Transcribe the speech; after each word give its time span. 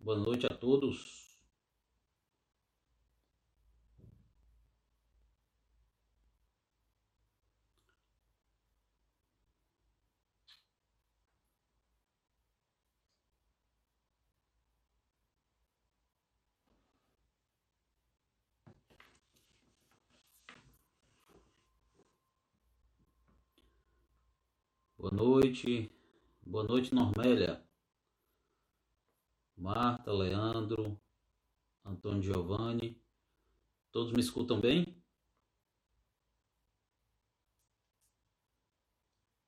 Boa 0.00 0.16
noite 0.16 0.46
a 0.46 0.54
todos. 0.54 1.20
Boa 24.98 25.10
noite. 25.12 25.90
Boa 26.42 26.64
noite, 26.64 26.94
Normélia. 26.94 27.69
Marta, 29.60 30.10
Leandro, 30.10 30.98
Antônio 31.84 32.22
Giovanni. 32.22 32.98
Todos 33.92 34.10
me 34.10 34.20
escutam 34.20 34.58
bem? 34.58 34.86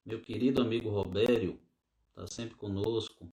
Meu 0.05 0.21
querido 0.21 0.61
amigo 0.61 0.91
Robério 0.91 1.59
está 2.11 2.27
sempre 2.27 2.55
conosco. 2.57 3.33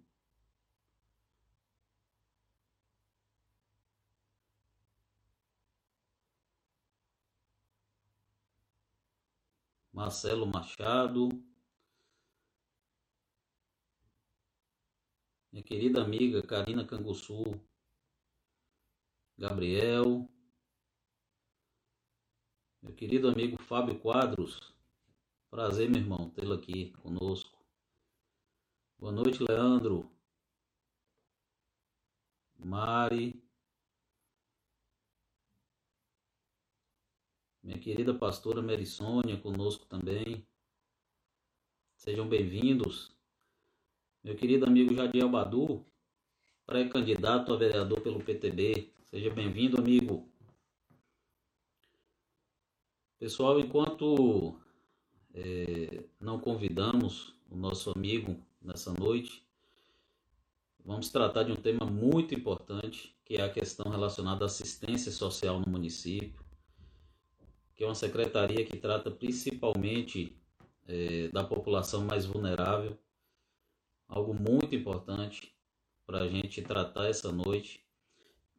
Marcelo 9.92 10.48
Machado, 10.48 11.28
minha 15.52 15.64
querida 15.64 16.02
amiga 16.02 16.46
Karina 16.46 16.86
Canguçu, 16.86 17.60
Gabriel, 19.38 20.30
meu 22.82 22.94
querido 22.94 23.28
amigo 23.30 23.62
Fábio 23.64 24.00
Quadros, 24.00 24.74
prazer, 25.50 25.90
meu 25.90 26.02
irmão, 26.02 26.30
tê-lo 26.30 26.54
aqui 26.54 26.92
conosco. 26.92 27.58
Boa 28.98 29.12
noite, 29.12 29.44
Leandro, 29.44 30.12
Mari, 32.58 33.42
minha 37.64 37.80
querida 37.80 38.14
pastora 38.14 38.62
Merisônia 38.62 39.40
conosco 39.42 39.86
também. 39.86 40.46
Sejam 41.96 42.28
bem-vindos. 42.28 43.19
Meu 44.22 44.36
querido 44.36 44.66
amigo 44.66 44.94
Jadiel 44.94 45.30
Badu, 45.30 45.86
pré-candidato 46.66 47.54
a 47.54 47.56
vereador 47.56 48.02
pelo 48.02 48.22
PTB. 48.22 48.92
Seja 49.06 49.30
bem-vindo, 49.30 49.80
amigo. 49.80 50.30
Pessoal, 53.18 53.58
enquanto 53.62 54.60
é, 55.34 56.04
não 56.20 56.38
convidamos 56.38 57.34
o 57.50 57.56
nosso 57.56 57.92
amigo 57.92 58.36
nessa 58.62 58.92
noite, 58.92 59.42
vamos 60.84 61.10
tratar 61.10 61.44
de 61.44 61.54
um 61.54 61.56
tema 61.56 61.86
muito 61.86 62.36
importante, 62.36 63.16
que 63.24 63.36
é 63.36 63.42
a 63.42 63.50
questão 63.50 63.90
relacionada 63.90 64.44
à 64.44 64.48
assistência 64.48 65.14
social 65.14 65.62
no 65.62 65.72
município, 65.72 66.44
que 67.74 67.86
é 67.86 67.88
uma 67.88 67.96
secretaria 67.96 68.66
que 68.66 68.76
trata 68.76 69.10
principalmente 69.10 70.38
é, 70.86 71.30
da 71.30 71.42
população 71.42 72.04
mais 72.04 72.26
vulnerável 72.26 73.00
algo 74.10 74.34
muito 74.34 74.74
importante 74.76 75.54
para 76.06 76.24
a 76.24 76.28
gente 76.28 76.62
tratar 76.64 77.08
essa 77.08 77.32
noite. 77.32 77.86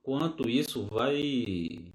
Quanto 0.00 0.48
isso, 0.48 0.84
vai 0.86 1.92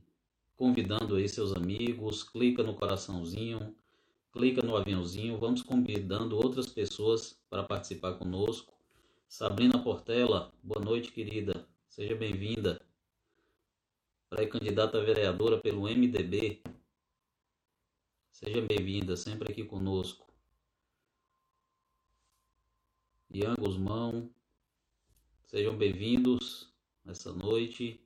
convidando 0.58 1.16
aí 1.16 1.28
seus 1.28 1.54
amigos, 1.56 2.24
clica 2.24 2.62
no 2.62 2.76
coraçãozinho, 2.76 3.74
clica 4.32 4.62
no 4.62 4.76
aviãozinho, 4.76 5.38
vamos 5.38 5.64
convidando 5.64 6.38
outras 6.38 6.68
pessoas 6.68 7.40
para 7.50 7.64
participar 7.64 8.14
conosco. 8.16 8.74
Sabrina 9.28 9.82
Portela, 9.82 10.54
boa 10.62 10.84
noite, 10.84 11.12
querida. 11.12 11.66
Seja 11.88 12.16
bem-vinda. 12.16 12.82
Pré-candidata 14.30 15.02
vereadora 15.02 15.58
pelo 15.58 15.84
MDB. 15.84 16.62
Seja 18.32 18.62
bem-vinda, 18.62 19.16
sempre 19.16 19.52
aqui 19.52 19.64
conosco. 19.64 20.25
Ian 23.36 23.56
Guzmão, 23.60 24.30
sejam 25.44 25.76
bem-vindos 25.76 26.74
nessa 27.04 27.34
noite. 27.34 28.00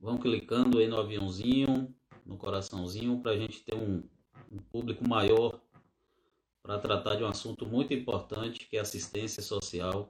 Vão 0.00 0.16
clicando 0.16 0.78
aí 0.78 0.86
no 0.86 0.98
aviãozinho, 0.98 1.94
no 2.24 2.38
coraçãozinho, 2.38 3.20
para 3.20 3.32
a 3.32 3.36
gente 3.36 3.62
ter 3.62 3.74
um, 3.74 4.02
um 4.50 4.56
público 4.56 5.06
maior 5.06 5.60
para 6.62 6.78
tratar 6.78 7.16
de 7.16 7.22
um 7.22 7.26
assunto 7.26 7.66
muito 7.66 7.92
importante 7.92 8.66
que 8.66 8.78
é 8.78 8.80
assistência 8.80 9.42
social 9.42 10.08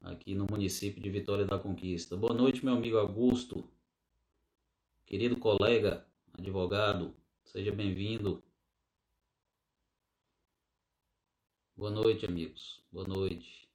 aqui 0.00 0.34
no 0.34 0.48
município 0.50 1.00
de 1.00 1.08
Vitória 1.08 1.46
da 1.46 1.60
Conquista. 1.60 2.16
Boa 2.16 2.34
noite, 2.34 2.64
meu 2.64 2.74
amigo 2.74 2.98
Augusto, 2.98 3.70
querido 5.06 5.36
colega, 5.36 6.04
advogado, 6.36 7.14
seja 7.44 7.70
bem-vindo. 7.70 8.42
Boa 11.78 11.92
noite, 11.92 12.26
amigos. 12.26 12.82
Boa 12.90 13.06
noite. 13.06 13.70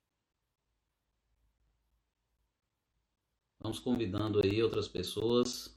Vamos 3.62 3.80
convidando 3.80 4.42
aí 4.44 4.62
outras 4.62 4.90
pessoas 4.90 5.74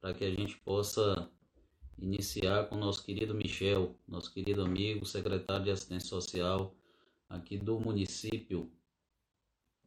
para 0.00 0.14
que 0.14 0.24
a 0.24 0.30
gente 0.30 0.56
possa 0.58 1.28
iniciar 1.98 2.68
com 2.68 2.76
o 2.76 2.78
nosso 2.78 3.04
querido 3.04 3.34
Michel, 3.34 3.98
nosso 4.06 4.32
querido 4.32 4.62
amigo, 4.62 5.04
secretário 5.04 5.64
de 5.64 5.72
Assistência 5.72 6.08
Social 6.08 6.72
aqui 7.28 7.58
do 7.58 7.80
município, 7.80 8.70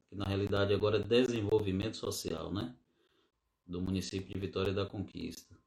que 0.09 0.15
na 0.17 0.25
realidade 0.25 0.73
agora 0.73 0.97
é 0.97 1.01
Desenvolvimento 1.01 1.95
Social, 1.95 2.51
né? 2.51 2.75
Do 3.65 3.81
município 3.81 4.33
de 4.33 4.37
Vitória 4.37 4.73
da 4.73 4.85
Conquista. 4.85 5.62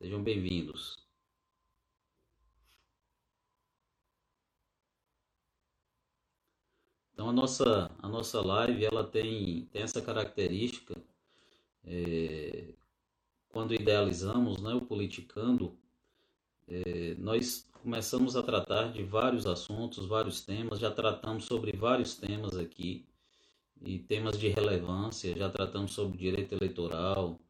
Sejam 0.00 0.22
bem-vindos. 0.22 0.96
Então 7.12 7.28
a 7.28 7.32
nossa, 7.32 7.90
a 7.98 8.08
nossa 8.08 8.40
live 8.40 8.84
ela 8.84 9.02
tem, 9.02 9.66
tem 9.72 9.82
essa 9.82 10.00
característica 10.00 10.94
é, 11.84 12.74
quando 13.48 13.74
idealizamos 13.74 14.60
né, 14.62 14.72
o 14.72 14.80
Politicando, 14.82 15.76
é, 16.68 17.16
nós 17.16 17.68
começamos 17.82 18.36
a 18.36 18.42
tratar 18.42 18.92
de 18.92 19.02
vários 19.02 19.46
assuntos, 19.46 20.06
vários 20.06 20.42
temas, 20.44 20.78
já 20.78 20.92
tratamos 20.92 21.46
sobre 21.46 21.76
vários 21.76 22.14
temas 22.14 22.56
aqui, 22.56 23.04
e 23.80 23.98
temas 23.98 24.38
de 24.38 24.48
relevância, 24.48 25.36
já 25.36 25.48
tratamos 25.50 25.92
sobre 25.92 26.18
direito 26.18 26.54
eleitoral, 26.54 27.40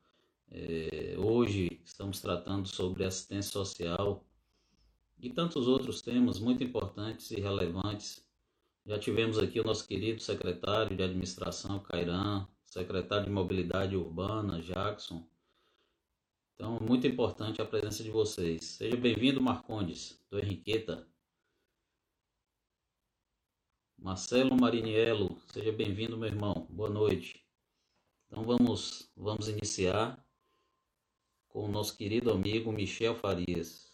é, 0.51 1.15
hoje 1.19 1.81
estamos 1.85 2.21
tratando 2.21 2.67
sobre 2.67 3.05
assistência 3.05 3.53
social 3.53 4.25
e 5.21 5.29
tantos 5.31 5.69
outros 5.69 6.01
temas 6.01 6.39
muito 6.39 6.63
importantes 6.65 7.31
e 7.31 7.41
relevantes. 7.41 8.27
Já 8.87 8.99
tivemos 8.99 9.39
aqui 9.39 9.61
o 9.61 9.65
nosso 9.65 9.87
querido 9.87 10.23
secretário 10.23 10.97
de 10.97 11.03
administração, 11.03 11.81
Cairan, 11.81 12.47
secretário 12.65 13.27
de 13.27 13.31
mobilidade 13.31 13.97
urbana, 13.97 14.63
Jackson. 14.63 15.27
Então, 16.55 16.79
muito 16.81 17.07
importante 17.07 17.61
a 17.61 17.67
presença 17.67 18.03
de 18.03 18.11
vocês. 18.11 18.65
Seja 18.65 18.97
bem-vindo, 18.97 19.41
Marcondes, 19.41 20.19
do 20.31 20.39
Henriqueta. 20.39 21.07
Marcelo 23.99 24.57
Mariniello, 24.57 25.41
seja 25.53 25.73
bem-vindo, 25.73 26.17
meu 26.17 26.29
irmão. 26.29 26.67
Boa 26.71 26.89
noite. 26.89 27.45
Então 28.27 28.45
vamos, 28.45 29.11
vamos 29.17 29.49
iniciar 29.49 30.25
com 31.59 31.65
o 31.65 31.69
nosso 31.69 31.97
querido 31.97 32.31
amigo 32.31 32.71
Michel 32.71 33.17
Farias. 33.17 33.89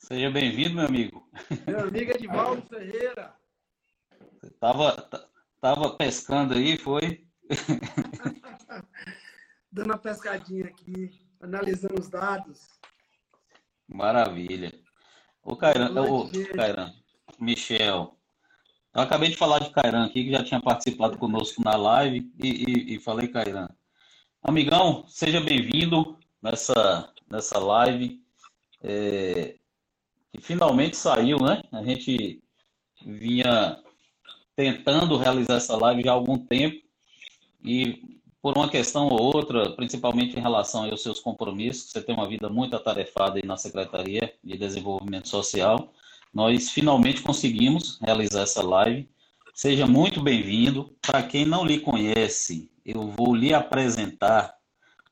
Seja 0.00 0.28
bem-vindo, 0.30 0.74
meu 0.74 0.86
amigo. 0.86 1.30
Meu 1.68 1.80
amigo 1.80 2.10
Edvaldo 2.10 2.66
Ferreira. 2.66 3.32
Você 4.40 4.50
tava, 4.58 5.30
Tava 5.60 5.90
pescando 5.96 6.54
aí, 6.54 6.78
foi? 6.78 7.26
Dando 9.72 9.86
uma 9.86 9.98
pescadinha 9.98 10.66
aqui. 10.66 11.10
analisando 11.40 12.00
os 12.00 12.08
dados. 12.08 12.78
Maravilha. 13.88 14.72
O 15.42 15.56
Cairan, 15.56 15.90
o 16.00 16.30
Cairan, 16.54 16.92
Michel, 17.40 18.18
eu 18.94 19.02
acabei 19.02 19.30
de 19.30 19.36
falar 19.36 19.60
de 19.60 19.70
Cairan 19.70 20.04
aqui, 20.04 20.24
que 20.24 20.32
já 20.32 20.44
tinha 20.44 20.60
participado 20.60 21.18
conosco 21.18 21.62
na 21.62 21.76
live, 21.76 22.30
e, 22.42 22.48
e, 22.48 22.94
e 22.94 23.00
falei 23.00 23.28
Cairan. 23.28 23.68
Amigão, 24.42 25.06
seja 25.08 25.40
bem-vindo 25.40 26.18
nessa, 26.42 27.12
nessa 27.30 27.58
live, 27.58 28.22
é, 28.82 29.56
que 30.32 30.40
finalmente 30.40 30.96
saiu, 30.96 31.38
né? 31.38 31.62
A 31.72 31.82
gente 31.82 32.42
vinha 33.04 33.82
tentando 34.58 35.16
realizar 35.16 35.54
essa 35.54 35.76
live 35.76 36.02
já 36.02 36.10
há 36.10 36.14
algum 36.14 36.36
tempo, 36.36 36.82
e 37.64 38.18
por 38.42 38.58
uma 38.58 38.68
questão 38.68 39.06
ou 39.06 39.22
outra, 39.22 39.70
principalmente 39.70 40.36
em 40.36 40.42
relação 40.42 40.82
aos 40.82 41.00
seus 41.00 41.20
compromissos, 41.20 41.92
você 41.92 42.02
tem 42.02 42.12
uma 42.12 42.26
vida 42.26 42.48
muito 42.48 42.74
atarefada 42.74 43.38
aí 43.38 43.46
na 43.46 43.56
Secretaria 43.56 44.34
de 44.42 44.58
Desenvolvimento 44.58 45.28
Social. 45.28 45.92
Nós 46.34 46.70
finalmente 46.70 47.22
conseguimos 47.22 48.00
realizar 48.02 48.42
essa 48.42 48.60
live. 48.60 49.08
Seja 49.54 49.86
muito 49.86 50.20
bem-vindo. 50.20 50.92
Para 51.00 51.22
quem 51.22 51.44
não 51.44 51.64
lhe 51.64 51.78
conhece, 51.78 52.68
eu 52.84 53.12
vou 53.16 53.36
lhe 53.36 53.54
apresentar 53.54 54.56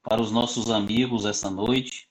para 0.03 0.21
os 0.21 0.33
nossos 0.33 0.71
amigos 0.71 1.25
essa 1.25 1.49
noite. 1.49 2.09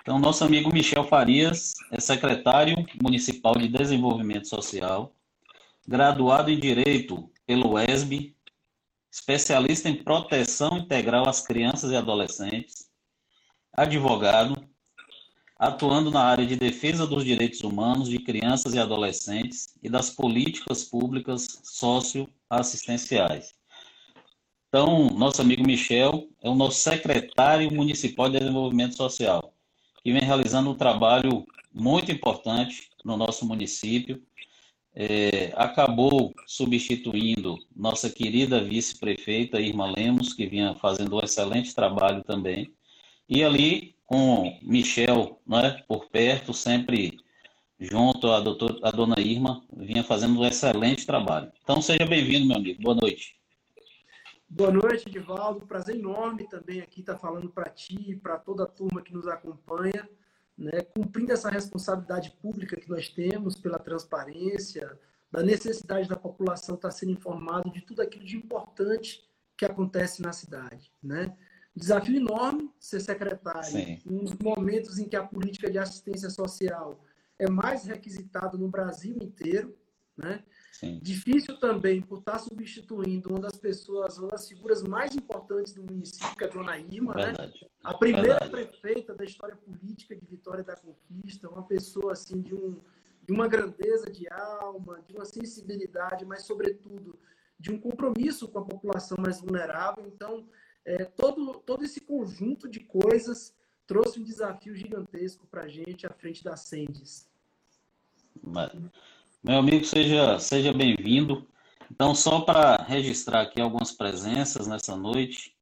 Então, 0.00 0.20
nosso 0.20 0.44
amigo 0.44 0.72
Michel 0.72 1.02
Farias 1.02 1.74
é 1.90 1.98
secretário 1.98 2.76
municipal 3.02 3.54
de 3.56 3.66
Desenvolvimento 3.66 4.46
Social, 4.46 5.15
graduado 5.86 6.50
em 6.50 6.58
Direito 6.58 7.30
pelo 7.46 7.78
ESB, 7.78 8.34
especialista 9.10 9.88
em 9.88 10.02
proteção 10.02 10.78
integral 10.78 11.28
às 11.28 11.40
crianças 11.40 11.92
e 11.92 11.96
adolescentes, 11.96 12.90
advogado, 13.72 14.56
atuando 15.58 16.10
na 16.10 16.22
área 16.22 16.44
de 16.44 16.56
defesa 16.56 17.06
dos 17.06 17.24
direitos 17.24 17.60
humanos 17.60 18.08
de 18.08 18.18
crianças 18.18 18.74
e 18.74 18.78
adolescentes 18.78 19.74
e 19.82 19.88
das 19.88 20.10
políticas 20.10 20.84
públicas 20.84 21.60
socioassistenciais. 21.62 23.54
Então, 24.68 25.08
nosso 25.10 25.40
amigo 25.40 25.66
Michel 25.66 26.28
é 26.42 26.50
o 26.50 26.54
nosso 26.54 26.80
secretário 26.80 27.72
municipal 27.72 28.28
de 28.28 28.38
desenvolvimento 28.38 28.96
social, 28.96 29.54
que 30.02 30.12
vem 30.12 30.22
realizando 30.22 30.70
um 30.70 30.74
trabalho 30.74 31.46
muito 31.72 32.10
importante 32.12 32.90
no 33.04 33.16
nosso 33.16 33.46
município, 33.46 34.22
é, 34.98 35.52
acabou 35.54 36.34
substituindo 36.46 37.58
nossa 37.76 38.08
querida 38.08 38.64
vice-prefeita 38.64 39.60
Irma 39.60 39.92
Lemos, 39.94 40.32
que 40.32 40.46
vinha 40.46 40.74
fazendo 40.74 41.16
um 41.16 41.20
excelente 41.20 41.74
trabalho 41.74 42.24
também. 42.24 42.74
E 43.28 43.44
ali, 43.44 43.94
com 44.06 44.58
Michel 44.62 45.38
né, 45.46 45.82
por 45.86 46.06
perto, 46.06 46.54
sempre 46.54 47.18
junto 47.78 48.28
à, 48.28 48.40
doutor, 48.40 48.80
à 48.82 48.90
dona 48.90 49.20
Irma, 49.20 49.62
vinha 49.70 50.02
fazendo 50.02 50.40
um 50.40 50.44
excelente 50.46 51.04
trabalho. 51.04 51.52
Então, 51.62 51.82
seja 51.82 52.06
bem-vindo, 52.06 52.46
meu 52.46 52.56
amigo. 52.56 52.82
Boa 52.82 52.94
noite. 52.94 53.36
Boa 54.48 54.70
noite, 54.70 55.08
Edivaldo. 55.08 55.66
Prazer 55.66 55.96
enorme 55.96 56.48
também 56.48 56.80
aqui 56.80 57.00
estar 57.00 57.18
falando 57.18 57.50
para 57.50 57.68
ti 57.68 58.12
e 58.12 58.16
para 58.16 58.38
toda 58.38 58.62
a 58.62 58.66
turma 58.66 59.02
que 59.02 59.12
nos 59.12 59.26
acompanha 59.26 60.08
né, 60.56 60.80
cumprindo 60.94 61.32
essa 61.32 61.50
responsabilidade 61.50 62.30
pública 62.42 62.76
que 62.76 62.88
nós 62.88 63.08
temos 63.08 63.56
pela 63.56 63.78
transparência, 63.78 64.98
da 65.30 65.42
necessidade 65.42 66.08
da 66.08 66.16
população 66.16 66.76
estar 66.76 66.90
sendo 66.90 67.12
informada 67.12 67.68
de 67.70 67.82
tudo 67.82 68.00
aquilo 68.00 68.24
de 68.24 68.36
importante 68.36 69.28
que 69.56 69.64
acontece 69.64 70.22
na 70.22 70.32
cidade. 70.32 70.92
Né? 71.02 71.36
Desafio 71.74 72.16
enorme 72.16 72.72
ser 72.80 73.00
secretário, 73.00 73.64
Sim. 73.64 74.00
nos 74.06 74.32
momentos 74.34 74.98
em 74.98 75.08
que 75.08 75.16
a 75.16 75.26
política 75.26 75.70
de 75.70 75.78
assistência 75.78 76.30
social 76.30 77.04
é 77.38 77.50
mais 77.50 77.84
requisitada 77.84 78.56
no 78.56 78.68
Brasil 78.68 79.16
inteiro, 79.20 79.76
né? 80.16 80.42
Sim. 80.78 81.00
Difícil 81.02 81.58
também 81.58 82.02
por 82.02 82.18
estar 82.18 82.38
substituindo 82.38 83.30
uma 83.30 83.40
das 83.40 83.56
pessoas, 83.56 84.18
uma 84.18 84.28
das 84.28 84.46
figuras 84.46 84.82
mais 84.82 85.16
importantes 85.16 85.72
do 85.72 85.82
município, 85.82 86.36
que 86.36 86.44
é 86.44 86.46
a 86.46 86.50
Dona 86.50 86.78
Irma, 86.78 87.14
né? 87.14 87.32
A 87.82 87.94
primeira 87.94 88.38
Verdade. 88.38 88.50
prefeita 88.50 89.14
da 89.14 89.24
história 89.24 89.56
política 89.56 90.14
de 90.14 90.26
Vitória 90.26 90.62
da 90.62 90.76
Conquista, 90.76 91.48
uma 91.48 91.62
pessoa 91.62 92.12
assim 92.12 92.42
de, 92.42 92.54
um, 92.54 92.78
de 93.26 93.32
uma 93.32 93.48
grandeza 93.48 94.10
de 94.10 94.30
alma, 94.30 95.00
de 95.08 95.14
uma 95.14 95.24
sensibilidade, 95.24 96.26
mas 96.26 96.42
sobretudo 96.42 97.18
de 97.58 97.72
um 97.72 97.80
compromisso 97.80 98.46
com 98.46 98.58
a 98.58 98.64
população 98.64 99.16
mais 99.18 99.40
vulnerável. 99.40 100.06
Então, 100.06 100.46
é, 100.84 101.06
todo, 101.06 101.54
todo 101.60 101.84
esse 101.84 102.02
conjunto 102.02 102.68
de 102.68 102.80
coisas 102.80 103.56
trouxe 103.86 104.20
um 104.20 104.24
desafio 104.24 104.76
gigantesco 104.76 105.46
para 105.46 105.62
a 105.62 105.68
gente 105.68 106.06
à 106.06 106.10
frente 106.10 106.44
da 106.44 106.54
Sendes. 106.54 107.30
Mas... 108.42 108.70
Meu 109.46 109.58
amigo, 109.58 109.84
seja, 109.84 110.40
seja 110.40 110.72
bem-vindo. 110.72 111.46
Então, 111.88 112.16
só 112.16 112.40
para 112.40 112.82
registrar 112.82 113.42
aqui 113.42 113.60
algumas 113.60 113.92
presenças 113.92 114.66
nessa 114.66 114.96
noite, 114.96 115.54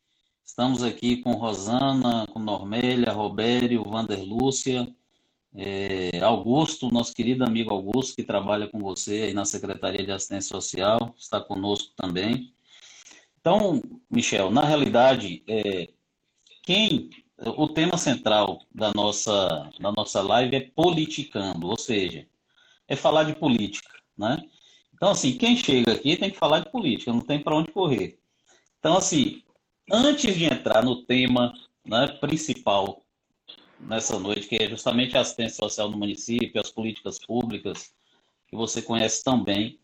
estamos 0.42 0.82
aqui 0.82 1.18
com 1.18 1.32
Rosana, 1.32 2.26
com 2.28 2.38
Normélia, 2.38 3.12
Robério, 3.12 3.84
Vander 3.84 4.24
Lúcia, 4.24 4.88
é, 5.54 6.18
Augusto, 6.22 6.90
nosso 6.90 7.12
querido 7.12 7.44
amigo 7.44 7.74
Augusto, 7.74 8.16
que 8.16 8.22
trabalha 8.22 8.66
com 8.68 8.78
você 8.78 9.24
aí 9.24 9.34
na 9.34 9.44
Secretaria 9.44 10.02
de 10.02 10.12
Assistência 10.12 10.48
Social, 10.48 11.14
está 11.18 11.38
conosco 11.38 11.92
também. 11.94 12.54
Então, 13.38 13.82
Michel, 14.10 14.50
na 14.50 14.64
realidade, 14.64 15.42
é, 15.46 15.90
quem 16.62 17.10
o 17.38 17.68
tema 17.68 17.98
central 17.98 18.62
da 18.74 18.92
nossa, 18.94 19.70
da 19.78 19.92
nossa 19.92 20.22
live 20.22 20.56
é 20.56 20.70
politicando, 20.74 21.66
ou 21.66 21.78
seja, 21.78 22.26
é 22.88 22.96
falar 22.96 23.24
de 23.24 23.34
política, 23.34 23.90
né? 24.16 24.42
Então, 24.94 25.10
assim, 25.10 25.36
quem 25.36 25.56
chega 25.56 25.92
aqui 25.92 26.16
tem 26.16 26.30
que 26.30 26.38
falar 26.38 26.60
de 26.60 26.70
política, 26.70 27.12
não 27.12 27.20
tem 27.20 27.42
para 27.42 27.56
onde 27.56 27.72
correr. 27.72 28.18
Então, 28.78 28.96
assim, 28.96 29.42
antes 29.90 30.34
de 30.34 30.44
entrar 30.44 30.84
no 30.84 31.04
tema 31.04 31.52
né, 31.84 32.06
principal 32.20 33.04
nessa 33.80 34.18
noite, 34.18 34.46
que 34.46 34.56
é 34.56 34.68
justamente 34.68 35.16
a 35.16 35.20
assistência 35.20 35.56
social 35.56 35.90
no 35.90 35.98
município, 35.98 36.60
as 36.60 36.70
políticas 36.70 37.18
públicas, 37.18 37.92
que 38.48 38.56
você 38.56 38.80
conhece 38.80 39.22
tão 39.22 39.42
bem, 39.42 39.78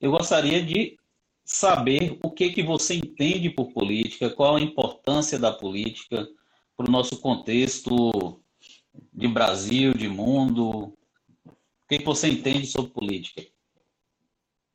eu 0.00 0.10
gostaria 0.10 0.62
de 0.62 0.98
saber 1.44 2.18
o 2.22 2.30
que, 2.30 2.50
que 2.50 2.62
você 2.62 2.94
entende 2.94 3.50
por 3.50 3.72
política, 3.72 4.30
qual 4.30 4.56
a 4.56 4.60
importância 4.60 5.38
da 5.38 5.52
política 5.52 6.26
para 6.76 6.88
o 6.88 6.92
nosso 6.92 7.20
contexto 7.20 8.40
de 9.12 9.28
Brasil, 9.28 9.92
de 9.92 10.08
mundo, 10.08 10.96
o 11.84 11.88
que, 11.88 12.04
você 12.04 12.28
entende 12.28 12.66
sobre 12.66 12.92
política? 12.92 13.42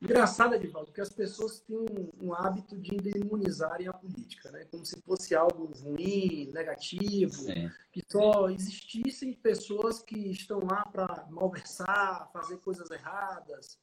Engraçado, 0.00 0.54
Edivaldo, 0.54 0.92
que 0.92 1.00
as 1.00 1.10
pessoas 1.10 1.60
têm 1.60 1.76
um, 1.76 2.28
um, 2.28 2.32
hábito 2.32 2.78
de 2.78 2.96
demonizarem 2.96 3.86
a 3.86 3.92
política, 3.92 4.50
né? 4.50 4.64
como 4.70 4.86
se 4.86 4.98
fosse 5.02 5.34
algo 5.34 5.66
ruim, 5.78 6.50
negativo, 6.54 7.34
Sim. 7.34 7.70
que 7.92 8.00
só 8.10 8.48
existissem 8.48 9.34
pessoas 9.34 10.02
que 10.02 10.16
estão 10.30 10.60
lá 10.60 10.86
para 10.86 11.26
malversar, 11.30 12.30
fazer 12.32 12.56
coisas 12.58 12.90
erradas. 12.90 13.78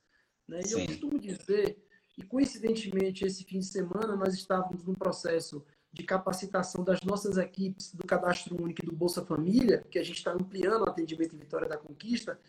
Né? 0.48 0.60
E 0.60 0.67
Sim. 0.67 0.81
eu 0.81 0.88
costumo 0.88 1.19
dizer, 1.19 1.77
e 2.17 2.24
coincidentemente 2.24 3.24
esse 3.24 3.43
fim 3.43 3.60
de 3.60 3.67
semana 3.67 4.15
nós 4.15 4.34
estávamos 4.34 4.84
num 4.84 4.96
processo 4.96 5.63
de 5.93 6.03
capacitação 6.03 6.84
das 6.84 7.01
nossas 7.01 7.38
equipes 7.38 7.93
do 7.93 8.05
Cadastro 8.07 8.60
Único 8.60 8.84
e 8.84 8.88
do 8.88 8.96
Bolsa 8.96 9.24
Família, 9.24 9.86
que 9.89 10.00
a 10.00 10.03
gente 10.03 10.17
está 10.17 10.31
ampliando 10.31 10.81
o 10.81 10.89
atendimento 10.89 11.36
em 11.36 11.39
Vitória 11.39 11.67
da 11.67 11.77
Conquista, 11.77 12.39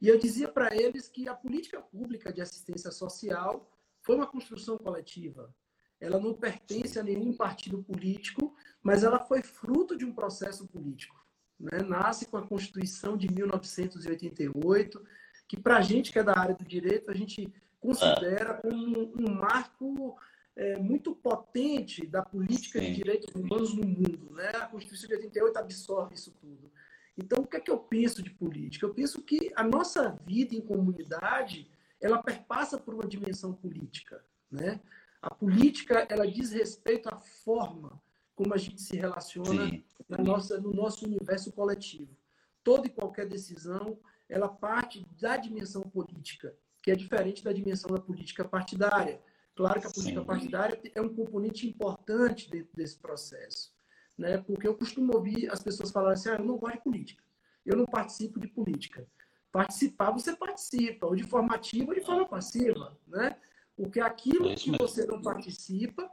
e 0.00 0.08
eu 0.08 0.18
dizia 0.18 0.48
para 0.48 0.74
eles 0.74 1.08
que 1.08 1.28
a 1.28 1.34
política 1.34 1.80
pública 1.80 2.32
de 2.32 2.40
assistência 2.40 2.90
social 2.90 3.68
foi 4.00 4.14
uma 4.14 4.26
construção 4.26 4.78
coletiva. 4.78 5.54
Ela 6.00 6.20
não 6.20 6.32
pertence 6.32 6.98
a 6.98 7.02
nenhum 7.02 7.32
partido 7.32 7.82
político, 7.82 8.54
mas 8.82 9.02
ela 9.02 9.18
foi 9.18 9.42
fruto 9.42 9.96
de 9.96 10.04
um 10.04 10.12
processo 10.12 10.66
político. 10.68 11.16
Né? 11.58 11.80
Nasce 11.82 12.26
com 12.26 12.36
a 12.36 12.46
Constituição 12.46 13.16
de 13.16 13.32
1988, 13.32 15.04
que 15.48 15.58
para 15.58 15.78
a 15.78 15.82
gente 15.82 16.12
que 16.12 16.18
é 16.18 16.22
da 16.22 16.38
área 16.38 16.54
do 16.54 16.64
direito, 16.64 17.10
a 17.10 17.14
gente 17.14 17.52
considera 17.80 18.54
como 18.54 19.12
um, 19.18 19.34
marco 19.34 20.16
é, 20.54 20.76
muito 20.78 21.14
potente 21.16 22.06
da 22.06 22.22
política 22.22 22.78
Sim. 22.78 22.86
de 22.86 22.94
direitos 22.94 23.34
humanos 23.34 23.74
no 23.74 23.86
mundo. 23.86 24.34
Né? 24.34 24.50
A 24.50 24.66
Constituição 24.66 25.08
de 25.08 25.14
88 25.16 25.56
absorve 25.56 26.14
isso 26.14 26.32
tudo. 26.40 26.70
Então, 27.18 27.42
o 27.42 27.46
que 27.46 27.56
é 27.56 27.60
que 27.60 27.70
eu 27.70 27.78
penso 27.78 28.22
de 28.22 28.30
política? 28.30 28.86
Eu 28.86 28.94
penso 28.94 29.20
que 29.22 29.52
a 29.56 29.64
nossa 29.64 30.16
vida 30.24 30.54
em 30.54 30.60
comunidade, 30.60 31.68
ela 32.00 32.22
perpassa 32.22 32.78
por 32.78 32.94
uma 32.94 33.06
dimensão 33.06 33.52
política, 33.52 34.24
né? 34.50 34.80
A 35.20 35.34
política, 35.34 36.06
ela 36.08 36.30
diz 36.30 36.52
respeito 36.52 37.08
à 37.08 37.18
forma 37.18 38.00
como 38.36 38.54
a 38.54 38.56
gente 38.56 38.80
se 38.80 38.96
relaciona 38.96 39.82
na 40.08 40.18
nossa, 40.18 40.60
no 40.60 40.72
nosso 40.72 41.04
universo 41.04 41.50
coletivo. 41.50 42.16
Toda 42.62 42.86
e 42.86 42.90
qualquer 42.90 43.26
decisão, 43.26 43.98
ela 44.28 44.48
parte 44.48 45.04
da 45.20 45.36
dimensão 45.36 45.82
política, 45.82 46.54
que 46.80 46.92
é 46.92 46.94
diferente 46.94 47.42
da 47.42 47.52
dimensão 47.52 47.90
da 47.90 48.00
política 48.00 48.44
partidária. 48.44 49.20
Claro 49.56 49.80
que 49.80 49.88
a 49.88 49.90
política 49.90 50.20
Sim. 50.20 50.26
partidária 50.26 50.80
é 50.94 51.02
um 51.02 51.12
componente 51.12 51.66
importante 51.66 52.48
dentro 52.48 52.70
desse 52.76 52.96
processo. 52.96 53.76
Né? 54.18 54.38
Porque 54.38 54.66
eu 54.66 54.74
costumo 54.74 55.14
ouvir 55.14 55.50
as 55.50 55.62
pessoas 55.62 55.90
falarem 55.92 56.14
assim: 56.14 56.30
ah, 56.30 56.36
eu 56.38 56.44
não 56.44 56.58
gosto 56.58 56.76
de 56.76 56.82
política, 56.82 57.22
eu 57.64 57.76
não 57.76 57.86
participo 57.86 58.40
de 58.40 58.48
política. 58.48 59.06
Participar, 59.50 60.10
você 60.10 60.36
participa, 60.36 61.06
ou 61.06 61.16
de 61.16 61.22
forma 61.22 61.54
ativa 61.54 61.88
ou 61.88 61.94
de 61.94 62.04
forma 62.04 62.26
passiva, 62.26 62.98
né? 63.06 63.36
Porque 63.76 64.00
aquilo 64.00 64.50
é 64.50 64.54
que 64.56 64.76
você 64.76 65.06
não 65.06 65.22
participa, 65.22 66.10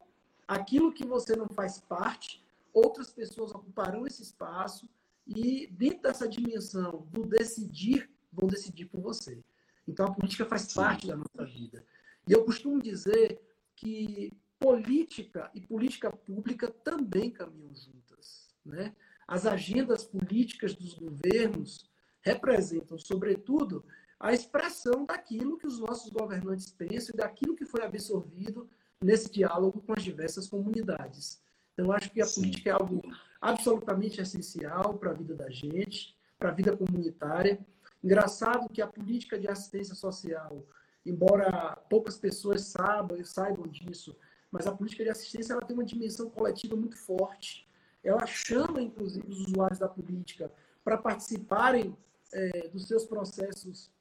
aquilo 0.48 0.94
que 0.94 1.06
você 1.06 1.36
não 1.36 1.48
faz 1.50 1.80
parte, 1.80 2.46
outras 2.72 3.12
pessoas 3.12 3.52
ocuparão 3.52 4.06
esse 4.06 4.22
espaço 4.22 4.88
e 5.26 5.68
dentro 5.68 6.04
dessa 6.04 6.28
dimensão 6.28 7.08
do 7.12 7.26
decidir, 7.26 8.10
vão 8.32 8.48
decidir 8.48 8.86
por 8.86 9.02
você. 9.02 9.44
Então 9.88 10.06
a 10.06 10.14
política 10.14 10.46
faz 10.46 10.74
parte 10.74 11.08
da 11.08 11.16
nossa 11.16 11.46
vida. 11.46 11.84
E 12.28 12.32
eu 12.32 12.44
costumo 12.46 12.82
dizer 12.82 13.42
que 13.76 14.32
política 14.60 15.50
e 15.54 15.62
política 15.62 16.12
pública 16.12 16.70
também 16.70 17.30
caminham 17.30 17.74
juntas. 17.74 18.56
Né? 18.66 18.96
As 19.28 19.46
agendas 19.46 20.04
políticas 20.04 20.74
dos 20.74 20.94
governos 20.94 21.90
representam, 22.22 22.98
sobretudo, 22.98 23.84
a 24.20 24.34
expressão 24.34 25.06
daquilo 25.06 25.58
que 25.58 25.68
os 25.68 25.80
nossos 25.80 26.12
governantes 26.12 26.72
pensam 26.72 27.14
e 27.14 27.18
daquilo 27.18 27.56
que 27.56 27.66
foi 27.66 27.84
absorvido 27.84 28.70
nesse 29.02 29.32
diálogo 29.32 29.82
com 29.82 29.94
as 29.94 30.04
diversas 30.04 30.48
comunidades. 30.48 31.42
Então, 31.74 31.92
acho 31.92 32.10
que 32.10 32.22
a 32.22 32.26
Sim. 32.26 32.42
política 32.42 32.70
é 32.70 32.74
algo 32.74 33.02
absolutamente 33.42 34.22
essencial 34.22 34.98
para 34.98 35.12
a 35.12 35.14
vida 35.14 35.36
da 35.36 35.50
gente, 35.50 36.16
para 36.40 36.50
a 36.50 36.54
vida 36.54 36.76
comunitária. 36.76 37.60
Engraçado 38.04 38.70
que 38.70 38.82
a 38.82 38.88
política 38.88 39.38
de 39.38 39.48
assistência 39.48 39.94
social, 39.94 40.66
embora 41.06 41.76
poucas 41.90 42.18
pessoas 42.18 42.62
saibam, 42.62 43.24
saibam 43.24 43.68
disso, 43.68 44.16
mas 44.56 44.66
a 44.66 44.72
política 44.72 45.04
de 45.04 45.10
assistência 45.10 45.52
ela 45.52 45.62
tem 45.62 45.76
uma 45.76 45.84
dimensão 45.84 46.30
coletiva 46.30 46.78
muito 46.78 46.98
forte. 46.98 47.68
Ela 48.02 48.26
chama, 48.26 48.82
inclusive, 48.82 49.28
os 49.28 49.48
usuários 49.48 49.80
da 49.80 49.90
política 49.90 50.50
para 50.82 50.98
participarem 50.98 51.94
é, 52.32 52.70
dos 52.70 52.88
seus 52.88 53.04
processos 53.04 53.92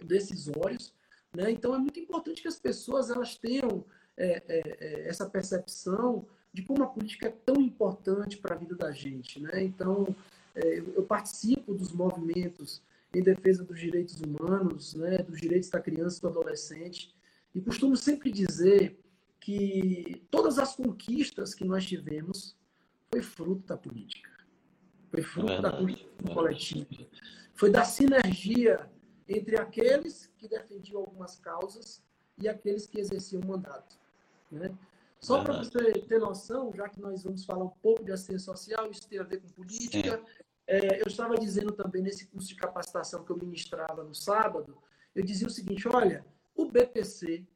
decisórios. 0.00 0.94
Né? 1.34 1.50
Então, 1.50 1.74
é 1.74 1.78
muito 1.78 1.98
importante 1.98 2.40
que 2.40 2.46
as 2.46 2.56
pessoas 2.56 3.10
elas 3.10 3.36
tenham 3.36 3.84
é, 4.16 4.42
é, 4.46 4.76
é 4.78 5.08
essa 5.08 5.28
percepção 5.28 6.24
de 6.52 6.62
como 6.62 6.84
a 6.84 6.86
política 6.86 7.26
é 7.26 7.32
tão 7.44 7.60
importante 7.60 8.36
para 8.36 8.54
a 8.54 8.58
vida 8.58 8.76
da 8.76 8.92
gente. 8.92 9.42
Né? 9.42 9.64
Então, 9.64 10.14
é, 10.54 10.78
eu 10.78 11.02
participo 11.02 11.74
dos 11.74 11.90
movimentos 11.90 12.80
em 13.12 13.22
defesa 13.22 13.64
dos 13.64 13.80
direitos 13.80 14.20
humanos, 14.20 14.94
né? 14.94 15.18
dos 15.18 15.40
direitos 15.40 15.68
da 15.68 15.80
criança 15.80 16.18
e 16.18 16.20
do 16.20 16.28
adolescente, 16.28 17.12
e 17.52 17.60
costumo 17.60 17.96
sempre 17.96 18.30
dizer 18.30 19.03
que 19.44 20.26
todas 20.30 20.58
as 20.58 20.74
conquistas 20.74 21.54
que 21.54 21.66
nós 21.66 21.84
tivemos 21.84 22.56
foi 23.10 23.20
fruto 23.20 23.66
da 23.66 23.76
política. 23.76 24.30
Foi 25.10 25.22
fruto 25.22 25.52
é 25.52 25.60
da 25.60 25.70
política 25.70 26.10
coletiva. 26.32 27.06
Foi 27.52 27.70
da 27.70 27.84
sinergia 27.84 28.90
entre 29.28 29.58
aqueles 29.58 30.32
que 30.38 30.48
defendiam 30.48 31.02
algumas 31.02 31.38
causas 31.40 32.02
e 32.38 32.48
aqueles 32.48 32.86
que 32.86 32.98
exerciam 32.98 33.42
o 33.42 33.46
mandato. 33.46 33.98
Né? 34.50 34.74
Só 35.20 35.44
para 35.44 35.58
você 35.58 35.92
ter 35.92 36.18
noção, 36.18 36.72
já 36.74 36.88
que 36.88 36.98
nós 36.98 37.22
vamos 37.22 37.44
falar 37.44 37.64
um 37.64 37.74
pouco 37.82 38.02
de 38.02 38.12
assistência 38.12 38.50
social, 38.50 38.90
isso 38.90 39.06
tem 39.06 39.18
a 39.18 39.24
ver 39.24 39.42
com 39.42 39.48
política. 39.50 40.22
É, 40.66 41.02
eu 41.02 41.06
estava 41.06 41.36
dizendo 41.36 41.72
também 41.72 42.02
nesse 42.02 42.26
curso 42.28 42.48
de 42.48 42.56
capacitação 42.56 43.22
que 43.22 43.30
eu 43.30 43.36
ministrava 43.36 44.02
no 44.02 44.14
sábado, 44.14 44.78
eu 45.14 45.22
dizia 45.22 45.46
o 45.46 45.50
seguinte: 45.50 45.86
olha, 45.86 46.24
o 46.56 46.64
BPC, 46.64 47.46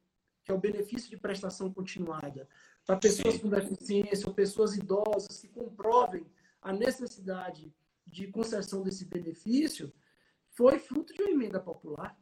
que 0.49 0.52
é 0.52 0.55
o 0.55 0.59
benefício 0.59 1.11
de 1.11 1.19
prestação 1.19 1.71
continuada, 1.71 2.49
para 2.87 2.97
pessoas 2.97 3.35
Sim. 3.35 3.40
com 3.40 3.49
deficiência 3.50 4.26
ou 4.26 4.33
pessoas 4.33 4.75
idosas 4.75 5.38
que 5.38 5.49
comprovem 5.49 6.25
a 6.62 6.73
necessidade 6.73 7.71
de 8.07 8.28
concessão 8.28 8.83
desse 8.83 9.05
benefício, 9.05 9.93
foi 10.52 10.78
fruto 10.78 11.12
de 11.12 11.21
uma 11.21 11.33
emenda 11.33 11.61
popular. 11.61 12.19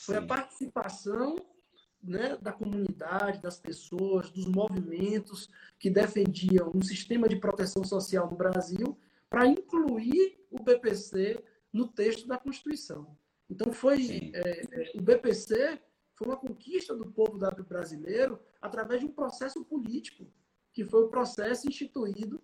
Foi 0.00 0.16
a 0.16 0.26
participação 0.26 1.36
né, 2.02 2.36
da 2.42 2.52
comunidade, 2.52 3.40
das 3.40 3.60
pessoas, 3.60 4.28
dos 4.32 4.46
movimentos 4.46 5.48
que 5.78 5.88
defendiam 5.88 6.72
um 6.74 6.82
sistema 6.82 7.28
de 7.28 7.36
proteção 7.36 7.84
social 7.84 8.28
no 8.28 8.36
Brasil 8.36 8.98
para 9.28 9.46
incluir 9.46 10.44
o 10.50 10.60
BPC 10.60 11.40
no 11.72 11.86
texto 11.86 12.26
da 12.26 12.36
Constituição. 12.36 13.16
Então, 13.48 13.72
foi 13.72 14.32
é, 14.34 14.62
é, 14.62 14.92
o 14.96 15.00
BPC 15.00 15.80
foi 16.20 16.28
uma 16.28 16.36
conquista 16.36 16.94
do 16.94 17.10
povo 17.10 17.38
brasileiro 17.66 18.38
através 18.60 19.00
de 19.00 19.06
um 19.06 19.12
processo 19.12 19.64
político, 19.64 20.26
que 20.70 20.84
foi 20.84 21.04
o 21.04 21.08
processo 21.08 21.66
instituído 21.66 22.42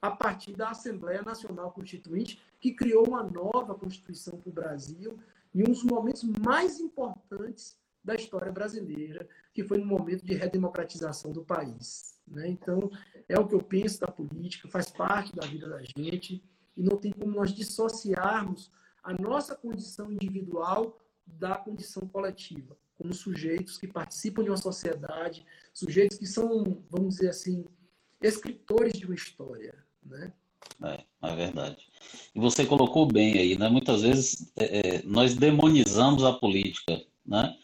a 0.00 0.12
partir 0.12 0.52
da 0.52 0.70
Assembleia 0.70 1.22
Nacional 1.22 1.72
Constituinte, 1.72 2.40
que 2.60 2.72
criou 2.72 3.08
uma 3.08 3.24
nova 3.24 3.74
Constituição 3.74 4.38
para 4.38 4.48
o 4.48 4.52
Brasil, 4.52 5.18
em 5.52 5.62
um 5.62 5.72
dos 5.72 5.82
momentos 5.82 6.22
mais 6.40 6.78
importantes 6.78 7.76
da 8.04 8.14
história 8.14 8.52
brasileira, 8.52 9.28
que 9.52 9.64
foi 9.64 9.78
no 9.78 9.86
momento 9.86 10.24
de 10.24 10.34
redemocratização 10.34 11.32
do 11.32 11.44
país. 11.44 12.20
Né? 12.28 12.46
Então, 12.46 12.88
é 13.28 13.36
o 13.36 13.48
que 13.48 13.56
eu 13.56 13.62
penso 13.62 14.02
da 14.02 14.06
política, 14.06 14.68
faz 14.68 14.88
parte 14.88 15.34
da 15.34 15.44
vida 15.44 15.68
da 15.68 15.82
gente, 15.82 16.44
e 16.76 16.80
não 16.80 16.96
tem 16.96 17.10
como 17.10 17.32
nós 17.32 17.52
dissociarmos 17.52 18.70
a 19.02 19.12
nossa 19.14 19.56
condição 19.56 20.12
individual 20.12 20.96
da 21.26 21.56
condição 21.56 22.06
coletiva 22.06 22.76
como 22.96 23.12
sujeitos 23.12 23.78
que 23.78 23.86
participam 23.86 24.42
de 24.42 24.50
uma 24.50 24.56
sociedade, 24.56 25.44
sujeitos 25.72 26.18
que 26.18 26.26
são, 26.26 26.82
vamos 26.90 27.16
dizer 27.16 27.30
assim, 27.30 27.64
escritores 28.22 28.94
de 28.94 29.04
uma 29.04 29.14
história, 29.14 29.74
né? 30.02 30.32
É, 30.82 31.04
é 31.22 31.36
verdade. 31.36 31.86
E 32.34 32.40
você 32.40 32.66
colocou 32.66 33.06
bem 33.06 33.38
aí, 33.38 33.58
né? 33.58 33.68
Muitas 33.68 34.02
vezes 34.02 34.52
é, 34.56 34.98
é 34.98 35.02
nós 35.04 35.34
demonizamos 35.34 36.24
a 36.24 36.32
política, 36.32 37.00
né? 37.24 37.54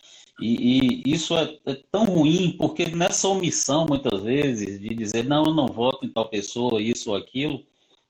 E, 0.41 1.03
e 1.07 1.15
isso 1.15 1.37
é, 1.37 1.59
é, 1.67 1.75
tão 1.91 2.05
ruim 2.05 2.57
porque 2.57 2.87
nessa 2.87 3.29
omissão, 3.29 3.87
muitas 3.87 4.23
vezes, 4.23 4.81
de 4.81 4.89
dizer 4.95 5.25
não, 5.25 5.45
eu 5.45 5.55
não 5.55 5.67
voto 5.67 6.05
em 6.05 6.09
tal 6.09 6.29
pessoa, 6.29 6.81
isso 6.81 7.11
ou 7.11 7.17
aquilo, 7.17 7.65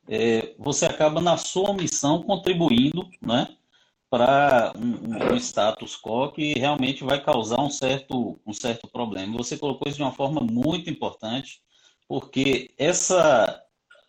é, 0.08 0.54
você 0.58 0.86
acaba 0.86 1.20
na 1.20 1.36
sua 1.36 1.70
omissão 1.70 2.22
contribuindo, 2.22 3.08
né? 3.20 3.48
Para 4.12 4.74
um, 4.76 5.32
um, 5.32 5.36
status 5.38 5.96
quo 5.96 6.30
que 6.32 6.52
realmente 6.52 7.02
vai 7.02 7.18
causar 7.24 7.62
um 7.62 7.70
certo, 7.70 8.38
um 8.46 8.52
certo 8.52 8.86
problema. 8.86 9.38
Você 9.38 9.56
colocou 9.56 9.88
isso 9.88 9.96
de 9.96 10.02
uma 10.02 10.12
forma 10.12 10.42
muito 10.42 10.90
importante, 10.90 11.62
porque 12.06 12.74
essa, 12.76 13.58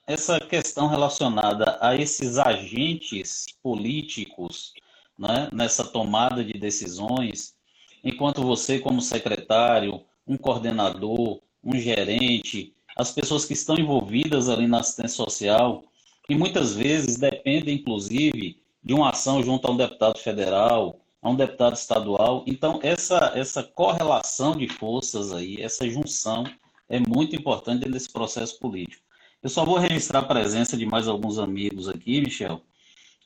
essa 0.06 0.42
questão 0.42 0.88
relacionada 0.88 1.78
a 1.80 1.96
esses 1.96 2.38
agentes 2.38 3.46
políticos 3.64 4.74
né, 5.18 5.48
nessa 5.54 5.86
tomada 5.86 6.44
de 6.44 6.60
decisões, 6.60 7.56
enquanto 8.04 8.44
você, 8.44 8.80
como 8.80 9.02
secretário, 9.02 10.04
um 10.28 10.36
coordenador, 10.36 11.40
um 11.64 11.80
gerente, 11.80 12.76
as 12.98 13.14
pessoas 13.14 13.46
que 13.46 13.54
estão 13.54 13.78
envolvidas 13.78 14.50
ali 14.50 14.68
na 14.68 14.82
assistência 14.82 15.16
social, 15.16 15.86
e 16.30 16.36
muitas 16.36 16.76
vezes 16.76 17.16
dependem, 17.16 17.76
inclusive, 17.76 18.62
de 18.84 18.94
uma 18.94 19.10
ação 19.10 19.42
junto 19.42 19.68
a 19.68 19.72
um 19.72 19.78
deputado 19.78 20.20
federal, 20.20 21.00
a 21.22 21.30
um 21.30 21.36
deputado 21.36 21.76
estadual. 21.76 22.44
Então, 22.46 22.80
essa, 22.84 23.32
essa 23.34 23.64
correlação 23.64 24.56
de 24.56 24.68
forças 24.68 25.32
aí, 25.32 25.62
essa 25.62 25.90
junção, 25.90 26.44
é 26.90 27.00
muito 27.00 27.36
importante 27.36 27.90
desse 27.90 28.12
processo 28.12 28.60
político. 28.60 29.02
Eu 29.42 29.50
só 29.50 29.66
vou 29.66 29.78
registrar 29.78 30.20
a 30.20 30.26
presença 30.26 30.78
de 30.78 30.86
mais 30.86 31.08
alguns 31.08 31.40
amigos 31.40 31.88
aqui, 31.88 32.22
Michel. 32.22 32.62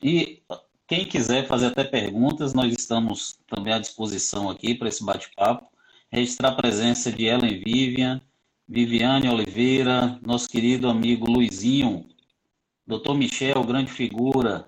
E 0.02 0.42
quem 0.86 1.04
quiser 1.04 1.46
fazer 1.46 1.66
até 1.66 1.84
perguntas, 1.84 2.54
nós 2.54 2.72
estamos 2.72 3.38
também 3.46 3.72
à 3.72 3.78
disposição 3.78 4.48
aqui 4.48 4.74
para 4.74 4.88
esse 4.88 5.04
bate-papo. 5.04 5.66
Registrar 6.10 6.50
a 6.50 6.54
presença 6.54 7.12
de 7.12 7.26
Ellen 7.26 7.62
Vivian, 7.62 8.20
Viviane 8.66 9.28
Oliveira, 9.28 10.18
nosso 10.24 10.48
querido 10.48 10.88
amigo 10.88 11.30
Luizinho, 11.30 12.06
doutor 12.86 13.14
Michel, 13.14 13.62
grande 13.64 13.90
figura, 13.92 14.67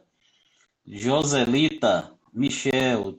Joselita 0.90 2.12
Michel 2.32 3.18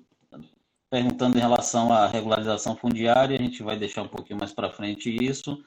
perguntando 0.89 1.37
em 1.37 1.41
relação 1.41 1.91
à 1.93 2.05
regularização 2.05 2.75
fundiária, 2.75 3.39
a 3.39 3.41
gente 3.41 3.63
vai 3.63 3.77
deixar 3.77 4.01
um 4.01 4.09
pouquinho 4.09 4.37
mais 4.37 4.51
para 4.51 4.69
frente 4.69 5.09
isso. 5.09 5.57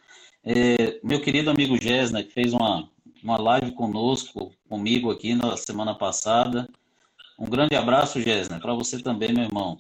É, 0.44 1.00
meu 1.02 1.18
querido 1.22 1.50
amigo 1.50 1.80
Gesna, 1.80 2.22
que 2.22 2.30
fez 2.30 2.52
uma, 2.52 2.90
uma 3.22 3.38
live 3.38 3.72
conosco, 3.72 4.52
comigo 4.68 5.10
aqui 5.10 5.34
na 5.34 5.56
semana 5.56 5.94
passada. 5.94 6.68
Um 7.38 7.46
grande 7.46 7.74
abraço, 7.74 8.20
Gesna, 8.20 8.60
para 8.60 8.74
você 8.74 9.02
também, 9.02 9.32
meu 9.32 9.44
irmão. 9.44 9.78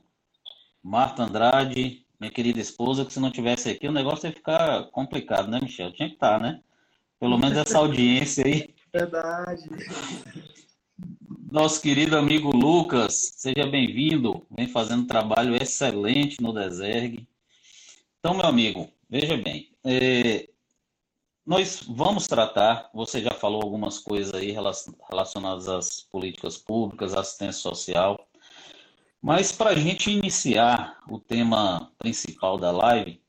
Marta 0.82 1.24
Andrade, 1.24 2.06
minha 2.18 2.32
querida 2.32 2.58
esposa, 2.58 3.04
que 3.04 3.12
se 3.12 3.20
não 3.20 3.30
tivesse 3.30 3.68
aqui, 3.68 3.86
o 3.86 3.92
negócio 3.92 4.26
ia 4.26 4.32
ficar 4.32 4.84
complicado, 4.84 5.50
né, 5.50 5.60
Michel? 5.60 5.92
Tinha 5.92 6.08
que 6.08 6.14
estar, 6.14 6.38
tá, 6.38 6.42
né? 6.42 6.60
Pelo 7.20 7.36
menos 7.36 7.58
essa 7.58 7.76
audiência 7.76 8.46
aí. 8.46 8.74
Verdade 8.90 9.68
nosso 11.54 11.80
querido 11.80 12.18
amigo 12.18 12.50
Lucas, 12.50 13.34
seja 13.36 13.64
bem-vindo, 13.64 14.44
vem 14.50 14.66
fazendo 14.66 15.04
um 15.04 15.06
trabalho 15.06 15.54
excelente 15.54 16.42
no 16.42 16.52
Deserg. 16.52 17.24
Então, 18.18 18.34
meu 18.34 18.44
amigo, 18.44 18.90
veja 19.08 19.36
bem, 19.36 19.70
é, 19.84 20.48
nós 21.46 21.84
vamos 21.88 22.26
tratar, 22.26 22.90
você 22.92 23.22
já 23.22 23.30
falou 23.30 23.62
algumas 23.62 24.00
coisas 24.00 24.34
aí 24.34 24.50
relacionadas 24.50 25.68
às 25.68 26.00
políticas 26.00 26.58
públicas, 26.58 27.14
assistência 27.14 27.62
social, 27.62 28.28
mas 29.22 29.52
para 29.52 29.70
a 29.70 29.76
gente 29.76 30.10
iniciar 30.10 31.04
o 31.08 31.20
tema 31.20 31.92
principal 31.98 32.58
da 32.58 32.72
live, 32.72 33.22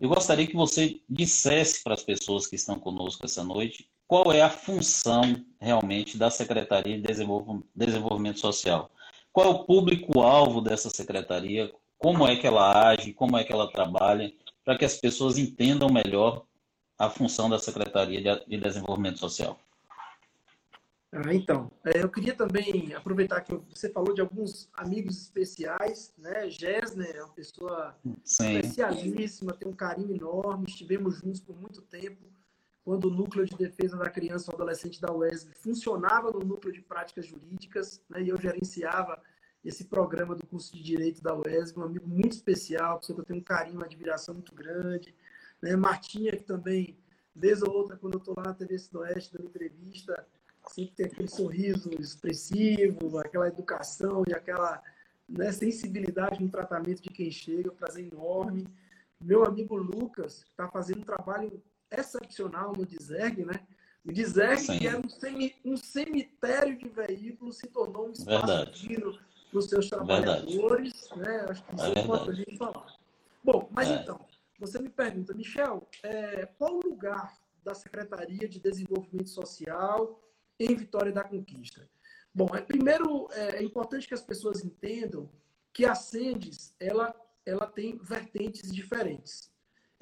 eu 0.00 0.08
gostaria 0.08 0.48
que 0.48 0.56
você 0.56 1.00
dissesse 1.08 1.84
para 1.84 1.94
as 1.94 2.02
pessoas 2.02 2.44
que 2.48 2.56
estão 2.56 2.76
conosco 2.80 3.24
essa 3.24 3.44
noite 3.44 3.88
qual 4.12 4.30
é 4.30 4.42
a 4.42 4.50
função 4.50 5.22
realmente 5.58 6.18
da 6.18 6.28
Secretaria 6.28 7.00
de 7.00 7.06
Desenvolvimento 7.74 8.40
Social. 8.40 8.90
Qual 9.32 9.46
é 9.46 9.48
o 9.48 9.64
público-alvo 9.64 10.60
dessa 10.60 10.90
secretaria? 10.90 11.72
Como 11.96 12.28
é 12.28 12.36
que 12.36 12.46
ela 12.46 12.90
age? 12.90 13.14
Como 13.14 13.38
é 13.38 13.44
que 13.44 13.50
ela 13.50 13.72
trabalha? 13.72 14.30
Para 14.66 14.76
que 14.76 14.84
as 14.84 14.96
pessoas 14.96 15.38
entendam 15.38 15.88
melhor 15.88 16.44
a 16.98 17.08
função 17.08 17.48
da 17.48 17.58
Secretaria 17.58 18.44
de 18.46 18.58
Desenvolvimento 18.58 19.18
Social. 19.18 19.58
Ah, 21.10 21.32
então, 21.32 21.70
é, 21.82 22.02
eu 22.02 22.10
queria 22.10 22.34
também 22.34 22.92
aproveitar 22.92 23.40
que 23.40 23.54
você 23.70 23.88
falou 23.88 24.12
de 24.14 24.20
alguns 24.20 24.68
amigos 24.74 25.22
especiais, 25.22 26.12
né? 26.18 26.50
Gessner 26.50 27.16
é 27.16 27.24
uma 27.24 27.32
pessoa 27.32 27.96
Sim. 28.22 28.58
especialíssima, 28.58 29.54
tem 29.54 29.66
um 29.66 29.74
carinho 29.74 30.14
enorme, 30.14 30.66
estivemos 30.68 31.16
juntos 31.16 31.40
por 31.40 31.58
muito 31.58 31.80
tempo, 31.80 32.30
quando 32.84 33.04
o 33.06 33.10
Núcleo 33.10 33.46
de 33.46 33.56
Defesa 33.56 33.96
da 33.96 34.10
Criança 34.10 34.50
e 34.50 34.54
Adolescente 34.54 35.00
da 35.00 35.12
UESB 35.12 35.54
funcionava 35.54 36.30
no 36.30 36.40
Núcleo 36.40 36.72
de 36.72 36.82
Práticas 36.82 37.26
Jurídicas, 37.26 38.02
né? 38.08 38.22
e 38.22 38.28
eu 38.28 38.40
gerenciava 38.40 39.20
esse 39.64 39.84
programa 39.84 40.34
do 40.34 40.44
curso 40.46 40.74
de 40.76 40.82
Direito 40.82 41.22
da 41.22 41.36
UESB, 41.36 41.78
um 41.78 41.84
amigo 41.84 42.08
muito 42.08 42.32
especial, 42.32 42.98
pessoa 42.98 43.16
que 43.16 43.20
eu 43.20 43.26
tenho 43.26 43.40
um 43.40 43.44
carinho, 43.44 43.76
uma 43.76 43.86
admiração 43.86 44.34
muito 44.34 44.52
grande, 44.52 45.14
né? 45.62 45.76
Martinha, 45.76 46.32
que 46.32 46.42
também, 46.42 46.98
vez 47.34 47.62
ou 47.62 47.72
outra, 47.72 47.96
quando 47.96 48.14
eu 48.14 48.18
estou 48.18 48.34
lá 48.36 48.42
na 48.42 48.54
TV 48.54 48.76
Sudoeste 48.76 49.32
dando 49.32 49.46
entrevista, 49.46 50.26
sempre 50.68 50.94
tem 50.96 51.06
aquele 51.06 51.28
sorriso 51.28 51.90
expressivo, 52.00 53.18
aquela 53.18 53.46
educação 53.46 54.24
e 54.28 54.34
aquela 54.34 54.82
né, 55.28 55.52
sensibilidade 55.52 56.42
no 56.42 56.50
tratamento 56.50 57.00
de 57.00 57.10
quem 57.10 57.30
chega, 57.30 57.70
prazer 57.70 58.12
enorme. 58.12 58.66
Meu 59.20 59.44
amigo 59.44 59.76
Lucas, 59.76 60.42
que 60.42 60.50
está 60.50 60.68
fazendo 60.68 61.02
um 61.02 61.04
trabalho 61.04 61.62
excepcional 62.00 62.72
no 62.76 62.86
Dizerg, 62.86 63.44
né? 63.44 63.60
O 64.04 64.12
Dizerg, 64.12 64.78
que 64.78 64.86
era 64.86 64.98
um, 64.98 65.08
semi, 65.08 65.54
um, 65.64 65.76
cemitério 65.76 66.76
de 66.76 66.88
veículos, 66.88 67.58
se 67.58 67.68
tornou 67.68 68.08
um 68.08 68.12
espaço 68.12 68.70
digno 68.72 69.16
para 69.50 69.58
os 69.58 69.66
seus 69.66 69.88
trabalhadores. 69.88 71.08
Né? 71.16 71.46
Acho 71.48 71.64
que 71.64 71.74
isso 71.76 71.84
é, 71.84 71.98
é 71.98 72.02
importante 72.02 72.56
falar. 72.56 72.96
Bom, 73.44 73.68
mas 73.70 73.88
é. 73.88 73.94
então, 73.94 74.20
você 74.58 74.80
me 74.80 74.88
pergunta, 74.88 75.34
Michel, 75.34 75.86
é, 76.02 76.46
qual 76.58 76.74
o 76.74 76.88
lugar 76.88 77.32
da 77.64 77.74
Secretaria 77.74 78.48
de 78.48 78.58
Desenvolvimento 78.58 79.28
Social 79.28 80.20
em 80.58 80.74
Vitória 80.74 81.12
da 81.12 81.22
Conquista? 81.22 81.88
Bom, 82.34 82.48
é, 82.56 82.60
primeiro 82.60 83.28
é, 83.32 83.58
é 83.58 83.62
importante 83.62 84.08
que 84.08 84.14
as 84.14 84.22
pessoas 84.22 84.64
entendam 84.64 85.30
que 85.72 85.84
a 85.84 85.94
Sendes 85.94 86.74
ela, 86.80 87.14
ela 87.46 87.66
tem 87.66 87.98
vertentes 87.98 88.72
diferentes. 88.72 89.51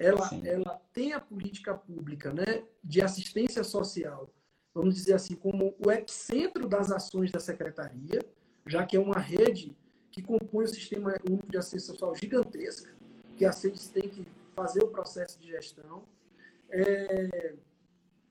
Ela, 0.00 0.30
ela 0.45 0.80
tem 0.95 1.12
a 1.12 1.21
política 1.21 1.75
pública 1.75 2.33
né, 2.33 2.64
de 2.83 3.02
assistência 3.02 3.62
social, 3.62 4.33
vamos 4.73 4.95
dizer 4.95 5.12
assim, 5.12 5.37
como 5.37 5.76
o 5.78 5.90
epicentro 5.90 6.66
das 6.66 6.90
ações 6.90 7.30
da 7.30 7.38
secretaria, 7.38 8.19
já 8.66 8.87
que 8.87 8.97
é 8.97 9.00
uma 9.00 9.19
rede 9.19 9.76
que 10.11 10.23
compõe 10.23 10.64
o 10.64 10.69
sistema 10.69 11.14
único 11.28 11.47
de 11.50 11.59
assistência 11.59 11.92
social 11.92 12.16
gigantesca, 12.16 12.90
que 13.37 13.45
a 13.45 13.52
Sendes 13.52 13.90
tem 13.90 14.09
que 14.09 14.26
fazer 14.57 14.83
o 14.83 14.88
processo 14.88 15.38
de 15.38 15.49
gestão. 15.49 16.02
É, 16.71 17.54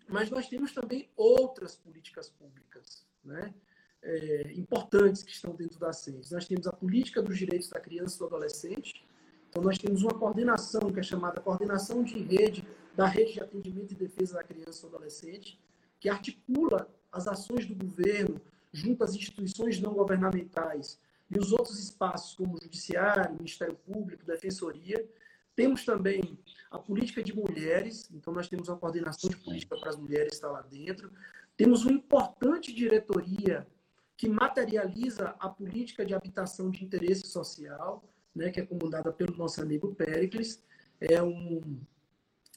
mas 0.07 0.31
nós 0.31 0.49
temos 0.49 0.73
também 0.73 1.07
outras 1.15 1.75
políticas 1.75 2.31
públicas 2.31 3.05
né, 3.23 3.53
é, 4.01 4.53
importantes 4.53 5.21
que 5.21 5.31
estão 5.31 5.55
dentro 5.55 5.79
da 5.79 5.93
SENS. 5.93 6.31
Nós 6.31 6.47
temos 6.47 6.65
a 6.65 6.73
política 6.73 7.21
dos 7.21 7.37
direitos 7.37 7.69
da 7.69 7.79
criança 7.79 8.15
e 8.15 8.19
do 8.19 8.25
adolescente. 8.25 9.07
Então, 9.49 9.63
nós 9.63 9.77
temos 9.77 10.03
uma 10.03 10.13
coordenação 10.13 10.91
que 10.91 10.99
é 10.99 11.03
chamada 11.03 11.41
Coordenação 11.41 12.03
de 12.03 12.19
Rede 12.19 12.65
da 12.95 13.07
Rede 13.07 13.33
de 13.33 13.41
Atendimento 13.41 13.91
e 13.93 13.95
Defesa 13.95 14.35
da 14.35 14.43
Criança 14.43 14.85
e 14.85 14.89
do 14.89 14.95
Adolescente, 14.95 15.59
que 15.99 16.07
articula 16.09 16.87
as 17.11 17.27
ações 17.27 17.65
do 17.65 17.75
governo 17.75 18.39
junto 18.71 19.03
às 19.03 19.15
instituições 19.15 19.79
não 19.81 19.93
governamentais 19.93 20.99
e 21.29 21.37
os 21.37 21.51
outros 21.51 21.79
espaços, 21.79 22.35
como 22.35 22.55
o 22.55 22.61
Judiciário, 22.61 23.35
Ministério 23.35 23.75
Público, 23.75 24.25
Defensoria, 24.25 25.07
temos 25.55 25.83
também 25.83 26.39
a 26.71 26.79
política 26.79 27.21
de 27.21 27.35
mulheres, 27.35 28.09
então 28.13 28.33
nós 28.33 28.47
temos 28.47 28.69
uma 28.69 28.77
coordenação 28.77 29.29
de 29.29 29.37
política 29.37 29.77
para 29.77 29.89
as 29.89 29.97
mulheres 29.97 30.33
está 30.33 30.49
lá 30.49 30.61
dentro. 30.61 31.11
Temos 31.57 31.83
uma 31.83 31.91
importante 31.91 32.73
diretoria 32.73 33.67
que 34.15 34.29
materializa 34.29 35.35
a 35.39 35.49
política 35.49 36.05
de 36.05 36.13
habitação 36.13 36.69
de 36.69 36.83
interesse 36.83 37.27
social, 37.27 38.03
né, 38.39 38.49
que 38.49 38.61
é 38.61 38.65
comandada 38.65 39.11
pelo 39.11 39.35
nosso 39.35 39.61
amigo 39.61 39.93
Pericles. 39.93 40.63
É 40.99 41.21
um 41.21 41.81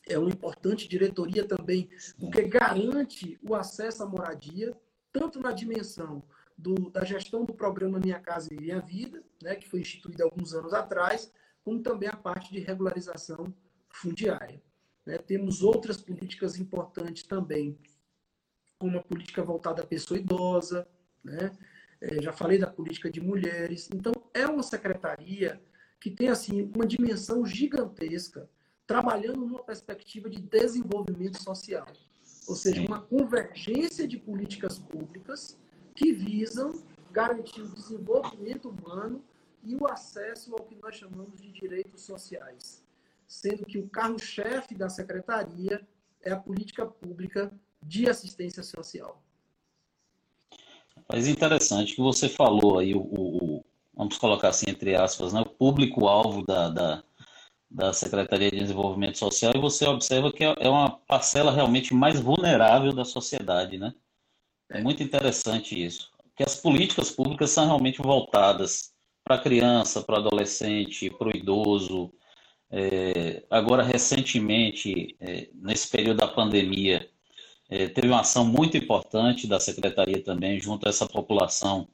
é 0.08 0.18
uma 0.18 0.30
importante 0.30 0.88
diretoria 0.88 1.46
também, 1.46 1.88
porque 2.18 2.42
garante 2.42 3.38
o 3.40 3.54
acesso 3.54 4.02
à 4.02 4.06
moradia, 4.06 4.76
tanto 5.12 5.38
na 5.38 5.52
dimensão 5.52 6.24
do, 6.58 6.90
da 6.90 7.04
gestão 7.04 7.44
do 7.44 7.54
programa 7.54 8.00
Minha 8.00 8.18
Casa 8.18 8.52
e 8.52 8.56
Minha 8.56 8.80
Vida, 8.80 9.22
né, 9.40 9.54
que 9.54 9.68
foi 9.68 9.80
instituído 9.80 10.24
alguns 10.24 10.54
anos 10.54 10.74
atrás, 10.74 11.32
como 11.64 11.80
também 11.82 12.08
a 12.08 12.16
parte 12.16 12.52
de 12.52 12.58
regularização 12.58 13.54
fundiária. 13.90 14.60
Né? 15.06 15.18
Temos 15.18 15.62
outras 15.62 15.98
políticas 15.98 16.58
importantes 16.58 17.22
também, 17.22 17.78
como 18.80 18.98
a 18.98 19.02
política 19.02 19.44
voltada 19.44 19.82
à 19.82 19.86
pessoa 19.86 20.18
idosa, 20.18 20.84
né? 21.22 21.56
É, 22.00 22.20
já 22.20 22.32
falei 22.32 22.58
da 22.58 22.66
política 22.66 23.08
de 23.08 23.20
mulheres. 23.20 23.88
Então, 23.94 24.12
é 24.34 24.44
uma 24.44 24.64
secretaria 24.64 25.62
que 26.02 26.10
tem 26.10 26.28
assim 26.28 26.68
uma 26.74 26.84
dimensão 26.84 27.46
gigantesca, 27.46 28.50
trabalhando 28.88 29.46
numa 29.46 29.62
perspectiva 29.62 30.28
de 30.28 30.42
desenvolvimento 30.42 31.40
social. 31.40 31.86
Ou 32.48 32.56
seja, 32.56 32.82
uma 32.82 33.00
convergência 33.00 34.08
de 34.08 34.18
políticas 34.18 34.80
públicas 34.80 35.56
que 35.94 36.12
visam 36.12 36.82
garantir 37.12 37.62
o 37.62 37.68
desenvolvimento 37.68 38.68
humano 38.68 39.24
e 39.62 39.76
o 39.76 39.86
acesso 39.86 40.52
ao 40.52 40.64
que 40.64 40.74
nós 40.74 40.96
chamamos 40.96 41.40
de 41.40 41.52
direitos 41.52 42.02
sociais, 42.02 42.82
sendo 43.28 43.64
que 43.64 43.78
o 43.78 43.88
carro-chefe 43.88 44.74
da 44.74 44.88
secretaria 44.88 45.86
é 46.20 46.32
a 46.32 46.36
política 46.36 46.84
pública 46.84 47.52
de 47.80 48.10
assistência 48.10 48.64
social. 48.64 49.22
Mas 51.08 51.28
interessante 51.28 51.94
que 51.94 52.00
você 52.00 52.28
falou 52.28 52.78
aí, 52.78 52.92
o, 52.92 53.02
o, 53.02 53.51
vamos 53.94 54.18
colocar 54.18 54.48
assim 54.48 54.66
entre 54.68 54.94
aspas, 54.94 55.32
né, 55.32 55.40
o 55.40 55.48
público-alvo 55.48 56.44
da, 56.44 56.68
da, 56.68 57.04
da 57.70 57.92
Secretaria 57.92 58.50
de 58.50 58.58
Desenvolvimento 58.58 59.18
Social, 59.18 59.52
e 59.54 59.60
você 59.60 59.86
observa 59.86 60.32
que 60.32 60.44
é, 60.44 60.54
é 60.60 60.68
uma 60.68 60.90
parcela 60.90 61.52
realmente 61.52 61.94
mais 61.94 62.20
vulnerável 62.20 62.92
da 62.92 63.04
sociedade, 63.04 63.78
né? 63.78 63.94
É 64.70 64.80
muito 64.82 65.02
interessante 65.02 65.82
isso. 65.82 66.10
Que 66.36 66.42
as 66.42 66.54
políticas 66.54 67.10
públicas 67.10 67.50
são 67.50 67.66
realmente 67.66 68.00
voltadas 68.00 68.92
para 69.22 69.36
a 69.36 69.38
criança, 69.38 70.02
para 70.02 70.16
o 70.16 70.26
adolescente, 70.26 71.10
para 71.10 71.28
o 71.28 71.36
idoso. 71.36 72.12
É, 72.70 73.44
agora, 73.50 73.82
recentemente, 73.82 75.14
é, 75.20 75.48
nesse 75.54 75.88
período 75.90 76.18
da 76.18 76.28
pandemia, 76.28 77.08
é, 77.68 77.88
teve 77.88 78.08
uma 78.08 78.20
ação 78.20 78.44
muito 78.44 78.76
importante 78.76 79.46
da 79.46 79.60
Secretaria 79.60 80.22
também, 80.22 80.60
junto 80.60 80.86
a 80.86 80.90
essa 80.90 81.06
população 81.06 81.88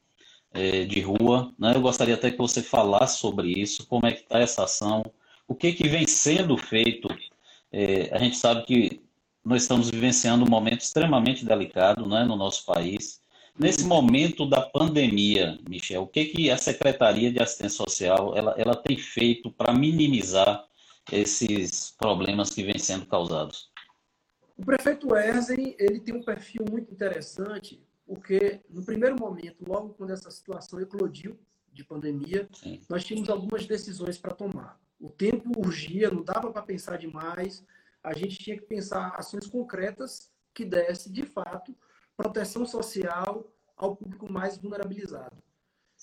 é, 0.52 0.84
de 0.84 1.00
rua. 1.00 1.52
Né? 1.58 1.72
Eu 1.74 1.80
gostaria 1.80 2.14
até 2.14 2.30
que 2.30 2.38
você 2.38 2.62
falasse 2.62 3.18
sobre 3.18 3.48
isso, 3.48 3.86
como 3.86 4.06
é 4.06 4.12
que 4.12 4.20
está 4.20 4.38
essa 4.38 4.64
ação, 4.64 5.04
o 5.46 5.54
que, 5.54 5.72
que 5.72 5.88
vem 5.88 6.06
sendo 6.06 6.56
feito. 6.56 7.08
É, 7.72 8.14
a 8.14 8.18
gente 8.18 8.36
sabe 8.36 8.64
que 8.64 9.00
nós 9.44 9.62
estamos 9.62 9.90
vivenciando 9.90 10.44
um 10.44 10.50
momento 10.50 10.80
extremamente 10.80 11.44
delicado 11.44 12.06
né, 12.06 12.24
no 12.24 12.36
nosso 12.36 12.64
país. 12.66 13.20
Nesse 13.58 13.84
momento 13.84 14.46
da 14.48 14.60
pandemia, 14.60 15.58
Michel, 15.68 16.02
o 16.02 16.06
que, 16.06 16.26
que 16.26 16.50
a 16.50 16.56
Secretaria 16.56 17.32
de 17.32 17.42
Assistência 17.42 17.76
Social 17.76 18.36
ela, 18.36 18.54
ela 18.56 18.76
tem 18.76 18.96
feito 18.96 19.50
para 19.50 19.72
minimizar 19.72 20.64
esses 21.10 21.92
problemas 21.98 22.50
que 22.50 22.62
vêm 22.62 22.78
sendo 22.78 23.06
causados? 23.06 23.68
O 24.56 24.64
prefeito 24.64 25.14
Erzen, 25.16 25.74
ele 25.78 26.00
tem 26.00 26.14
um 26.14 26.22
perfil 26.22 26.64
muito 26.70 26.92
interessante, 26.92 27.80
porque 28.08 28.62
no 28.70 28.82
primeiro 28.82 29.20
momento, 29.20 29.62
logo 29.68 29.90
quando 29.90 30.14
essa 30.14 30.30
situação 30.30 30.80
eclodiu 30.80 31.38
de 31.70 31.84
pandemia, 31.84 32.48
Sim. 32.54 32.80
nós 32.88 33.04
tínhamos 33.04 33.28
algumas 33.28 33.66
decisões 33.66 34.16
para 34.16 34.34
tomar. 34.34 34.80
O 34.98 35.10
tempo 35.10 35.52
urgia, 35.60 36.10
não 36.10 36.22
dava 36.22 36.50
para 36.50 36.62
pensar 36.62 36.96
demais, 36.96 37.62
a 38.02 38.14
gente 38.14 38.38
tinha 38.38 38.56
que 38.56 38.64
pensar 38.64 39.10
ações 39.10 39.46
concretas 39.46 40.32
que 40.54 40.64
desse, 40.64 41.12
de 41.12 41.26
fato, 41.26 41.76
proteção 42.16 42.64
social 42.64 43.52
ao 43.76 43.94
público 43.94 44.32
mais 44.32 44.56
vulnerabilizado. 44.56 45.36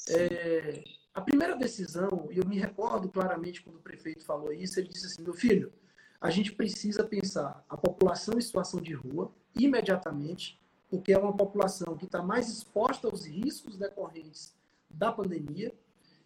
É, 0.10 0.84
a 1.12 1.22
primeira 1.22 1.56
decisão, 1.56 2.28
e 2.32 2.38
eu 2.38 2.46
me 2.46 2.60
recordo 2.60 3.10
claramente 3.10 3.63
quando 3.63 3.78
o 3.78 3.82
prefeito 3.82 4.24
falou 4.24 4.54
isso, 4.54 4.80
ele 4.80 4.89
disse 4.89 5.08
assim: 5.08 5.24
meu 5.24 5.34
filho, 5.34 5.74
a 6.22 6.30
gente 6.30 6.54
precisa 6.54 7.04
pensar 7.04 7.65
a 7.68 7.76
população 7.76 8.38
em 8.38 8.41
situação 8.41 8.80
de 8.80 8.94
rua 8.94 9.34
imediatamente, 9.56 10.62
porque 10.96 11.12
é 11.12 11.18
uma 11.18 11.36
população 11.36 11.98
que 11.98 12.06
está 12.06 12.24
mais 12.24 12.48
exposta 12.48 13.06
aos 13.10 13.26
riscos 13.26 13.76
decorrentes 13.76 14.56
da 14.90 15.12
pandemia. 15.12 15.76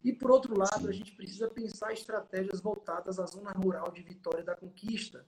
E, 0.03 0.13
por 0.13 0.29
outro 0.29 0.55
lado, 0.55 0.87
a 0.87 0.91
gente 0.91 1.11
precisa 1.13 1.49
pensar 1.49 1.91
estratégias 1.91 2.61
voltadas 2.61 3.19
à 3.19 3.25
zona 3.25 3.49
rural 3.51 3.91
de 3.91 4.03
Vitória 4.03 4.43
da 4.43 4.55
Conquista, 4.55 5.25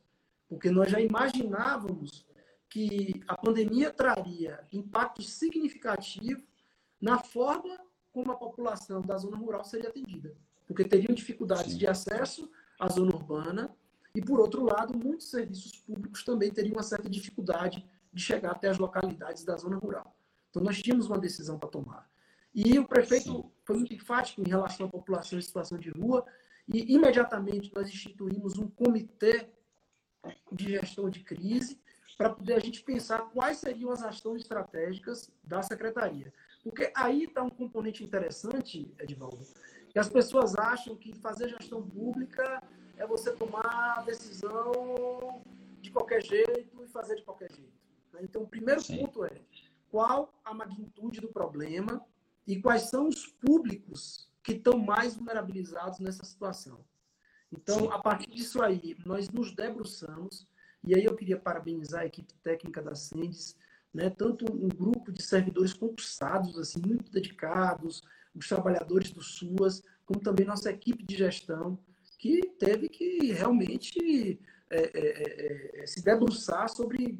porque 0.48 0.70
nós 0.70 0.92
já 0.92 1.02
imaginávamos 1.02 2.24
que 2.70 3.24
a 3.28 3.36
pandemia 3.36 3.92
traria 3.92 4.64
impacto 4.72 5.24
significativo 5.24 6.44
na 7.02 7.18
forma 7.18 7.80
como 8.14 8.32
a 8.32 8.36
população 8.36 9.02
da 9.02 9.18
zona 9.18 9.38
rural 9.38 9.66
seria 9.66 9.90
atendida, 9.90 10.36
porque 10.68 10.86
teriam 10.86 11.16
dificuldades 11.16 11.72
Sim. 11.72 11.80
de 11.80 11.88
acesso 11.88 12.48
à 12.80 12.88
zona 12.88 13.16
urbana 13.16 13.76
e, 14.14 14.22
por 14.22 14.40
outro 14.40 14.64
lado, 14.64 14.96
muitos 14.96 15.32
serviços 15.32 15.78
públicos 15.78 16.24
também 16.24 16.52
teriam 16.52 16.74
uma 16.74 16.84
certa 16.84 17.10
dificuldade 17.10 17.84
de 18.12 18.21
chegar 18.21 18.52
até 18.52 18.69
as 18.69 18.78
localidades 18.78 19.43
da 19.43 19.56
zona 19.56 19.78
rural. 19.78 20.15
Então, 20.50 20.62
nós 20.62 20.82
tínhamos 20.82 21.08
uma 21.08 21.17
decisão 21.17 21.58
para 21.58 21.69
tomar. 21.69 22.10
E 22.54 22.78
o 22.78 22.88
prefeito 22.88 23.32
Sim. 23.32 23.52
foi 23.63 23.78
muito 23.78 23.93
enfático 23.93 24.41
em 24.41 24.50
relação 24.50 24.88
à 24.88 24.89
população 24.89 25.39
em 25.39 25.41
situação 25.41 25.78
de 25.78 25.89
rua, 25.89 26.26
e 26.67 26.93
imediatamente 26.93 27.71
nós 27.74 27.88
instituímos 27.89 28.58
um 28.58 28.67
comitê 28.67 29.50
de 30.52 30.71
gestão 30.71 31.10
de 31.10 31.21
crise 31.21 31.82
para 32.17 32.30
poder 32.30 32.54
a 32.54 32.60
gente 32.60 32.84
pensar 32.84 33.19
quais 33.32 33.58
seriam 33.58 33.91
as 33.91 34.04
ações 34.04 34.41
estratégicas 34.43 35.32
da 35.43 35.62
secretaria. 35.63 36.32
Porque 36.63 36.91
aí 36.95 37.24
está 37.24 37.41
um 37.41 37.50
componente 37.50 38.04
interessante, 38.04 38.93
Edvaldo, 39.00 39.43
que 39.89 39.97
as 39.97 40.08
pessoas 40.08 40.56
acham 40.56 40.95
que 40.95 41.13
fazer 41.15 41.50
gestão 41.50 41.82
pública 41.82 42.62
é 42.97 43.08
você 43.08 43.32
tomar 43.32 43.97
a 43.97 44.02
decisão 44.04 45.41
de 45.82 45.89
qualquer 45.89 46.21
jeito 46.21 46.84
e 46.84 46.88
fazer 46.89 47.15
de 47.15 47.24
qualquer 47.24 47.52
jeito. 47.52 47.81
Então, 48.21 48.43
o 48.43 48.47
primeiro 48.47 48.82
Sim. 48.82 49.00
ponto 49.00 49.26
é 49.26 49.41
qual 49.89 50.34
a 50.43 50.54
magnitude 50.54 51.21
do 51.21 51.28
problema 51.28 52.04
e 52.45 52.62
quais 52.62 52.84
são 52.84 53.08
os 53.08 53.26
públicos 53.26 54.30
que 54.43 54.54
estão 54.54 54.78
mais 54.80 55.15
vulnerabilizados 55.15 56.00
nessa 56.00 56.26
situação. 56.26 56.84
Então, 57.52 57.80
Sim. 57.80 57.89
a 57.91 58.00
partir 58.00 58.32
disso 58.32 58.62
aí, 58.62 58.97
nós 59.06 59.30
nos 59.30 59.54
debruçamos, 59.54 60.47
e 60.84 60.95
aí 60.95 61.04
eu 61.04 61.15
queria 61.15 61.38
parabenizar 61.38 62.02
a 62.02 62.06
equipe 62.06 62.34
técnica 62.41 62.82
da 62.82 62.95
Sendes, 62.95 63.56
né, 63.93 64.10
tanto 64.10 64.45
um 64.52 64.69
grupo 64.69 65.12
de 65.12 65.21
servidores 65.21 65.74
concursados, 65.74 66.58
assim, 66.58 66.80
muito 66.80 67.12
dedicados, 67.12 68.02
os 68.34 68.47
trabalhadores 68.47 69.12
do 69.12 69.21
SUAS, 69.21 69.84
como 70.06 70.21
também 70.21 70.45
nossa 70.45 70.71
equipe 70.71 71.04
de 71.04 71.17
gestão, 71.17 71.78
que 72.17 72.41
teve 72.58 72.88
que 72.88 73.32
realmente 73.34 74.39
é, 74.69 74.80
é, 74.80 74.89
é, 74.93 75.84
é, 75.84 75.88
se 75.88 76.02
debruçar 76.02 76.69
sobre 76.69 77.19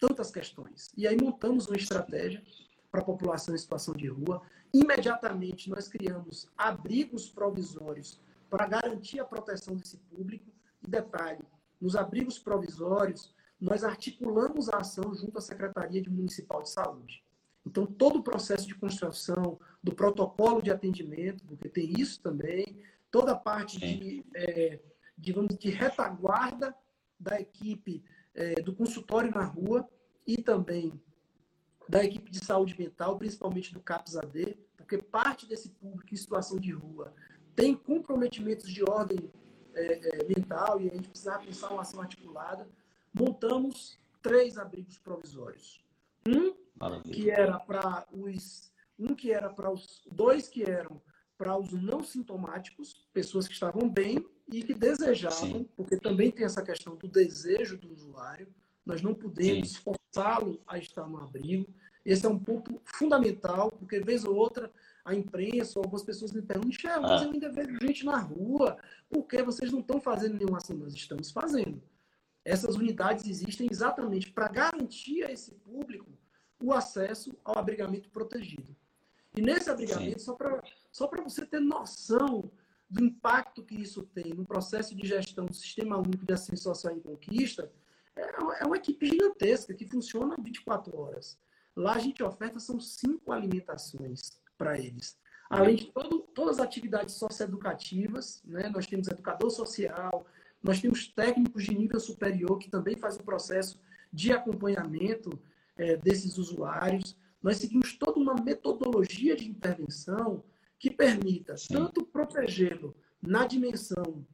tantas 0.00 0.30
questões. 0.30 0.90
E 0.96 1.06
aí 1.06 1.16
montamos 1.16 1.66
uma 1.66 1.76
estratégia 1.76 2.42
para 2.90 3.02
a 3.02 3.04
população 3.04 3.54
em 3.54 3.58
situação 3.58 3.94
de 3.94 4.08
rua. 4.08 4.42
Imediatamente 4.72 5.68
nós 5.68 5.86
criamos 5.86 6.50
abrigos 6.56 7.28
provisórios 7.28 8.18
para 8.48 8.66
garantir 8.66 9.20
a 9.20 9.24
proteção 9.24 9.76
desse 9.76 9.98
público. 9.98 10.50
E 10.82 10.88
detalhe, 10.88 11.44
nos 11.80 11.94
abrigos 11.94 12.38
provisórios, 12.38 13.32
nós 13.60 13.84
articulamos 13.84 14.70
a 14.70 14.78
ação 14.78 15.14
junto 15.14 15.38
à 15.38 15.40
Secretaria 15.40 16.00
de 16.00 16.10
Municipal 16.10 16.62
de 16.62 16.70
Saúde. 16.70 17.22
Então, 17.64 17.84
todo 17.84 18.18
o 18.18 18.22
processo 18.22 18.66
de 18.66 18.74
construção 18.74 19.60
do 19.84 19.94
protocolo 19.94 20.62
de 20.62 20.70
atendimento, 20.70 21.44
porque 21.44 21.68
tem 21.68 21.92
isso 21.92 22.20
também, 22.22 22.82
toda 23.10 23.32
a 23.32 23.36
parte 23.36 23.78
de, 23.78 24.24
é, 24.34 24.80
digamos, 25.16 25.58
de 25.58 25.68
retaguarda 25.68 26.74
da 27.18 27.38
equipe 27.38 28.02
é, 28.40 28.54
do 28.62 28.74
consultório 28.74 29.30
na 29.30 29.44
rua 29.44 29.86
e 30.26 30.40
também 30.42 30.98
da 31.86 32.02
equipe 32.02 32.30
de 32.30 32.42
saúde 32.42 32.74
mental, 32.78 33.18
principalmente 33.18 33.74
do 33.74 33.80
CAPS-AD, 33.80 34.56
porque 34.76 34.96
parte 34.96 35.46
desse 35.46 35.68
público 35.68 36.14
em 36.14 36.16
situação 36.16 36.58
de 36.58 36.72
rua 36.72 37.12
tem 37.54 37.74
comprometimentos 37.74 38.72
de 38.72 38.82
ordem 38.82 39.30
é, 39.74 40.20
é, 40.22 40.24
mental 40.24 40.80
e 40.80 40.88
a 40.88 40.94
gente 40.94 41.08
precisava 41.08 41.44
pensar 41.44 41.70
uma 41.70 41.82
ação 41.82 42.00
articulada. 42.00 42.66
Montamos 43.12 43.98
três 44.22 44.56
abrigos 44.56 44.98
provisórios. 44.98 45.84
Um 46.26 46.54
Maravilha. 46.74 47.14
que 47.14 47.30
era 47.30 47.58
para 47.58 48.06
os 48.10 48.70
um 48.98 49.14
que 49.14 49.32
era 49.32 49.48
para 49.48 49.70
os 49.70 50.06
dois 50.12 50.48
que 50.48 50.62
eram 50.62 51.00
para 51.36 51.56
os 51.56 51.72
não 51.72 52.02
sintomáticos, 52.04 53.08
pessoas 53.14 53.48
que 53.48 53.54
estavam 53.54 53.88
bem 53.88 54.26
e 54.52 54.62
que 54.62 54.74
desejavam, 54.74 55.38
Sim. 55.38 55.68
porque 55.76 55.96
também 55.96 56.30
tem 56.30 56.44
essa 56.44 56.62
questão 56.62 56.96
do 56.96 57.06
desejo 57.06 57.78
do 57.78 57.92
usuário, 57.92 58.48
nós 58.84 59.00
não 59.02 59.14
podemos 59.14 59.76
forçá-lo 59.76 60.60
a 60.66 60.78
estar 60.78 61.06
no 61.06 61.18
abrigo. 61.18 61.72
Esse 62.04 62.26
é 62.26 62.28
um 62.28 62.38
ponto 62.38 62.80
fundamental, 62.84 63.70
porque 63.70 64.00
vez 64.00 64.24
ou 64.24 64.34
outra 64.34 64.70
a 65.04 65.14
imprensa 65.14 65.78
ou 65.78 65.84
algumas 65.84 66.02
pessoas 66.02 66.32
me 66.32 66.42
perguntam, 66.42 66.68
Michel, 66.68 67.00
mas 67.00 67.22
ah. 67.22 67.24
eu 67.24 67.30
ainda 67.32 67.50
vejo 67.50 67.78
gente 67.80 68.04
na 68.04 68.18
rua, 68.18 68.76
por 69.08 69.24
que 69.24 69.42
vocês 69.42 69.70
não 69.70 69.80
estão 69.80 70.00
fazendo 70.00 70.36
nenhuma 70.38 70.58
ação? 70.58 70.76
Nós 70.76 70.94
estamos 70.94 71.30
fazendo. 71.30 71.80
Essas 72.44 72.74
unidades 72.74 73.26
existem 73.26 73.68
exatamente 73.70 74.32
para 74.32 74.48
garantir 74.48 75.24
a 75.24 75.30
esse 75.30 75.52
público 75.52 76.10
o 76.62 76.72
acesso 76.72 77.36
ao 77.44 77.58
abrigamento 77.58 78.08
protegido. 78.10 78.76
E 79.36 79.40
nesse 79.40 79.70
abrigamento, 79.70 80.18
Sim. 80.18 80.24
só 80.24 80.34
para 80.34 80.62
só 80.90 81.08
você 81.22 81.46
ter 81.46 81.60
noção 81.60 82.50
do 82.90 83.04
impacto 83.04 83.62
que 83.62 83.80
isso 83.80 84.02
tem 84.02 84.34
no 84.34 84.44
processo 84.44 84.94
de 84.94 85.06
gestão 85.06 85.46
do 85.46 85.54
Sistema 85.54 85.96
Único 85.96 86.24
de 86.24 86.32
Assistência 86.32 86.64
Social 86.64 86.94
em 86.94 87.00
Conquista, 87.00 87.70
é, 88.16 88.62
é 88.62 88.66
uma 88.66 88.76
equipe 88.76 89.06
gigantesca 89.06 89.72
que 89.72 89.86
funciona 89.86 90.36
24 90.38 90.96
horas. 90.98 91.38
Lá 91.76 91.94
a 91.94 91.98
gente 91.98 92.22
oferta 92.22 92.58
são 92.58 92.80
cinco 92.80 93.32
alimentações 93.32 94.40
para 94.58 94.78
eles. 94.78 95.16
Além 95.48 95.76
de 95.76 95.86
todo, 95.86 96.20
todas 96.34 96.58
as 96.58 96.66
atividades 96.66 97.14
socioeducativas, 97.14 98.42
né? 98.44 98.68
nós 98.68 98.86
temos 98.86 99.08
educador 99.08 99.50
social, 99.50 100.26
nós 100.62 100.80
temos 100.80 101.08
técnicos 101.08 101.64
de 101.64 101.74
nível 101.74 101.98
superior 101.98 102.58
que 102.58 102.70
também 102.70 102.96
fazem 102.96 103.20
o 103.20 103.24
processo 103.24 103.80
de 104.12 104.32
acompanhamento 104.32 105.40
é, 105.76 105.96
desses 105.96 106.36
usuários 106.36 107.16
nós 107.42 107.56
seguimos 107.56 107.94
toda 107.94 108.18
uma 108.18 108.34
metodologia 108.34 109.34
de 109.34 109.48
intervenção 109.48 110.42
que 110.80 110.90
permita 110.90 111.58
Sim. 111.58 111.74
tanto 111.74 112.06
protegê-lo 112.06 112.96
na 113.20 113.46
dimensão, 113.46 114.26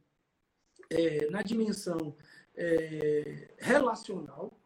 é, 0.89 1.29
na 1.29 1.41
dimensão 1.41 2.15
é, 2.55 3.53
relacional, 3.57 4.57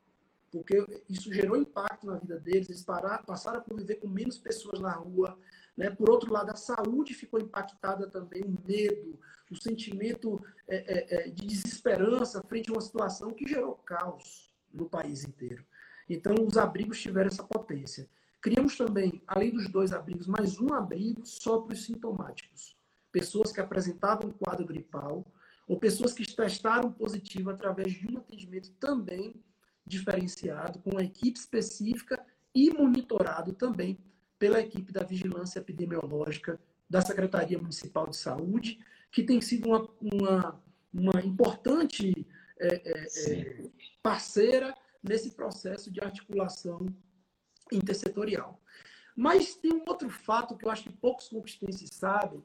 porque 0.52 0.86
isso 1.10 1.34
gerou 1.34 1.58
impacto 1.58 2.06
na 2.06 2.20
vida 2.20 2.40
deles, 2.40 2.70
eles 2.70 2.84
pararam, 2.84 3.24
passaram 3.24 3.60
a 3.60 3.64
conviver 3.64 3.96
com 3.96 4.08
menos 4.08 4.38
pessoas 4.38 4.80
na 4.80 4.92
rua. 4.92 5.40
Né? 5.76 5.90
Por 5.90 6.10
outro 6.10 6.32
lado, 6.32 6.52
a 6.52 6.56
saúde 6.56 7.16
ficou 7.16 7.40
impactada 7.40 8.08
também, 8.08 8.44
o 8.44 8.56
medo, 8.68 9.20
o 9.50 9.56
sentimento 9.56 10.40
é, 10.68 10.76
é, 10.76 11.28
é 11.28 11.30
de 11.30 11.48
desesperança 11.48 12.44
frente 12.44 12.70
a 12.70 12.74
uma 12.74 12.82
situação 12.82 13.34
que 13.34 13.48
gerou 13.48 13.74
caos 13.76 14.54
no 14.72 14.88
país 14.88 15.24
inteiro. 15.24 15.66
Então, 16.08 16.36
os 16.46 16.58
abrigos 16.58 17.02
tiveram 17.02 17.30
essa 17.30 17.44
potência. 17.44 18.08
Criamos 18.42 18.76
também, 18.76 19.22
além 19.28 19.52
dos 19.52 19.70
dois 19.70 19.94
abrigos, 19.94 20.26
mais 20.26 20.60
um 20.60 20.74
abrigo 20.74 21.24
só 21.24 21.62
para 21.62 21.74
os 21.74 21.86
sintomáticos. 21.86 22.76
Pessoas 23.12 23.52
que 23.52 23.62
apresentavam 23.62 24.32
quadro 24.32 24.66
gripal 24.66 25.24
ou 25.68 25.78
pessoas 25.78 26.12
que 26.12 26.26
testaram 26.26 26.92
positivo 26.92 27.52
através 27.52 27.94
de 27.94 28.12
um 28.12 28.18
atendimento 28.18 28.72
também 28.80 29.36
diferenciado, 29.86 30.80
com 30.80 30.90
uma 30.90 31.04
equipe 31.04 31.38
específica 31.38 32.20
e 32.54 32.72
monitorado 32.72 33.54
também 33.54 34.00
pela 34.40 34.60
equipe 34.60 34.92
da 34.92 35.04
Vigilância 35.04 35.60
Epidemiológica 35.60 36.60
da 36.90 37.00
Secretaria 37.00 37.60
Municipal 37.60 38.10
de 38.10 38.18
Saúde, 38.18 38.80
que 39.12 39.22
tem 39.22 39.40
sido 39.40 39.70
uma, 39.70 39.88
uma, 40.02 40.62
uma 40.92 41.22
importante 41.24 42.26
é, 42.60 42.90
é, 42.90 43.32
é 43.32 43.70
parceira 44.02 44.76
nesse 45.04 45.32
processo 45.32 45.92
de 45.92 46.02
articulação 46.02 46.88
intersetorial. 47.72 48.62
Mas 49.16 49.56
tem 49.56 49.74
um 49.74 49.84
outro 49.88 50.10
fato 50.10 50.58
que 50.58 50.66
eu 50.66 50.70
acho 50.70 50.84
que 50.84 50.94
poucos 50.94 51.28
conquistenses 51.28 51.90
sabem, 51.94 52.44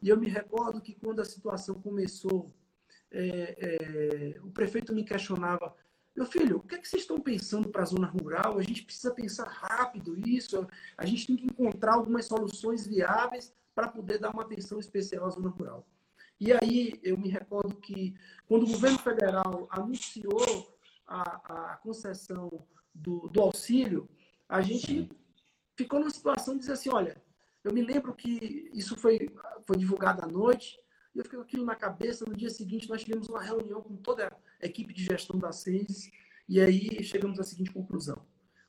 e 0.00 0.08
eu 0.08 0.16
me 0.16 0.28
recordo 0.28 0.80
que 0.80 0.94
quando 0.94 1.20
a 1.20 1.24
situação 1.24 1.76
começou, 1.76 2.52
é, 3.10 3.56
é, 3.58 4.40
o 4.40 4.50
prefeito 4.50 4.92
me 4.92 5.04
questionava, 5.04 5.74
meu 6.14 6.26
filho, 6.26 6.58
o 6.58 6.62
que, 6.62 6.74
é 6.74 6.78
que 6.78 6.88
vocês 6.88 7.02
estão 7.02 7.18
pensando 7.18 7.68
para 7.70 7.82
a 7.82 7.86
zona 7.86 8.06
rural? 8.06 8.58
A 8.58 8.62
gente 8.62 8.84
precisa 8.84 9.14
pensar 9.14 9.48
rápido 9.48 10.18
isso, 10.28 10.66
a 10.96 11.06
gente 11.06 11.26
tem 11.26 11.36
que 11.36 11.46
encontrar 11.46 11.94
algumas 11.94 12.26
soluções 12.26 12.86
viáveis 12.86 13.54
para 13.74 13.88
poder 13.88 14.18
dar 14.18 14.30
uma 14.30 14.42
atenção 14.42 14.78
especial 14.78 15.24
à 15.24 15.30
zona 15.30 15.48
rural. 15.48 15.86
E 16.38 16.52
aí 16.52 17.00
eu 17.02 17.16
me 17.16 17.28
recordo 17.28 17.76
que 17.76 18.14
quando 18.46 18.64
o 18.64 18.70
governo 18.70 18.98
federal 18.98 19.68
anunciou 19.70 20.76
a, 21.06 21.72
a 21.72 21.76
concessão 21.76 22.66
do, 22.94 23.28
do 23.28 23.40
auxílio, 23.40 24.08
a 24.48 24.60
gente 24.60 25.08
ficou 25.76 26.00
numa 26.00 26.10
situação 26.10 26.54
de 26.54 26.60
dizer 26.60 26.72
assim, 26.72 26.90
olha, 26.90 27.20
eu 27.64 27.72
me 27.72 27.82
lembro 27.82 28.14
que 28.14 28.70
isso 28.74 28.96
foi, 28.96 29.28
foi 29.66 29.76
divulgado 29.76 30.24
à 30.24 30.26
noite 30.26 30.78
E 31.14 31.18
eu 31.18 31.24
fiquei 31.24 31.38
com 31.38 31.44
aquilo 31.44 31.64
na 31.64 31.76
cabeça. 31.76 32.24
No 32.24 32.36
dia 32.36 32.50
seguinte, 32.50 32.88
nós 32.88 33.02
tivemos 33.02 33.28
uma 33.28 33.42
reunião 33.42 33.80
com 33.80 33.96
toda 33.96 34.26
a 34.60 34.66
equipe 34.66 34.92
de 34.92 35.04
gestão 35.04 35.38
da 35.38 35.52
CES. 35.52 36.10
E 36.48 36.60
aí 36.60 37.02
chegamos 37.04 37.38
à 37.38 37.44
seguinte 37.44 37.70
conclusão: 37.70 38.26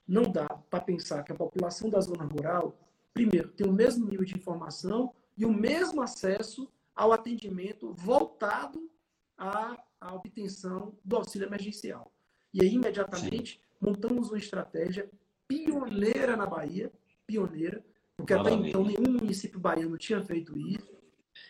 não 0.07 0.23
dá 0.23 0.47
para 0.47 0.81
pensar 0.81 1.23
que 1.23 1.31
a 1.31 1.35
população 1.35 1.89
da 1.89 1.99
zona 1.99 2.23
rural, 2.25 2.77
primeiro, 3.13 3.49
tem 3.49 3.67
o 3.67 3.73
mesmo 3.73 4.05
nível 4.07 4.25
de 4.25 4.35
informação 4.35 5.13
e 5.35 5.45
o 5.45 5.51
mesmo 5.51 6.01
acesso 6.01 6.71
ao 6.95 7.11
atendimento 7.11 7.93
voltado 7.93 8.89
à, 9.35 9.75
à 9.99 10.13
obtenção 10.13 10.95
do 11.03 11.15
auxílio 11.15 11.47
emergencial. 11.47 12.13
E 12.53 12.61
aí, 12.61 12.73
imediatamente, 12.75 13.59
montamos 13.81 14.29
uma 14.29 14.37
estratégia 14.37 15.09
pioneira 15.47 16.35
na 16.35 16.45
Bahia, 16.45 16.91
pioneira, 17.25 17.83
porque 18.15 18.33
Maravilha. 18.35 18.59
até 18.59 18.69
então 18.69 18.83
nenhum 18.83 19.13
município 19.19 19.59
baiano 19.59 19.97
tinha 19.97 20.23
feito 20.23 20.57
isso. 20.57 20.93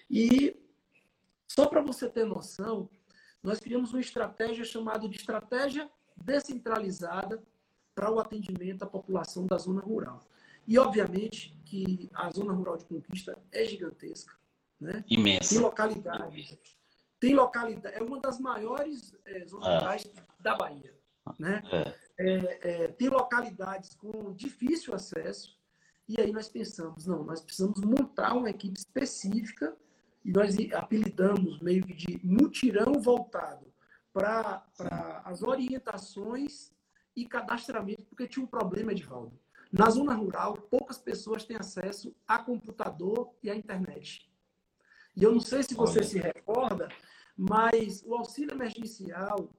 E 0.09 0.55
só 1.47 1.67
para 1.67 1.81
você 1.81 2.09
ter 2.09 2.25
noção, 2.25 2.89
nós 3.41 3.59
criamos 3.59 3.93
uma 3.93 4.01
estratégia 4.01 4.63
chamada 4.63 5.07
de 5.07 5.17
estratégia 5.17 5.89
descentralizada 6.15 7.43
para 7.93 8.11
o 8.11 8.19
atendimento 8.19 8.83
à 8.83 8.87
população 8.87 9.45
da 9.45 9.57
zona 9.57 9.81
rural. 9.81 10.25
E, 10.65 10.79
obviamente, 10.79 11.55
que 11.65 12.09
a 12.13 12.29
zona 12.31 12.53
rural 12.53 12.77
de 12.77 12.85
conquista 12.85 13.37
é 13.51 13.65
gigantesca. 13.65 14.33
Né? 14.79 15.03
Imensa. 15.07 15.49
Tem 15.49 15.59
localidades. 15.59 16.57
Tem 17.19 17.35
localidade, 17.35 17.95
é 17.95 18.03
uma 18.03 18.19
das 18.19 18.39
maiores 18.39 19.15
é, 19.25 19.45
zonas 19.45 19.67
é. 19.67 19.77
rurais 19.77 20.13
da 20.39 20.55
Bahia. 20.55 20.93
Né? 21.39 21.61
É. 21.71 22.02
é. 22.17 22.83
É, 22.83 22.87
tem 22.89 23.09
localidades 23.09 23.95
com 23.95 24.33
difícil 24.33 24.93
acesso. 24.93 25.57
E 26.07 26.19
aí 26.19 26.31
nós 26.31 26.49
pensamos, 26.49 27.05
não, 27.05 27.23
nós 27.23 27.41
precisamos 27.41 27.79
montar 27.81 28.33
uma 28.33 28.49
equipe 28.49 28.77
específica 28.77 29.75
e 30.23 30.31
nós 30.31 30.55
apelidamos 30.73 31.59
meio 31.59 31.85
que 31.85 31.93
de 31.93 32.19
mutirão 32.25 32.93
voltado 33.01 33.65
para 34.11 34.63
as 35.25 35.41
orientações 35.41 36.71
e 37.15 37.25
cadastramento, 37.25 38.05
porque 38.05 38.27
tinha 38.27 38.43
um 38.43 38.47
problema, 38.47 38.91
Edvaldo. 38.91 39.39
Na 39.71 39.89
zona 39.89 40.13
rural, 40.13 40.53
poucas 40.53 40.99
pessoas 40.99 41.45
têm 41.45 41.57
acesso 41.57 42.15
a 42.27 42.37
computador 42.37 43.33
e 43.41 43.49
à 43.49 43.55
internet. 43.55 44.31
E 45.15 45.23
eu 45.23 45.31
não 45.31 45.39
sei 45.39 45.63
se 45.63 45.73
você 45.73 45.99
Olha. 45.99 46.07
se 46.07 46.19
recorda, 46.19 46.89
mas 47.35 48.03
o 48.05 48.13
auxílio 48.13 48.53
emergencial, 48.53 49.49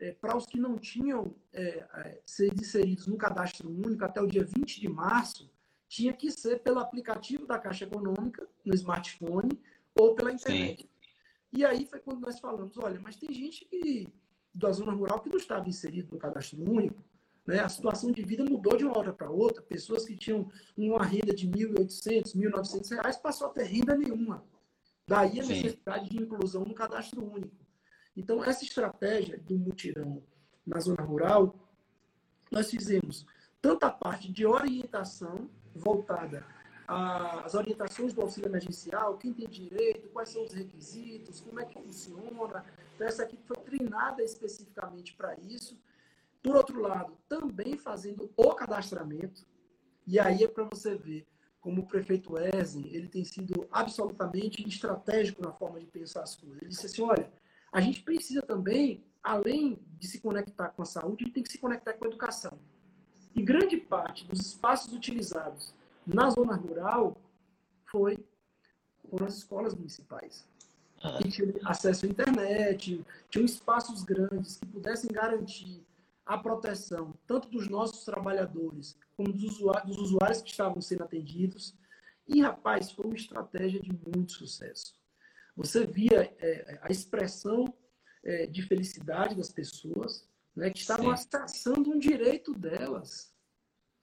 é, 0.00 0.12
para 0.12 0.36
os 0.36 0.46
que 0.46 0.58
não 0.58 0.76
tinham 0.76 1.34
é, 1.52 1.86
é, 1.94 2.20
sido 2.24 2.60
inseridos 2.60 3.06
no 3.06 3.16
cadastro 3.16 3.70
único 3.70 4.04
até 4.04 4.20
o 4.20 4.26
dia 4.26 4.44
20 4.44 4.80
de 4.80 4.88
março, 4.88 5.50
tinha 5.88 6.12
que 6.12 6.30
ser 6.30 6.60
pelo 6.60 6.80
aplicativo 6.80 7.46
da 7.46 7.58
Caixa 7.58 7.84
Econômica, 7.84 8.48
no 8.64 8.74
smartphone, 8.74 9.60
ou 9.94 10.14
pela 10.14 10.32
internet. 10.32 10.82
Sim. 10.82 10.88
E 11.52 11.64
aí 11.64 11.86
foi 11.86 12.00
quando 12.00 12.20
nós 12.20 12.40
falamos, 12.40 12.76
olha, 12.78 12.98
mas 13.00 13.16
tem 13.16 13.32
gente 13.32 13.64
que 13.64 14.08
da 14.52 14.72
zona 14.72 14.92
rural 14.92 15.20
que 15.20 15.28
não 15.28 15.36
estava 15.36 15.68
inserido 15.68 16.12
no 16.12 16.18
cadastro 16.18 16.58
único, 16.60 17.02
né? 17.46 17.60
A 17.60 17.68
situação 17.68 18.10
de 18.10 18.22
vida 18.22 18.44
mudou 18.44 18.76
de 18.76 18.84
uma 18.84 18.96
hora 18.96 19.12
para 19.12 19.30
outra. 19.30 19.62
Pessoas 19.62 20.04
que 20.04 20.16
tinham 20.16 20.50
uma 20.76 21.04
renda 21.04 21.34
de 21.34 21.46
R$ 21.46 21.66
1.800, 21.66 22.34
1.900 22.34 22.90
reais 22.90 23.16
passou 23.16 23.48
a 23.48 23.50
ter 23.50 23.64
renda 23.64 23.96
nenhuma. 23.96 24.44
Daí 25.06 25.40
a 25.40 25.44
necessidade 25.44 26.08
Sim. 26.08 26.16
de 26.16 26.22
inclusão 26.22 26.64
no 26.64 26.74
cadastro 26.74 27.22
único. 27.22 27.63
Então, 28.16 28.44
essa 28.44 28.64
estratégia 28.64 29.38
do 29.38 29.58
mutirão 29.58 30.22
na 30.66 30.78
zona 30.80 31.02
rural, 31.02 31.54
nós 32.50 32.70
fizemos 32.70 33.26
tanto 33.60 33.84
a 33.84 33.90
parte 33.90 34.30
de 34.30 34.46
orientação 34.46 35.48
voltada 35.74 36.46
às 36.86 37.54
orientações 37.54 38.12
do 38.12 38.20
auxílio 38.20 38.48
emergencial, 38.48 39.16
quem 39.16 39.32
tem 39.32 39.48
direito, 39.48 40.08
quais 40.10 40.28
são 40.28 40.44
os 40.44 40.52
requisitos, 40.52 41.40
como 41.40 41.58
é 41.58 41.64
que 41.64 41.74
funciona. 41.74 42.64
Então, 42.94 43.06
essa 43.06 43.24
equipe 43.24 43.42
foi 43.46 43.56
treinada 43.64 44.22
especificamente 44.22 45.14
para 45.14 45.34
isso. 45.40 45.78
Por 46.42 46.54
outro 46.54 46.80
lado, 46.80 47.16
também 47.26 47.76
fazendo 47.76 48.30
o 48.36 48.54
cadastramento, 48.54 49.46
e 50.06 50.20
aí 50.20 50.44
é 50.44 50.48
para 50.48 50.64
você 50.64 50.94
ver 50.94 51.26
como 51.58 51.80
o 51.80 51.86
prefeito 51.86 52.34
Wesley, 52.34 52.94
ele 52.94 53.08
tem 53.08 53.24
sido 53.24 53.66
absolutamente 53.72 54.62
estratégico 54.68 55.40
na 55.40 55.50
forma 55.50 55.80
de 55.80 55.86
pensar 55.86 56.22
as 56.22 56.36
coisas. 56.36 56.60
Ele 56.60 56.68
disse 56.68 56.84
assim, 56.84 57.00
olha, 57.00 57.32
a 57.74 57.80
gente 57.80 58.04
precisa 58.04 58.40
também, 58.40 59.02
além 59.20 59.80
de 59.98 60.06
se 60.06 60.20
conectar 60.20 60.68
com 60.68 60.82
a 60.82 60.84
saúde, 60.84 61.24
a 61.24 61.26
gente 61.26 61.34
tem 61.34 61.42
que 61.42 61.50
se 61.50 61.58
conectar 61.58 61.92
com 61.94 62.04
a 62.04 62.08
educação. 62.08 62.56
E 63.34 63.42
grande 63.42 63.76
parte 63.76 64.24
dos 64.26 64.38
espaços 64.38 64.92
utilizados 64.92 65.74
na 66.06 66.30
zona 66.30 66.54
rural 66.54 67.20
foi 67.90 68.16
foram 69.10 69.26
as 69.26 69.38
escolas 69.38 69.74
municipais. 69.74 70.46
Que 71.20 71.28
tinham 71.28 71.52
acesso 71.64 72.06
à 72.06 72.08
internet, 72.08 73.04
tinham 73.28 73.44
espaços 73.44 74.04
grandes 74.04 74.56
que 74.56 74.66
pudessem 74.66 75.10
garantir 75.10 75.84
a 76.24 76.38
proteção 76.38 77.12
tanto 77.26 77.48
dos 77.48 77.68
nossos 77.68 78.04
trabalhadores 78.04 78.96
como 79.16 79.32
dos 79.32 79.42
usuários, 79.42 79.96
dos 79.96 79.98
usuários 79.98 80.40
que 80.40 80.50
estavam 80.50 80.80
sendo 80.80 81.02
atendidos. 81.02 81.74
E, 82.28 82.40
rapaz, 82.40 82.92
foi 82.92 83.04
uma 83.04 83.16
estratégia 83.16 83.80
de 83.80 83.90
muito 83.92 84.30
sucesso. 84.30 84.94
Você 85.56 85.86
via 85.86 86.34
é, 86.38 86.78
a 86.82 86.90
expressão 86.90 87.72
é, 88.24 88.46
de 88.46 88.62
felicidade 88.62 89.34
das 89.34 89.50
pessoas 89.50 90.28
né, 90.54 90.70
que 90.70 90.78
estavam 90.78 91.10
acessando 91.10 91.90
um 91.90 91.98
direito 91.98 92.52
delas, 92.52 93.32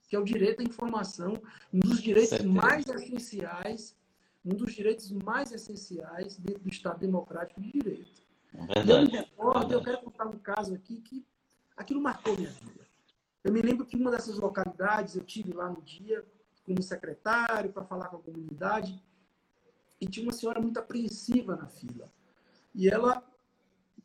que 0.08 0.16
é 0.16 0.18
o 0.18 0.24
direito 0.24 0.60
à 0.60 0.64
informação, 0.64 1.34
um 1.72 1.80
dos 1.80 2.00
direitos 2.00 2.30
Certeza. 2.30 2.52
mais 2.52 2.86
essenciais, 2.86 3.96
um 4.44 4.54
dos 4.54 4.74
direitos 4.74 5.10
mais 5.10 5.52
essenciais 5.52 6.36
dentro 6.38 6.62
do 6.62 6.68
Estado 6.68 7.00
Democrático 7.00 7.60
de 7.60 7.72
Direito. 7.72 8.22
Verdade. 8.52 8.90
Eu 8.90 9.02
me 9.02 9.08
recordo, 9.08 9.72
eu 9.72 9.82
quero 9.82 9.98
contar 10.02 10.26
um 10.26 10.38
caso 10.38 10.74
aqui 10.74 11.00
que 11.00 11.26
aquilo 11.76 12.00
marcou 12.00 12.36
minha 12.36 12.50
vida. 12.50 12.86
Eu 13.44 13.52
me 13.52 13.60
lembro 13.60 13.84
que 13.84 13.96
uma 13.96 14.10
dessas 14.10 14.38
localidades 14.38 15.16
eu 15.16 15.24
tive 15.24 15.52
lá 15.52 15.68
no 15.68 15.80
dia 15.82 16.24
como 16.64 16.82
secretário 16.82 17.72
para 17.72 17.84
falar 17.84 18.08
com 18.08 18.16
a 18.16 18.22
comunidade 18.22 19.02
e 20.02 20.06
tinha 20.06 20.26
uma 20.26 20.32
senhora 20.32 20.60
muito 20.60 20.80
apreensiva 20.80 21.54
na 21.54 21.68
fila. 21.68 22.12
E 22.74 22.88
ela 22.88 23.22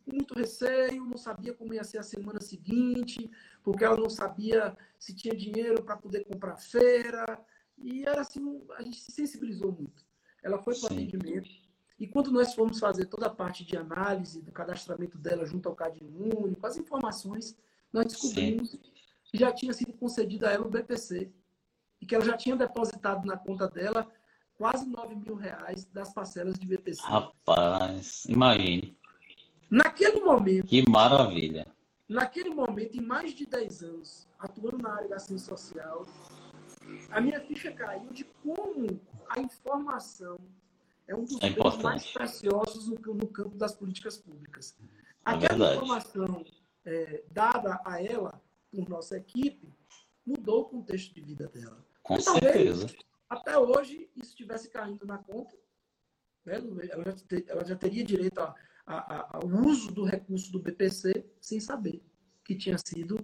com 0.05 0.15
muito 0.15 0.35
receio, 0.35 1.03
não 1.03 1.17
sabia 1.17 1.53
como 1.53 1.73
ia 1.73 1.83
ser 1.83 1.97
a 1.97 2.03
semana 2.03 2.39
seguinte, 2.39 3.29
porque 3.63 3.83
ela 3.83 3.97
não 3.97 4.09
sabia 4.09 4.77
se 4.99 5.13
tinha 5.13 5.35
dinheiro 5.35 5.81
para 5.83 5.97
poder 5.97 6.23
comprar 6.23 6.55
feira. 6.55 7.25
E 7.79 8.03
era 8.03 8.21
assim, 8.21 8.61
a 8.77 8.83
gente 8.83 8.99
se 8.99 9.11
sensibilizou 9.11 9.71
muito. 9.71 10.05
Ela 10.43 10.59
foi 10.59 10.75
para 10.75 10.83
o 10.83 10.93
atendimento. 10.93 11.49
E 11.99 12.05
quando 12.05 12.31
nós 12.31 12.53
fomos 12.53 12.79
fazer 12.79 13.07
toda 13.07 13.25
a 13.25 13.33
parte 13.33 13.65
de 13.65 13.75
análise 13.75 14.39
do 14.43 14.51
cadastramento 14.51 15.17
dela 15.17 15.47
junto 15.47 15.67
ao 15.67 15.75
Cadinho 15.75 16.15
Único, 16.15 16.65
as 16.65 16.77
informações, 16.77 17.57
nós 17.91 18.05
descobrimos 18.05 18.69
Sim. 18.69 18.79
que 19.25 19.37
já 19.37 19.51
tinha 19.51 19.73
sido 19.73 19.93
concedida 19.93 20.47
a 20.47 20.53
ela 20.53 20.67
o 20.67 20.69
BPC 20.69 21.31
e 21.99 22.05
que 22.05 22.13
ela 22.13 22.23
já 22.23 22.37
tinha 22.37 22.55
depositado 22.55 23.25
na 23.25 23.35
conta 23.35 23.67
dela 23.67 24.07
quase 24.57 24.85
9 24.87 25.15
mil 25.15 25.35
reais 25.35 25.85
das 25.85 26.13
parcelas 26.13 26.57
de 26.57 26.65
BPC. 26.65 27.01
Rapaz, 27.03 28.25
imagine. 28.25 28.97
Naquele 29.69 30.21
momento. 30.21 30.67
Que 30.67 30.83
maravilha. 30.89 31.67
Naquele 32.07 32.49
momento, 32.49 32.97
em 32.97 33.01
mais 33.01 33.33
de 33.33 33.45
10 33.45 33.83
anos, 33.83 34.27
atuando 34.39 34.77
na 34.77 34.95
área 34.95 35.09
da 35.09 35.19
ciência 35.19 35.55
social, 35.55 36.05
a 37.11 37.19
minha 37.19 37.39
ficha 37.41 37.71
caiu 37.71 38.09
de 38.11 38.23
como 38.23 38.99
a 39.29 39.39
informação 39.41 40.37
é 41.07 41.15
um 41.15 41.23
dos 41.23 41.41
é 41.41 41.49
bens 41.49 41.77
mais 41.81 42.05
preciosos 42.11 42.87
no, 42.87 43.13
no, 43.13 43.27
campo 43.27 43.57
das 43.57 43.75
políticas 43.75 44.17
públicas. 44.17 44.75
É 44.81 44.85
Aquela 45.25 45.75
informação 45.75 46.45
é, 46.85 47.23
dada 47.31 47.81
a 47.85 48.01
ela 48.01 48.41
por 48.71 48.87
nossa 48.89 49.17
equipe 49.17 49.73
mudou 50.25 50.61
o 50.61 50.65
contexto 50.65 51.13
de 51.13 51.21
vida 51.21 51.47
dela. 51.47 51.85
Com 52.03 52.19
certeza. 52.19 52.87
Até 53.29 53.57
hoje, 53.57 54.09
isso 54.15 54.29
estivesse 54.29 54.69
caindo 54.69 55.05
na 55.05 55.17
conta, 55.17 55.55
né, 56.45 56.55
ela, 56.89 57.03
já 57.03 57.13
ter, 57.27 57.45
ela, 57.47 57.65
já 57.65 57.75
teria 57.75 58.03
direito 58.03 58.39
a, 58.39 58.55
a, 58.85 58.97
a, 58.97 59.37
ao 59.37 59.47
uso 59.47 59.91
do 59.91 60.05
recurso 60.05 60.51
do 60.51 60.59
BPC 60.59 61.25
sem 61.41 61.59
saber 61.59 62.01
que 62.47 62.55
tinha 62.55 62.77
sido 62.77 63.17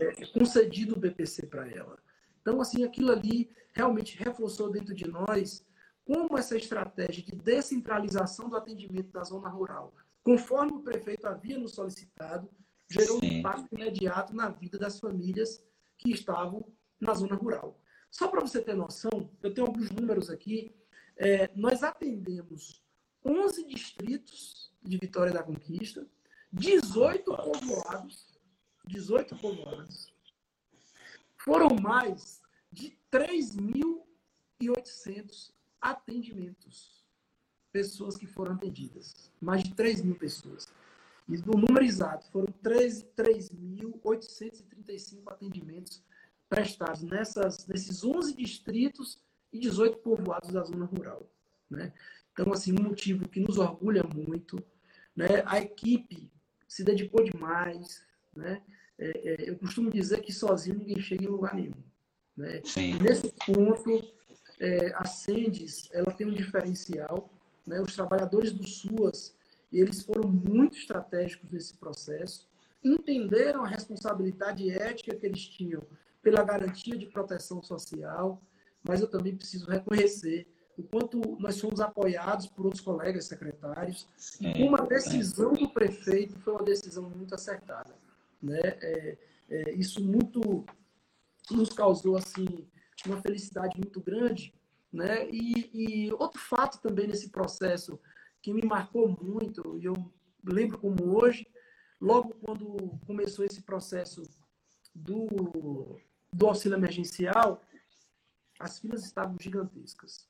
é, 0.00 0.26
concedido 0.26 0.96
o 0.96 0.98
BPC 0.98 1.46
para 1.46 1.68
ela. 1.70 1.96
Então, 2.40 2.60
assim, 2.60 2.82
aquilo 2.82 3.12
ali 3.12 3.48
realmente 3.72 4.18
reforçou 4.18 4.70
dentro 4.70 4.92
de 4.92 5.06
nós 5.06 5.64
como 6.04 6.36
essa 6.36 6.56
estratégia 6.56 7.22
de 7.22 7.32
descentralização 7.36 8.48
do 8.48 8.56
atendimento 8.56 9.10
da 9.12 9.22
zona 9.22 9.48
rural, 9.48 9.94
conforme 10.22 10.72
o 10.72 10.82
prefeito 10.82 11.26
havia 11.26 11.58
nos 11.58 11.74
solicitado, 11.74 12.48
gerou 12.88 13.20
Sim. 13.20 13.26
um 13.26 13.38
impacto 13.38 13.72
imediato 13.72 14.34
na 14.34 14.48
vida 14.48 14.78
das 14.78 14.98
famílias 14.98 15.64
que 15.98 16.10
estavam 16.10 16.64
na 17.00 17.14
zona 17.14 17.36
rural. 17.36 17.80
Só 18.10 18.28
para 18.28 18.40
você 18.40 18.62
ter 18.62 18.74
noção, 18.74 19.30
eu 19.42 19.52
tenho 19.52 19.66
alguns 19.66 19.90
números 19.90 20.30
aqui. 20.30 20.74
É, 21.16 21.50
nós 21.54 21.82
atendemos 21.82 22.82
11 23.24 23.66
distritos 23.66 24.72
de 24.82 24.98
Vitória 24.98 25.32
da 25.32 25.42
Conquista, 25.42 26.06
18 26.52 27.24
povoados, 27.24 28.38
18 28.86 29.34
povoados. 29.36 30.12
Foram 31.36 31.74
mais 31.80 32.42
de 32.72 32.96
3.800 33.10 35.52
atendimentos 35.80 37.04
pessoas 37.72 38.16
que 38.16 38.26
foram 38.26 38.54
atendidas. 38.54 39.32
Mais 39.40 39.62
de 39.62 39.72
3 39.74 40.02
mil 40.02 40.16
pessoas. 40.16 40.68
E 41.28 41.36
no 41.38 41.54
número 41.54 41.84
exato, 41.84 42.30
foram 42.30 42.46
3.835 42.64 45.22
atendimentos 45.26 46.00
prestados 46.48 47.02
nessas, 47.02 47.66
nesses 47.66 48.04
11 48.04 48.34
distritos 48.34 49.18
e 49.52 49.58
18 49.58 49.98
povoados 49.98 50.52
da 50.52 50.62
zona 50.62 50.84
rural. 50.84 51.28
Né? 51.70 51.92
Então, 52.32 52.52
assim, 52.52 52.72
um 52.72 52.82
motivo 52.82 53.28
que 53.28 53.40
nos 53.40 53.58
orgulha 53.58 54.02
muito. 54.02 54.62
Né? 55.14 55.42
A 55.46 55.58
equipe 55.58 56.30
se 56.68 56.84
dedicou 56.84 57.24
demais. 57.24 58.04
Né? 58.34 58.62
É, 58.98 59.08
é, 59.08 59.50
eu 59.50 59.58
costumo 59.58 59.90
dizer 59.90 60.20
que 60.20 60.32
sozinho 60.32 60.78
ninguém 60.78 61.00
chega 61.00 61.24
em 61.24 61.28
lugar 61.28 61.54
nenhum. 61.54 61.82
Né? 62.36 62.62
Nesse 63.00 63.32
ponto, 63.46 64.14
é, 64.60 64.92
a 64.94 65.04
Sendes 65.04 65.88
ela 65.92 66.12
tem 66.12 66.26
um 66.26 66.34
diferencial. 66.34 67.32
Né? 67.66 67.80
Os 67.80 67.94
trabalhadores 67.94 68.52
do 68.52 68.66
SUAS 68.66 69.36
eles 69.72 70.02
foram 70.02 70.28
muito 70.28 70.78
estratégicos 70.78 71.50
nesse 71.50 71.76
processo, 71.76 72.48
entenderam 72.82 73.64
a 73.64 73.68
responsabilidade 73.68 74.70
ética 74.70 75.14
que 75.14 75.26
eles 75.26 75.46
tinham 75.48 75.82
pela 76.26 76.42
garantia 76.42 76.98
de 76.98 77.06
proteção 77.06 77.62
social, 77.62 78.42
mas 78.82 79.00
eu 79.00 79.06
também 79.06 79.36
preciso 79.36 79.70
reconhecer 79.70 80.44
o 80.76 80.82
quanto 80.82 81.20
nós 81.38 81.60
fomos 81.60 81.80
apoiados 81.80 82.48
por 82.48 82.64
outros 82.64 82.82
colegas 82.82 83.26
secretários, 83.26 84.08
e 84.40 84.52
como 84.54 84.74
a 84.74 84.84
decisão 84.84 85.52
do 85.52 85.68
prefeito 85.68 86.36
foi 86.40 86.54
uma 86.54 86.64
decisão 86.64 87.08
muito 87.08 87.32
acertada. 87.32 87.94
Né? 88.42 88.58
É, 88.60 89.18
é, 89.48 89.74
isso 89.74 90.04
muito 90.04 90.66
nos 91.48 91.68
causou 91.68 92.16
assim 92.16 92.66
uma 93.06 93.22
felicidade 93.22 93.78
muito 93.78 94.00
grande, 94.00 94.52
né? 94.92 95.30
E, 95.30 96.06
e, 96.08 96.12
outro 96.14 96.40
fato 96.40 96.80
também 96.82 97.06
nesse 97.06 97.30
processo 97.30 98.00
que 98.42 98.52
me 98.52 98.66
marcou 98.66 99.16
muito, 99.22 99.78
e 99.78 99.84
eu 99.84 99.94
lembro 100.44 100.76
como 100.76 101.16
hoje, 101.16 101.46
logo 102.00 102.34
quando 102.42 102.98
começou 103.06 103.44
esse 103.44 103.62
processo 103.62 104.22
do, 104.92 106.00
do 106.36 106.46
auxílio 106.46 106.76
emergencial, 106.76 107.62
as 108.60 108.78
filas 108.78 109.04
estavam 109.04 109.36
gigantescas. 109.40 110.28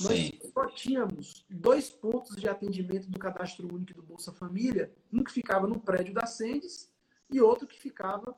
Nós 0.00 0.32
só 0.52 0.66
tínhamos 0.66 1.44
dois 1.48 1.90
pontos 1.90 2.36
de 2.36 2.48
atendimento 2.48 3.10
do 3.10 3.18
cadastro 3.18 3.66
único 3.74 3.94
do 3.94 4.02
Bolsa 4.02 4.32
Família, 4.32 4.92
um 5.12 5.24
que 5.24 5.32
ficava 5.32 5.66
no 5.66 5.80
prédio 5.80 6.14
da 6.14 6.26
Sendes 6.26 6.92
e 7.30 7.40
outro 7.40 7.66
que 7.66 7.80
ficava 7.80 8.36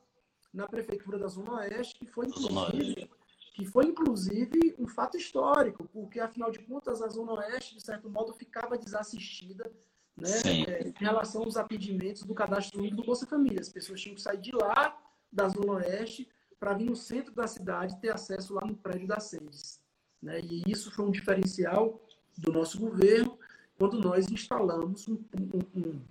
na 0.53 0.67
prefeitura 0.67 1.19
da 1.19 1.27
Zona 1.27 1.57
Oeste, 1.57 1.99
que 1.99 2.05
foi 2.05 2.27
inclusive, 2.27 3.09
que 3.53 3.65
foi 3.65 3.85
inclusive 3.85 4.75
um 4.79 4.87
fato 4.87 5.17
histórico, 5.17 5.87
porque 5.93 6.19
afinal 6.19 6.49
de 6.49 6.59
contas 6.59 7.01
a 7.01 7.07
Zona 7.09 7.33
Oeste, 7.33 7.75
de 7.75 7.81
certo 7.81 8.09
modo, 8.09 8.33
ficava 8.33 8.77
desassistida 8.77 9.71
né, 10.17 10.29
é, 10.67 10.87
em 10.87 10.93
relação 10.97 11.43
aos 11.43 11.57
atendimentos 11.57 12.23
do 12.23 12.33
cadastro 12.33 12.79
único 12.79 12.95
do 12.95 13.03
Bolsa 13.03 13.27
Família. 13.27 13.61
As 13.61 13.69
pessoas 13.69 14.01
tinham 14.01 14.15
que 14.15 14.21
sair 14.21 14.41
de 14.41 14.51
lá, 14.51 14.97
da 15.31 15.47
Zona 15.47 15.73
Oeste, 15.73 16.27
para 16.61 16.75
vir 16.75 16.85
no 16.85 16.95
centro 16.95 17.33
da 17.33 17.47
cidade 17.47 17.99
ter 17.99 18.13
acesso 18.13 18.53
lá 18.53 18.61
no 18.63 18.75
prédio 18.75 19.07
da 19.07 19.19
Sendes. 19.19 19.81
Né? 20.21 20.39
E 20.41 20.61
isso 20.67 20.91
foi 20.91 21.05
um 21.05 21.09
diferencial 21.09 21.99
do 22.37 22.53
nosso 22.53 22.79
governo 22.79 23.35
quando 23.79 23.99
nós 23.99 24.29
instalamos 24.29 25.07
um, 25.07 25.17
um, 25.35 25.59
um, 25.75 26.01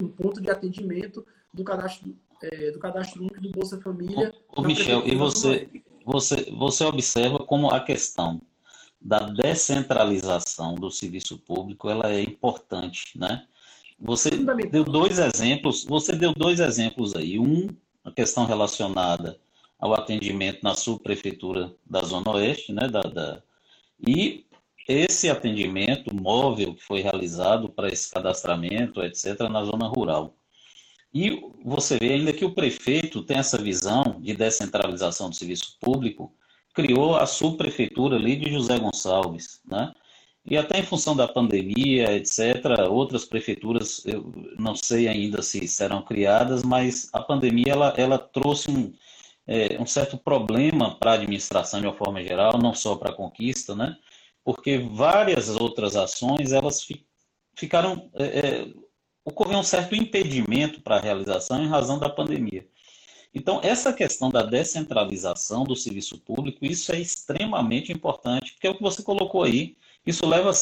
um 0.00 0.08
ponto 0.08 0.40
de 0.40 0.48
atendimento 0.48 1.26
do 1.52 1.64
cadastro, 1.64 2.16
é, 2.40 2.70
do 2.70 2.78
cadastro 2.78 3.22
único 3.22 3.40
do 3.40 3.50
Bolsa 3.50 3.80
Família. 3.80 4.32
Ô, 4.54 4.62
Michel, 4.62 5.04
e 5.04 5.16
você, 5.16 5.68
você, 6.06 6.52
você 6.52 6.84
observa 6.84 7.40
como 7.40 7.68
a 7.68 7.80
questão 7.80 8.40
da 9.00 9.28
descentralização 9.28 10.76
do 10.76 10.88
serviço 10.88 11.36
público 11.36 11.90
ela 11.90 12.12
é 12.12 12.22
importante, 12.22 13.18
né? 13.18 13.44
Você 13.98 14.30
deu 14.70 14.84
dois 14.84 15.18
exemplos, 15.18 15.84
você 15.84 16.14
deu 16.14 16.32
dois 16.32 16.60
exemplos 16.60 17.16
aí. 17.16 17.40
Um, 17.40 17.68
a 18.04 18.12
questão 18.12 18.44
relacionada 18.44 19.38
ao 19.84 19.92
atendimento 19.92 20.60
na 20.62 20.74
subprefeitura 20.74 21.74
da 21.84 22.00
Zona 22.00 22.30
Oeste, 22.30 22.72
né? 22.72 22.88
Da, 22.88 23.02
da, 23.02 23.42
e 24.00 24.46
esse 24.88 25.28
atendimento 25.28 26.14
móvel 26.14 26.74
que 26.74 26.82
foi 26.82 27.02
realizado 27.02 27.68
para 27.68 27.88
esse 27.88 28.10
cadastramento, 28.10 29.02
etc., 29.02 29.40
na 29.40 29.62
zona 29.62 29.86
rural. 29.86 30.34
E 31.12 31.38
você 31.62 31.98
vê 31.98 32.14
ainda 32.14 32.32
que 32.32 32.46
o 32.46 32.54
prefeito 32.54 33.22
tem 33.22 33.36
essa 33.36 33.58
visão 33.58 34.18
de 34.22 34.34
descentralização 34.34 35.28
do 35.28 35.36
serviço 35.36 35.76
público, 35.78 36.34
criou 36.72 37.16
a 37.16 37.26
subprefeitura 37.26 38.16
ali 38.16 38.36
de 38.36 38.50
José 38.50 38.78
Gonçalves, 38.78 39.60
né? 39.66 39.92
E 40.46 40.56
até 40.56 40.78
em 40.78 40.82
função 40.82 41.14
da 41.14 41.28
pandemia, 41.28 42.10
etc., 42.16 42.88
outras 42.90 43.26
prefeituras, 43.26 44.02
eu 44.06 44.32
não 44.58 44.74
sei 44.74 45.08
ainda 45.08 45.42
se 45.42 45.68
serão 45.68 46.02
criadas, 46.02 46.62
mas 46.62 47.10
a 47.12 47.20
pandemia 47.20 47.72
ela, 47.72 47.94
ela 47.96 48.18
trouxe 48.18 48.70
um, 48.70 48.92
é, 49.46 49.80
um 49.80 49.86
certo 49.86 50.16
problema 50.16 50.98
para 50.98 51.12
a 51.12 51.14
administração 51.14 51.80
de 51.80 51.86
uma 51.86 51.96
forma 51.96 52.22
geral, 52.22 52.58
não 52.58 52.74
só 52.74 52.96
para 52.96 53.10
a 53.10 53.14
conquista, 53.14 53.74
né? 53.74 53.96
Porque 54.42 54.78
várias 54.78 55.48
outras 55.48 55.96
ações 55.96 56.52
elas 56.52 56.82
fi, 56.82 57.06
ficaram 57.56 58.10
é, 58.14 58.24
é, 58.24 58.74
ocorreu 59.24 59.58
um 59.58 59.62
certo 59.62 59.94
impedimento 59.94 60.80
para 60.82 60.96
a 60.96 61.00
realização 61.00 61.62
em 61.62 61.68
razão 61.68 61.98
da 61.98 62.10
pandemia. 62.10 62.66
Então, 63.34 63.60
essa 63.64 63.92
questão 63.92 64.30
da 64.30 64.42
descentralização 64.42 65.64
do 65.64 65.74
serviço 65.74 66.18
público, 66.18 66.64
isso 66.64 66.92
é 66.92 67.00
extremamente 67.00 67.92
importante, 67.92 68.52
porque 68.52 68.66
é 68.66 68.70
o 68.70 68.76
que 68.76 68.82
você 68.82 69.02
colocou 69.02 69.42
aí, 69.42 69.76
isso 70.06 70.24
leva 70.24 70.52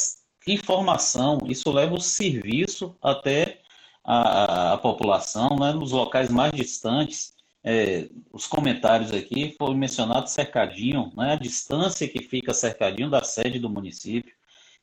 informação, 0.47 1.39
isso 1.47 1.71
leva 1.71 1.95
o 1.95 2.01
serviço 2.01 2.97
até 3.03 3.61
a, 4.03 4.73
a 4.73 4.79
população, 4.79 5.57
né, 5.59 5.73
nos 5.73 5.93
locais 5.93 6.31
mais 6.31 6.53
distantes. 6.53 7.35
É, 7.65 8.09
os 8.33 8.47
comentários 8.47 9.13
aqui 9.13 9.55
foram 9.57 9.75
mencionados 9.75 10.33
cercadinho, 10.33 11.13
né, 11.17 11.35
a 11.35 11.37
distância 11.37 12.09
que 12.09 12.21
fica 12.21 12.53
cercadinho 12.53 13.09
da 13.09 13.23
sede 13.23 13.59
do 13.59 13.71
município. 13.71 14.35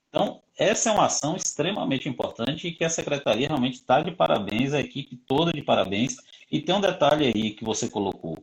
Então, 0.09 0.41
essa 0.57 0.89
é 0.89 0.93
uma 0.93 1.05
ação 1.05 1.35
extremamente 1.35 2.09
importante 2.09 2.67
e 2.67 2.71
que 2.71 2.83
a 2.83 2.89
secretaria 2.89 3.47
realmente 3.47 3.75
está 3.75 4.01
de 4.01 4.11
parabéns, 4.11 4.73
a 4.73 4.79
equipe 4.79 5.15
toda 5.15 5.51
de 5.51 5.61
parabéns. 5.61 6.17
E 6.51 6.59
tem 6.59 6.73
um 6.73 6.81
detalhe 6.81 7.27
aí 7.27 7.51
que 7.51 7.63
você 7.63 7.87
colocou, 7.87 8.37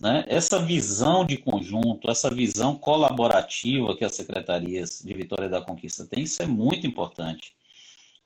né? 0.00 0.24
Essa 0.28 0.58
visão 0.58 1.24
de 1.24 1.36
conjunto, 1.36 2.10
essa 2.10 2.30
visão 2.30 2.74
colaborativa 2.74 3.94
que 3.94 4.04
as 4.04 4.14
secretarias 4.14 5.02
de 5.04 5.12
Vitória 5.12 5.48
da 5.48 5.60
Conquista 5.60 6.06
têm, 6.06 6.22
isso 6.22 6.42
é 6.42 6.46
muito 6.46 6.86
importante. 6.86 7.54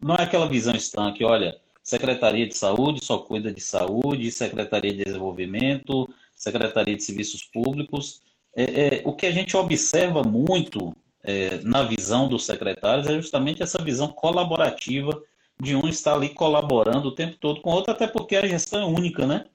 Não 0.00 0.14
é 0.14 0.22
aquela 0.22 0.48
visão 0.48 0.74
estanque, 0.74 1.24
olha, 1.24 1.58
Secretaria 1.84 2.48
de 2.48 2.56
Saúde 2.56 3.04
só 3.04 3.18
cuida 3.18 3.52
de 3.52 3.60
saúde, 3.60 4.32
Secretaria 4.32 4.90
de 4.90 5.04
Desenvolvimento, 5.04 6.08
Secretaria 6.34 6.96
de 6.96 7.04
Serviços 7.04 7.44
Públicos. 7.44 8.22
É, 8.56 8.62
é, 8.86 9.02
o 9.04 9.14
que 9.14 9.26
a 9.26 9.30
gente 9.30 9.54
observa 9.54 10.22
muito 10.22 10.96
é, 11.22 11.58
na 11.58 11.82
visão 11.82 12.26
dos 12.26 12.46
secretários 12.46 13.06
é 13.06 13.14
justamente 13.14 13.62
essa 13.62 13.82
visão 13.82 14.08
colaborativa 14.08 15.22
de 15.60 15.76
um 15.76 15.86
estar 15.86 16.14
ali 16.14 16.30
colaborando 16.30 17.08
o 17.08 17.14
tempo 17.14 17.36
todo 17.36 17.60
com 17.60 17.70
o 17.70 17.74
outro, 17.74 17.92
até 17.92 18.06
porque 18.06 18.36
a 18.36 18.46
gestão 18.46 18.80
é 18.80 18.86
única, 18.86 19.26
né? 19.26 19.46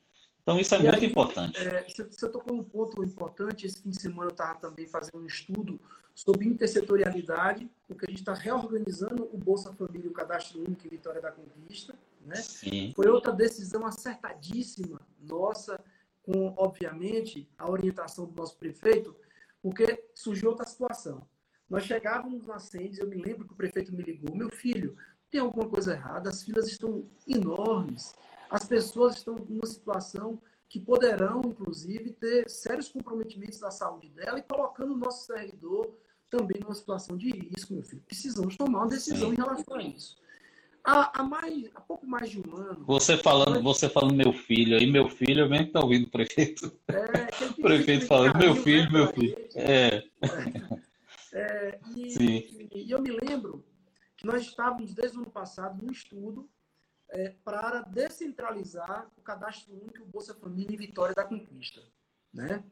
Então 0.43 0.59
isso 0.59 0.75
é 0.75 0.79
e 0.79 0.81
muito 0.83 0.95
aí, 0.95 1.05
importante. 1.05 1.59
É, 1.59 1.85
você 1.87 2.29
tocou 2.29 2.55
um 2.55 2.63
ponto 2.63 3.03
importante. 3.03 3.65
Esse 3.65 3.81
fim 3.81 3.89
de 3.89 3.99
semana 3.99 4.29
eu 4.29 4.33
estava 4.33 4.55
também 4.59 4.85
fazendo 4.87 5.17
um 5.17 5.25
estudo 5.25 5.79
sobre 6.13 6.47
intersetorialidade, 6.47 7.67
porque 7.87 8.05
a 8.05 8.09
gente 8.09 8.19
está 8.19 8.33
reorganizando 8.33 9.29
o 9.31 9.37
Bolsa 9.37 9.73
Família 9.73 10.05
e 10.05 10.09
o 10.09 10.13
Cadastro 10.13 10.59
Único 10.59 10.85
em 10.85 10.89
Vitória 10.89 11.21
da 11.21 11.31
Conquista. 11.31 11.95
Né? 12.21 12.35
Sim. 12.35 12.93
Foi 12.95 13.07
outra 13.07 13.31
decisão 13.31 13.85
acertadíssima 13.85 15.01
nossa, 15.19 15.79
com, 16.21 16.53
obviamente, 16.57 17.49
a 17.57 17.69
orientação 17.69 18.25
do 18.25 18.35
nosso 18.35 18.57
prefeito, 18.57 19.15
porque 19.61 20.05
surgiu 20.13 20.49
outra 20.49 20.65
situação. 20.65 21.27
Nós 21.69 21.83
chegávamos 21.83 22.47
na 22.47 22.59
Sendes, 22.59 22.99
eu 22.99 23.07
me 23.07 23.21
lembro 23.21 23.45
que 23.45 23.53
o 23.53 23.57
prefeito 23.57 23.93
me 23.93 24.03
ligou, 24.03 24.35
meu 24.35 24.49
filho, 24.49 24.97
tem 25.29 25.39
alguma 25.39 25.69
coisa 25.69 25.93
errada, 25.93 26.29
as 26.29 26.43
filas 26.43 26.67
estão 26.67 27.07
enormes, 27.27 28.15
as 28.49 28.65
pessoas 28.65 29.17
estão 29.17 29.35
numa 29.35 29.67
situação 29.67 30.41
que 30.67 30.79
poderão, 30.79 31.41
inclusive, 31.45 32.13
ter 32.13 32.49
sérios 32.49 32.89
comprometimentos 32.89 33.59
da 33.59 33.71
saúde 33.71 34.09
dela 34.09 34.39
e 34.39 34.43
colocando 34.43 34.93
o 34.93 34.97
nosso 34.97 35.25
servidor 35.25 35.95
também 36.29 36.59
numa 36.61 36.75
situação 36.75 37.17
de 37.17 37.31
risco, 37.31 37.73
meu 37.73 37.83
filho. 37.83 38.03
Precisamos 38.03 38.55
tomar 38.55 38.79
uma 38.79 38.87
decisão 38.87 39.29
Sim. 39.29 39.33
em 39.33 39.37
relação 39.37 39.75
a 39.75 39.81
isso. 39.81 40.15
Há, 40.89 41.19
há, 41.19 41.23
mais, 41.23 41.69
há 41.75 41.81
pouco 41.81 42.07
mais 42.07 42.31
de 42.31 42.39
um 42.39 42.55
ano. 42.55 42.83
Você 42.85 43.15
falando, 43.15 43.61
você 43.61 43.87
falando 43.87 44.15
meu 44.15 44.33
filho, 44.33 44.75
aí 44.75 44.89
meu 44.89 45.07
filho, 45.07 45.41
eu 45.41 45.49
mesmo 45.49 45.67
que 45.67 45.73
tá 45.73 45.81
ouvindo 45.81 46.07
o 46.07 46.09
prefeito. 46.09 46.75
É, 46.87 47.45
o 47.45 47.61
prefeito 47.61 48.07
falando, 48.07 48.39
meu 48.39 48.55
filho, 48.55 48.85
né, 48.85 48.89
meu 48.91 49.13
filho. 49.13 49.37
É. 49.53 50.03
é. 51.31 51.79
E, 51.95 52.69
e, 52.73 52.89
eu 52.89 52.99
me 53.03 53.11
lembro 53.11 53.63
que 54.17 54.25
nós 54.25 54.41
estávamos, 54.41 54.95
desde 54.95 55.15
o 55.15 55.21
ano 55.21 55.29
passado, 55.29 55.79
num 55.79 55.91
estudo 55.91 56.49
é, 57.11 57.35
para 57.43 57.81
descentralizar 57.81 59.11
o 59.15 59.21
cadastro 59.21 59.71
único 59.71 60.07
Bolsa 60.07 60.33
Família 60.33 60.73
em 60.73 60.77
Vitória 60.77 61.13
da 61.13 61.23
Conquista. 61.23 61.81
Né? 62.33 62.63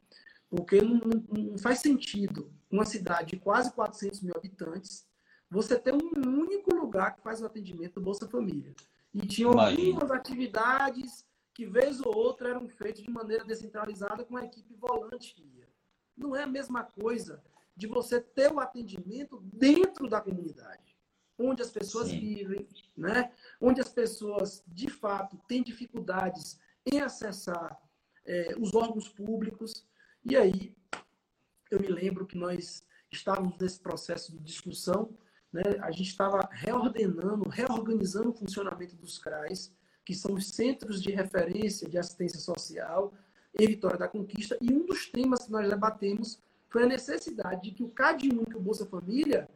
Porque 0.50 0.80
não, 0.80 0.96
não, 0.96 1.42
não 1.50 1.58
faz 1.58 1.78
sentido 1.78 2.52
uma 2.68 2.84
cidade 2.84 3.30
de 3.30 3.36
quase 3.36 3.72
400 3.72 4.22
mil 4.22 4.34
habitantes 4.36 5.07
você 5.50 5.78
ter 5.78 5.94
um 5.94 6.40
único 6.40 6.74
lugar 6.74 7.14
que 7.14 7.22
faz 7.22 7.40
o 7.40 7.46
atendimento 7.46 7.94
do 7.94 8.00
Bolsa 8.00 8.28
Família. 8.28 8.74
E 9.14 9.26
tinha 9.26 9.48
algumas 9.48 10.10
atividades 10.10 11.26
que, 11.54 11.66
vez 11.66 12.00
ou 12.00 12.14
outra, 12.14 12.50
eram 12.50 12.68
feitas 12.68 13.02
de 13.02 13.10
maneira 13.10 13.44
descentralizada 13.44 14.24
com 14.24 14.36
a 14.36 14.44
equipe 14.44 14.74
volante 14.74 15.34
que 15.34 15.42
ia. 15.42 15.68
Não 16.16 16.36
é 16.36 16.42
a 16.42 16.46
mesma 16.46 16.84
coisa 16.84 17.42
de 17.74 17.86
você 17.86 18.20
ter 18.20 18.52
o 18.52 18.60
atendimento 18.60 19.40
dentro 19.40 20.08
da 20.08 20.20
comunidade, 20.20 20.96
onde 21.38 21.62
as 21.62 21.70
pessoas 21.70 22.08
Sim. 22.08 22.20
vivem, 22.20 22.68
né? 22.96 23.32
onde 23.60 23.80
as 23.80 23.88
pessoas, 23.88 24.62
de 24.66 24.90
fato, 24.90 25.38
têm 25.48 25.62
dificuldades 25.62 26.58
em 26.84 27.00
acessar 27.00 27.80
é, 28.26 28.54
os 28.58 28.74
órgãos 28.74 29.08
públicos. 29.08 29.86
E 30.24 30.36
aí, 30.36 30.76
eu 31.70 31.80
me 31.80 31.88
lembro 31.88 32.26
que 32.26 32.36
nós 32.36 32.84
estávamos 33.10 33.56
nesse 33.58 33.80
processo 33.80 34.32
de 34.32 34.40
discussão, 34.40 35.16
né? 35.52 35.62
a 35.80 35.90
gente 35.90 36.10
estava 36.10 36.48
reordenando, 36.52 37.48
reorganizando 37.48 38.30
o 38.30 38.34
funcionamento 38.34 38.96
dos 38.96 39.18
CRAs, 39.18 39.72
que 40.04 40.14
são 40.14 40.34
os 40.34 40.48
centros 40.48 41.02
de 41.02 41.10
referência 41.10 41.88
de 41.88 41.98
assistência 41.98 42.38
social 42.38 43.12
em 43.58 43.66
Vitória 43.66 43.98
da 43.98 44.08
Conquista, 44.08 44.56
e 44.60 44.72
um 44.72 44.86
dos 44.86 45.06
temas 45.06 45.44
que 45.44 45.52
nós 45.52 45.68
debatemos 45.68 46.40
foi 46.68 46.84
a 46.84 46.86
necessidade 46.86 47.62
de 47.62 47.70
que 47.72 47.82
o 47.82 47.88
CAD 47.88 48.28
Único 48.28 48.58
o 48.58 48.62
Bolsa 48.62 48.86
Família 48.86 49.48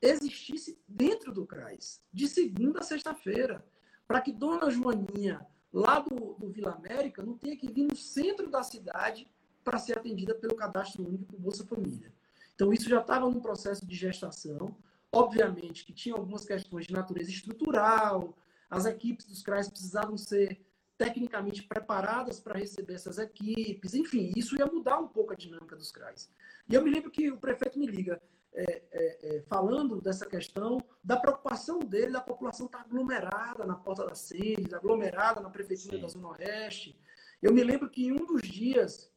existisse 0.00 0.78
dentro 0.86 1.32
do 1.32 1.44
CRAS, 1.44 2.00
de 2.12 2.28
segunda 2.28 2.80
a 2.80 2.82
sexta-feira, 2.82 3.64
para 4.06 4.20
que 4.20 4.32
Dona 4.32 4.70
Joaninha, 4.70 5.44
lá 5.72 5.98
do, 5.98 6.34
do 6.34 6.48
Vila 6.48 6.72
América, 6.72 7.22
não 7.22 7.36
tenha 7.36 7.56
que 7.56 7.70
vir 7.70 7.84
no 7.84 7.96
centro 7.96 8.48
da 8.48 8.62
cidade 8.62 9.28
para 9.64 9.78
ser 9.78 9.98
atendida 9.98 10.34
pelo 10.34 10.54
cadastro 10.54 11.06
único 11.06 11.36
Bolsa 11.36 11.64
Família. 11.66 12.12
Então, 12.54 12.72
isso 12.72 12.88
já 12.88 13.00
estava 13.00 13.28
num 13.28 13.40
processo 13.40 13.86
de 13.86 13.94
gestação. 13.94 14.74
Obviamente 15.12 15.84
que 15.84 15.92
tinha 15.92 16.14
algumas 16.14 16.44
questões 16.44 16.86
de 16.86 16.92
natureza 16.92 17.30
estrutural, 17.30 18.36
as 18.68 18.84
equipes 18.84 19.26
dos 19.26 19.42
CRAs 19.42 19.68
precisavam 19.68 20.16
ser 20.16 20.60
tecnicamente 20.98 21.62
preparadas 21.62 22.40
para 22.40 22.58
receber 22.58 22.94
essas 22.94 23.18
equipes, 23.18 23.94
enfim, 23.94 24.32
isso 24.36 24.56
ia 24.58 24.66
mudar 24.66 24.98
um 24.98 25.06
pouco 25.06 25.32
a 25.32 25.36
dinâmica 25.36 25.76
dos 25.76 25.92
CRAs. 25.92 26.28
E 26.68 26.74
eu 26.74 26.82
me 26.82 26.90
lembro 26.90 27.10
que 27.10 27.30
o 27.30 27.38
prefeito 27.38 27.78
me 27.78 27.86
liga 27.86 28.20
é, 28.52 28.82
é, 28.90 29.36
é, 29.36 29.42
falando 29.42 30.00
dessa 30.00 30.26
questão, 30.26 30.82
da 31.02 31.16
preocupação 31.16 31.78
dele, 31.78 32.12
da 32.12 32.20
população 32.20 32.66
estar 32.66 32.80
aglomerada 32.80 33.64
na 33.64 33.76
porta 33.76 34.06
da 34.06 34.14
sede, 34.14 34.74
aglomerada 34.74 35.40
na 35.40 35.48
prefeitura 35.48 35.96
Sim. 35.96 36.02
da 36.02 36.08
Zona 36.08 36.28
Oeste. 36.30 36.98
Eu 37.40 37.54
me 37.54 37.62
lembro 37.62 37.88
que 37.88 38.06
em 38.06 38.12
um 38.12 38.26
dos 38.26 38.42
dias 38.42 39.12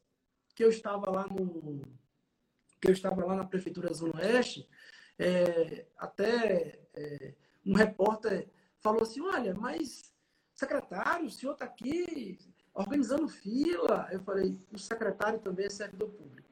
que 0.54 0.64
eu 0.64 0.70
estava 0.70 1.10
lá 1.10 1.26
no 1.28 1.82
que 2.80 2.88
eu 2.88 2.94
estava 2.94 3.24
lá 3.24 3.36
na 3.36 3.46
prefeitura 3.46 3.90
da 3.90 3.94
Zona 3.94 4.16
Oeste, 4.18 4.68
é, 5.22 5.86
até 6.00 6.80
é, 6.96 7.34
um 7.64 7.76
repórter 7.76 8.50
falou 8.80 9.04
assim, 9.04 9.22
olha, 9.22 9.54
mas 9.54 10.12
secretário, 10.56 11.28
o 11.28 11.30
senhor 11.30 11.54
está 11.54 11.66
aqui 11.66 12.40
organizando 12.74 13.30
fila. 13.30 14.08
Eu 14.12 14.20
falei, 14.22 14.58
o 14.74 14.80
secretário 14.80 15.40
também 15.40 15.68
é 15.68 15.70
servidor 15.70 16.10
público. 16.10 16.50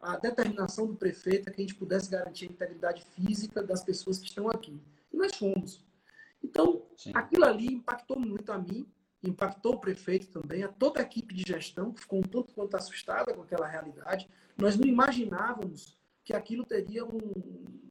A 0.00 0.16
determinação 0.16 0.86
do 0.86 0.96
prefeito 0.96 1.48
é 1.48 1.52
que 1.52 1.60
a 1.60 1.64
gente 1.64 1.74
pudesse 1.74 2.10
garantir 2.10 2.46
a 2.46 2.52
integridade 2.52 3.04
física 3.14 3.62
das 3.62 3.84
pessoas 3.84 4.18
que 4.18 4.26
estão 4.26 4.48
aqui. 4.48 4.80
E 5.12 5.16
nós 5.16 5.36
fomos. 5.36 5.84
Então, 6.42 6.86
Sim. 6.96 7.12
aquilo 7.14 7.44
ali 7.44 7.66
impactou 7.66 8.18
muito 8.18 8.50
a 8.50 8.58
mim, 8.58 8.90
impactou 9.22 9.74
o 9.74 9.78
prefeito 9.78 10.26
também, 10.28 10.64
a 10.64 10.68
toda 10.68 10.98
a 10.98 11.02
equipe 11.02 11.34
de 11.34 11.44
gestão, 11.46 11.92
que 11.92 12.00
ficou 12.00 12.18
um 12.18 12.22
tanto 12.22 12.54
quanto 12.54 12.74
assustada 12.74 13.34
com 13.34 13.42
aquela 13.42 13.66
realidade. 13.66 14.28
Nós 14.56 14.76
não 14.76 14.88
imaginávamos 14.88 15.96
que 16.24 16.34
aquilo 16.34 16.64
teria 16.64 17.04
um, 17.04 17.81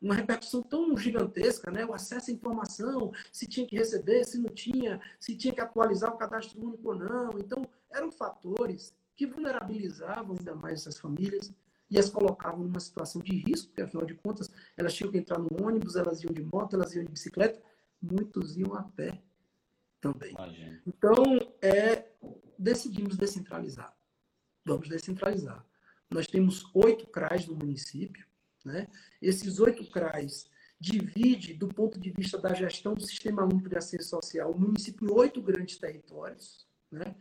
uma 0.00 0.14
repercussão 0.14 0.62
tão 0.62 0.96
gigantesca, 0.96 1.70
né? 1.70 1.84
O 1.84 1.92
acesso 1.92 2.30
à 2.30 2.34
informação, 2.34 3.12
se 3.30 3.46
tinha 3.46 3.66
que 3.66 3.76
receber, 3.76 4.24
se 4.24 4.38
não 4.38 4.48
tinha, 4.48 5.00
se 5.18 5.36
tinha 5.36 5.52
que 5.52 5.60
atualizar 5.60 6.12
o 6.12 6.16
cadastro 6.16 6.60
único 6.64 6.88
ou 6.88 6.94
não. 6.94 7.38
Então, 7.38 7.66
eram 7.90 8.10
fatores 8.10 8.94
que 9.14 9.26
vulnerabilizavam 9.26 10.36
ainda 10.38 10.54
mais 10.54 10.80
essas 10.80 10.98
famílias 10.98 11.52
e 11.90 11.98
as 11.98 12.08
colocavam 12.08 12.60
numa 12.64 12.80
situação 12.80 13.20
de 13.20 13.36
risco, 13.36 13.68
porque 13.68 13.82
afinal 13.82 14.06
de 14.06 14.14
contas, 14.14 14.48
elas 14.76 14.94
tinham 14.94 15.10
que 15.10 15.18
entrar 15.18 15.38
no 15.38 15.48
ônibus, 15.62 15.96
elas 15.96 16.22
iam 16.22 16.32
de 16.32 16.42
moto, 16.42 16.74
elas 16.74 16.94
iam 16.94 17.04
de 17.04 17.10
bicicleta, 17.10 17.60
muitos 18.00 18.56
iam 18.56 18.74
a 18.74 18.84
pé 18.84 19.20
também. 20.00 20.30
Imagina. 20.30 20.82
Então, 20.86 21.14
é, 21.60 22.06
decidimos 22.58 23.16
descentralizar. 23.16 23.94
Vamos 24.64 24.88
descentralizar. 24.88 25.66
Nós 26.08 26.26
temos 26.26 26.64
oito 26.74 27.06
CRAs 27.08 27.46
no 27.46 27.56
município, 27.56 28.26
né? 28.64 28.86
Esses 29.20 29.58
oito 29.58 29.88
CRAs 29.90 30.48
divide, 30.78 31.54
do 31.54 31.68
ponto 31.68 31.98
de 32.00 32.10
vista 32.10 32.38
da 32.38 32.54
gestão 32.54 32.94
do 32.94 33.02
Sistema 33.02 33.44
Único 33.44 33.68
de 33.68 33.76
Assistência 33.76 34.08
Social, 34.08 34.50
o 34.50 34.58
município 34.58 35.06
em 35.06 35.12
oito 35.12 35.42
grandes 35.42 35.76
territórios. 35.76 36.66
Né? 36.90 37.14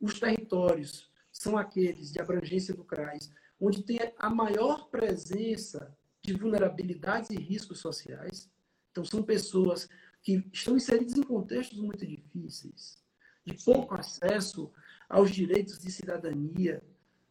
Os 0.00 0.18
territórios 0.20 1.10
são 1.32 1.56
aqueles 1.56 2.12
de 2.12 2.20
abrangência 2.20 2.72
do 2.72 2.84
CRAS, 2.84 3.30
onde 3.60 3.82
tem 3.82 3.98
a 4.16 4.30
maior 4.30 4.88
presença 4.88 5.96
de 6.22 6.32
vulnerabilidades 6.34 7.30
e 7.30 7.36
riscos 7.36 7.80
sociais. 7.80 8.48
Então, 8.90 9.04
são 9.04 9.22
pessoas 9.22 9.88
que 10.22 10.44
estão 10.52 10.76
inseridas 10.76 11.16
em 11.16 11.22
contextos 11.22 11.78
muito 11.78 12.06
difíceis, 12.06 13.02
de 13.44 13.54
pouco 13.64 13.94
acesso 13.94 14.70
aos 15.08 15.30
direitos 15.30 15.78
de 15.78 15.90
cidadania, 15.90 16.82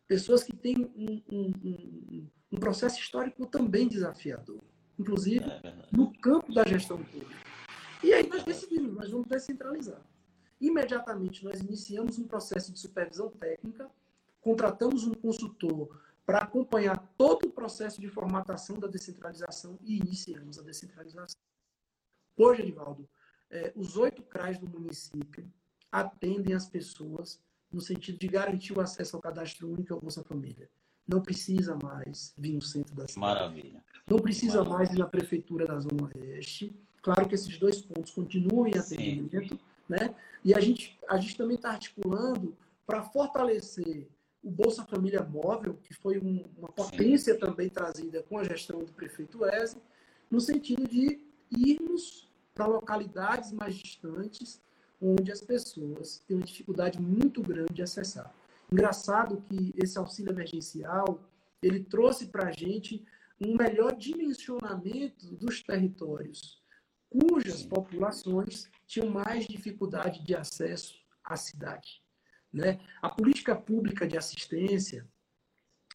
pessoas 0.08 0.44
que 0.44 0.56
têm 0.56 0.76
um, 0.96 1.22
um, 1.32 1.54
um, 1.64 2.30
um 2.52 2.58
processo 2.58 3.00
histórico 3.00 3.46
também 3.46 3.88
desafiador, 3.88 4.62
inclusive 4.98 5.46
é 5.46 5.88
no 5.92 6.12
campo 6.20 6.54
da 6.54 6.64
gestão 6.66 7.04
pública. 7.04 7.36
E 8.04 8.14
aí 8.14 8.28
nós 8.28 8.44
decidimos, 8.44 8.94
nós 8.94 9.10
vamos 9.10 9.28
descentralizar. 9.28 10.02
Imediatamente 10.60 11.44
nós 11.44 11.62
iniciamos 11.62 12.18
um 12.18 12.28
processo 12.28 12.72
de 12.72 12.80
supervisão 12.80 13.30
técnica, 13.30 13.90
contratamos 14.42 15.06
um 15.06 15.14
consultor 15.14 16.02
para 16.26 16.40
acompanhar 16.40 16.98
todo 17.18 17.48
o 17.48 17.52
processo 17.52 18.00
de 18.00 18.08
formatação 18.08 18.78
da 18.78 18.88
descentralização 18.88 19.78
e 19.82 19.98
iniciamos 19.98 20.60
a 20.60 20.62
descentralização. 20.62 21.40
Hoje, 22.38 22.62
Edivaldo, 22.62 23.10
é, 23.50 23.74
os 23.76 23.98
oito 23.98 24.22
CRAs 24.24 24.58
do 24.60 24.70
município 24.70 25.52
atendem 25.92 26.54
as 26.54 26.70
pessoas 26.70 27.42
no 27.72 27.82
sentido 27.82 28.18
de 28.18 28.28
garantir 28.28 28.78
o 28.78 28.82
acesso 28.82 29.16
ao 29.16 29.22
cadastro 29.22 29.70
único 29.70 29.92
e 29.92 29.94
ao 29.94 30.00
Bolsa 30.00 30.24
Família. 30.24 30.70
Não 31.10 31.22
precisa 31.22 31.76
mais 31.82 32.34
vir 32.38 32.54
no 32.54 32.62
centro 32.62 32.96
da 32.96 33.08
cidade. 33.08 33.20
Maravilha. 33.20 33.84
Não 34.08 34.20
precisa 34.20 34.58
Maravilha. 34.58 34.78
mais 34.78 34.90
ir 34.92 35.00
na 35.00 35.08
prefeitura 35.08 35.66
da 35.66 35.80
Zona 35.80 36.10
Oeste. 36.16 36.72
Claro 37.02 37.28
que 37.28 37.36
esses 37.36 37.58
dois 37.58 37.82
pontos 37.82 38.12
continuam 38.12 38.68
em 38.68 38.78
atendimento, 38.78 39.56
Sim. 39.56 39.60
né? 39.88 40.14
E 40.44 40.54
a 40.54 40.60
gente, 40.60 41.00
a 41.08 41.18
gente 41.18 41.36
também 41.36 41.56
está 41.56 41.72
articulando 41.72 42.56
para 42.86 43.04
fortalecer 43.04 44.08
o 44.44 44.52
Bolsa 44.52 44.86
Família 44.86 45.24
Móvel, 45.24 45.78
que 45.84 45.94
foi 45.94 46.20
um, 46.20 46.46
uma 46.58 46.70
potência 46.70 47.34
Sim. 47.34 47.40
também 47.40 47.70
trazida 47.70 48.24
com 48.24 48.38
a 48.38 48.44
gestão 48.44 48.80
do 48.80 48.92
prefeito 48.94 49.40
Wesley, 49.40 49.82
no 50.30 50.40
sentido 50.40 50.88
de 50.88 51.20
irmos 51.52 52.30
para 52.54 52.68
localidades 52.68 53.52
mais 53.52 53.76
distantes 53.76 54.62
onde 55.02 55.32
as 55.32 55.42
pessoas 55.42 56.22
têm 56.28 56.38
uma 56.38 56.46
dificuldade 56.46 57.02
muito 57.02 57.42
grande 57.42 57.74
de 57.74 57.82
acessar. 57.82 58.34
Engraçado 58.72 59.42
que 59.42 59.74
esse 59.76 59.98
auxílio 59.98 60.32
emergencial 60.32 61.24
ele 61.62 61.84
trouxe 61.84 62.28
para 62.28 62.50
a 62.50 62.52
gente 62.52 63.04
um 63.42 63.56
melhor 63.56 63.96
dimensionamento 63.96 65.34
dos 65.36 65.64
territórios, 65.64 66.62
cujas 67.10 67.64
populações 67.64 68.70
tinham 68.86 69.10
mais 69.10 69.48
dificuldade 69.48 70.24
de 70.24 70.36
acesso 70.36 70.96
à 71.24 71.36
cidade. 71.36 72.04
Né? 72.52 72.80
A 73.02 73.10
política 73.10 73.56
pública 73.56 74.08
de 74.08 74.18
assistência 74.18 75.08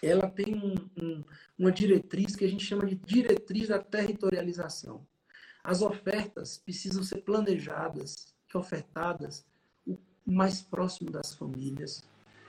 ela 0.03 0.29
tem 0.29 0.55
um, 0.55 0.75
um, 1.03 1.25
uma 1.59 1.73
diretriz 1.73 2.37
que 2.37 2.45
a 2.45 2.49
gente 2.49 2.65
chama 2.65 2.87
de 2.87 2.97
diretriz 2.97 3.69
da 3.69 3.79
territorialização. 3.79 5.07
As 5.63 5.81
ofertas 5.81 6.59
precisam 6.59 7.03
ser 7.03 7.23
planejadas 7.23 8.35
ofertadas 8.55 9.45
o 9.85 9.99
mais 10.25 10.63
próximo 10.63 11.11
das 11.11 11.35
famílias, 11.35 12.05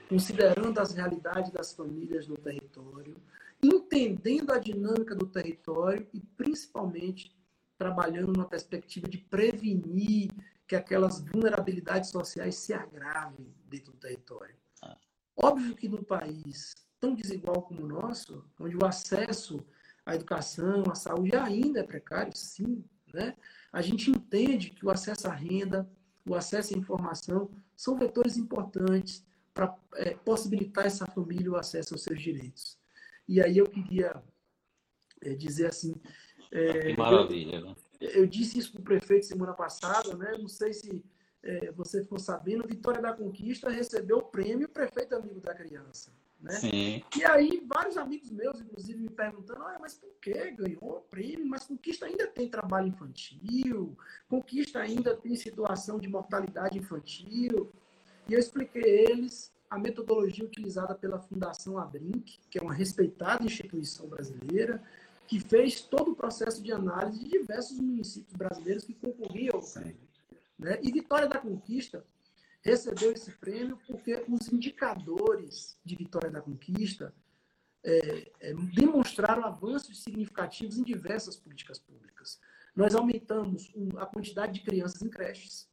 considerando 0.08 0.78
as 0.78 0.92
realidades 0.92 1.50
das 1.50 1.72
famílias 1.72 2.26
no 2.26 2.36
território, 2.36 3.16
entendendo 3.62 4.52
a 4.52 4.58
dinâmica 4.58 5.14
do 5.14 5.26
território 5.26 6.06
e, 6.12 6.20
principalmente, 6.20 7.34
trabalhando 7.78 8.32
numa 8.32 8.48
perspectiva 8.48 9.08
de 9.08 9.18
prevenir 9.18 10.30
que 10.66 10.74
aquelas 10.74 11.20
vulnerabilidades 11.20 12.10
sociais 12.10 12.56
se 12.56 12.72
agravem 12.72 13.52
dentro 13.68 13.92
do 13.92 13.98
território. 13.98 14.54
Ah. 14.82 14.96
Óbvio 15.36 15.76
que 15.76 15.88
no 15.88 16.02
país 16.02 16.74
tão 16.98 17.14
desigual 17.14 17.62
como 17.62 17.82
o 17.82 17.88
nosso, 17.88 18.44
onde 18.58 18.76
o 18.76 18.84
acesso 18.84 19.64
à 20.04 20.14
educação, 20.14 20.84
à 20.90 20.94
saúde 20.94 21.36
ainda 21.36 21.80
é 21.80 21.82
precário, 21.82 22.32
sim, 22.34 22.84
né? 23.12 23.36
a 23.72 23.82
gente 23.82 24.10
entende 24.10 24.70
que 24.70 24.84
o 24.86 24.90
acesso 24.90 25.28
à 25.28 25.32
renda, 25.32 25.88
o 26.26 26.34
acesso 26.34 26.74
à 26.74 26.78
informação 26.78 27.50
são 27.76 27.96
vetores 27.96 28.36
importantes 28.36 29.24
para 29.56 29.74
é, 29.94 30.10
possibilitar 30.14 30.84
essa 30.84 31.06
família 31.06 31.50
o 31.50 31.56
acesso 31.56 31.94
aos 31.94 32.02
seus 32.02 32.20
direitos. 32.20 32.78
E 33.26 33.40
aí 33.40 33.56
eu 33.56 33.66
queria 33.66 34.22
é, 35.22 35.34
dizer 35.34 35.68
assim, 35.68 35.94
É, 36.52 36.92
que 36.92 36.96
maravilha, 36.96 37.60
né? 37.62 37.74
Eu 37.98 38.26
disse 38.26 38.58
isso 38.58 38.72
para 38.72 38.80
o 38.82 38.84
prefeito 38.84 39.24
semana 39.24 39.54
passada, 39.54 40.14
né? 40.14 40.36
Não 40.38 40.46
sei 40.46 40.74
se 40.74 41.02
é, 41.42 41.72
você 41.72 42.02
ficou 42.02 42.18
sabendo, 42.18 42.68
Vitória 42.68 43.00
da 43.00 43.14
Conquista 43.14 43.70
recebeu 43.70 44.18
o 44.18 44.22
prêmio 44.22 44.68
Prefeito 44.68 45.16
Amigo 45.16 45.40
da 45.40 45.54
Criança. 45.54 46.12
Né? 46.38 46.52
Sim. 46.52 47.02
E 47.16 47.24
aí, 47.24 47.64
vários 47.66 47.96
amigos 47.96 48.30
meus, 48.30 48.60
inclusive, 48.60 49.00
me 49.00 49.08
perguntando: 49.08 49.62
ah, 49.62 49.78
mas 49.80 49.94
por 49.94 50.10
que 50.20 50.50
ganhou 50.50 50.98
o 50.98 51.00
prêmio? 51.00 51.46
Mas 51.46 51.64
Conquista 51.64 52.04
ainda 52.04 52.26
tem 52.26 52.50
trabalho 52.50 52.88
infantil, 52.88 53.96
Conquista 54.28 54.80
ainda 54.80 55.16
tem 55.16 55.34
situação 55.34 55.98
de 55.98 56.08
mortalidade 56.08 56.78
infantil. 56.78 57.72
E 58.28 58.34
eu 58.34 58.38
expliquei 58.38 58.82
a 58.82 59.10
eles 59.10 59.52
a 59.68 59.78
metodologia 59.78 60.44
utilizada 60.44 60.94
pela 60.94 61.18
Fundação 61.18 61.78
Abrinq, 61.78 62.38
que 62.50 62.58
é 62.58 62.62
uma 62.62 62.74
respeitada 62.74 63.44
instituição 63.44 64.08
brasileira, 64.08 64.82
que 65.26 65.40
fez 65.40 65.80
todo 65.80 66.12
o 66.12 66.16
processo 66.16 66.62
de 66.62 66.72
análise 66.72 67.18
de 67.18 67.30
diversos 67.30 67.78
municípios 67.78 68.32
brasileiros 68.34 68.84
que 68.84 68.94
concorriam 68.94 69.56
ao 69.56 69.62
prêmio. 69.62 70.08
Né? 70.58 70.78
E 70.82 70.92
Vitória 70.92 71.28
da 71.28 71.38
Conquista 71.38 72.04
recebeu 72.62 73.12
esse 73.12 73.30
prêmio 73.32 73.78
porque 73.86 74.24
os 74.28 74.48
indicadores 74.52 75.78
de 75.84 75.96
Vitória 75.96 76.30
da 76.30 76.40
Conquista 76.40 77.12
é, 77.84 78.32
é, 78.40 78.54
demonstraram 78.74 79.44
avanços 79.44 80.02
significativos 80.02 80.76
em 80.78 80.82
diversas 80.82 81.36
políticas 81.36 81.78
públicas. 81.78 82.40
Nós 82.74 82.94
aumentamos 82.94 83.72
a 83.96 84.06
quantidade 84.06 84.54
de 84.54 84.60
crianças 84.60 85.02
em 85.02 85.08
creches. 85.08 85.68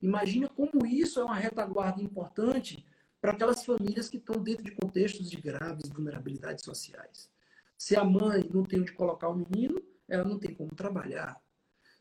Imagina 0.00 0.48
como 0.48 0.86
isso 0.86 1.20
é 1.20 1.24
uma 1.24 1.34
retaguarda 1.34 2.02
importante 2.02 2.84
para 3.20 3.32
aquelas 3.32 3.64
famílias 3.64 4.08
que 4.08 4.16
estão 4.16 4.42
dentro 4.42 4.64
de 4.64 4.72
contextos 4.72 5.30
de 5.30 5.36
graves 5.36 5.88
vulnerabilidades 5.90 6.64
sociais. 6.64 7.28
Se 7.76 7.96
a 7.96 8.04
mãe 8.04 8.48
não 8.52 8.62
tem 8.62 8.80
onde 8.80 8.92
colocar 8.92 9.28
o 9.28 9.34
menino, 9.34 9.80
ela 10.08 10.24
não 10.24 10.38
tem 10.38 10.54
como 10.54 10.74
trabalhar. 10.74 11.40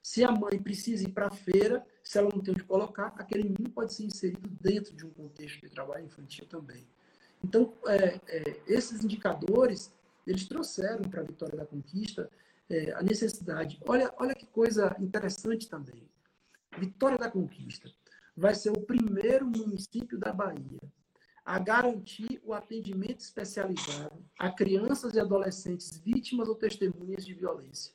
Se 0.02 0.24
a 0.24 0.32
mãe 0.32 0.62
precisa 0.62 1.04
ir 1.04 1.12
para 1.12 1.28
a 1.28 1.32
feira, 1.32 1.86
se 2.04 2.18
ela 2.18 2.30
não 2.34 2.42
tem 2.42 2.54
onde 2.54 2.64
colocar, 2.64 3.14
aquele 3.18 3.44
menino 3.44 3.70
pode 3.70 3.94
ser 3.94 4.06
inserido 4.06 4.50
dentro 4.62 4.96
de 4.96 5.06
um 5.06 5.10
contexto 5.10 5.62
de 5.62 5.70
trabalho 5.70 6.06
infantil 6.06 6.46
também. 6.48 6.88
Então, 7.44 7.74
é, 7.86 8.20
é, 8.28 8.62
esses 8.68 9.04
indicadores, 9.04 9.92
eles 10.26 10.48
trouxeram 10.48 11.04
para 11.10 11.22
a 11.22 11.26
Vitória 11.26 11.58
da 11.58 11.66
Conquista 11.66 12.30
é, 12.70 12.92
a 12.94 13.02
necessidade. 13.02 13.80
Olha, 13.86 14.14
olha 14.18 14.36
que 14.36 14.46
coisa 14.46 14.96
interessante 15.00 15.68
também. 15.68 16.10
Vitória 16.78 17.18
da 17.18 17.30
Conquista 17.30 17.92
vai 18.36 18.56
ser 18.56 18.70
o 18.70 18.82
primeiro 18.82 19.46
município 19.46 20.18
da 20.18 20.32
Bahia 20.32 20.80
a 21.44 21.58
garantir 21.58 22.40
o 22.44 22.54
atendimento 22.54 23.22
especializado 23.22 24.24
a 24.38 24.52
crianças 24.52 25.16
e 25.16 25.20
adolescentes 25.20 25.98
vítimas 25.98 26.48
ou 26.48 26.56
testemunhas 26.56 27.26
de 27.26 27.34
violência. 27.34 27.94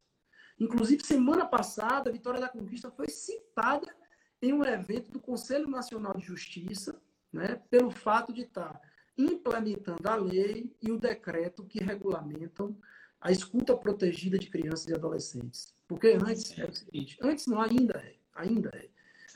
Inclusive, 0.58 1.04
semana 1.04 1.46
passada, 1.46 2.10
a 2.10 2.12
Vitória 2.12 2.40
da 2.40 2.48
Conquista 2.48 2.90
foi 2.90 3.08
citada 3.08 3.94
em 4.42 4.52
um 4.52 4.64
evento 4.64 5.10
do 5.10 5.20
Conselho 5.20 5.68
Nacional 5.68 6.14
de 6.16 6.26
Justiça, 6.26 7.00
né, 7.32 7.60
pelo 7.70 7.90
fato 7.90 8.32
de 8.32 8.42
estar 8.42 8.80
implementando 9.16 10.08
a 10.08 10.16
lei 10.16 10.74
e 10.82 10.90
o 10.90 10.98
decreto 10.98 11.64
que 11.64 11.82
regulamentam 11.82 12.76
a 13.20 13.30
escuta 13.30 13.76
protegida 13.76 14.36
de 14.36 14.50
crianças 14.50 14.88
e 14.88 14.94
adolescentes. 14.94 15.74
Porque 15.86 16.08
antes 16.08 16.58
é 16.58 16.66
o 16.66 16.74
seguinte, 16.74 17.16
antes 17.22 17.46
não, 17.46 17.60
ainda 17.60 17.98
é, 17.98 18.16
ainda 18.34 18.70
é. 18.74 18.88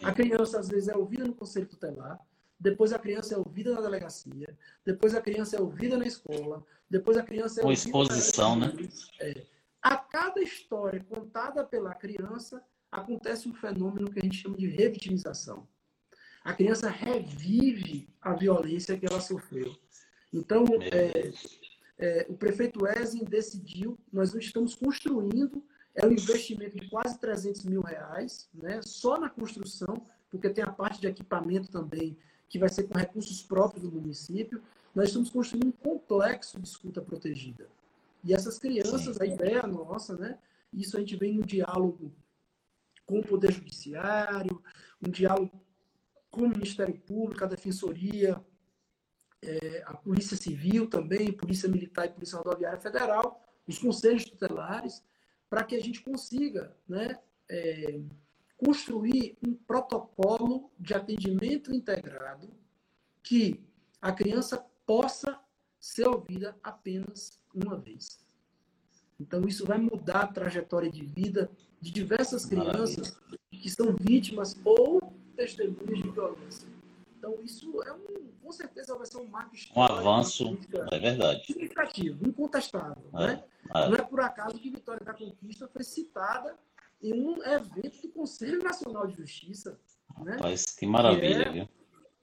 A 0.02 0.12
criança 0.12 0.60
às 0.60 0.68
vezes 0.68 0.88
é 0.88 0.96
ouvida 0.96 1.24
no 1.24 1.34
conselho 1.34 1.66
tutelar, 1.66 2.20
depois 2.58 2.92
a 2.92 2.98
criança 2.98 3.34
é 3.34 3.38
ouvida 3.38 3.72
na 3.72 3.80
delegacia, 3.80 4.56
depois 4.84 5.14
a 5.14 5.20
criança 5.20 5.56
é 5.56 5.60
ouvida 5.60 5.96
na 5.96 6.06
escola, 6.06 6.64
depois 6.90 7.16
a 7.16 7.22
criança 7.22 7.60
é 7.60 7.62
Com 7.62 7.72
exposição, 7.72 8.56
né? 8.56 8.72
É. 9.20 9.42
A 9.82 9.96
cada 9.96 10.40
história 10.40 11.04
contada 11.08 11.64
pela 11.64 11.94
criança, 11.94 12.62
acontece 12.90 13.48
um 13.48 13.54
fenômeno 13.54 14.10
que 14.10 14.18
a 14.18 14.22
gente 14.22 14.38
chama 14.38 14.56
de 14.56 14.66
revitimização. 14.66 15.68
A 16.42 16.54
criança 16.54 16.88
revive 16.88 18.08
a 18.20 18.32
violência 18.32 18.98
que 18.98 19.06
ela 19.06 19.20
sofreu. 19.20 19.76
Então, 20.32 20.64
é, 20.80 21.32
é, 21.98 22.26
o 22.28 22.34
prefeito 22.34 22.86
Ezen 22.86 23.24
decidiu, 23.24 23.98
nós 24.12 24.34
estamos 24.34 24.74
construindo, 24.74 25.64
é 25.98 26.06
um 26.06 26.12
investimento 26.12 26.78
de 26.78 26.88
quase 26.88 27.18
300 27.18 27.64
mil 27.64 27.82
reais, 27.82 28.48
né, 28.54 28.80
só 28.82 29.18
na 29.18 29.28
construção, 29.28 30.00
porque 30.30 30.48
tem 30.48 30.62
a 30.62 30.70
parte 30.70 31.00
de 31.00 31.08
equipamento 31.08 31.70
também, 31.70 32.16
que 32.48 32.58
vai 32.58 32.68
ser 32.68 32.84
com 32.84 32.96
recursos 32.96 33.42
próprios 33.42 33.82
do 33.82 33.90
município. 33.90 34.62
Nós 34.94 35.08
estamos 35.08 35.28
construindo 35.28 35.66
um 35.66 35.72
complexo 35.72 36.58
de 36.60 36.68
escuta 36.68 37.02
protegida. 37.02 37.68
E 38.22 38.32
essas 38.32 38.58
crianças, 38.58 39.16
Sim. 39.16 39.22
a 39.22 39.26
ideia 39.26 39.62
nossa, 39.64 40.16
né, 40.16 40.38
isso 40.72 40.96
a 40.96 41.00
gente 41.00 41.16
vem 41.16 41.34
no 41.34 41.44
diálogo 41.44 42.12
com 43.04 43.18
o 43.18 43.24
Poder 43.24 43.52
Judiciário, 43.52 44.62
um 45.04 45.10
diálogo 45.10 45.50
com 46.30 46.42
o 46.42 46.48
Ministério 46.48 46.96
Público, 47.00 47.42
a 47.42 47.48
Defensoria, 47.48 48.40
é, 49.42 49.82
a 49.84 49.94
Polícia 49.94 50.36
Civil 50.36 50.88
também, 50.88 51.32
Polícia 51.32 51.68
Militar 51.68 52.06
e 52.06 52.10
Polícia 52.12 52.38
Rodoviária 52.38 52.78
Federal, 52.78 53.42
os 53.66 53.78
conselhos 53.78 54.24
tutelares, 54.24 55.02
para 55.48 55.64
que 55.64 55.74
a 55.74 55.80
gente 55.80 56.02
consiga 56.02 56.76
né, 56.88 57.18
é, 57.48 58.00
construir 58.56 59.36
um 59.46 59.54
protocolo 59.54 60.70
de 60.78 60.94
atendimento 60.94 61.74
integrado 61.74 62.50
que 63.22 63.60
a 64.00 64.12
criança 64.12 64.64
possa 64.86 65.38
ser 65.80 66.06
ouvida 66.08 66.56
apenas 66.62 67.42
uma 67.54 67.76
vez. 67.76 68.24
Então, 69.20 69.46
isso 69.46 69.66
vai 69.66 69.78
mudar 69.78 70.20
a 70.20 70.26
trajetória 70.26 70.90
de 70.90 71.04
vida 71.04 71.50
de 71.80 71.90
diversas 71.90 72.44
crianças 72.44 73.18
que 73.50 73.70
são 73.70 73.94
vítimas 73.98 74.56
ou 74.64 75.12
testemunhas 75.36 75.98
de 75.98 76.10
violência. 76.10 76.77
Então, 77.18 77.36
isso 77.42 77.82
é 77.82 77.92
um, 77.92 78.30
com 78.40 78.52
certeza 78.52 78.96
vai 78.96 79.04
ser 79.04 79.18
um 79.18 79.26
marco 79.26 79.54
histórico. 79.54 79.80
Um 79.80 79.98
avanço, 79.98 80.58
é 80.92 80.98
verdade. 81.00 81.44
Significativo, 81.46 82.28
incontestável. 82.28 83.10
É, 83.14 83.26
né? 83.26 83.44
é. 83.74 83.88
Não 83.88 83.96
é 83.96 84.02
por 84.02 84.20
acaso 84.20 84.56
que 84.56 84.70
Vitória 84.70 85.04
da 85.04 85.12
Conquista 85.12 85.66
foi 85.66 85.82
citada 85.82 86.56
em 87.02 87.12
um 87.20 87.42
evento 87.44 88.02
do 88.02 88.08
Conselho 88.10 88.62
Nacional 88.62 89.08
de 89.08 89.16
Justiça. 89.16 89.80
Né? 90.20 90.36
Que 90.78 90.86
maravilha, 90.86 91.42
que 91.42 91.48
é 91.48 91.52
viu? 91.52 91.68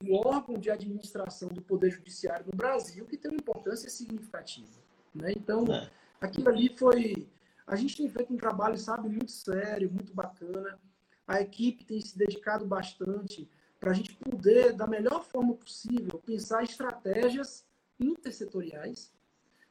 O 0.08 0.28
órgão 0.28 0.58
de 0.58 0.72
administração 0.72 1.50
do 1.50 1.62
Poder 1.62 1.90
Judiciário 1.92 2.46
no 2.46 2.56
Brasil 2.56 3.06
que 3.06 3.18
tem 3.18 3.32
uma 3.32 3.40
importância 3.40 3.90
significativa. 3.90 4.80
Né? 5.14 5.34
Então, 5.36 5.66
é. 5.74 5.90
aquilo 6.22 6.50
ali 6.50 6.70
foi 6.78 7.28
a 7.68 7.76
gente 7.76 7.98
tem 7.98 8.08
feito 8.08 8.32
um 8.32 8.38
trabalho, 8.38 8.78
sabe, 8.78 9.10
muito 9.10 9.32
sério, 9.32 9.92
muito 9.92 10.14
bacana. 10.14 10.80
A 11.28 11.42
equipe 11.42 11.84
tem 11.84 12.00
se 12.00 12.18
dedicado 12.18 12.66
bastante 12.66 13.50
para 13.86 13.92
a 13.92 13.94
gente 13.94 14.16
poder, 14.16 14.74
da 14.74 14.88
melhor 14.88 15.24
forma 15.24 15.54
possível, 15.54 16.20
pensar 16.26 16.64
estratégias 16.64 17.64
intersetoriais. 18.00 19.14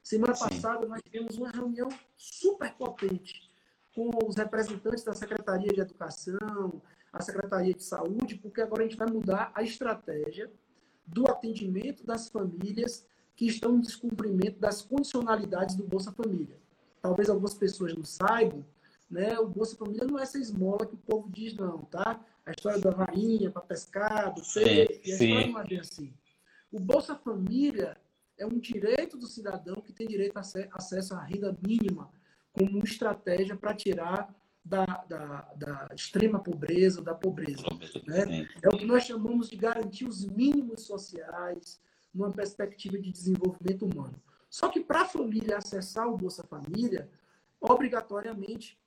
Semana 0.05 0.37
Sim. 0.37 0.51
passada 0.51 0.87
nós 0.87 1.03
tivemos 1.03 1.37
uma 1.37 1.51
reunião 1.51 1.89
super 2.17 2.73
potente 2.75 3.51
com 3.93 4.11
os 4.25 4.37
representantes 4.37 5.03
da 5.03 5.15
Secretaria 5.15 5.73
de 5.73 5.81
Educação, 5.81 6.81
a 7.13 7.21
Secretaria 7.23 7.75
de 7.75 7.83
Saúde, 7.83 8.37
porque 8.37 8.61
agora 8.61 8.85
a 8.85 8.87
gente 8.87 8.97
vai 8.97 9.11
mudar 9.11 9.51
a 9.53 9.65
estratégia 9.65 10.49
do 11.05 11.29
atendimento 11.29 12.07
das 12.07 12.29
famílias 12.29 13.05
que 13.35 13.47
estão 13.47 13.77
em 13.77 13.81
descumprimento 13.81 14.61
das 14.61 14.81
condicionalidades 14.81 15.75
do 15.75 15.83
Bolsa 15.83 16.13
Família 16.13 16.63
talvez 17.05 17.29
algumas 17.29 17.53
pessoas 17.53 17.95
não 17.95 18.03
saibam, 18.03 18.65
né? 19.11 19.39
O 19.39 19.47
Bolsa 19.47 19.77
Família 19.77 20.07
não 20.07 20.19
é 20.19 20.23
essa 20.23 20.39
esmola 20.39 20.87
que 20.87 20.95
o 20.95 20.99
povo 21.07 21.29
diz, 21.31 21.55
não, 21.55 21.83
tá? 21.83 22.19
A 22.47 22.51
história 22.51 22.79
da 22.79 22.91
varinha 22.91 23.51
para 23.51 23.63
pescar, 23.63 24.35
do 24.35 24.43
peixe, 24.43 25.01
a 25.05 25.09
história 25.09 25.47
não 25.47 25.61
é 25.61 25.65
bem 25.65 25.81
assim. 25.81 26.13
O 26.71 26.79
Bolsa 26.79 27.15
Família 27.15 27.97
é 28.37 28.45
um 28.45 28.59
direito 28.59 29.17
do 29.17 29.27
cidadão 29.27 29.77
que 29.77 29.93
tem 29.93 30.07
direito 30.07 30.37
a 30.37 30.41
acesso 30.41 31.15
à 31.15 31.23
renda 31.23 31.57
mínima 31.67 32.11
como 32.53 32.85
estratégia 32.85 33.57
para 33.57 33.75
tirar 33.75 34.35
da, 34.65 34.85
da, 35.09 35.53
da, 35.57 35.89
extrema 35.95 36.39
pobreza, 36.39 37.03
da 37.03 37.15
pobreza. 37.15 37.63
Né? 38.07 38.49
É 38.63 38.69
o 38.69 38.77
que 38.77 38.87
nós 38.87 39.05
chamamos 39.05 39.51
de 39.51 39.57
garantir 39.57 40.07
os 40.07 40.25
mínimos 40.25 40.83
sociais 40.83 41.81
numa 42.15 42.31
perspectiva 42.31 42.99
de 42.99 43.11
desenvolvimento 43.11 43.85
humano. 43.85 44.15
Só 44.49 44.69
que 44.69 44.81
para 44.81 45.03
a 45.03 45.07
família 45.07 45.59
acessar 45.59 46.07
o 46.09 46.17
Bolsa 46.17 46.45
Família, 46.45 47.11
obrigatoriamente 47.61 48.79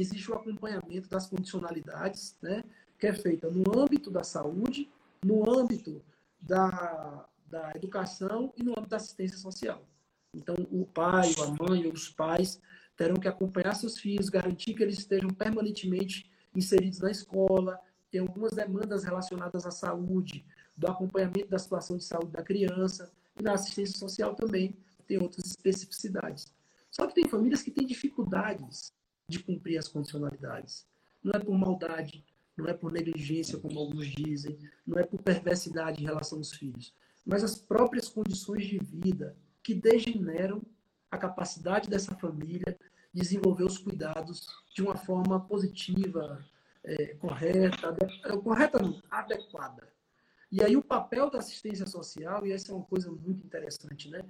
existe 0.00 0.30
o 0.30 0.34
acompanhamento 0.34 1.08
das 1.08 1.26
condicionalidades, 1.26 2.36
né, 2.42 2.64
que 2.98 3.06
é 3.06 3.12
feita 3.12 3.48
no 3.50 3.78
âmbito 3.78 4.10
da 4.10 4.24
saúde, 4.24 4.90
no 5.24 5.48
âmbito 5.48 6.02
da, 6.40 7.26
da 7.46 7.72
educação 7.74 8.52
e 8.56 8.62
no 8.62 8.72
âmbito 8.72 8.90
da 8.90 8.96
assistência 8.96 9.38
social. 9.38 9.86
Então, 10.34 10.56
o 10.70 10.84
pai, 10.84 11.32
a 11.38 11.46
mãe, 11.62 11.86
ou 11.86 11.92
os 11.92 12.10
pais 12.10 12.60
terão 12.96 13.16
que 13.16 13.28
acompanhar 13.28 13.74
seus 13.74 13.98
filhos, 13.98 14.28
garantir 14.28 14.74
que 14.74 14.82
eles 14.82 14.98
estejam 14.98 15.30
permanentemente 15.30 16.30
inseridos 16.54 17.00
na 17.00 17.10
escola, 17.10 17.78
tem 18.10 18.20
algumas 18.20 18.52
demandas 18.52 19.04
relacionadas 19.04 19.66
à 19.66 19.70
saúde, 19.70 20.44
do 20.76 20.88
acompanhamento 20.88 21.48
da 21.48 21.58
situação 21.58 21.96
de 21.96 22.04
saúde 22.04 22.32
da 22.32 22.42
criança, 22.42 23.12
e 23.38 23.42
na 23.42 23.54
assistência 23.54 23.96
social 23.96 24.34
também 24.34 24.76
tem 25.06 25.18
outras 25.18 25.46
especificidades. 25.46 26.52
Só 26.90 27.06
que 27.06 27.14
tem 27.14 27.28
famílias 27.28 27.62
que 27.62 27.70
têm 27.70 27.86
dificuldades 27.86 28.92
de 29.28 29.38
cumprir 29.38 29.78
as 29.78 29.88
condicionalidades. 29.88 30.86
Não 31.22 31.32
é 31.32 31.38
por 31.38 31.56
maldade, 31.56 32.24
não 32.56 32.66
é 32.66 32.74
por 32.74 32.92
negligência, 32.92 33.58
como 33.58 33.78
alguns 33.78 34.08
dizem, 34.08 34.58
não 34.86 34.98
é 34.98 35.04
por 35.04 35.20
perversidade 35.22 36.02
em 36.02 36.06
relação 36.06 36.38
aos 36.38 36.52
filhos, 36.52 36.94
mas 37.24 37.42
as 37.42 37.56
próprias 37.56 38.08
condições 38.08 38.66
de 38.66 38.78
vida 38.78 39.36
que 39.62 39.74
degeneram 39.74 40.62
a 41.10 41.16
capacidade 41.16 41.88
dessa 41.88 42.14
família 42.16 42.76
de 43.12 43.20
desenvolver 43.20 43.64
os 43.64 43.78
cuidados 43.78 44.46
de 44.74 44.82
uma 44.82 44.96
forma 44.96 45.40
positiva, 45.40 46.44
é, 46.82 47.14
correta, 47.14 47.96
é, 48.24 48.36
correta 48.36 48.78
não, 48.80 49.00
adequada. 49.10 49.88
E 50.50 50.62
aí 50.62 50.76
o 50.76 50.82
papel 50.82 51.30
da 51.30 51.38
assistência 51.38 51.86
social, 51.86 52.46
e 52.46 52.52
essa 52.52 52.70
é 52.70 52.74
uma 52.74 52.84
coisa 52.84 53.10
muito 53.10 53.44
interessante, 53.44 54.10
né? 54.10 54.22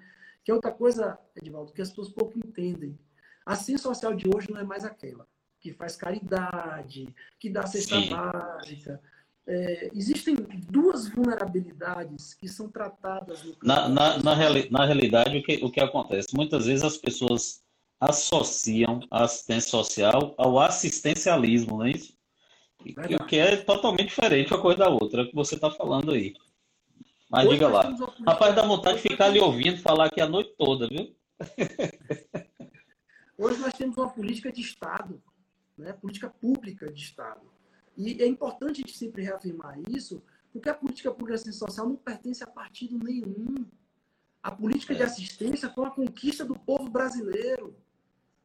Que 0.45 0.51
é 0.51 0.55
outra 0.55 0.71
coisa, 0.71 1.19
Edvaldo, 1.35 1.73
que 1.73 1.83
as 1.83 1.89
pessoas 1.89 2.11
pouco 2.11 2.39
entendem. 2.39 2.99
A 3.47 3.53
assistência 3.53 3.83
social 3.85 4.15
de 4.15 4.29
hoje 4.35 4.51
não 4.51 4.61
é 4.61 4.65
mais 4.65 4.85
aquela 4.85 5.27
que 5.61 5.73
faz 5.73 5.97
caridade, 5.97 7.09
que 7.41 7.49
dá 7.49 7.67
cesta 7.67 7.99
Sim. 7.99 8.11
básica. 8.11 9.01
É, 9.47 9.91
existem 9.95 10.37
duas 10.71 11.09
vulnerabilidades 11.09 12.35
que 12.35 12.49
são 12.49 12.71
tratadas 12.71 13.43
no 13.43 13.57
na, 13.63 13.89
na, 13.89 14.19
na, 14.19 14.35
reali 14.35 14.69
na 14.71 14.85
realidade, 14.85 15.39
o 15.39 15.43
que, 15.43 15.65
o 15.65 15.71
que 15.71 15.81
acontece? 15.81 16.35
Muitas 16.35 16.67
vezes 16.67 16.85
as 16.85 16.97
pessoas 16.97 17.63
associam 18.01 19.01
a 19.11 19.25
assistência 19.25 19.71
social 19.71 20.35
ao 20.37 20.59
assistencialismo, 20.59 21.79
não 21.79 21.87
é 21.87 21.93
isso? 21.93 22.15
O 23.21 23.25
que 23.27 23.39
é 23.39 23.57
totalmente 23.57 24.09
diferente 24.09 24.53
uma 24.53 24.61
coisa 24.61 24.79
da 24.81 24.91
outra, 24.91 25.23
é 25.23 25.25
o 25.25 25.29
que 25.29 25.35
você 25.35 25.55
está 25.55 25.71
falando 25.71 26.13
aí. 26.13 26.35
Mas 27.31 27.47
Hoje 27.47 27.55
diga 27.55 27.69
lá. 27.69 27.95
Rapaz, 28.27 28.55
dá 28.55 28.63
vontade 28.63 28.97
de 28.97 29.09
ficar 29.09 29.27
ali 29.27 29.41
ouvindo 29.41 29.81
falar 29.81 30.07
aqui 30.07 30.21
a 30.21 30.29
noite 30.29 30.55
toda, 30.59 30.89
viu? 30.89 31.15
Hoje 33.37 33.61
nós 33.61 33.75
temos 33.75 33.97
uma 33.97 34.11
política 34.11 34.51
de 34.53 34.61
Estado 34.61 35.23
né? 35.77 35.93
política 35.93 36.29
pública 36.29 36.91
de 36.91 37.03
Estado. 37.03 37.41
E 37.97 38.23
é 38.23 38.27
importante 38.27 38.73
a 38.73 38.87
gente 38.87 38.97
sempre 38.97 39.23
reafirmar 39.23 39.79
isso, 39.91 40.23
porque 40.53 40.69
a 40.69 40.75
política 40.75 41.11
pública 41.11 41.33
de 41.33 41.35
assistência 41.37 41.67
social 41.67 41.89
não 41.89 41.97
pertence 41.97 42.43
a 42.43 42.47
partido 42.47 42.99
nenhum. 42.99 43.67
A 44.43 44.51
política 44.51 44.95
de 44.95 45.03
é. 45.03 45.05
assistência 45.05 45.71
foi 45.71 45.85
uma 45.85 45.95
conquista 45.95 46.45
do 46.45 46.59
povo 46.59 46.91
brasileiro, 46.91 47.75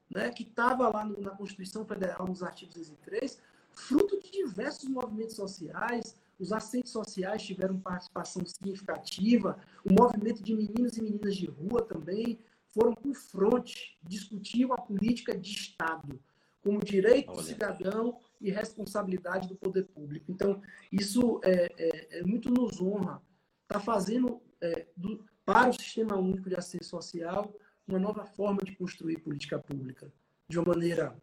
né? 0.09 0.29
que 0.29 0.43
estava 0.43 0.87
lá 0.89 1.05
no, 1.05 1.19
na 1.19 1.31
Constituição 1.31 1.85
Federal, 1.85 2.27
nos 2.27 2.43
artigos 2.43 2.75
203, 2.75 3.39
fruto 3.71 4.19
de 4.19 4.31
diversos 4.31 4.89
movimentos 4.89 5.35
sociais, 5.35 6.15
os 6.39 6.53
assistentes 6.53 6.91
sociais 6.91 7.43
tiveram 7.43 7.79
participação 7.79 8.45
significativa, 8.45 9.59
o 9.83 9.93
movimento 9.93 10.41
de 10.41 10.55
meninos 10.55 10.97
e 10.97 11.01
meninas 11.01 11.35
de 11.35 11.47
rua 11.47 11.81
também 11.81 12.39
foram 12.74 12.93
com 12.93 13.13
fronte, 13.13 13.97
discutiam 14.03 14.74
a 14.74 14.78
política 14.78 15.38
de 15.38 15.51
Estado 15.51 16.20
como 16.61 16.80
direito 16.80 17.32
do 17.32 17.41
cidadão 17.41 18.20
e 18.41 18.51
responsabilidade 18.51 19.47
do 19.47 19.55
poder 19.55 19.86
público. 19.88 20.32
Então, 20.32 20.61
isso 20.91 21.39
é, 21.43 21.72
é, 21.78 22.20
é 22.20 22.24
muito 22.24 22.51
nos 22.51 22.82
honra. 22.82 23.22
Está 23.63 23.80
fazendo 23.80 24.41
é, 24.61 24.88
do, 24.95 25.26
para 25.45 25.70
o 25.70 25.74
Sistema 25.74 26.17
Único 26.17 26.49
de 26.49 26.55
Assistência 26.55 26.89
Social 26.89 27.53
uma 27.88 27.97
nova 27.97 28.24
forma 28.24 28.61
de 28.63 28.76
construir 28.76 29.17
política 29.20 29.57
pública, 29.57 30.11
de 30.47 30.59
uma 30.59 30.74
maneira 30.74 31.17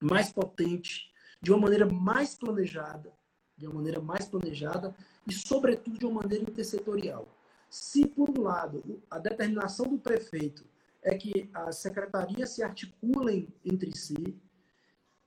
mais 0.00 0.32
potente, 0.32 1.12
de 1.42 1.52
uma 1.52 1.60
maneira 1.60 1.86
mais 1.86 2.34
planejada, 2.34 3.12
de 3.56 3.66
uma 3.66 3.74
maneira 3.74 4.00
mais 4.00 4.26
planejada 4.26 4.94
e, 5.26 5.32
sobretudo, 5.32 5.98
de 5.98 6.06
uma 6.06 6.22
maneira 6.22 6.44
intersetorial. 6.44 7.28
Se, 7.68 8.06
por 8.06 8.30
um 8.30 8.42
lado, 8.42 9.02
a 9.10 9.18
determinação 9.18 9.86
do 9.86 9.98
prefeito 9.98 10.64
é 11.02 11.16
que 11.16 11.48
as 11.52 11.76
secretarias 11.76 12.50
se 12.50 12.62
articulem 12.62 13.48
entre 13.64 13.96
si. 13.96 14.36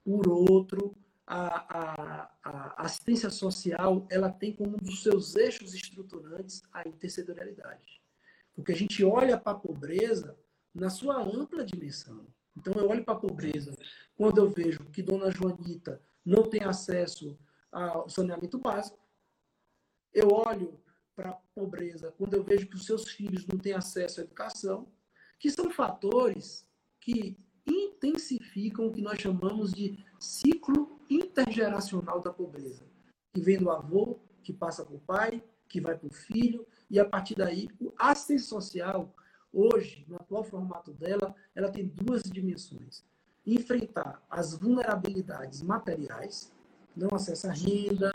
Por 0.04 0.28
outro, 0.28 0.96
a, 1.26 1.78
a, 1.78 2.32
a, 2.44 2.86
assistência 2.86 3.30
social 3.30 4.06
ela 4.10 4.30
tem 4.30 4.52
como 4.54 4.76
um 4.76 4.78
dos 4.78 5.04
seus 5.04 5.36
eixos 5.36 5.74
estruturantes 5.74 6.64
a 6.74 6.88
intersetorialidade. 6.88 8.02
Porque 8.56 8.72
a 8.72 8.76
gente 8.76 9.04
olha 9.06 9.38
para 9.38 9.54
a 9.54 9.60
pobreza 9.60 10.36
na 10.74 10.90
sua 10.90 11.22
ampla 11.22 11.64
dimensão. 11.64 12.26
Então, 12.58 12.74
eu 12.74 12.90
olho 12.90 13.06
para 13.06 13.14
a 13.14 13.20
pobreza 13.20 13.74
quando 14.18 14.40
eu 14.40 14.50
vejo 14.50 14.84
que 14.86 15.02
Dona 15.02 15.32
Joanita 15.32 16.02
não 16.26 16.44
tem 16.44 16.64
acesso 16.64 17.38
ao 17.72 18.10
saneamento 18.10 18.58
básico. 18.58 19.00
Eu 20.12 20.30
olho 20.30 20.80
para 21.20 21.32
a 21.32 21.38
pobreza 21.54 22.14
quando 22.18 22.34
eu 22.34 22.44
vejo 22.46 22.66
que 22.68 22.78
os 22.78 22.86
seus 22.86 23.12
filhos 23.12 23.46
não 23.46 23.60
têm 23.60 23.74
acesso 23.74 24.22
à 24.22 24.24
educação 24.24 24.88
que 25.38 25.52
são 25.52 25.70
fatores 25.70 26.66
que 27.02 27.38
intensificam 27.68 28.88
o 28.88 28.92
que 28.94 29.02
nós 29.02 29.20
chamamos 29.20 29.74
de 29.74 30.02
ciclo 30.18 30.98
intergeracional 31.10 32.22
da 32.22 32.32
pobreza, 32.32 32.86
que 33.34 33.42
vem 33.42 33.58
do 33.58 33.70
avô, 33.70 34.20
que 34.44 34.54
passa 34.54 34.86
para 34.86 34.96
o 34.96 35.00
pai, 35.00 35.44
que 35.68 35.82
vai 35.82 35.98
para 35.98 36.08
o 36.08 36.14
filho, 36.14 36.66
e 36.90 37.00
a 37.00 37.06
partir 37.06 37.36
daí, 37.36 37.68
a 37.98 38.12
assistência 38.12 38.48
social, 38.48 39.14
hoje, 39.52 40.06
no 40.08 40.16
atual 40.16 40.44
formato 40.44 40.94
dela, 40.94 41.36
ela 41.54 41.70
tem 41.70 41.86
duas 41.86 42.24
dimensões. 42.24 43.04
Enfrentar 43.46 44.26
as 44.30 44.54
vulnerabilidades 44.54 45.62
materiais, 45.62 46.52
não 46.96 47.10
acesso 47.14 47.48
à 47.48 47.52
renda, 47.52 48.12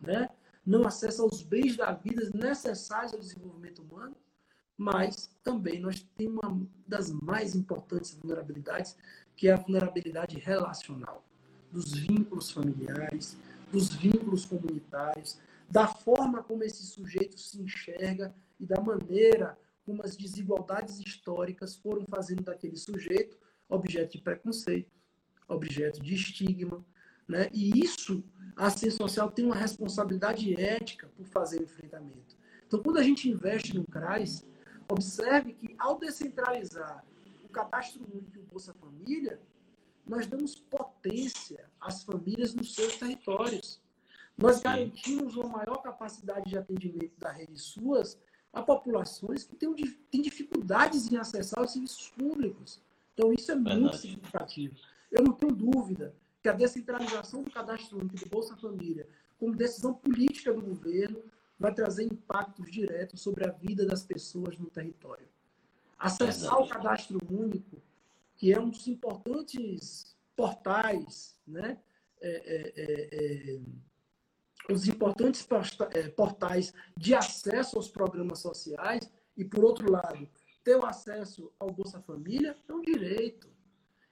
né? 0.00 0.28
Não 0.66 0.86
acesso 0.86 1.22
aos 1.22 1.42
bens 1.42 1.76
da 1.76 1.92
vida 1.92 2.28
necessários 2.34 3.14
ao 3.14 3.20
desenvolvimento 3.20 3.82
humano, 3.82 4.16
mas 4.76 5.30
também 5.42 5.80
nós 5.80 6.06
temos 6.16 6.40
uma 6.42 6.66
das 6.86 7.10
mais 7.10 7.54
importantes 7.54 8.14
vulnerabilidades, 8.14 8.96
que 9.36 9.48
é 9.48 9.52
a 9.52 9.56
vulnerabilidade 9.56 10.38
relacional, 10.38 11.24
dos 11.70 11.92
vínculos 11.92 12.50
familiares, 12.50 13.36
dos 13.72 13.94
vínculos 13.94 14.44
comunitários, 14.44 15.38
da 15.70 15.86
forma 15.86 16.42
como 16.42 16.62
esse 16.62 16.84
sujeito 16.84 17.38
se 17.38 17.60
enxerga 17.60 18.34
e 18.58 18.66
da 18.66 18.80
maneira 18.80 19.58
como 19.84 20.02
as 20.02 20.16
desigualdades 20.16 20.98
históricas 21.00 21.76
foram 21.76 22.04
fazendo 22.06 22.42
daquele 22.42 22.76
sujeito 22.76 23.38
objeto 23.68 24.16
de 24.16 24.22
preconceito, 24.22 24.90
objeto 25.48 26.02
de 26.02 26.14
estigma. 26.14 26.84
Né? 27.28 27.48
E 27.52 27.82
isso, 27.82 28.22
a 28.56 28.70
ciência 28.70 28.98
social 28.98 29.30
tem 29.30 29.44
uma 29.44 29.56
responsabilidade 29.56 30.58
ética 30.60 31.08
por 31.16 31.26
fazer 31.26 31.60
o 31.60 31.64
enfrentamento. 31.64 32.36
Então, 32.66 32.82
quando 32.82 32.98
a 32.98 33.02
gente 33.02 33.28
investe 33.28 33.76
no 33.76 33.84
CRAS, 33.84 34.44
Observe 34.88 35.52
que, 35.54 35.74
ao 35.78 35.98
descentralizar 35.98 37.04
o 37.44 37.48
cadastro 37.48 38.02
único 38.12 38.36
e 38.36 38.38
o 38.38 38.44
Bolsa 38.44 38.72
Família, 38.74 39.40
nós 40.06 40.26
damos 40.26 40.54
potência 40.54 41.68
às 41.80 42.04
famílias 42.04 42.54
nos 42.54 42.74
seus 42.74 42.96
territórios. 42.96 43.80
Nós 44.38 44.60
garantimos 44.60 45.36
uma 45.36 45.48
maior 45.48 45.78
capacidade 45.82 46.48
de 46.48 46.58
atendimento 46.58 47.18
da 47.18 47.32
rede 47.32 47.58
SUAS 47.58 48.18
a 48.52 48.62
populações 48.62 49.44
que 49.44 49.56
têm, 49.56 49.74
têm 50.10 50.22
dificuldades 50.22 51.10
em 51.10 51.16
acessar 51.16 51.64
os 51.64 51.72
serviços 51.72 52.08
públicos. 52.10 52.80
Então, 53.14 53.32
isso 53.32 53.50
é 53.50 53.54
Verdade. 53.54 53.80
muito 53.80 53.96
significativo. 53.96 54.76
Eu 55.10 55.24
não 55.24 55.32
tenho 55.32 55.52
dúvida 55.52 56.14
que 56.46 56.50
a 56.50 56.52
descentralização 56.52 57.42
do 57.42 57.50
cadastro 57.50 57.98
único 57.98 58.14
do 58.14 58.30
Bolsa 58.30 58.56
Família, 58.56 59.08
como 59.36 59.56
decisão 59.56 59.92
política 59.92 60.52
do 60.52 60.62
governo, 60.62 61.20
vai 61.58 61.74
trazer 61.74 62.04
impactos 62.04 62.70
diretos 62.70 63.20
sobre 63.20 63.44
a 63.44 63.50
vida 63.50 63.84
das 63.84 64.04
pessoas 64.04 64.56
no 64.56 64.70
território. 64.70 65.26
Acessar 65.98 66.56
o 66.60 66.68
cadastro 66.68 67.18
único, 67.28 67.82
que 68.36 68.52
é 68.52 68.60
um 68.60 68.70
dos 68.70 68.86
importantes 68.86 70.16
portais, 70.36 71.36
né? 71.44 71.80
É, 72.20 72.30
é, 72.30 72.72
é, 72.76 73.56
é 73.56 73.60
os 74.72 74.86
importantes 74.86 75.46
é, 75.94 76.08
portais 76.08 76.72
de 76.96 77.14
acesso 77.14 77.76
aos 77.76 77.88
programas 77.88 78.38
sociais 78.38 79.10
e, 79.36 79.44
por 79.44 79.64
outro 79.64 79.90
lado, 79.90 80.28
ter 80.62 80.76
o 80.76 80.86
acesso 80.86 81.52
ao 81.58 81.72
Bolsa 81.72 82.00
Família 82.02 82.56
é 82.68 82.72
um 82.72 82.82
direito. 82.82 83.55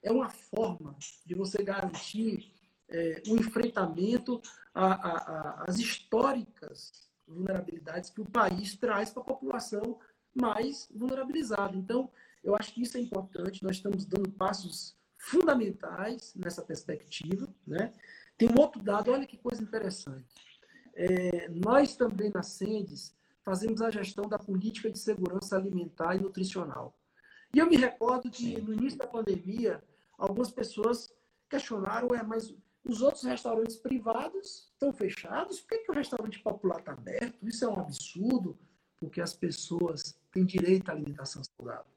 É 0.05 0.11
uma 0.11 0.29
forma 0.29 0.95
de 1.25 1.33
você 1.33 1.63
garantir 1.63 2.53
é, 2.87 3.23
o 3.27 3.35
enfrentamento 3.35 4.39
às 4.71 5.79
históricas 5.79 7.09
vulnerabilidades 7.27 8.11
que 8.11 8.21
o 8.21 8.29
país 8.29 8.75
traz 8.75 9.09
para 9.09 9.23
a 9.23 9.25
população 9.25 9.99
mais 10.31 10.87
vulnerabilizada. 10.93 11.75
Então, 11.75 12.11
eu 12.43 12.55
acho 12.55 12.71
que 12.71 12.83
isso 12.83 12.97
é 12.97 13.01
importante, 13.01 13.63
nós 13.63 13.77
estamos 13.77 14.05
dando 14.05 14.29
passos 14.29 14.95
fundamentais 15.17 16.35
nessa 16.35 16.61
perspectiva. 16.61 17.47
Né? 17.65 17.91
Tem 18.37 18.47
um 18.47 18.61
outro 18.61 18.83
dado, 18.83 19.11
olha 19.11 19.25
que 19.25 19.37
coisa 19.37 19.63
interessante. 19.63 20.35
É, 20.93 21.49
nós 21.49 21.95
também 21.95 22.29
na 22.29 22.43
SENDES 22.43 23.15
fazemos 23.43 23.81
a 23.81 23.89
gestão 23.89 24.29
da 24.29 24.37
política 24.37 24.91
de 24.91 24.99
segurança 24.99 25.55
alimentar 25.55 26.15
e 26.15 26.21
nutricional. 26.21 26.95
E 27.51 27.57
eu 27.57 27.67
me 27.67 27.75
recordo 27.75 28.29
que 28.29 28.61
no 28.61 28.73
início 28.73 28.99
da 28.99 29.07
pandemia, 29.07 29.83
algumas 30.17 30.51
pessoas 30.51 31.13
questionaram, 31.49 32.09
é, 32.15 32.23
mas 32.23 32.53
os 32.83 33.01
outros 33.01 33.23
restaurantes 33.23 33.77
privados 33.77 34.69
estão 34.73 34.93
fechados. 34.93 35.59
Por 35.61 35.69
que, 35.69 35.79
que 35.79 35.91
o 35.91 35.95
restaurante 35.95 36.39
popular 36.39 36.79
está 36.79 36.93
aberto? 36.93 37.47
Isso 37.47 37.65
é 37.65 37.67
um 37.67 37.79
absurdo, 37.79 38.57
porque 38.99 39.21
as 39.21 39.33
pessoas 39.33 40.17
têm 40.31 40.45
direito 40.45 40.89
à 40.89 40.93
alimentação 40.93 41.43
saudável. 41.43 41.91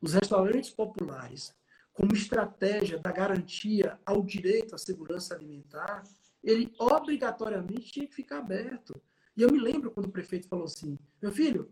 Os 0.00 0.12
restaurantes 0.12 0.70
populares, 0.70 1.54
como 1.92 2.12
estratégia 2.12 2.98
da 2.98 3.10
garantia 3.10 3.98
ao 4.04 4.22
direito 4.22 4.74
à 4.74 4.78
segurança 4.78 5.34
alimentar, 5.34 6.02
ele 6.44 6.72
obrigatoriamente 6.78 7.90
tinha 7.90 8.06
que 8.06 8.14
ficar 8.14 8.38
aberto. 8.38 9.00
E 9.34 9.42
eu 9.42 9.50
me 9.50 9.58
lembro 9.58 9.90
quando 9.90 10.06
o 10.06 10.12
prefeito 10.12 10.48
falou 10.48 10.66
assim: 10.66 10.98
meu 11.20 11.32
filho, 11.32 11.70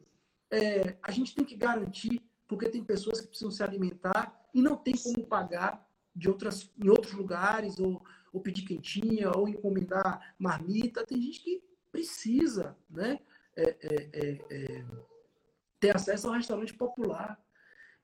é, 0.51 0.97
a 1.03 1.11
gente 1.11 1.35
tem 1.35 1.45
que 1.45 1.57
garantir, 1.57 2.23
porque 2.49 2.69
tem 2.69 2.83
pessoas 2.83 3.21
que 3.21 3.29
precisam 3.29 3.51
se 3.51 3.63
alimentar 3.63 4.44
e 4.55 4.63
não 4.63 4.77
tem 4.77 4.95
como 4.97 5.27
pagar 5.27 5.85
de 6.15 6.29
outras, 6.29 6.71
em 6.79 6.89
outros 6.89 7.13
lugares, 7.13 7.79
ou, 7.79 8.03
ou 8.33 8.41
pedir 8.41 8.63
quentinha, 8.63 9.33
ou 9.35 9.49
encomendar 9.49 10.35
marmita. 10.39 11.05
Tem 11.05 11.21
gente 11.21 11.41
que 11.41 11.63
precisa 11.91 12.77
né, 12.89 13.19
é, 13.57 13.77
é, 13.81 14.11
é, 14.13 14.41
é 14.51 14.85
ter 15.81 15.97
acesso 15.97 16.29
ao 16.29 16.35
restaurante 16.35 16.73
popular. 16.73 17.39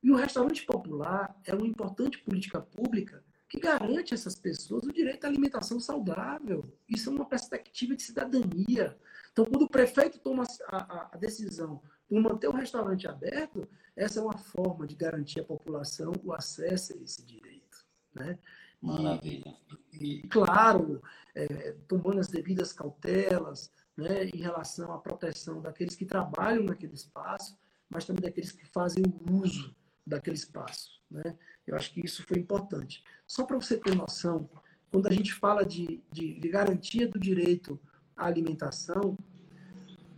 E 0.03 0.11
o 0.11 0.16
restaurante 0.16 0.64
popular 0.64 1.38
é 1.44 1.55
uma 1.55 1.66
importante 1.66 2.18
política 2.18 2.61
pública 2.61 3.22
que 3.48 3.59
garante 3.59 4.14
a 4.14 4.16
essas 4.16 4.36
pessoas 4.36 4.84
o 4.84 4.92
direito 4.92 5.24
à 5.24 5.28
alimentação 5.28 5.80
saudável. 5.80 6.72
Isso 6.88 7.11
é 7.11 7.12
uma 7.12 7.28
perspectiva 7.28 7.96
de 7.96 8.03
cidadania. 8.03 8.96
Então, 9.32 9.44
quando 9.44 9.62
o 9.62 9.68
prefeito 9.68 10.18
toma 10.20 10.44
a, 10.68 10.76
a, 10.76 11.11
a 11.12 11.16
decisão 11.16 11.82
por 12.09 12.20
manter 12.20 12.48
o 12.48 12.53
restaurante 12.53 13.09
aberto, 13.09 13.68
essa 13.97 14.20
é 14.20 14.22
uma 14.22 14.38
forma 14.38 14.86
de 14.86 14.95
garantir 14.95 15.41
à 15.41 15.45
população 15.45 16.12
o 16.24 16.32
acesso 16.32 16.95
a 16.95 16.97
esse 17.03 17.24
direito. 17.24 17.84
Né? 18.14 18.38
Maravilha. 18.80 19.57
E, 19.93 20.16
e 20.16 20.22
claro, 20.28 21.03
é, 21.34 21.72
tomando 21.86 22.18
as 22.18 22.28
devidas 22.28 22.72
cautelas 22.72 23.70
né, 23.97 24.24
em 24.24 24.38
relação 24.38 24.93
à 24.93 24.99
proteção 24.99 25.61
daqueles 25.61 25.95
que 25.95 26.07
trabalham 26.07 26.64
naquele 26.64 26.95
espaço, 26.95 27.59
mas 27.88 28.05
também 28.05 28.22
daqueles 28.22 28.53
que 28.53 28.64
fazem 28.66 29.03
o 29.05 29.32
uso 29.43 29.74
daquele 30.07 30.36
espaço. 30.36 31.01
Né? 31.11 31.36
Eu 31.66 31.76
acho 31.76 31.93
que 31.93 32.05
isso 32.05 32.24
foi 32.24 32.38
importante. 32.38 33.05
Só 33.26 33.45
para 33.45 33.57
você 33.57 33.76
ter 33.76 33.95
noção, 33.95 34.49
quando 34.91 35.07
a 35.07 35.12
gente 35.12 35.34
fala 35.34 35.64
de, 35.64 36.03
de, 36.11 36.41
de, 36.41 36.49
garantia 36.49 37.07
do 37.07 37.18
direito 37.18 37.78
à 38.16 38.26
alimentação, 38.26 39.16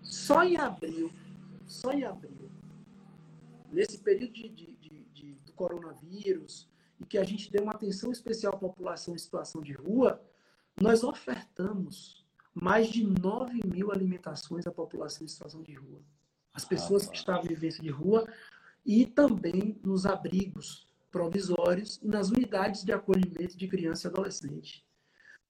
só 0.03 0.43
em 0.43 0.57
abril, 0.57 1.13
só 1.67 1.93
em 1.93 2.05
abril, 2.05 2.42
nesse 3.73 3.99
período 3.99 4.33
de, 4.33 4.49
de, 4.49 5.35
do 5.45 5.53
coronavírus, 5.53 6.69
e 7.01 7.05
que 7.05 7.19
a 7.19 7.25
gente 7.25 7.51
deu 7.51 7.65
uma 7.65 7.73
atenção 7.73 8.13
especial 8.13 8.55
à 8.55 8.59
população 8.59 9.15
em 9.15 9.19
situação 9.19 9.61
de 9.61 9.73
rua, 9.73 10.23
nós 10.81 11.03
ofertamos 11.03 12.25
mais 12.55 12.89
de 12.89 13.05
9 13.05 13.61
mil 13.67 13.91
alimentações 13.91 14.67
à 14.67 14.71
população 14.71 15.25
em 15.25 15.29
situação 15.29 15.63
de 15.63 15.75
rua. 15.75 16.01
As 16.55 16.65
pessoas 16.65 17.07
que 17.07 17.17
estavam 17.17 17.45
em 17.45 17.49
vivência 17.49 17.83
de 17.83 17.91
rua 17.91 18.29
e 18.85 19.07
também 19.07 19.81
nos 19.83 20.07
abrigos 20.07 20.89
provisórios 21.11 21.99
e 22.03 22.09
nas 22.09 22.31
unidades 22.31 22.85
de 22.85 22.93
acolhimento 22.93 23.57
de 23.57 23.69
criança 23.69 24.07
e 24.07 24.11
adolescente. 24.11 24.87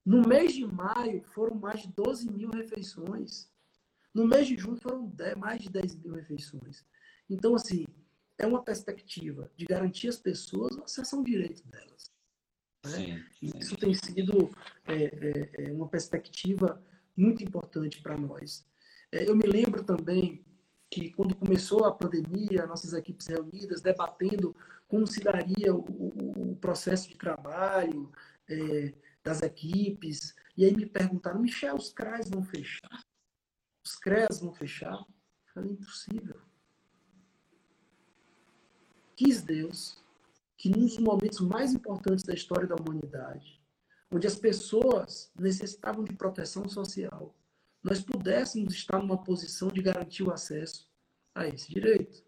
No 0.04 0.26
mês 0.26 0.54
de 0.54 0.66
maio, 0.66 1.22
foram 1.22 1.54
mais 1.54 1.82
de 1.82 1.88
12 1.92 2.30
mil 2.30 2.50
refeições. 2.50 3.48
No 4.12 4.26
mês 4.26 4.46
de 4.46 4.56
junho, 4.56 4.76
foram 4.76 5.06
10, 5.06 5.36
mais 5.36 5.62
de 5.62 5.70
10 5.70 5.96
mil 5.96 6.14
refeições. 6.14 6.84
Então, 7.30 7.54
assim, 7.54 7.86
é 8.38 8.46
uma 8.46 8.62
perspectiva 8.62 9.50
de 9.56 9.64
garantir 9.64 10.08
às 10.08 10.16
pessoas 10.16 10.76
o 10.76 10.82
acesso 10.82 11.16
ao 11.16 11.22
direito 11.22 11.66
delas. 11.68 12.10
Né? 12.84 12.90
Sim, 12.90 13.24
sim. 13.50 13.58
Isso 13.58 13.76
tem 13.76 13.94
sido 13.94 14.50
é, 14.86 15.04
é, 15.04 15.64
é 15.66 15.72
uma 15.72 15.88
perspectiva 15.88 16.82
muito 17.16 17.42
importante 17.44 18.00
para 18.02 18.16
nós. 18.16 18.66
É, 19.10 19.28
eu 19.28 19.36
me 19.36 19.46
lembro 19.46 19.84
também 19.84 20.44
que 20.90 21.10
quando 21.12 21.34
começou 21.34 21.84
a 21.84 21.92
pandemia, 21.92 22.66
nossas 22.66 22.92
equipes 22.92 23.26
reunidas, 23.26 23.80
debatendo 23.80 24.54
como 24.88 25.06
se 25.06 25.20
daria 25.20 25.74
o, 25.74 25.80
o, 25.80 26.52
o 26.52 26.56
processo 26.56 27.08
de 27.08 27.16
trabalho 27.16 28.12
é, 28.48 28.94
das 29.22 29.40
equipes, 29.40 30.34
e 30.56 30.64
aí 30.64 30.74
me 30.74 30.84
perguntaram, 30.84 31.40
Michel, 31.40 31.76
os 31.76 31.92
CRAs 31.92 32.28
vão 32.28 32.42
fechar? 32.42 33.02
Os 33.86 33.96
CREAs 33.96 34.40
vão 34.40 34.52
fechar? 34.52 34.94
Eu 34.94 35.52
falei, 35.54 35.72
impossível. 35.72 36.40
Quis 39.22 39.40
Deus 39.40 39.96
que 40.56 40.68
num 40.68 40.84
dos 40.84 40.98
momentos 40.98 41.38
mais 41.40 41.72
importantes 41.72 42.24
da 42.24 42.34
história 42.34 42.66
da 42.66 42.74
humanidade, 42.74 43.62
onde 44.10 44.26
as 44.26 44.34
pessoas 44.34 45.30
necessitavam 45.38 46.02
de 46.02 46.12
proteção 46.12 46.68
social, 46.68 47.32
nós 47.84 48.00
pudéssemos 48.00 48.74
estar 48.74 48.98
numa 48.98 49.22
posição 49.22 49.68
de 49.68 49.80
garantir 49.80 50.24
o 50.24 50.32
acesso 50.32 50.90
a 51.32 51.46
esse 51.46 51.72
direito. 51.72 52.24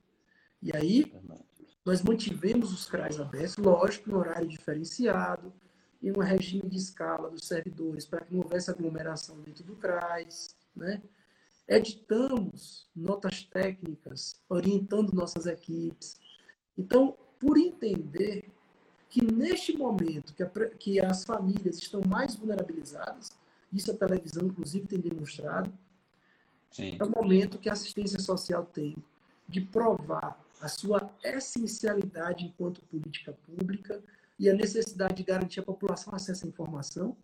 E 0.62 0.74
aí, 0.76 1.12
nós 1.84 2.00
mantivemos 2.00 2.72
os 2.72 2.86
CRAs 2.86 3.18
abertos, 3.18 3.56
lógico, 3.56 4.10
em 4.10 4.14
horário 4.14 4.48
diferenciado, 4.48 5.52
em 6.00 6.12
um 6.12 6.20
regime 6.20 6.68
de 6.68 6.76
escala 6.76 7.28
dos 7.28 7.44
servidores, 7.46 8.06
para 8.06 8.24
que 8.24 8.32
não 8.32 8.42
houvesse 8.42 8.70
aglomeração 8.70 9.40
dentro 9.40 9.64
do 9.64 9.74
CRAS, 9.74 10.54
né? 10.76 11.02
Editamos 11.66 12.88
notas 12.94 13.42
técnicas, 13.44 14.40
orientando 14.48 15.12
nossas 15.12 15.46
equipes. 15.46 16.22
Então, 16.76 17.16
por 17.38 17.58
entender 17.58 18.50
que 19.08 19.24
neste 19.24 19.76
momento 19.76 20.34
que, 20.34 20.42
a, 20.42 20.48
que 20.70 21.00
as 21.00 21.24
famílias 21.24 21.78
estão 21.78 22.00
mais 22.08 22.34
vulnerabilizadas, 22.34 23.30
isso 23.72 23.90
a 23.90 23.94
televisão, 23.96 24.46
inclusive, 24.46 24.86
tem 24.86 25.00
demonstrado. 25.00 25.72
Sim. 26.70 26.96
É 26.98 27.04
o 27.04 27.10
momento 27.10 27.58
que 27.58 27.68
a 27.68 27.72
assistência 27.72 28.18
social 28.18 28.64
tem 28.66 28.96
de 29.48 29.60
provar 29.60 30.42
a 30.60 30.68
sua 30.68 31.10
essencialidade 31.22 32.44
enquanto 32.44 32.80
política 32.82 33.32
pública 33.32 34.02
e 34.38 34.48
a 34.48 34.54
necessidade 34.54 35.14
de 35.14 35.22
garantir 35.22 35.60
à 35.60 35.62
população 35.62 36.14
acesso 36.14 36.46
à 36.46 36.48
informação, 36.48 37.16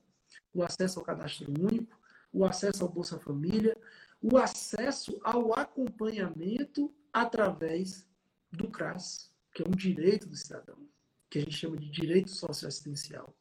o 0.54 0.62
acesso 0.62 0.98
ao 0.98 1.04
cadastro 1.04 1.50
único, 1.50 1.98
o 2.32 2.44
acesso 2.44 2.84
ao 2.84 2.90
Bolsa 2.90 3.18
Família, 3.18 3.76
o 4.22 4.36
acesso 4.36 5.18
ao 5.24 5.58
acompanhamento 5.58 6.92
através 7.12 8.06
do 8.52 8.68
CRAS, 8.68 9.29
que 9.54 9.62
é 9.62 9.66
um 9.66 9.72
direito 9.72 10.28
do 10.28 10.36
cidadão, 10.36 10.76
que 11.28 11.38
a 11.38 11.42
gente 11.42 11.56
chama 11.56 11.76
de 11.76 11.88
direito 11.90 12.30
socioassistencial. 12.30 13.34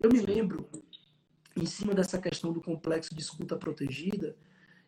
Eu 0.00 0.10
me 0.10 0.20
lembro 0.20 0.68
em 1.56 1.66
cima 1.66 1.94
dessa 1.94 2.20
questão 2.20 2.52
do 2.52 2.60
complexo 2.60 3.14
de 3.14 3.20
escuta 3.20 3.56
protegida, 3.56 4.36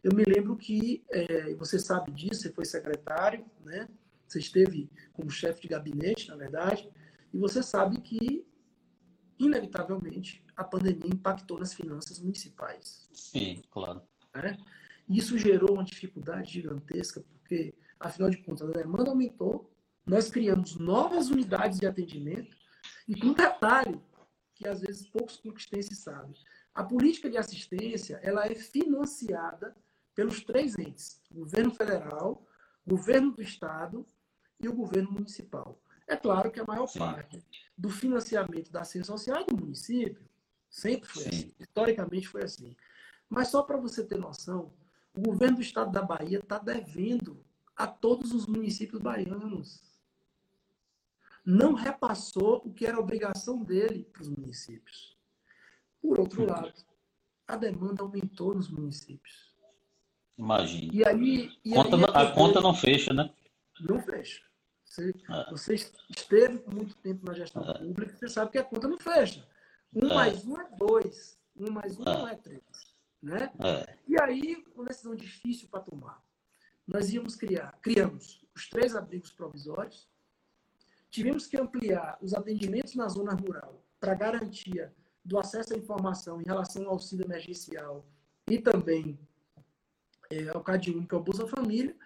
eu 0.02 0.14
me 0.14 0.24
lembro 0.24 0.56
que, 0.56 1.04
é, 1.10 1.54
você 1.54 1.78
sabe 1.78 2.12
disso, 2.12 2.42
você 2.42 2.52
foi 2.52 2.64
secretário, 2.64 3.44
né? 3.64 3.88
você 4.26 4.38
esteve 4.38 4.90
como 5.12 5.30
chefe 5.30 5.62
de 5.62 5.68
gabinete, 5.68 6.28
na 6.28 6.36
verdade, 6.36 6.88
e 7.32 7.38
você 7.38 7.62
sabe 7.62 8.00
que, 8.00 8.46
inevitavelmente, 9.38 10.44
a 10.56 10.64
pandemia 10.64 11.10
impactou 11.12 11.58
nas 11.58 11.74
finanças 11.74 12.18
municipais. 12.20 13.08
Sim, 13.12 13.62
claro. 13.70 14.02
Né? 14.34 14.56
Isso 15.08 15.38
gerou 15.38 15.74
uma 15.74 15.84
dificuldade 15.84 16.52
gigantesca, 16.52 17.20
porque, 17.20 17.74
afinal 17.98 18.30
de 18.30 18.38
contas, 18.38 18.68
a 18.68 18.72
demanda 18.72 19.10
aumentou, 19.10 19.70
nós 20.06 20.30
criamos 20.30 20.76
novas 20.76 21.30
unidades 21.30 21.80
de 21.80 21.86
atendimento, 21.86 22.56
e 23.08 23.18
com 23.18 23.28
um 23.28 23.32
detalhe, 23.34 24.00
que 24.54 24.66
às 24.66 24.80
vezes 24.80 25.08
poucos 25.08 25.36
conquistenses 25.36 25.98
sabem. 25.98 26.34
A 26.72 26.84
política 26.84 27.28
de 27.28 27.36
assistência 27.36 28.20
ela 28.22 28.46
é 28.46 28.54
financiada 28.54 29.76
pelos 30.14 30.42
três 30.44 30.78
entes: 30.78 31.20
governo 31.30 31.74
federal, 31.74 32.46
governo 32.86 33.32
do 33.32 33.42
estado 33.42 34.06
e 34.60 34.68
o 34.68 34.72
governo 34.72 35.10
municipal. 35.10 35.80
É 36.06 36.16
claro 36.16 36.52
que 36.52 36.60
a 36.60 36.64
maior 36.64 36.86
Sim. 36.86 37.00
parte 37.00 37.44
do 37.76 37.90
financiamento 37.90 38.70
da 38.70 38.82
assistência 38.82 39.12
social 39.12 39.40
é 39.40 39.44
do 39.44 39.56
município. 39.56 40.24
Sempre 40.70 41.08
foi 41.08 41.22
Sim. 41.24 41.28
assim. 41.28 41.54
Historicamente 41.58 42.28
foi 42.28 42.44
assim. 42.44 42.76
Mas 43.28 43.48
só 43.48 43.62
para 43.62 43.76
você 43.76 44.04
ter 44.04 44.18
noção, 44.18 44.72
o 45.12 45.20
governo 45.20 45.56
do 45.56 45.62
estado 45.62 45.90
da 45.90 46.02
Bahia 46.02 46.38
está 46.38 46.58
devendo 46.58 47.44
a 47.74 47.86
todos 47.86 48.32
os 48.32 48.46
municípios 48.46 49.02
baianos 49.02 49.95
não 51.46 51.74
repassou 51.74 52.60
o 52.64 52.74
que 52.74 52.84
era 52.84 52.98
obrigação 52.98 53.62
dele 53.62 54.02
para 54.12 54.22
os 54.22 54.28
municípios. 54.28 55.16
Por 56.02 56.18
outro 56.18 56.42
uhum. 56.42 56.48
lado, 56.48 56.74
a 57.46 57.56
demanda 57.56 58.02
aumentou 58.02 58.52
nos 58.52 58.68
municípios. 58.68 59.54
Imagina. 60.36 60.92
E 60.92 61.06
aí, 61.06 61.56
e 61.64 61.72
conta, 61.72 61.96
aí 61.96 62.04
a, 62.04 62.20
a 62.22 62.32
conta 62.32 62.60
não 62.60 62.74
fecha, 62.74 63.14
né? 63.14 63.32
Não 63.80 64.02
fecha. 64.02 64.42
Você, 64.84 65.10
é. 65.10 65.50
você 65.50 65.74
esteve 65.74 66.62
muito 66.66 66.96
tempo 66.96 67.24
na 67.24 67.32
gestão 67.32 67.62
é. 67.62 67.78
pública, 67.78 68.16
você 68.16 68.28
sabe 68.28 68.50
que 68.50 68.58
a 68.58 68.64
conta 68.64 68.88
não 68.88 68.98
fecha. 68.98 69.46
Um 69.94 70.08
é. 70.10 70.14
mais 70.14 70.44
um 70.44 70.60
é 70.60 70.68
dois. 70.76 71.38
Um 71.56 71.70
mais 71.70 71.96
um 71.98 72.02
é. 72.02 72.04
não 72.06 72.28
é 72.28 72.34
três. 72.34 72.62
Né? 73.22 73.50
É. 73.60 73.96
E 74.08 74.20
aí, 74.20 74.64
uma 74.74 74.84
decisão 74.84 75.14
difícil 75.14 75.68
para 75.68 75.80
tomar. 75.80 76.20
Nós 76.86 77.12
íamos 77.12 77.36
criar, 77.36 77.78
criamos 77.80 78.44
os 78.54 78.68
três 78.68 78.94
abrigos 78.94 79.32
provisórios, 79.32 80.08
Tivemos 81.10 81.46
que 81.46 81.58
ampliar 81.58 82.18
os 82.20 82.34
atendimentos 82.34 82.94
na 82.94 83.08
zona 83.08 83.32
rural 83.32 83.82
para 83.98 84.14
garantia 84.14 84.94
do 85.24 85.38
acesso 85.38 85.74
à 85.74 85.76
informação 85.76 86.40
em 86.40 86.44
relação 86.44 86.84
ao 86.84 86.92
auxílio 86.92 87.24
emergencial 87.24 88.06
e 88.48 88.58
também 88.58 89.18
é, 90.30 90.48
ao 90.48 90.62
CAD 90.62 90.92
único, 90.92 91.16
ao 91.16 91.22
Bolsa 91.22 91.46
Família. 91.46 91.96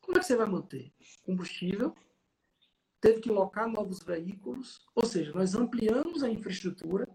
Como 0.00 0.16
é 0.16 0.20
que 0.20 0.26
você 0.26 0.36
vai 0.36 0.46
manter? 0.46 0.92
Combustível, 1.22 1.94
teve 3.00 3.20
que 3.20 3.30
locar 3.30 3.68
novos 3.68 4.02
veículos, 4.02 4.86
ou 4.94 5.06
seja, 5.06 5.32
nós 5.32 5.54
ampliamos 5.54 6.22
a 6.22 6.28
infraestrutura, 6.28 7.08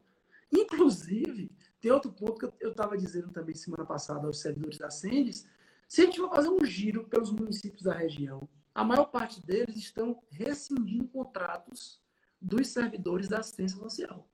inclusive, 0.51 1.51
tem 1.79 1.91
outro 1.91 2.11
ponto 2.11 2.39
que 2.39 2.65
eu 2.65 2.71
estava 2.71 2.97
dizendo 2.97 3.31
também 3.31 3.53
semana 3.53 3.85
passada 3.85 4.25
aos 4.25 4.39
servidores 4.39 4.77
da 4.77 4.89
Sendes, 4.89 5.47
se 5.87 6.01
a 6.01 6.05
gente 6.05 6.17
for 6.19 6.29
fazer 6.29 6.49
um 6.49 6.65
giro 6.65 7.07
pelos 7.07 7.31
municípios 7.31 7.83
da 7.83 7.93
região, 7.93 8.47
a 8.75 8.83
maior 8.83 9.05
parte 9.05 9.41
deles 9.41 9.77
estão 9.77 10.21
rescindindo 10.29 11.07
contratos 11.07 12.01
dos 12.41 12.67
servidores 12.67 13.29
da 13.29 13.39
assistência 13.39 13.79
social. 13.79 14.29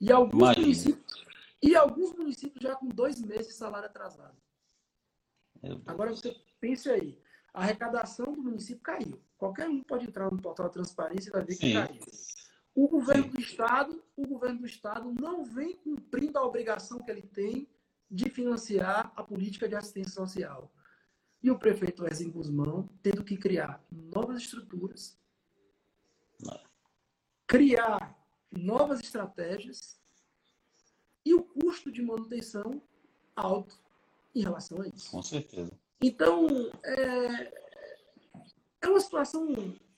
E 0.00 0.12
alguns, 0.12 0.56
municípios, 0.56 1.24
e 1.60 1.74
alguns 1.74 2.12
municípios 2.14 2.62
já 2.62 2.76
com 2.76 2.86
dois 2.86 3.20
meses 3.20 3.48
de 3.48 3.54
salário 3.54 3.88
atrasado. 3.88 4.36
Agora 5.86 6.10
você 6.10 6.36
pense 6.60 6.88
aí, 6.88 7.18
a 7.52 7.62
arrecadação 7.62 8.32
do 8.32 8.42
município 8.42 8.82
caiu. 8.82 9.20
Qualquer 9.36 9.68
um 9.68 9.82
pode 9.82 10.06
entrar 10.06 10.30
no 10.30 10.40
portal 10.40 10.68
de 10.68 10.74
transparência 10.74 11.30
e 11.30 11.32
vai 11.32 11.44
ver 11.44 11.56
que 11.56 11.66
Sim. 11.66 11.74
caiu. 11.74 12.00
O 12.76 12.88
governo 12.88 13.24
Sim. 13.24 13.30
do 13.30 13.40
estado, 13.40 14.04
o 14.16 14.26
governo 14.26 14.60
do 14.60 14.66
estado 14.66 15.12
não 15.20 15.44
vem 15.44 15.76
cumprindo 15.76 16.38
a 16.38 16.44
obrigação 16.44 16.98
que 17.00 17.10
ele 17.10 17.22
tem 17.22 17.68
de 18.08 18.30
financiar 18.30 19.12
a 19.16 19.22
política 19.22 19.68
de 19.68 19.74
assistência 19.74 20.12
social. 20.12 20.72
E 21.44 21.50
o 21.50 21.58
prefeito 21.58 22.04
Wesley 22.04 22.30
Guzmão 22.30 22.88
tendo 23.02 23.22
que 23.22 23.36
criar 23.36 23.84
novas 23.92 24.40
estruturas, 24.40 25.14
criar 27.46 28.18
novas 28.50 29.00
estratégias 29.00 30.00
e 31.22 31.34
o 31.34 31.42
custo 31.42 31.92
de 31.92 32.00
manutenção 32.00 32.80
alto 33.36 33.78
em 34.34 34.40
relação 34.40 34.80
a 34.80 34.88
isso. 34.88 35.10
Com 35.10 35.22
certeza. 35.22 35.78
Então, 36.00 36.48
é, 36.82 37.52
é 38.80 38.88
uma 38.88 39.00
situação 39.00 39.46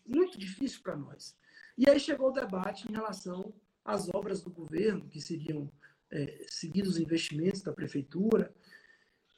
muito 0.04 0.36
difícil 0.36 0.82
para 0.82 0.96
nós. 0.96 1.36
E 1.78 1.88
aí 1.88 2.00
chegou 2.00 2.30
o 2.30 2.32
debate 2.32 2.90
em 2.90 2.92
relação 2.92 3.54
às 3.84 4.08
obras 4.12 4.42
do 4.42 4.50
governo, 4.50 5.08
que 5.08 5.20
seriam 5.20 5.70
é, 6.10 6.44
seguidos 6.48 6.94
os 6.94 6.98
investimentos 6.98 7.62
da 7.62 7.72
prefeitura. 7.72 8.52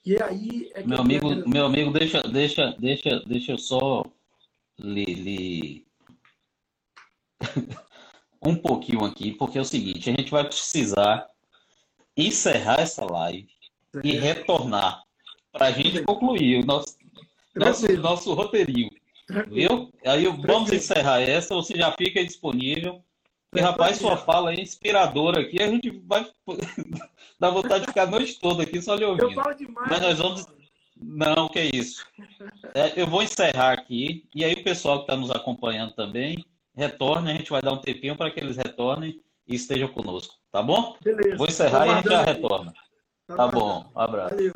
E 0.08 0.16
aí 0.22 0.70
é 0.74 0.82
meu 0.82 1.02
amigo, 1.02 1.46
meu 1.46 1.66
amigo, 1.66 1.90
deixa, 1.90 2.22
deixa, 2.22 2.74
deixa, 2.78 3.20
deixa 3.26 3.52
eu 3.52 3.58
só 3.58 4.06
lhe, 4.78 5.04
lhe... 5.04 5.86
um 8.42 8.56
pouquinho 8.56 9.04
aqui, 9.04 9.32
porque 9.32 9.58
é 9.58 9.60
o 9.60 9.66
seguinte, 9.66 10.08
a 10.08 10.14
gente 10.14 10.30
vai 10.30 10.44
precisar 10.44 11.28
encerrar 12.16 12.80
essa 12.80 13.04
live 13.04 13.50
e 14.02 14.12
retornar 14.12 15.04
para 15.52 15.66
a 15.66 15.72
gente 15.72 16.02
concluir 16.02 16.62
o 16.62 16.66
nosso, 16.66 16.96
nosso, 17.54 17.96
nosso 17.98 18.32
roteirinho. 18.32 18.88
Viu? 19.48 19.92
Aí 20.06 20.24
vamos 20.24 20.72
encerrar 20.72 21.20
essa, 21.20 21.54
você 21.54 21.76
já 21.76 21.92
fica 21.92 22.24
disponível. 22.24 23.04
E, 23.54 23.60
rapaz, 23.60 23.96
sua 23.96 24.16
fala 24.16 24.52
é 24.52 24.60
inspiradora 24.60 25.40
aqui. 25.40 25.62
A 25.62 25.68
gente 25.68 25.90
vai 26.06 26.26
dar 27.40 27.50
vontade 27.50 27.82
de 27.82 27.88
ficar 27.88 28.02
a 28.02 28.10
noite 28.10 28.38
toda 28.38 28.62
aqui 28.62 28.80
só 28.82 28.94
lhe 28.94 29.04
ouvindo. 29.04 29.30
Eu 29.30 29.34
falo 29.34 29.54
demais. 29.54 29.88
Mas 29.90 30.00
nós 30.00 30.18
vamos. 30.18 30.46
Não, 31.00 31.48
que 31.48 31.58
é 31.58 31.70
isso. 31.74 32.04
É, 32.74 33.00
eu 33.00 33.06
vou 33.06 33.22
encerrar 33.22 33.72
aqui. 33.72 34.28
E 34.34 34.44
aí 34.44 34.54
o 34.54 34.64
pessoal 34.64 34.98
que 34.98 35.04
está 35.04 35.16
nos 35.16 35.30
acompanhando 35.30 35.94
também, 35.94 36.44
retorne. 36.74 37.30
A 37.30 37.34
gente 37.34 37.50
vai 37.50 37.62
dar 37.62 37.72
um 37.72 37.80
tempinho 37.80 38.16
para 38.16 38.30
que 38.30 38.40
eles 38.40 38.56
retornem 38.56 39.22
e 39.46 39.54
estejam 39.54 39.88
conosco. 39.88 40.34
Tá 40.52 40.62
bom? 40.62 40.96
Beleza. 41.02 41.36
Vou 41.36 41.46
encerrar 41.46 41.86
e 41.86 41.90
a 41.90 41.96
gente 41.96 42.08
já 42.10 42.22
retorna. 42.22 42.72
Tá, 43.26 43.36
tá 43.36 43.48
bom. 43.48 43.90
Um 43.94 44.00
abraço. 44.00 44.34
Valeu. 44.34 44.52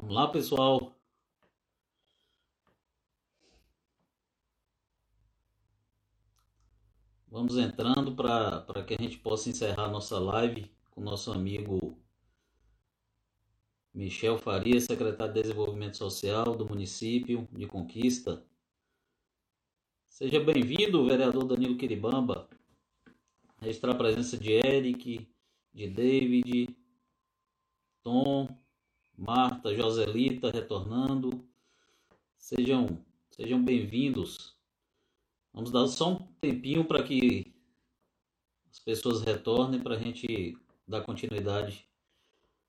Vamos 0.00 0.14
lá, 0.14 0.28
pessoal. 0.28 0.96
Vamos 7.28 7.58
entrando 7.58 8.16
para 8.16 8.82
que 8.82 8.94
a 8.94 8.96
gente 8.96 9.18
possa 9.18 9.50
encerrar 9.50 9.88
nossa 9.88 10.18
live 10.18 10.72
com 10.90 11.02
nosso 11.02 11.30
amigo 11.30 11.98
Michel 13.92 14.38
Faria, 14.38 14.80
secretário 14.80 15.34
de 15.34 15.42
Desenvolvimento 15.42 15.98
Social 15.98 16.56
do 16.56 16.66
município 16.66 17.46
de 17.52 17.66
Conquista. 17.66 18.42
Seja 20.08 20.40
bem-vindo, 20.40 21.04
vereador 21.04 21.44
Danilo 21.44 21.76
Quiribamba. 21.76 22.48
Registrar 23.60 23.92
a 23.92 23.98
presença 23.98 24.38
de 24.38 24.52
Eric, 24.52 25.30
de 25.74 25.88
David, 25.88 26.74
Tom, 28.02 28.48
Marta, 29.20 29.76
Joselita 29.76 30.50
retornando. 30.50 31.46
Sejam, 32.38 33.04
sejam 33.30 33.62
bem-vindos. 33.62 34.56
Vamos 35.52 35.70
dar 35.70 35.86
só 35.88 36.12
um 36.12 36.26
tempinho 36.40 36.86
para 36.86 37.02
que 37.02 37.54
as 38.70 38.78
pessoas 38.78 39.20
retornem 39.20 39.78
para 39.78 39.96
a 39.96 39.98
gente 39.98 40.56
dar 40.88 41.02
continuidade 41.02 41.86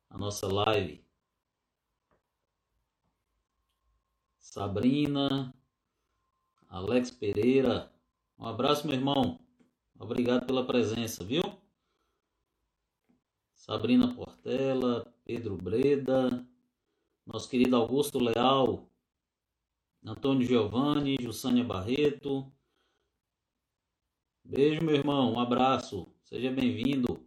à 0.10 0.18
nossa 0.18 0.46
live. 0.46 1.02
Sabrina, 4.38 5.56
Alex 6.68 7.12
Pereira, 7.12 7.90
um 8.38 8.46
abraço, 8.46 8.86
meu 8.86 8.98
irmão. 8.98 9.40
Obrigado 9.98 10.46
pela 10.46 10.68
presença, 10.68 11.24
viu? 11.24 11.61
Sabrina 13.62 14.12
Portela, 14.12 15.06
Pedro 15.24 15.56
Breda, 15.56 16.44
nosso 17.24 17.48
querido 17.48 17.76
Augusto 17.76 18.18
Leal, 18.18 18.90
Antônio 20.04 20.48
Giovanni, 20.48 21.16
Jussânia 21.22 21.64
Barreto. 21.64 22.52
Beijo, 24.44 24.84
meu 24.84 24.96
irmão, 24.96 25.34
um 25.34 25.40
abraço, 25.40 26.12
seja 26.24 26.50
bem-vindo. 26.50 27.24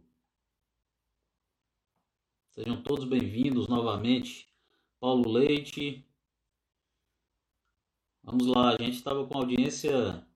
Sejam 2.49 2.83
todos 2.83 3.05
bem-vindos 3.05 3.69
novamente. 3.69 4.53
Paulo 4.99 5.31
Leite. 5.31 6.05
Vamos 8.21 8.45
lá, 8.47 8.75
a 8.75 8.83
gente 8.83 8.97
estava 8.97 9.25
com 9.25 9.37
audiência 9.37 10.27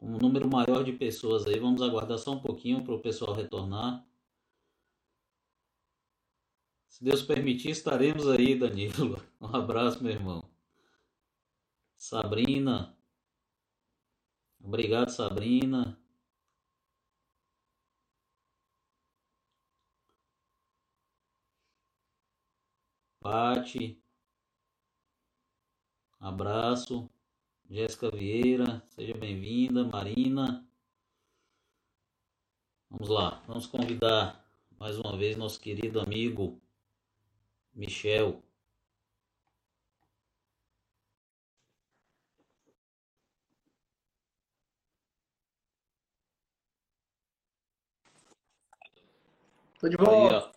um 0.00 0.16
número 0.18 0.48
maior 0.48 0.84
de 0.84 0.92
pessoas 0.92 1.46
aí. 1.46 1.58
Vamos 1.58 1.82
aguardar 1.82 2.18
só 2.18 2.32
um 2.32 2.40
pouquinho 2.40 2.84
para 2.84 2.94
o 2.94 3.00
pessoal 3.00 3.34
retornar. 3.34 4.06
Se 6.88 7.04
Deus 7.04 7.22
permitir, 7.22 7.70
estaremos 7.70 8.26
aí, 8.28 8.58
Danilo. 8.58 9.22
Um 9.40 9.54
abraço, 9.54 10.02
meu 10.02 10.12
irmão. 10.12 10.42
Sabrina. 11.96 12.96
Obrigado, 14.60 15.10
Sabrina. 15.10 15.98
Pati. 23.20 24.00
Abraço. 26.20 27.08
Jéssica 27.70 28.10
Vieira, 28.10 28.82
seja 28.94 29.14
bem-vinda. 29.14 29.84
Marina. 29.84 30.64
Vamos 32.88 33.08
lá, 33.08 33.42
vamos 33.46 33.66
convidar 33.66 34.44
mais 34.78 34.96
uma 34.98 35.16
vez 35.16 35.36
nosso 35.36 35.60
querido 35.60 36.00
amigo 36.00 36.60
Michel. 37.74 38.42
Tô 49.80 49.88
de 49.88 49.96
volta. 49.96 50.52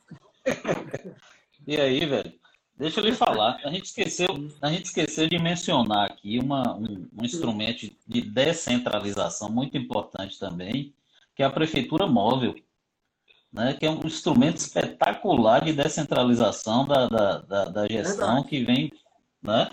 Aí, 0.45 0.55
e 1.67 1.77
aí, 1.77 2.05
velho? 2.05 2.39
Deixa 2.79 2.99
eu 2.99 3.03
lhe 3.03 3.13
falar. 3.13 3.59
A 3.63 3.69
gente 3.69 3.85
esqueceu, 3.85 4.27
a 4.61 4.71
gente 4.71 4.85
esqueceu 4.85 5.27
de 5.27 5.37
mencionar 5.37 6.09
aqui 6.09 6.39
uma, 6.39 6.75
um, 6.75 7.07
um 7.17 7.25
instrumento 7.25 7.91
de 8.07 8.21
descentralização 8.21 9.49
muito 9.49 9.77
importante 9.77 10.39
também, 10.39 10.95
que 11.35 11.43
é 11.43 11.45
a 11.45 11.51
prefeitura 11.51 12.07
móvel 12.07 12.55
né, 13.51 13.73
que 13.73 13.85
é 13.85 13.89
um 13.89 14.05
instrumento 14.05 14.57
espetacular 14.57 15.63
de 15.63 15.73
descentralização 15.73 16.87
da, 16.87 17.07
da, 17.07 17.37
da, 17.39 17.65
da 17.65 17.87
gestão 17.87 18.43
que 18.43 18.63
vem, 18.63 18.91
né? 19.41 19.69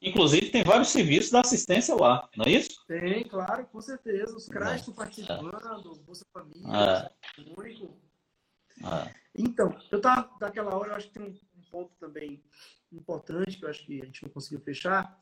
Inclusive 0.00 0.50
tem 0.50 0.62
vários 0.62 0.88
serviços 0.88 1.32
da 1.32 1.40
assistência 1.40 1.92
lá, 1.96 2.28
não 2.36 2.44
é 2.46 2.50
isso? 2.50 2.86
Tem, 2.86 3.24
claro, 3.24 3.66
com 3.66 3.80
certeza. 3.80 4.36
Os 4.36 4.46
CRAs 4.46 4.76
estão 4.76 4.94
participando, 4.94 5.48
é. 5.48 6.04
Bolsa 6.04 6.24
Família, 6.32 7.10
é. 7.36 7.60
único. 7.60 7.98
É. 8.80 9.14
Então, 9.36 9.76
eu 9.90 9.98
estava, 9.98 10.30
daquela 10.38 10.76
hora, 10.76 10.90
eu 10.90 10.94
acho 10.94 11.08
que 11.08 11.14
tem 11.14 11.24
um, 11.24 11.36
ponto 11.68 11.94
também 11.98 12.42
importante, 12.92 13.58
que 13.58 13.64
eu 13.64 13.68
acho 13.68 13.84
que 13.84 14.00
a 14.00 14.04
gente 14.04 14.22
não 14.22 14.30
conseguiu 14.30 14.60
fechar, 14.60 15.18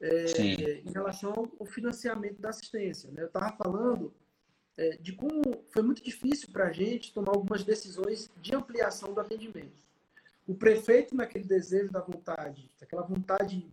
é, 0.00 0.80
em 0.84 0.92
relação 0.92 1.50
ao 1.58 1.66
financiamento 1.66 2.40
da 2.40 2.50
assistência. 2.50 3.10
Né? 3.10 3.22
Eu 3.22 3.26
estava 3.26 3.56
falando 3.56 4.14
é, 4.76 4.96
de 4.98 5.12
como 5.12 5.42
foi 5.72 5.82
muito 5.82 6.02
difícil 6.02 6.50
para 6.50 6.66
a 6.66 6.72
gente 6.72 7.12
tomar 7.12 7.32
algumas 7.32 7.64
decisões 7.64 8.30
de 8.40 8.54
ampliação 8.54 9.12
do 9.12 9.20
atendimento. 9.20 9.82
O 10.46 10.54
prefeito, 10.54 11.14
naquele 11.14 11.44
desejo 11.44 11.90
da 11.90 12.00
vontade, 12.00 12.70
daquela 12.78 13.02
vontade 13.02 13.68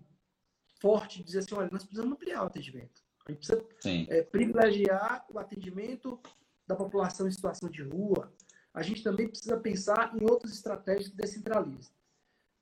forte 0.79 1.19
de 1.19 1.25
dizer 1.25 1.39
assim, 1.39 1.55
olha, 1.55 1.69
nós 1.71 1.83
precisamos 1.83 2.13
ampliar 2.13 2.43
o 2.43 2.47
atendimento. 2.47 3.01
A 3.25 3.31
gente 3.31 3.47
precisa 3.47 3.65
é, 4.09 4.21
privilegiar 4.21 5.25
o 5.29 5.39
atendimento 5.39 6.19
da 6.67 6.75
população 6.75 7.27
em 7.27 7.31
situação 7.31 7.69
de 7.69 7.83
rua. 7.83 8.31
A 8.73 8.81
gente 8.81 9.03
também 9.03 9.27
precisa 9.27 9.57
pensar 9.57 10.13
em 10.15 10.23
outras 10.23 10.51
estratégias 10.51 11.09
que 11.09 11.15
descentralizem. 11.15 11.93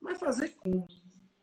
Mas 0.01 0.19
fazer 0.19 0.49
como? 0.55 0.87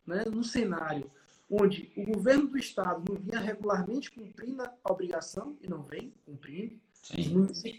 Né? 0.05 0.25
Num 0.25 0.43
cenário 0.43 1.09
onde 1.49 1.91
o 1.97 2.05
governo 2.05 2.47
do 2.47 2.57
Estado 2.57 3.03
não 3.09 3.19
vinha 3.19 3.39
regularmente 3.39 4.11
cumprindo 4.11 4.61
a 4.61 4.73
obrigação, 4.87 5.57
e 5.61 5.67
não 5.67 5.81
vem 5.81 6.13
cumprindo, 6.23 6.79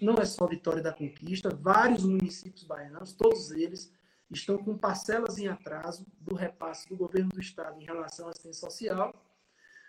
não 0.02 0.14
é 0.14 0.24
só 0.24 0.46
Vitória 0.46 0.82
da 0.82 0.92
Conquista, 0.92 1.54
vários 1.54 2.02
municípios 2.02 2.64
baianos, 2.64 3.12
todos 3.12 3.52
eles 3.52 3.92
estão 4.30 4.58
com 4.58 4.76
parcelas 4.76 5.38
em 5.38 5.46
atraso 5.46 6.06
do 6.20 6.34
repasse 6.34 6.88
do 6.88 6.96
governo 6.96 7.30
do 7.30 7.40
Estado 7.40 7.80
em 7.80 7.84
relação 7.84 8.26
à 8.26 8.30
assistência 8.30 8.68
social. 8.68 9.14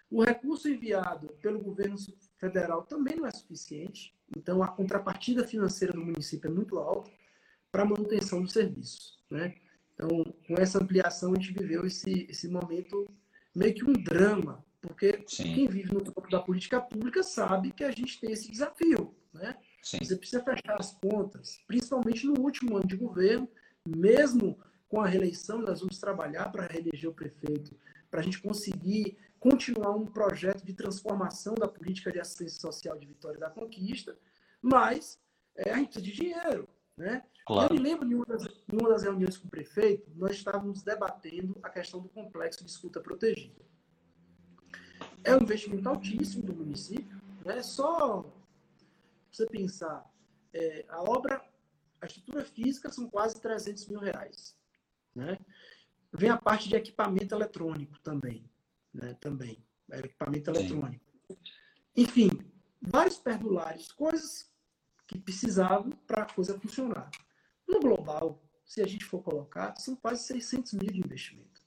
O 0.09 0.23
recurso 0.23 0.67
enviado 0.67 1.29
pelo 1.41 1.59
governo 1.59 1.95
federal 2.37 2.83
também 2.83 3.15
não 3.15 3.25
é 3.25 3.31
suficiente, 3.31 4.13
então 4.35 4.61
a 4.61 4.67
contrapartida 4.67 5.47
financeira 5.47 5.93
do 5.93 6.03
município 6.03 6.49
é 6.49 6.53
muito 6.53 6.77
alta 6.77 7.09
para 7.71 7.83
a 7.83 7.85
manutenção 7.85 8.41
do 8.41 8.49
serviço. 8.49 9.17
Né? 9.29 9.55
Então, 10.01 10.23
com 10.47 10.55
essa 10.59 10.81
ampliação, 10.81 11.31
a 11.31 11.35
gente 11.35 11.53
viveu 11.53 11.85
esse, 11.85 12.25
esse 12.27 12.47
momento 12.47 13.07
meio 13.53 13.71
que 13.71 13.85
um 13.85 13.93
drama, 13.93 14.65
porque 14.81 15.23
Sim. 15.27 15.53
quem 15.53 15.67
vive 15.67 15.93
no 15.93 16.03
campo 16.03 16.27
da 16.27 16.39
política 16.39 16.81
pública 16.81 17.21
sabe 17.21 17.71
que 17.71 17.83
a 17.83 17.91
gente 17.91 18.19
tem 18.19 18.31
esse 18.31 18.49
desafio. 18.49 19.15
Né? 19.31 19.55
Você 19.83 20.15
precisa 20.15 20.43
fechar 20.43 20.75
as 20.79 20.93
contas, 20.93 21.59
principalmente 21.67 22.25
no 22.25 22.39
último 22.39 22.77
ano 22.77 22.87
de 22.87 22.97
governo, 22.97 23.47
mesmo 23.87 24.59
com 24.89 25.01
a 25.01 25.07
reeleição, 25.07 25.61
nós 25.61 25.81
vamos 25.81 25.99
trabalhar 25.99 26.51
para 26.51 26.65
reeleger 26.65 27.09
o 27.09 27.13
prefeito, 27.13 27.77
para 28.09 28.21
a 28.21 28.23
gente 28.23 28.41
conseguir 28.41 29.17
continuar 29.39 29.91
um 29.91 30.05
projeto 30.05 30.65
de 30.65 30.73
transformação 30.73 31.53
da 31.53 31.67
política 31.67 32.11
de 32.11 32.19
assistência 32.19 32.59
social 32.59 32.97
de 32.97 33.05
Vitória 33.05 33.39
da 33.39 33.51
Conquista, 33.51 34.17
mas 34.61 35.19
é, 35.55 35.71
a 35.71 35.77
gente 35.77 35.89
precisa 35.89 36.05
de 36.05 36.11
dinheiro. 36.11 36.67
Né? 36.97 37.23
Claro. 37.45 37.73
Eu 37.73 37.77
me 37.77 37.83
lembro 37.83 38.07
de 38.07 38.15
uma, 38.15 38.25
das, 38.25 38.45
uma 38.71 38.89
das 38.89 39.03
reuniões 39.03 39.37
com 39.37 39.47
o 39.47 39.51
prefeito, 39.51 40.09
nós 40.15 40.31
estávamos 40.31 40.83
debatendo 40.83 41.57
a 41.63 41.69
questão 41.69 41.99
do 41.99 42.09
complexo 42.09 42.63
de 42.63 42.69
escuta 42.69 42.99
protegida. 42.99 43.61
É 45.23 45.35
um 45.35 45.41
investimento 45.41 45.87
altíssimo 45.89 46.43
do 46.43 46.53
município, 46.53 47.21
né? 47.45 47.61
só 47.61 48.25
você 49.31 49.45
pensar, 49.47 50.09
é, 50.53 50.85
a 50.89 51.01
obra 51.01 51.41
a 52.01 52.07
estrutura 52.07 52.43
física 52.43 52.91
são 52.91 53.07
quase 53.07 53.39
300 53.39 53.87
mil 53.87 53.99
reais. 53.99 54.57
Né? 55.15 55.37
Vem 56.11 56.29
a 56.29 56.37
parte 56.37 56.67
de 56.67 56.75
equipamento 56.75 57.35
eletrônico 57.35 57.99
também. 57.99 58.49
Né? 58.91 59.13
Também. 59.21 59.63
É 59.91 59.99
equipamento 59.99 60.53
Sim. 60.53 60.59
eletrônico. 60.59 61.05
Enfim, 61.95 62.29
vários 62.81 63.19
perdulares, 63.19 63.91
coisas 63.91 64.51
que 65.07 65.19
precisavam 65.19 65.91
para 66.07 66.23
a 66.23 66.33
coisa 66.33 66.59
funcionar. 66.59 67.11
No 67.67 67.79
global, 67.79 68.43
se 68.65 68.81
a 68.81 68.87
gente 68.87 69.05
for 69.05 69.21
colocar, 69.21 69.75
são 69.77 69.95
quase 69.95 70.23
600 70.23 70.73
mil 70.73 70.91
de 70.91 70.99
investimento. 70.99 71.61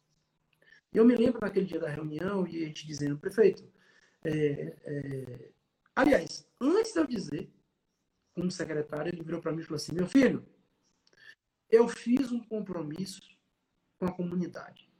Eu 0.92 1.04
me 1.04 1.16
lembro 1.16 1.40
naquele 1.40 1.66
dia 1.66 1.80
da 1.80 1.88
reunião 1.88 2.46
e 2.46 2.62
a 2.62 2.66
gente 2.66 2.86
dizendo, 2.86 3.18
prefeito, 3.18 3.68
é, 4.24 4.76
é... 4.84 5.50
aliás, 5.94 6.48
antes 6.60 6.92
de 6.92 7.00
eu 7.00 7.06
dizer 7.06 7.50
como 8.34 8.50
secretário, 8.50 9.10
ele 9.12 9.22
virou 9.22 9.40
para 9.40 9.52
mim 9.52 9.60
e 9.60 9.64
falou 9.64 9.76
assim: 9.76 9.94
Meu 9.94 10.06
filho, 10.06 10.44
eu 11.70 11.88
fiz 11.88 12.32
um 12.32 12.42
compromisso 12.42 13.22
com 13.98 14.06
a 14.06 14.12
comunidade. 14.12 14.90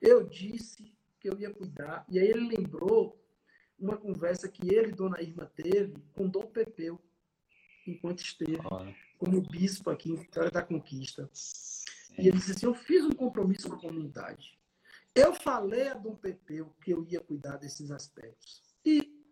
Eu 0.00 0.26
disse 0.26 0.94
que 1.18 1.28
eu 1.28 1.38
ia 1.38 1.52
cuidar, 1.52 2.04
e 2.08 2.18
aí 2.18 2.26
ele 2.26 2.56
lembrou 2.56 3.22
uma 3.78 3.96
conversa 3.96 4.48
que 4.48 4.74
ele 4.74 4.90
e 4.90 4.94
Dona 4.94 5.20
Irma 5.22 5.46
teve 5.46 5.94
com 6.12 6.28
Dom 6.28 6.46
Pepeu, 6.46 7.00
enquanto 7.86 8.20
esteve 8.20 8.58
como 9.18 9.40
bispo 9.40 9.90
aqui 9.90 10.10
em 10.10 10.16
Vitória 10.16 10.50
da 10.50 10.62
Conquista. 10.62 11.30
E 12.18 12.28
ele 12.28 12.38
disse 12.38 12.52
assim: 12.52 12.66
Eu 12.66 12.74
fiz 12.74 13.04
um 13.04 13.12
compromisso 13.12 13.68
com 13.68 13.76
a 13.76 13.80
comunidade. 13.80 14.58
Eu 15.14 15.34
falei 15.34 15.88
a 15.88 15.94
Dom 15.94 16.16
Pepeu 16.16 16.74
que 16.82 16.90
eu 16.90 17.04
ia 17.04 17.20
cuidar 17.20 17.56
desses 17.56 17.90
aspectos. 17.90 18.62
E 18.84 19.22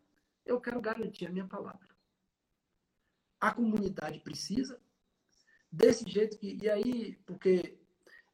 eu 0.47 0.61
quero 0.61 0.81
garantir 0.81 1.27
a 1.27 1.31
minha 1.31 1.47
palavra 1.47 1.93
a 3.43 3.53
comunidade 3.53 4.21
precisa, 4.21 4.81
desse 5.71 6.09
jeito 6.09 6.39
que. 6.39 6.57
E 6.63 6.71
aí, 6.71 7.17
porque 7.27 7.77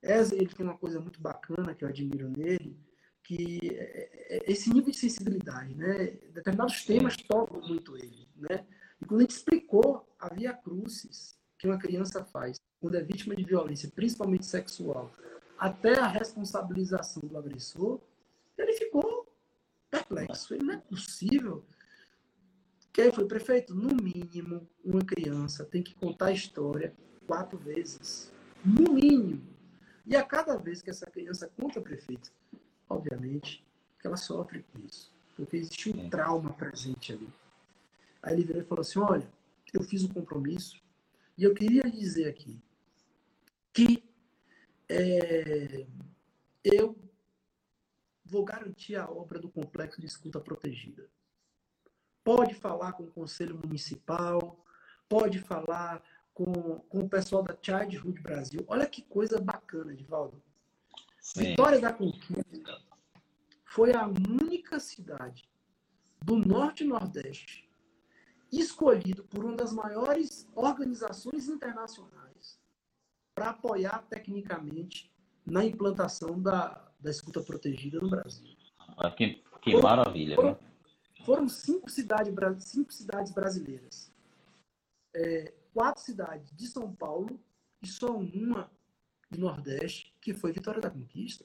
essa, 0.03 0.35
ele 0.35 0.55
tem 0.55 0.67
uma 0.67 0.77
coisa 0.77 1.01
muito 1.01 1.19
bacana 1.19 1.75
que 1.75 1.83
eu 1.83 1.89
admiro 1.89 2.29
nele, 2.29 2.79
que 3.25 3.59
é, 3.73 4.37
é 4.37 4.53
esse 4.53 4.69
nível 4.69 4.91
de 4.91 4.99
sensibilidade, 4.99 5.75
né? 5.75 6.09
Determinados 6.35 6.85
temas 6.85 7.17
tocam 7.17 7.67
muito 7.67 7.97
ele, 7.97 8.29
né? 8.37 8.67
E 9.01 9.07
quando 9.07 9.21
a 9.21 9.23
gente 9.23 9.31
explicou 9.31 10.07
a 10.19 10.29
via 10.35 10.53
crucis 10.53 11.38
que 11.59 11.67
uma 11.67 11.79
criança 11.79 12.25
faz 12.25 12.61
quando 12.81 12.97
é 12.97 13.03
vítima 13.03 13.35
de 13.35 13.45
violência, 13.45 13.91
principalmente 13.95 14.47
sexual, 14.47 15.11
até 15.59 15.99
a 15.99 16.07
responsabilização 16.07 17.23
do 17.23 17.37
agressor, 17.37 18.01
ele 18.57 18.73
ficou 18.75 19.27
perplexo. 19.91 20.55
Ele 20.55 20.65
não 20.65 20.75
é 20.75 20.79
possível 20.79 21.65
que 22.93 23.03
aí 23.03 23.13
foi, 23.13 23.27
prefeito, 23.27 23.75
no 23.75 23.95
mínimo, 23.95 24.69
uma 24.85 25.05
criança 25.05 25.65
tem 25.65 25.83
que 25.83 25.95
contar 25.95 26.27
a 26.27 26.33
história 26.33 26.95
quatro 27.27 27.59
vezes. 27.59 28.33
No 28.65 28.95
mínimo. 28.95 29.43
E 30.07 30.17
a 30.17 30.23
cada 30.25 30.57
vez 30.57 30.83
que 30.83 30.91
essa 30.91 31.07
criança 31.07 31.51
conta, 31.57 31.81
prefeito, 31.81 32.33
obviamente 32.89 33.65
que 34.01 34.07
ela 34.07 34.17
sofre 34.17 34.65
com 34.73 34.81
isso. 34.85 35.13
Porque 35.37 35.57
existe 35.57 35.91
um 35.91 36.07
é. 36.07 36.09
trauma 36.09 36.53
presente 36.53 37.13
ali. 37.13 37.29
Aí 38.23 38.35
ele 38.35 38.45
virou 38.45 38.63
e 38.63 38.65
falou 38.65 38.81
assim: 38.81 38.99
olha, 38.99 39.29
eu 39.73 39.83
fiz 39.83 40.03
um 40.03 40.09
compromisso 40.09 40.83
e 41.39 41.45
eu 41.45 41.55
queria 41.55 41.85
dizer 41.91 42.29
aqui 42.29 42.61
que 43.73 44.05
é, 44.89 45.87
eu 46.63 46.99
vou 48.25 48.45
garantir 48.45 48.97
a 48.97 49.09
obra 49.09 49.39
do 49.39 49.49
complexo 49.49 50.01
de 50.01 50.07
escuta 50.07 50.41
protegida 50.41 51.09
pode 52.29 52.55
falar 52.55 52.93
com 52.93 53.05
o 53.05 53.11
Conselho 53.11 53.57
Municipal, 53.57 54.63
pode 55.09 55.39
falar 55.39 56.03
com, 56.35 56.79
com 56.81 56.99
o 57.01 57.09
pessoal 57.09 57.43
da 57.43 57.57
Childhood 57.61 58.21
Brasil. 58.21 58.63
Olha 58.69 58.87
que 58.87 59.01
coisa 59.01 59.41
bacana, 59.41 59.95
Edivaldo. 59.95 60.43
Sim. 61.19 61.45
Vitória 61.45 61.81
da 61.81 61.91
Conquista 61.91 62.83
foi 63.65 63.95
a 63.95 64.07
única 64.07 64.79
cidade 64.79 65.49
do 66.23 66.37
Norte 66.37 66.85
e 66.85 66.87
Nordeste 66.87 67.68
escolhido 68.51 69.25
por 69.25 69.45
uma 69.45 69.57
das 69.57 69.73
maiores 69.73 70.49
organizações 70.55 71.49
internacionais 71.49 72.59
para 73.35 73.51
apoiar 73.51 74.03
tecnicamente 74.09 75.13
na 75.45 75.65
implantação 75.65 76.41
da, 76.41 76.91
da 76.99 77.11
escuta 77.11 77.41
protegida 77.43 78.01
no 78.01 78.11
Brasil. 78.11 78.57
Ah, 78.97 79.11
que, 79.11 79.43
que 79.63 79.77
maravilha, 79.81 80.35
foram, 80.35 80.51
né? 80.51 80.59
Foram 81.25 81.49
cinco 81.49 81.91
cidades, 81.91 82.35
cinco 82.65 82.93
cidades 82.93 83.33
brasileiras. 83.33 84.13
É, 85.15 85.53
quatro 85.73 86.03
cidades 86.03 86.51
de 86.57 86.67
São 86.67 86.95
Paulo 86.95 87.41
e 87.83 87.87
só 87.87 88.17
uma 88.17 88.71
do 89.31 89.39
Nordeste, 89.39 90.15
que 90.21 90.35
foi 90.35 90.53
Vitória 90.53 90.81
da 90.81 90.91
Conquista. 90.91 91.45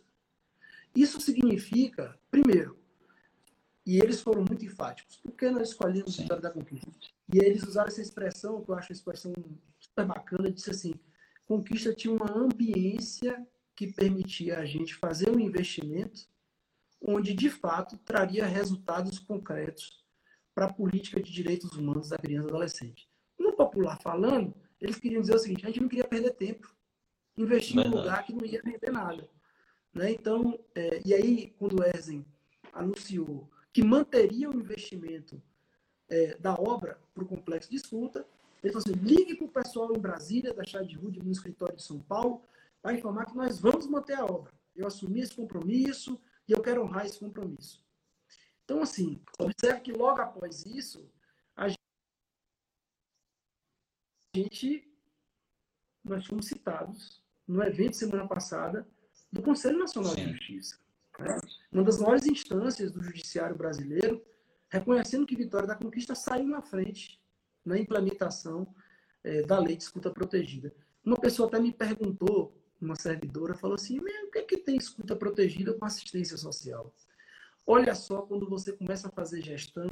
Isso 0.96 1.20
significa, 1.20 2.18
primeiro, 2.32 2.78
e 3.86 3.98
eles 3.98 4.22
foram 4.22 4.44
muito 4.48 4.66
enfáticos, 4.66 5.18
por 5.18 5.34
que 5.34 5.50
nós 5.50 5.70
escolhemos 5.70 6.16
Sim. 6.16 6.24
Vitória 6.24 6.44
da 6.44 6.52
Conquista? 6.52 6.90
E 7.34 7.38
eles 7.38 7.64
usaram 7.64 7.88
essa 7.88 8.02
expressão, 8.02 8.64
que 8.64 8.70
eu 8.70 8.76
acho 8.76 8.92
uma 8.92 8.96
expressão 8.96 9.34
super 9.80 10.06
bacana, 10.06 10.52
disse 10.52 10.72
assim, 10.72 10.94
Conquista 11.46 11.94
tinha 11.94 12.14
uma 12.14 12.32
ambiência 12.32 13.46
que 13.76 13.92
permitia 13.92 14.60
a 14.60 14.66
gente 14.66 14.96
fazer 14.96 15.30
um 15.30 15.40
investimento 15.40 16.28
onde 17.02 17.34
de 17.34 17.50
fato 17.50 17.98
traria 17.98 18.46
resultados 18.46 19.20
concretos 19.20 20.04
para 20.56 20.68
a 20.68 20.74
política 20.74 21.22
de 21.22 21.32
direitos 21.32 21.72
humanos 21.74 22.10
da 22.10 22.18
criança 22.18 22.48
e 22.48 22.50
adolescente. 22.50 23.10
No 23.38 23.54
popular 23.54 24.00
falando, 24.02 24.56
eles 24.80 24.98
queriam 24.98 25.22
dizer 25.22 25.36
o 25.36 25.40
seguinte: 25.40 25.66
a 25.66 25.68
gente 25.68 25.82
não 25.82 25.90
queria 25.90 26.08
perder 26.08 26.32
tempo, 26.32 26.74
investir 27.38 27.78
em 27.78 27.88
um 27.88 27.98
lugar 27.98 28.24
que 28.24 28.34
não 28.34 28.46
ia 28.46 28.62
render 28.64 28.92
nada. 28.92 29.30
Né? 29.94 30.12
Então, 30.12 30.58
é, 30.74 31.02
e 31.06 31.14
aí, 31.14 31.54
quando 31.58 31.80
o 31.80 31.84
Ezen 31.84 32.26
anunciou 32.72 33.50
que 33.74 33.84
manteria 33.84 34.50
o 34.50 34.56
investimento 34.56 35.42
é, 36.08 36.38
da 36.38 36.54
obra 36.54 37.02
para 37.14 37.24
o 37.24 37.28
complexo 37.28 37.72
de 37.72 37.78
escuta, 37.78 38.26
Ele 38.64 38.72
falou 38.72 38.86
assim: 38.88 39.00
ligue 39.04 39.36
para 39.36 39.48
o 39.48 39.52
pessoal 39.52 39.94
em 39.94 40.00
Brasília, 40.00 40.54
da 40.54 40.64
Chá 40.64 40.84
de 40.84 40.96
Rude, 40.96 41.20
no 41.20 41.32
escritório 41.32 41.76
de 41.76 41.84
São 41.84 42.00
Paulo, 42.00 42.46
para 42.82 42.94
informar 42.94 43.26
que 43.26 43.36
nós 43.36 43.60
vamos 43.60 43.88
manter 43.88 44.14
a 44.14 44.26
obra. 44.26 44.54
Eu 44.76 44.86
assumi 44.86 45.22
esse 45.22 45.36
compromisso 45.36 46.22
e 46.48 46.52
eu 46.52 46.62
quero 46.62 46.84
honrar 46.84 47.06
esse 47.06 47.20
compromisso. 47.20 47.84
Então, 48.64 48.82
assim, 48.82 49.20
observe 49.40 49.82
que 49.82 49.92
logo 49.92 50.22
após 50.22 50.66
isso, 50.66 51.10
a 51.56 51.68
gente, 54.36 54.88
nós 56.04 56.26
fomos 56.26 56.48
citados 56.48 57.24
no 57.48 57.62
evento 57.64 57.96
semana 57.96 58.28
passada 58.28 58.88
do 59.32 59.42
Conselho 59.42 59.80
Nacional 59.80 60.14
Sim. 60.14 60.26
de 60.26 60.32
Justiça. 60.32 60.83
Né? 61.24 61.40
Uma 61.72 61.84
das 61.84 62.00
maiores 62.00 62.26
instâncias 62.26 62.92
do 62.92 63.02
judiciário 63.02 63.56
brasileiro, 63.56 64.24
reconhecendo 64.70 65.26
que 65.26 65.36
Vitória 65.36 65.68
da 65.68 65.76
Conquista 65.76 66.16
saiu 66.16 66.48
na 66.48 66.62
frente 66.62 67.22
na 67.66 67.78
implementação 67.78 68.68
é, 69.24 69.42
da 69.44 69.58
lei 69.60 69.76
de 69.76 69.84
escuta 69.84 70.12
protegida. 70.12 70.74
Uma 71.06 71.18
pessoa 71.18 71.48
até 71.48 71.60
me 71.60 71.72
perguntou, 71.72 72.58
uma 72.82 72.96
servidora, 72.96 73.54
falou 73.54 73.76
assim, 73.76 74.00
o 74.00 74.32
que 74.32 74.40
é 74.40 74.44
que 74.44 74.58
tem 74.58 74.76
escuta 74.76 75.16
protegida 75.16 75.74
com 75.74 75.86
assistência 75.86 76.38
social? 76.38 76.94
Olha 77.66 77.96
só 77.96 78.22
quando 78.24 78.50
você 78.50 78.74
começa 78.74 79.08
a 79.08 79.12
fazer 79.12 79.42
gestão 79.42 79.88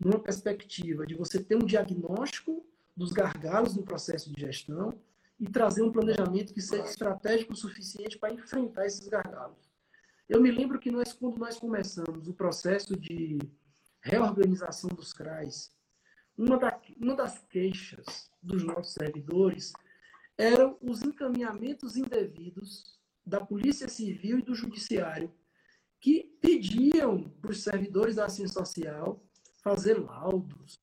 numa 0.00 0.18
perspectiva 0.18 1.06
de 1.06 1.14
você 1.14 1.42
ter 1.42 1.56
um 1.56 1.64
diagnóstico 1.64 2.66
dos 2.96 3.12
gargalos 3.12 3.76
no 3.76 3.84
processo 3.84 4.32
de 4.32 4.40
gestão 4.40 4.98
e 5.38 5.48
trazer 5.48 5.82
um 5.82 5.92
planejamento 5.92 6.52
que 6.52 6.60
seja 6.60 6.84
estratégico 6.84 7.52
o 7.52 7.56
suficiente 7.56 8.18
para 8.18 8.32
enfrentar 8.32 8.86
esses 8.86 9.06
gargalos. 9.06 9.67
Eu 10.28 10.42
me 10.42 10.50
lembro 10.50 10.78
que 10.78 10.90
nós, 10.90 11.12
quando 11.12 11.38
nós 11.38 11.58
começamos 11.58 12.28
o 12.28 12.34
processo 12.34 12.94
de 12.94 13.38
reorganização 14.02 14.90
dos 14.90 15.12
CRAs, 15.12 15.74
uma, 16.36 16.58
da, 16.58 16.80
uma 16.98 17.16
das 17.16 17.38
queixas 17.46 18.30
dos 18.42 18.62
nossos 18.62 18.92
servidores 18.92 19.72
eram 20.36 20.76
os 20.82 21.02
encaminhamentos 21.02 21.96
indevidos 21.96 23.00
da 23.24 23.40
Polícia 23.40 23.88
Civil 23.88 24.38
e 24.38 24.42
do 24.42 24.54
Judiciário 24.54 25.34
que 26.00 26.24
pediam 26.40 27.28
para 27.40 27.50
os 27.50 27.62
servidores 27.62 28.16
da 28.16 28.26
assistência 28.26 28.64
social 28.64 29.24
fazer 29.62 29.94
laudos, 29.94 30.80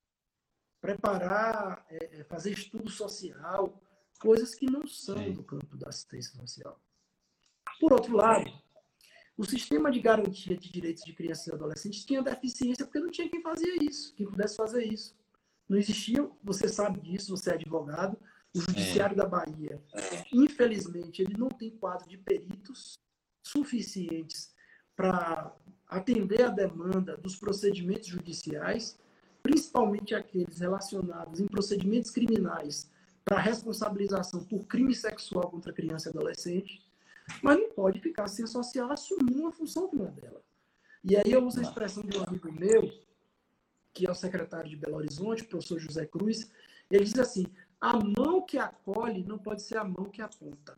preparar, 0.81 1.85
é, 1.89 2.19
é, 2.19 2.23
fazer 2.25 2.51
estudo 2.51 2.89
social, 2.89 3.81
coisas 4.19 4.55
que 4.55 4.65
não 4.65 4.85
são 4.85 5.31
do 5.31 5.43
campo 5.43 5.77
da 5.77 5.89
assistência 5.89 6.35
social. 6.39 6.79
Por 7.79 7.93
outro 7.93 8.15
lado, 8.15 8.51
o 9.37 9.43
sistema 9.43 9.91
de 9.91 9.99
garantia 9.99 10.57
de 10.57 10.71
direitos 10.71 11.03
de 11.03 11.13
crianças 11.13 11.47
e 11.47 11.51
adolescentes 11.51 12.05
tinha 12.05 12.21
deficiência 12.21 12.85
porque 12.85 12.99
não 12.99 13.11
tinha 13.11 13.29
quem 13.29 13.41
fazia 13.41 13.75
isso, 13.83 14.13
quem 14.15 14.27
pudesse 14.27 14.55
fazer 14.55 14.83
isso. 14.83 15.15
Não 15.67 15.77
existia, 15.77 16.29
você 16.43 16.67
sabe 16.67 16.99
disso, 17.01 17.35
você 17.35 17.51
é 17.51 17.53
advogado, 17.55 18.17
o 18.55 18.61
Judiciário 18.61 19.13
é. 19.13 19.17
da 19.17 19.25
Bahia, 19.25 19.81
infelizmente, 20.31 21.21
ele 21.21 21.35
não 21.37 21.49
tem 21.49 21.71
quadro 21.71 22.07
de 22.07 22.17
peritos 22.17 22.97
suficientes 23.43 24.53
para 24.95 25.53
atender 25.87 26.43
a 26.43 26.49
demanda 26.49 27.17
dos 27.17 27.35
procedimentos 27.35 28.07
judiciais, 28.07 28.97
principalmente 29.43 30.15
aqueles 30.15 30.59
relacionados 30.59 31.39
em 31.39 31.47
procedimentos 31.47 32.09
criminais 32.09 32.89
para 33.25 33.39
responsabilização 33.39 34.43
por 34.45 34.65
crime 34.65 34.95
sexual 34.95 35.49
contra 35.49 35.73
criança 35.73 36.09
e 36.09 36.11
adolescente, 36.11 36.81
mas 37.41 37.57
não 37.57 37.69
pode 37.71 37.99
ficar 37.99 38.27
sem 38.27 38.45
social 38.45 38.91
assumindo 38.91 39.39
uma 39.39 39.51
função 39.51 39.87
que 39.89 39.95
não 39.95 40.07
é 40.07 40.11
dela. 40.11 40.41
E 41.03 41.15
aí 41.15 41.31
eu 41.31 41.45
uso 41.45 41.59
a 41.59 41.63
expressão 41.63 42.03
de 42.03 42.17
um 42.17 42.23
amigo 42.23 42.51
meu, 42.51 42.91
que 43.93 44.07
é 44.07 44.11
o 44.11 44.15
secretário 44.15 44.69
de 44.69 44.75
Belo 44.75 44.97
Horizonte, 44.97 45.43
o 45.43 45.47
professor 45.47 45.79
José 45.79 46.05
Cruz, 46.05 46.51
ele 46.89 47.03
diz 47.03 47.17
assim, 47.17 47.45
a 47.79 47.93
mão 47.97 48.41
que 48.41 48.57
acolhe 48.57 49.23
não 49.23 49.37
pode 49.37 49.61
ser 49.61 49.77
a 49.77 49.83
mão 49.83 50.05
que 50.05 50.21
aponta. 50.21 50.77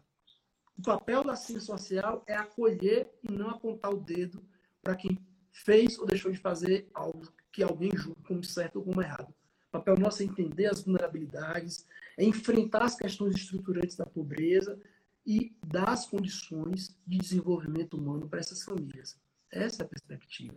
O 0.78 0.82
papel 0.82 1.24
da 1.24 1.36
ciência 1.36 1.66
social 1.66 2.24
é 2.28 2.36
acolher 2.36 3.10
e 3.24 3.32
não 3.32 3.50
apontar 3.50 3.92
o 3.92 4.00
dedo 4.00 4.44
para 4.82 4.96
quem 4.96 5.18
fez 5.52 5.98
ou 5.98 6.06
deixou 6.06 6.32
de 6.32 6.38
fazer 6.38 6.88
algo 6.94 7.28
que 7.52 7.64
alguém 7.64 7.92
julga 7.96 8.22
como 8.28 8.44
certo 8.44 8.78
ou 8.78 8.84
como 8.84 9.02
errado. 9.02 9.34
O 9.70 9.72
papel 9.72 9.98
nosso 9.98 10.22
é 10.22 10.26
entender 10.26 10.68
as 10.68 10.84
vulnerabilidades, 10.84 11.86
é 12.18 12.24
enfrentar 12.24 12.84
as 12.84 12.96
questões 12.96 13.36
estruturantes 13.36 13.96
da 13.96 14.06
pobreza 14.06 14.80
e 15.28 15.54
dar 15.68 15.90
as 15.90 16.06
condições 16.06 16.98
de 17.06 17.18
desenvolvimento 17.18 17.98
humano 17.98 18.30
para 18.30 18.40
essas 18.40 18.64
famílias. 18.64 19.20
Essa 19.52 19.84
é 19.84 19.86
a 19.86 19.90
perspectiva. 19.90 20.56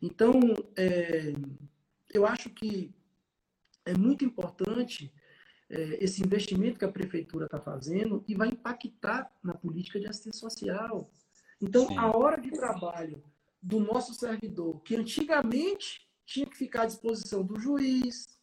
Então, 0.00 0.32
é, 0.74 1.34
eu 2.14 2.24
acho 2.24 2.48
que 2.48 2.94
é 3.84 3.92
muito 3.94 4.24
importante 4.24 5.12
é, 5.68 6.02
esse 6.02 6.22
investimento 6.22 6.78
que 6.78 6.86
a 6.86 6.92
prefeitura 6.92 7.44
está 7.44 7.60
fazendo 7.60 8.24
e 8.26 8.34
vai 8.34 8.48
impactar 8.48 9.30
na 9.42 9.52
política 9.52 10.00
de 10.00 10.06
assistência 10.06 10.40
social. 10.40 11.10
Então, 11.60 11.86
Sim. 11.88 11.98
a 11.98 12.16
hora 12.16 12.40
de 12.40 12.50
trabalho 12.50 13.22
do 13.60 13.78
nosso 13.78 14.14
servidor, 14.14 14.80
que 14.82 14.96
antigamente 14.96 16.08
tinha 16.24 16.46
que 16.46 16.56
ficar 16.56 16.82
à 16.82 16.86
disposição 16.86 17.44
do 17.44 17.60
juiz, 17.60 18.38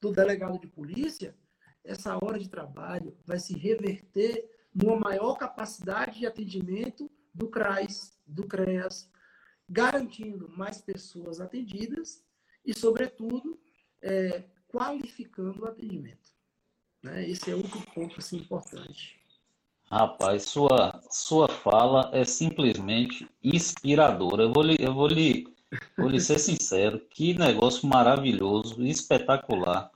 do 0.00 0.10
delegado 0.10 0.58
de 0.58 0.68
polícia, 0.68 1.36
essa 1.84 2.16
hora 2.16 2.38
de 2.38 2.48
trabalho 2.48 3.14
vai 3.26 3.38
se 3.38 3.56
reverter 3.56 4.55
numa 4.76 4.96
maior 4.96 5.36
capacidade 5.36 6.18
de 6.18 6.26
atendimento 6.26 7.10
do 7.32 7.48
CRAS, 7.48 8.18
do 8.26 8.46
CREAS, 8.46 9.10
garantindo 9.68 10.48
mais 10.50 10.82
pessoas 10.82 11.40
atendidas 11.40 12.22
e, 12.64 12.78
sobretudo, 12.78 13.58
é, 14.02 14.44
qualificando 14.68 15.62
o 15.62 15.66
atendimento. 15.66 16.30
Né? 17.02 17.28
Esse 17.28 17.50
é 17.50 17.54
outro 17.54 17.80
ponto 17.94 18.18
assim, 18.18 18.38
importante. 18.38 19.18
Rapaz, 19.90 20.44
sua, 20.44 21.00
sua 21.10 21.48
fala 21.48 22.10
é 22.12 22.24
simplesmente 22.24 23.28
inspiradora. 23.42 24.42
Eu 24.42 24.52
vou 24.52 24.62
lhe, 24.62 24.76
eu 24.78 24.92
vou 24.92 25.06
lhe, 25.06 25.46
vou 25.96 26.08
lhe 26.08 26.20
ser 26.20 26.38
sincero, 26.38 27.00
que 27.08 27.34
negócio 27.34 27.88
maravilhoso, 27.88 28.84
espetacular. 28.84 29.90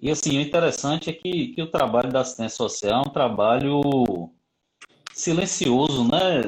E 0.00 0.10
assim, 0.10 0.38
o 0.38 0.40
interessante 0.40 1.10
é 1.10 1.12
que, 1.12 1.48
que 1.48 1.62
o 1.62 1.70
trabalho 1.70 2.10
da 2.10 2.20
assistência 2.20 2.56
social 2.56 3.04
é 3.04 3.08
um 3.08 3.12
trabalho 3.12 4.30
silencioso, 5.12 6.04
né? 6.04 6.42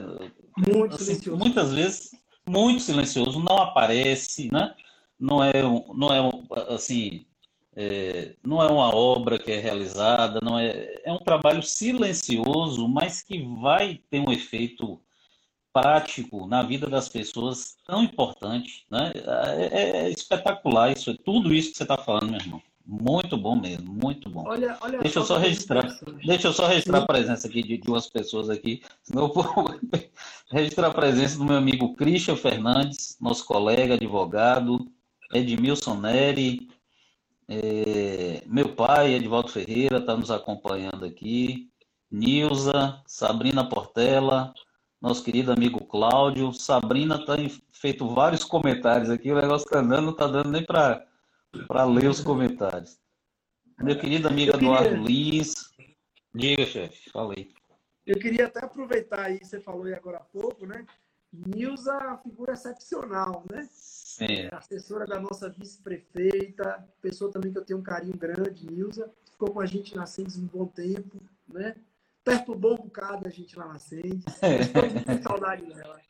Muito 0.57 0.95
assim, 0.95 1.05
silencioso. 1.05 1.39
Muitas 1.39 1.73
vezes 1.73 2.11
muito 2.49 2.83
silencioso, 2.83 3.41
não 3.41 3.59
aparece, 3.59 4.51
né? 4.51 4.75
Não 5.19 5.45
é, 5.45 5.53
não 5.63 6.09
é 6.13 6.75
assim, 6.75 7.27
é, 7.77 8.35
não 8.43 8.63
é 8.63 8.67
uma 8.71 8.95
obra 8.95 9.39
que 9.39 9.53
é 9.53 9.59
realizada, 9.59 10.41
não 10.43 10.59
é, 10.59 11.01
é 11.05 11.13
um 11.13 11.19
trabalho 11.19 11.63
silencioso, 11.63 12.89
mas 12.89 13.23
que 13.23 13.43
vai 13.61 14.01
ter 14.11 14.21
um 14.21 14.33
efeito 14.33 15.01
prático 15.73 16.47
na 16.47 16.63
vida 16.63 16.87
das 16.87 17.09
pessoas 17.09 17.77
tão 17.87 18.03
importante, 18.03 18.85
né? 18.91 19.13
É, 19.15 19.67
é, 19.67 20.07
é 20.07 20.11
espetacular 20.11 20.93
isso, 20.93 21.11
é 21.11 21.17
tudo 21.25 21.55
isso 21.55 21.73
que 21.73 21.77
você 21.77 21.85
está 21.85 21.97
falando, 21.97 22.31
meu 22.31 22.41
irmão. 22.41 22.63
Muito 22.85 23.37
bom 23.37 23.55
mesmo, 23.55 23.93
muito 23.93 24.29
bom. 24.29 24.45
Olha, 24.47 24.77
olha 24.81 24.99
deixa 24.99 25.21
eu 25.21 25.25
só 25.25 25.39
registrar, 25.39 25.87
deixa 26.25 26.49
eu 26.49 26.53
só 26.53 26.67
registrar 26.67 26.99
a 26.99 27.07
presença 27.07 27.47
aqui 27.47 27.63
de 27.63 27.79
duas 27.79 28.09
pessoas 28.09 28.51
aqui, 28.51 28.83
senão 29.03 29.27
eu 29.27 29.33
vou 29.33 29.45
registrar 30.51 30.89
a 30.89 30.95
presença 30.95 31.39
do 31.39 31.45
meu 31.45 31.57
amigo 31.57 31.95
Christian 31.95 32.37
Fernandes, 32.37 33.17
nosso 33.21 33.45
colega 33.47 33.95
advogado, 33.95 34.91
Edmilson 35.33 35.95
Neri, 35.95 36.69
é, 37.49 38.43
meu 38.47 38.71
pai, 38.75 39.15
Edvaldo 39.15 39.49
Ferreira, 39.49 39.99
está 39.99 40.17
nos 40.17 40.31
acompanhando 40.31 41.05
aqui. 41.05 41.69
Nilza, 42.11 43.01
Sabrina 43.07 43.69
Portela, 43.69 44.53
nosso 45.01 45.23
querido 45.23 45.53
amigo 45.53 45.85
Cláudio. 45.85 46.53
Sabrina 46.53 47.17
está 47.17 47.35
feito 47.73 48.07
vários 48.07 48.45
comentários 48.45 49.11
aqui, 49.11 49.33
o 49.33 49.41
negócio 49.41 49.67
está 49.67 49.81
andando, 49.81 50.05
não 50.05 50.13
está 50.13 50.27
dando 50.27 50.51
nem 50.51 50.65
para 50.65 51.05
ler 51.85 52.09
os 52.09 52.21
comentários. 52.21 52.99
Meu 53.79 53.99
querido 53.99 54.29
amigo 54.29 54.53
queria... 54.53 54.69
Eduardo 54.69 55.03
Luiz. 55.03 55.55
Diga, 56.35 56.65
chefe, 56.65 57.11
fala 57.11 57.35
aí. 57.37 57.51
Eu 58.07 58.19
queria 58.19 58.47
até 58.47 58.65
aproveitar 58.65 59.27
aí, 59.27 59.39
você 59.43 59.61
falou 59.61 59.85
aí 59.85 59.95
agora 59.95 60.19
há 60.19 60.25
pouco, 60.25 60.67
né? 60.67 60.85
Nilza 61.33 61.95
é 61.95 62.23
figura 62.23 62.53
excepcional, 62.53 63.45
né? 63.51 63.67
Sim. 63.71 64.49
É 64.51 64.55
assessora 64.55 65.07
da 65.07 65.19
nossa 65.19 65.49
vice-prefeita, 65.49 66.87
pessoa 67.01 67.31
também 67.31 67.53
que 67.53 67.59
eu 67.59 67.65
tenho 67.65 67.79
um 67.79 67.83
carinho 67.83 68.17
grande, 68.17 68.67
Nilza. 68.67 69.11
Ficou 69.31 69.51
com 69.51 69.61
a 69.61 69.67
gente 69.67 69.97
na 69.97 70.05
Sendes 70.05 70.37
um 70.37 70.47
bom 70.47 70.67
tempo, 70.67 71.23
né? 71.49 71.77
Perturbou 72.23 72.75
um 72.75 72.85
bocado 72.85 73.27
a 73.27 73.31
gente 73.31 73.59
lá 73.59 73.67
na 73.67 73.79
Sendes. 73.79 74.25
Estou 74.27 74.83
muito 75.07 75.23
saudade 75.23 75.65
dela. 75.65 76.01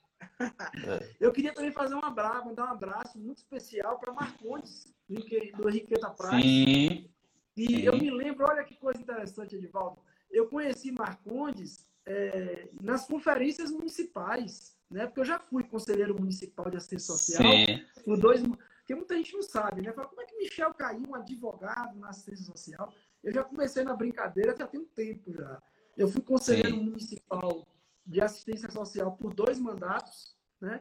É. 0.44 1.10
Eu 1.20 1.32
queria 1.32 1.52
também 1.52 1.72
fazer 1.72 1.94
um 1.94 2.04
abraço, 2.04 2.46
mandar 2.46 2.66
um 2.66 2.72
abraço 2.72 3.18
muito 3.18 3.38
especial 3.38 3.98
para 3.98 4.12
Marcondes, 4.12 4.92
do 5.08 5.68
Henriqueta 5.68 6.10
Praia. 6.10 6.42
Sim. 6.42 7.08
E 7.56 7.66
Sim. 7.66 7.82
eu 7.82 7.96
me 7.96 8.10
lembro, 8.10 8.46
olha 8.46 8.64
que 8.64 8.76
coisa 8.76 9.00
interessante, 9.00 9.56
Edivaldo. 9.56 9.98
Eu 10.30 10.48
conheci 10.48 10.90
Marcondes 10.90 11.86
é, 12.06 12.68
nas 12.80 13.06
conferências 13.06 13.70
municipais 13.70 14.76
né? 14.92 15.06
Porque 15.06 15.20
eu 15.20 15.24
já 15.24 15.38
fui 15.38 15.64
conselheiro 15.64 16.14
municipal 16.14 16.70
de 16.70 16.76
assistência 16.76 17.14
social 17.14 17.42
Sim. 17.42 17.84
por 18.04 18.18
dois. 18.18 18.42
Porque 18.42 18.94
muita 18.94 19.16
gente 19.16 19.32
não 19.32 19.42
sabe, 19.42 19.80
né? 19.80 19.92
Fala, 19.92 20.08
como 20.08 20.20
é 20.20 20.26
que 20.26 20.36
Michel 20.36 20.74
caiu, 20.74 21.02
um 21.08 21.14
advogado 21.14 21.98
na 21.98 22.10
assistência 22.10 22.44
social? 22.44 22.92
Eu 23.24 23.32
já 23.32 23.42
comecei 23.42 23.82
na 23.84 23.96
brincadeira 23.96 24.54
já 24.56 24.66
tem 24.66 24.80
um 24.80 24.84
tempo 24.84 25.32
já. 25.32 25.60
Eu 25.96 26.08
fui 26.08 26.20
conselheiro 26.20 26.76
Sim. 26.76 26.84
municipal 26.84 27.66
de 28.04 28.20
assistência 28.20 28.70
social 28.70 29.16
por 29.16 29.34
dois 29.34 29.58
mandatos, 29.58 30.36
né? 30.60 30.80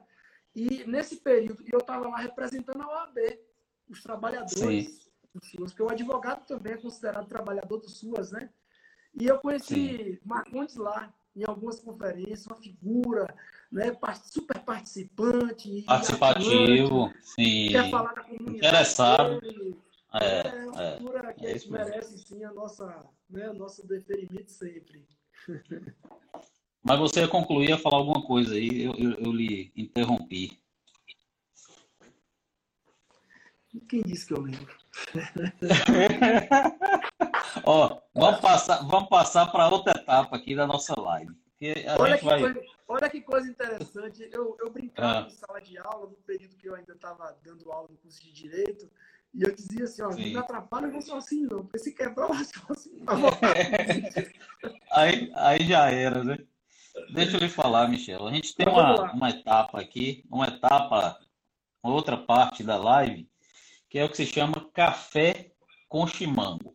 E 0.56 0.84
nesse 0.86 1.18
período 1.18 1.64
eu 1.72 1.80
estava 1.80 2.08
lá 2.10 2.18
representando 2.18 2.82
a 2.82 2.88
OAB, 2.88 3.18
os 3.90 4.02
trabalhadores 4.02 5.10
do 5.34 5.46
SUAS, 5.46 5.72
porque 5.72 5.84
o 5.84 5.90
advogado 5.90 6.46
também 6.46 6.74
é 6.74 6.78
considerado 6.78 7.28
trabalhador 7.28 7.78
do 7.78 7.90
SUAS, 7.90 8.32
né? 8.32 8.50
E 9.14 9.26
eu 9.26 9.40
conheci 9.40 9.76
Sim. 9.76 10.20
Marcondes 10.26 10.76
lá, 10.76 11.14
em 11.36 11.44
algumas 11.46 11.80
conferências, 11.80 12.46
uma 12.46 12.56
figura 12.58 13.34
né, 13.72 13.98
super 14.24 14.60
participante. 14.60 15.84
Participativo, 15.84 17.14
sim. 17.22 17.70
Quer 17.70 17.90
falar 17.90 18.14
da 18.14 18.24
comunidade. 18.24 18.58
Interessado. 18.58 19.42
É, 20.14 20.48
é 20.48 20.66
uma 20.66 20.84
é, 20.84 20.98
figura 20.98 21.30
é, 21.30 21.34
que 21.34 21.46
é 21.46 21.70
merece, 21.70 22.18
sim, 22.20 22.44
a 22.44 22.52
nossa, 22.52 23.10
né, 23.30 23.50
o 23.50 23.54
nosso 23.54 23.88
deferimento 23.88 24.52
sempre. 24.52 25.08
Mas 26.84 27.00
você 27.00 27.22
ia 27.22 27.28
concluir, 27.28 27.70
ia 27.70 27.78
falar 27.78 27.98
alguma 27.98 28.24
coisa 28.24 28.56
aí, 28.56 28.84
eu, 28.84 28.96
eu, 28.96 29.12
eu 29.12 29.32
lhe 29.32 29.72
interrompi. 29.76 30.60
Quem 33.88 34.02
disse 34.02 34.28
que 34.28 34.34
eu 34.34 34.42
lembro? 34.42 34.76
Ó, 37.64 38.02
vamos 38.14 38.42
passar, 38.42 38.86
vamos 38.88 39.10
passar 39.10 39.52
para 39.52 39.70
outra 39.70 40.00
etapa 40.00 40.36
aqui 40.36 40.56
da 40.56 40.68
nossa 40.68 41.00
live. 41.00 41.34
Olha 42.00 42.18
que, 42.18 42.26
vai... 42.26 42.42
coisa, 42.42 42.62
olha, 42.88 43.10
que 43.10 43.22
coisa, 43.22 43.48
interessante. 43.48 44.28
Eu, 44.32 44.58
eu 44.60 44.72
brincava 44.72 45.28
ah. 45.28 45.28
em 45.28 45.30
sala 45.30 45.62
de 45.62 45.78
aula, 45.78 46.08
no 46.08 46.16
período 46.26 46.58
que 46.58 46.68
eu 46.68 46.76
ainda 46.76 46.94
estava 46.94 47.38
dando 47.44 47.72
aula 47.72 47.88
no 47.90 47.98
curso 47.98 48.22
de 48.24 48.34
Direito, 48.34 48.90
e 49.34 49.44
eu 49.44 49.54
dizia 49.54 49.86
assim, 49.86 50.02
ó, 50.02 50.12
Sim. 50.12 50.24
não 50.24 50.30
me 50.30 50.38
atrapalha 50.38 50.88
o 50.88 50.94
raciocínio, 50.94 51.50
não, 51.50 51.62
porque 51.62 51.78
se 51.78 51.94
quebrar 51.94 52.30
o 52.30 52.34
raciocínio... 52.34 53.06
aí, 54.92 55.32
aí 55.36 55.68
já 55.68 55.92
era, 55.92 56.24
né? 56.24 56.40
Deixa 57.12 57.36
eu 57.36 57.42
lhe 57.42 57.50
falar, 57.50 57.90
Michel. 57.90 58.26
A 58.26 58.32
gente 58.32 58.56
tem 58.56 58.68
uma, 58.68 59.12
uma 59.12 59.30
etapa 59.30 59.80
aqui, 59.80 60.24
uma 60.32 60.48
etapa, 60.48 61.20
outra 61.84 62.16
parte 62.16 62.64
da 62.64 62.78
live, 62.78 63.28
que 63.90 64.00
é 64.00 64.06
o 64.06 64.10
que 64.10 64.16
se 64.16 64.26
chama 64.26 64.70
café 64.74 65.52
com 65.90 66.08
chimango. 66.08 66.74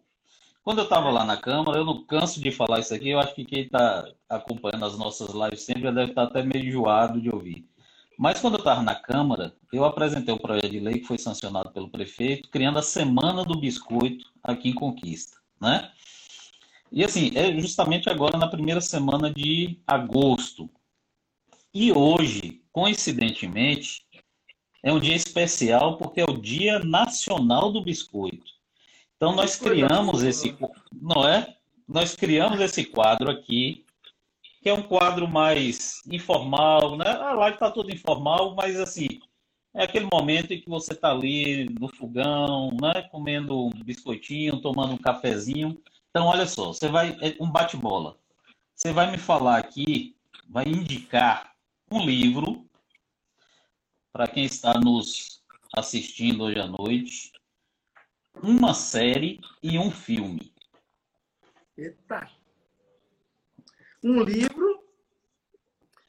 Quando 0.63 0.79
eu 0.79 0.85
estava 0.85 1.11
lá 1.11 1.25
na 1.25 1.37
Câmara, 1.37 1.79
eu 1.79 1.85
não 1.85 2.05
canso 2.05 2.41
de 2.41 2.51
falar 2.51 2.81
isso 2.81 2.93
aqui, 2.93 3.11
eu 3.11 3.21
acho 3.21 3.35
que 3.35 3.45
quem 3.45 3.63
está 3.63 4.05
acompanhando 4.29 4.85
as 4.85 4.99
nossas 4.99 5.31
lives 5.33 5.63
sempre 5.63 5.85
já 5.85 5.91
deve 5.91 6.11
estar 6.11 6.27
tá 6.27 6.29
até 6.29 6.43
meio 6.43 6.69
enjoado 6.69 7.21
de 7.21 7.31
ouvir. 7.31 7.67
Mas 8.19 8.41
quando 8.41 8.55
eu 8.55 8.59
estava 8.59 8.83
na 8.83 8.95
Câmara, 8.95 9.55
eu 9.73 9.85
apresentei 9.85 10.35
um 10.35 10.39
projeto 10.39 10.71
de 10.71 10.81
lei 10.81 10.99
que 10.99 11.07
foi 11.07 11.19
sancionado 11.19 11.71
pelo 11.71 11.89
prefeito, 11.89 12.51
criando 12.51 12.79
a 12.79 12.83
Semana 12.83 13.45
do 13.45 13.59
Biscoito 13.59 14.27
aqui 14.43 14.71
em 14.71 14.75
Conquista, 14.75 15.39
né? 15.61 15.91
E 16.97 17.05
assim, 17.05 17.31
é 17.35 17.53
justamente 17.61 18.09
agora 18.09 18.39
na 18.39 18.49
primeira 18.49 18.81
semana 18.81 19.31
de 19.31 19.79
agosto. 19.87 20.71
E 21.75 21.93
hoje, 21.93 22.63
coincidentemente, 22.73 24.07
é 24.83 24.91
um 24.91 24.99
dia 24.99 25.15
especial 25.15 25.99
porque 25.99 26.23
é 26.23 26.25
o 26.25 26.41
Dia 26.41 26.79
Nacional 26.79 27.71
do 27.71 27.83
Biscoito. 27.83 28.51
Então 29.15 29.37
nós 29.37 29.57
criamos 29.57 30.23
esse, 30.23 30.57
não 30.91 31.29
é? 31.29 31.55
Nós 31.87 32.17
criamos 32.17 32.61
esse 32.63 32.87
quadro 32.87 33.31
aqui, 33.31 33.85
que 34.63 34.71
é 34.71 34.73
um 34.73 34.83
quadro 34.83 35.29
mais 35.29 36.01
informal, 36.11 36.97
né? 36.97 37.11
A 37.11 37.35
live 37.35 37.57
está 37.57 37.71
toda 37.71 37.93
informal, 37.93 38.55
mas 38.55 38.81
assim, 38.81 39.21
é 39.75 39.83
aquele 39.83 40.09
momento 40.11 40.55
em 40.55 40.63
que 40.63 40.71
você 40.71 40.95
está 40.95 41.11
ali 41.11 41.69
no 41.79 41.89
fogão, 41.89 42.75
né? 42.81 43.03
Comendo 43.11 43.67
um 43.67 43.85
biscoitinho, 43.85 44.63
tomando 44.63 44.95
um 44.95 44.99
cafezinho. 44.99 45.79
Então, 46.17 46.29
olha 46.29 46.47
só, 46.47 46.69
você 46.69 46.89
vai. 46.89 47.11
É 47.21 47.37
um 47.39 47.51
bate-bola. 47.51 48.19
Você 48.75 48.91
vai 48.91 49.11
me 49.11 49.19
falar 49.19 49.59
aqui, 49.59 50.17
vai 50.49 50.65
indicar 50.65 51.55
um 51.93 52.01
livro 52.07 52.67
para 54.15 54.27
quem 54.27 54.47
está 54.47 54.81
nos 54.81 55.45
assistindo 55.77 56.45
hoje 56.45 56.59
à 56.59 56.67
noite, 56.67 57.33
uma 58.43 58.73
série 58.73 59.43
e 59.63 59.79
um 59.79 59.91
filme. 59.91 60.55
Eita! 61.77 62.31
Um 64.03 64.23
livro. 64.23 64.83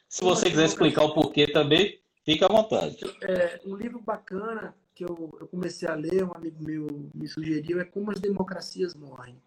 Se 0.07 0.23
você 0.23 0.49
quiser 0.49 0.67
explicar 0.67 1.03
o 1.03 1.13
porquê 1.13 1.51
também, 1.51 1.99
fique 2.23 2.45
à 2.45 2.47
vontade. 2.47 2.99
É, 3.23 3.59
um 3.65 3.75
livro 3.75 4.01
bacana 4.01 4.73
que 4.95 5.03
eu, 5.03 5.37
eu 5.41 5.49
comecei 5.49 5.85
a 5.85 5.95
ler, 5.95 6.23
um 6.23 6.31
amigo 6.33 6.63
meu 6.63 7.09
me 7.13 7.27
sugeriu, 7.27 7.81
é 7.81 7.83
Como 7.83 8.09
as 8.09 8.21
Democracias 8.21 8.95
Morrem 8.95 9.37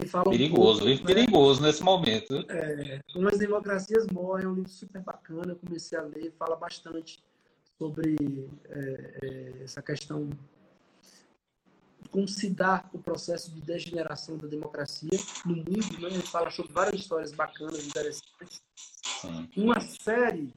perigoso, 0.00 0.84
um 0.84 0.86
pouco, 0.86 1.02
né? 1.02 1.14
perigoso 1.14 1.62
nesse 1.62 1.82
momento. 1.82 2.44
É, 2.48 3.00
Como 3.12 3.28
as 3.28 3.38
Democracias 3.38 4.06
Morrem, 4.08 4.44
é 4.44 4.48
um 4.48 4.54
livro 4.54 4.70
super 4.70 5.02
bacana, 5.02 5.52
eu 5.52 5.56
comecei 5.56 5.98
a 5.98 6.02
ler, 6.02 6.32
fala 6.38 6.56
bastante 6.56 7.22
sobre 7.78 8.16
é, 8.68 9.18
é, 9.22 9.62
essa 9.64 9.80
questão 9.80 10.26
de 10.26 10.36
como 12.10 12.26
se 12.26 12.50
dá 12.50 12.84
o 12.92 12.98
processo 12.98 13.52
de 13.52 13.60
degeneração 13.60 14.36
da 14.36 14.48
democracia 14.48 15.18
no 15.46 15.56
mundo, 15.56 16.00
né? 16.00 16.08
Ele 16.08 16.22
fala 16.22 16.50
sobre 16.50 16.72
várias 16.72 17.00
histórias 17.00 17.32
bacanas, 17.32 17.86
interessantes. 17.86 18.60
Sim. 19.20 19.48
Uma 19.56 19.80
série, 19.80 20.52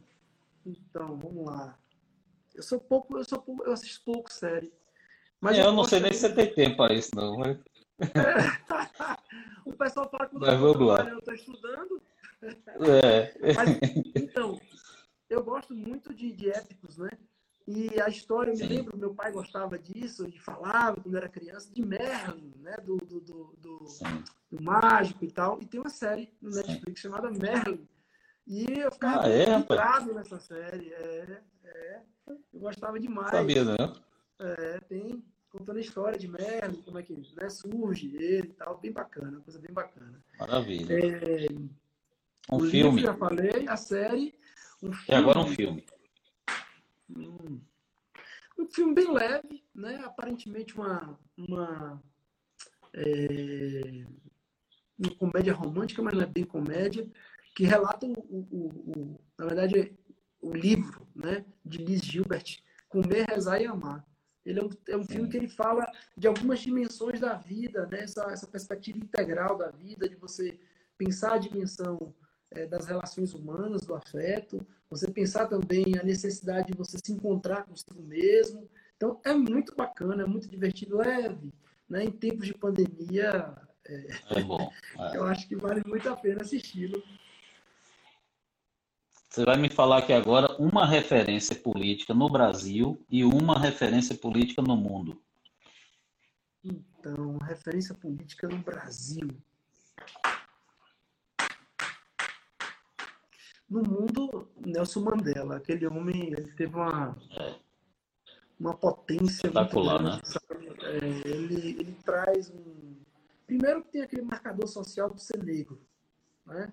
então, 0.65 1.17
vamos 1.17 1.45
lá. 1.45 1.77
Eu 2.55 2.63
sou 2.63 2.79
pouco, 2.79 3.17
eu 3.17 3.23
sou 3.23 3.39
pouco, 3.39 3.63
eu 3.63 3.73
assisto 3.73 4.03
pouco 4.03 4.31
série. 4.31 4.71
Mas 5.39 5.57
é, 5.57 5.61
eu, 5.61 5.65
eu 5.65 5.73
não 5.73 5.83
sei 5.83 5.99
nem 5.99 6.13
se 6.13 6.21
você 6.21 6.33
tem 6.33 6.53
tempo 6.53 6.77
para 6.77 6.93
isso, 6.93 7.11
não. 7.15 7.37
Mas... 7.37 7.57
o 9.65 9.73
pessoal 9.73 10.09
fala 10.09 10.27
que 10.27 10.35
eu 10.35 11.19
estou 11.19 11.33
estudando. 11.33 12.01
É. 12.41 13.53
Mas, 13.53 13.69
então, 14.15 14.59
eu 15.29 15.43
gosto 15.43 15.73
muito 15.73 16.13
de, 16.13 16.31
de 16.31 16.49
épicos, 16.49 16.97
né? 16.97 17.09
E 17.65 18.01
a 18.01 18.09
história, 18.09 18.51
eu 18.51 18.57
me 18.57 18.63
lembro, 18.63 18.97
meu 18.97 19.13
pai 19.13 19.31
gostava 19.31 19.79
disso, 19.79 20.27
e 20.27 20.37
falava 20.37 20.99
quando 20.99 21.15
era 21.15 21.29
criança, 21.29 21.71
de 21.73 21.81
Merlin, 21.81 22.53
né? 22.57 22.75
Do, 22.83 22.97
do, 22.97 23.21
do, 23.21 23.55
do, 23.57 23.87
do 24.51 24.63
mágico 24.63 25.23
e 25.23 25.31
tal. 25.31 25.61
E 25.61 25.65
tem 25.65 25.79
uma 25.79 25.89
série 25.89 26.29
no 26.41 26.49
Netflix 26.49 27.01
Sim. 27.01 27.07
chamada 27.07 27.31
Merlin. 27.31 27.87
E 28.45 28.65
eu 28.79 28.91
ficava 28.91 29.23
ah, 29.23 29.29
é, 29.29 30.13
nessa 30.13 30.39
série. 30.39 30.91
É, 30.93 31.41
é. 31.63 32.01
Eu 32.27 32.59
gostava 32.59 32.99
demais. 32.99 33.31
Sabia, 33.31 33.63
né? 33.63 33.75
É, 34.39 34.79
tem 34.81 35.23
contando 35.53 35.77
a 35.77 35.81
história 35.81 36.17
de 36.17 36.27
Merlin, 36.27 36.81
como 36.81 36.97
é 36.97 37.03
que 37.03 37.13
né, 37.13 37.47
surge 37.47 38.15
ele 38.15 38.47
e 38.47 38.53
tal, 38.53 38.79
bem 38.79 38.91
bacana, 38.91 39.39
coisa 39.41 39.59
bem 39.59 39.71
bacana. 39.71 40.19
Maravilha. 40.39 40.93
É, 40.93 41.47
um 42.51 42.59
filme. 42.59 42.71
Livro, 42.71 42.99
já 42.99 43.13
falei, 43.13 43.67
a 43.67 43.77
série. 43.77 44.35
Um 44.81 44.91
filme, 44.91 45.05
e 45.07 45.13
agora 45.13 45.39
um 45.39 45.47
filme. 45.47 45.85
Um, 47.07 47.61
um 48.57 48.67
filme 48.67 48.95
bem 48.95 49.13
leve, 49.13 49.63
né? 49.75 50.01
Aparentemente 50.03 50.75
uma, 50.75 51.19
uma, 51.37 52.03
é, 52.95 54.05
uma 54.97 55.15
comédia 55.15 55.53
romântica, 55.53 56.01
mas 56.01 56.15
não 56.15 56.23
é 56.23 56.25
bem 56.27 56.45
comédia, 56.45 57.07
que 57.55 57.63
relata 57.63 58.07
o, 58.07 58.11
o, 58.11 58.67
o, 58.91 59.21
na 59.37 59.45
verdade, 59.45 59.95
o 60.41 60.51
livro 60.51 61.07
né, 61.15 61.45
de 61.63 61.77
Liz 61.77 62.01
Gilbert, 62.01 62.57
Comer, 62.89 63.27
Rezar 63.29 63.61
e 63.61 63.67
Amar 63.67 64.03
ele 64.45 64.59
é 64.59 64.63
um, 64.63 64.69
é 64.89 64.97
um 64.97 65.03
filme 65.03 65.29
que 65.29 65.37
ele 65.37 65.47
fala 65.47 65.89
de 66.17 66.27
algumas 66.27 66.59
dimensões 66.59 67.19
da 67.19 67.35
vida, 67.35 67.87
né? 67.87 68.01
essa, 68.01 68.23
essa 68.31 68.47
perspectiva 68.47 68.97
integral 68.97 69.57
da 69.57 69.69
vida, 69.69 70.07
de 70.07 70.15
você 70.15 70.59
pensar 70.97 71.33
a 71.33 71.37
dimensão 71.37 72.13
é, 72.51 72.65
das 72.65 72.85
relações 72.85 73.33
humanas, 73.33 73.81
do 73.81 73.95
afeto, 73.95 74.65
você 74.89 75.09
pensar 75.09 75.47
também 75.47 75.97
a 75.99 76.03
necessidade 76.03 76.71
de 76.71 76.77
você 76.77 76.97
se 77.03 77.11
encontrar 77.11 77.63
consigo 77.63 78.01
mesmo. 78.03 78.69
Então, 78.95 79.19
é 79.25 79.33
muito 79.33 79.75
bacana, 79.75 80.23
é 80.23 80.25
muito 80.25 80.47
divertido, 80.47 80.97
leve. 80.97 81.53
Né? 81.89 82.03
Em 82.05 82.11
tempos 82.11 82.45
de 82.45 82.53
pandemia, 82.53 83.55
é, 83.87 84.07
é 84.39 84.43
bom. 84.43 84.71
É. 84.99 85.17
eu 85.17 85.25
acho 85.25 85.47
que 85.47 85.55
vale 85.55 85.81
muito 85.85 86.07
a 86.09 86.15
pena 86.15 86.41
assisti-lo. 86.41 87.01
Você 89.33 89.45
vai 89.45 89.57
me 89.57 89.67
falar 89.67 89.97
aqui 89.97 90.13
agora 90.13 90.55
uma 90.59 90.85
referência 90.85 91.55
política 91.55 92.13
no 92.13 92.29
Brasil 92.29 93.03
e 93.09 93.23
uma 93.23 93.57
referência 93.57 94.15
política 94.15 94.61
no 94.61 94.77
mundo. 94.77 95.19
Então, 96.63 97.39
referência 97.39 97.95
política 97.95 98.47
no 98.47 98.59
Brasil. 98.59 99.27
No 103.67 103.81
mundo, 103.81 104.47
Nelson 104.63 104.99
Mandela, 104.99 105.57
aquele 105.57 105.87
homem, 105.87 106.27
ele 106.27 106.53
teve 106.53 106.75
uma, 106.75 107.17
é. 107.35 107.55
uma 108.59 108.77
potência 108.77 109.47
Espetacular, 109.47 109.99
muito 109.99 110.21
grande, 110.47 110.67
né? 110.67 110.75
É, 110.83 111.27
ele, 111.27 111.69
ele 111.79 111.97
traz 112.05 112.51
um. 112.51 113.01
Primeiro 113.47 113.83
que 113.83 113.93
tem 113.93 114.03
aquele 114.03 114.21
marcador 114.21 114.67
social 114.67 115.09
do 115.09 115.19
ser 115.19 115.43
negro, 115.43 115.81
né? 116.45 116.71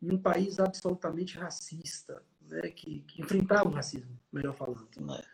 Em 0.00 0.14
um 0.14 0.18
país 0.18 0.58
absolutamente 0.58 1.36
racista, 1.36 2.22
né, 2.42 2.70
que, 2.70 3.00
que 3.02 3.20
enfrentava 3.20 3.68
o 3.68 3.72
racismo, 3.72 4.18
melhor 4.32 4.54
falando. 4.54 4.88
É. 5.14 5.24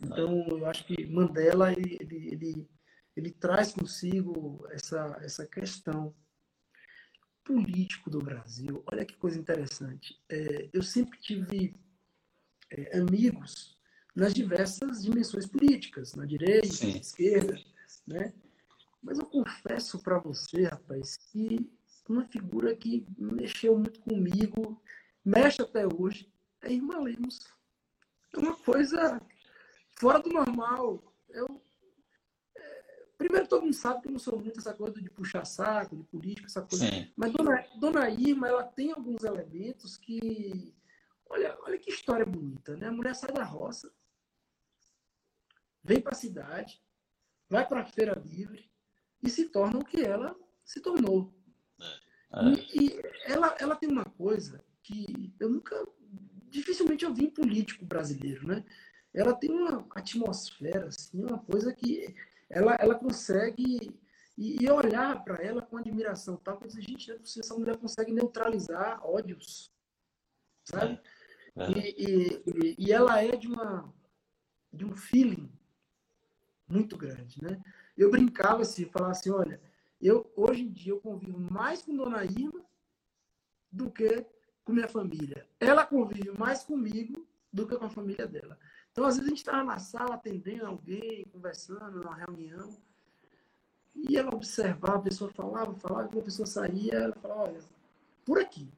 Então, 0.00 0.46
eu 0.48 0.66
acho 0.66 0.84
que 0.86 1.06
Mandela, 1.06 1.72
ele, 1.72 1.96
ele, 2.00 2.28
ele, 2.32 2.68
ele 3.16 3.30
traz 3.30 3.72
consigo 3.72 4.66
essa, 4.70 5.18
essa 5.20 5.46
questão 5.46 6.14
político 7.44 8.10
do 8.10 8.18
Brasil. 8.18 8.82
Olha 8.90 9.04
que 9.04 9.16
coisa 9.16 9.38
interessante. 9.38 10.18
É, 10.28 10.68
eu 10.72 10.82
sempre 10.82 11.18
tive 11.20 11.76
é, 12.70 12.98
amigos 12.98 13.78
nas 14.16 14.32
diversas 14.32 15.02
dimensões 15.02 15.46
políticas, 15.46 16.14
na 16.14 16.24
direita, 16.24 16.68
Sim. 16.68 16.92
na 16.92 16.98
esquerda, 16.98 17.60
né? 18.06 18.32
Mas 19.02 19.18
eu 19.18 19.26
confesso 19.26 19.98
para 20.02 20.18
você, 20.18 20.64
rapaz, 20.64 21.16
que 21.16 21.70
uma 22.12 22.24
figura 22.24 22.74
que 22.76 23.06
mexeu 23.16 23.78
muito 23.78 24.00
comigo, 24.00 24.80
mexe 25.24 25.62
até 25.62 25.86
hoje, 25.86 26.30
é 26.60 26.72
Irmã 26.72 26.98
Lemos. 26.98 27.40
É 28.32 28.38
uma 28.38 28.56
coisa 28.56 29.20
fora 29.98 30.20
do 30.20 30.30
normal. 30.30 31.14
Eu, 31.28 31.62
é, 32.56 33.06
primeiro, 33.16 33.48
todo 33.48 33.62
mundo 33.62 33.74
sabe 33.74 34.02
que 34.02 34.08
eu 34.08 34.12
não 34.12 34.18
sou 34.18 34.38
muito 34.38 34.58
essa 34.58 34.74
coisa 34.74 35.00
de 35.00 35.10
puxar 35.10 35.44
saco, 35.44 35.96
de 35.96 36.02
política, 36.04 36.46
essa 36.46 36.62
coisa. 36.62 36.86
Sim. 36.86 37.12
Mas 37.16 37.32
Dona, 37.32 37.66
Dona 37.78 38.10
Irma, 38.10 38.48
ela 38.48 38.64
tem 38.64 38.92
alguns 38.92 39.24
elementos 39.24 39.96
que. 39.96 40.74
Olha, 41.26 41.56
olha 41.62 41.78
que 41.78 41.90
história 41.90 42.26
bonita, 42.26 42.76
né? 42.76 42.88
A 42.88 42.92
mulher 42.92 43.14
sai 43.14 43.32
da 43.32 43.42
roça, 43.42 43.90
vem 45.82 46.00
para 46.00 46.12
a 46.12 46.16
cidade, 46.16 46.82
vai 47.48 47.66
para 47.66 47.80
a 47.80 47.86
feira 47.86 48.20
livre 48.24 48.70
e 49.22 49.30
se 49.30 49.48
torna 49.48 49.78
o 49.78 49.84
que 49.84 50.00
ela 50.02 50.36
se 50.64 50.80
tornou. 50.80 51.34
É. 52.34 52.76
E, 52.76 52.86
e, 52.86 53.02
ela, 53.26 53.56
ela 53.58 53.76
tem 53.76 53.88
uma 53.88 54.04
coisa 54.04 54.64
que 54.82 55.32
eu 55.40 55.48
nunca, 55.48 55.86
dificilmente 56.50 57.04
eu 57.04 57.14
vi 57.14 57.24
em 57.24 57.30
político 57.30 57.84
brasileiro, 57.84 58.46
né? 58.46 58.64
Ela 59.12 59.34
tem 59.34 59.50
uma 59.50 59.86
atmosfera, 59.94 60.88
assim, 60.88 61.24
uma 61.24 61.38
coisa 61.38 61.72
que 61.72 62.14
ela, 62.50 62.74
ela 62.74 62.96
consegue 62.96 63.94
e, 64.36 64.64
e 64.64 64.70
olhar 64.70 65.22
para 65.22 65.42
ela 65.42 65.62
com 65.62 65.76
admiração, 65.76 66.36
tá? 66.36 66.54
Porque 66.54 66.80
gente, 66.80 67.10
né, 67.10 67.18
essa 67.22 67.54
mulher 67.54 67.76
consegue 67.76 68.12
neutralizar 68.12 69.00
ódios, 69.04 69.72
sabe? 70.64 71.00
É. 71.56 71.70
E, 71.70 72.42
e, 72.46 72.74
e 72.78 72.92
ela 72.92 73.22
é 73.22 73.36
de 73.36 73.46
uma 73.46 73.92
de 74.72 74.84
um 74.84 74.92
feeling 74.96 75.48
muito 76.66 76.96
grande, 76.96 77.40
né? 77.40 77.62
Eu 77.96 78.10
brincava 78.10 78.62
assim, 78.62 78.86
falava 78.86 79.12
assim, 79.12 79.30
olha, 79.30 79.60
eu 80.06 80.30
hoje 80.36 80.62
em 80.62 80.70
dia 80.70 80.92
eu 80.92 81.00
convivo 81.00 81.38
mais 81.38 81.82
com 81.82 81.96
Dona 81.96 82.24
Irma 82.24 82.64
do 83.72 83.90
que 83.90 84.24
com 84.64 84.72
minha 84.72 84.88
família. 84.88 85.46
Ela 85.58 85.86
convive 85.86 86.30
mais 86.38 86.62
comigo 86.62 87.26
do 87.52 87.66
que 87.66 87.76
com 87.76 87.84
a 87.84 87.90
família 87.90 88.26
dela. 88.26 88.58
Então, 88.90 89.04
às 89.04 89.16
vezes, 89.16 89.26
a 89.26 89.30
gente 89.30 89.38
estava 89.38 89.64
na 89.64 89.78
sala 89.78 90.14
atendendo 90.14 90.66
alguém, 90.66 91.24
conversando, 91.32 92.00
numa 92.00 92.14
reunião, 92.14 92.76
e 93.94 94.16
ela 94.16 94.34
observava, 94.34 94.98
a 94.98 95.02
pessoa 95.02 95.30
falava, 95.32 95.74
falava, 95.74 96.10
e 96.14 96.18
a 96.18 96.22
pessoa 96.22 96.46
saía, 96.46 96.94
ela 96.94 97.14
falava, 97.14 97.42
olha, 97.42 97.60
por 98.24 98.38
aqui. 98.38 98.68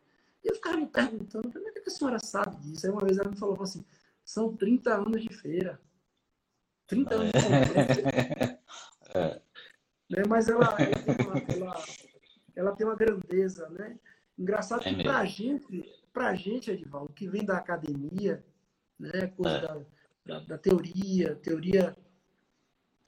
E 0.45 0.49
eu 0.49 0.55
ficava 0.55 0.77
me 0.77 0.87
perguntando, 0.87 1.51
como 1.53 1.69
é 1.69 1.73
que 1.73 1.89
a 1.89 1.91
senhora 1.91 2.19
sabe 2.19 2.57
disso? 2.57 2.87
Aí 2.87 2.93
uma 2.93 3.05
vez 3.05 3.19
ela 3.19 3.31
me 3.31 3.37
falou 3.37 3.61
assim, 3.63 3.85
são 4.25 4.55
30 4.55 4.95
anos 4.95 5.23
de 5.23 5.33
feira. 5.35 5.81
30 6.87 7.15
anos 7.15 7.33
de 7.33 7.41
feira. 7.41 8.61
É. 9.15 9.43
Né? 10.09 10.23
Mas 10.29 10.49
ela, 10.49 10.77
ela, 11.49 11.85
ela, 12.55 12.77
tem 12.77 12.87
uma 12.87 12.97
grandeza, 12.97 13.69
né? 13.71 13.99
Engraçado 14.39 14.87
é 14.87 14.95
que 14.95 15.03
para 15.03 15.19
a 15.19 15.25
gente, 15.25 15.85
pra 16.13 16.35
gente, 16.35 16.71
Edivaldo, 16.71 17.13
que 17.13 17.29
vem 17.29 17.45
da 17.45 17.57
academia, 17.57 18.45
né? 18.99 19.29
Coisa 19.29 19.57
é. 19.57 19.61
da, 19.61 19.79
da, 20.25 20.41
da, 20.41 20.59
teoria, 20.59 21.35
teoria, 21.37 21.97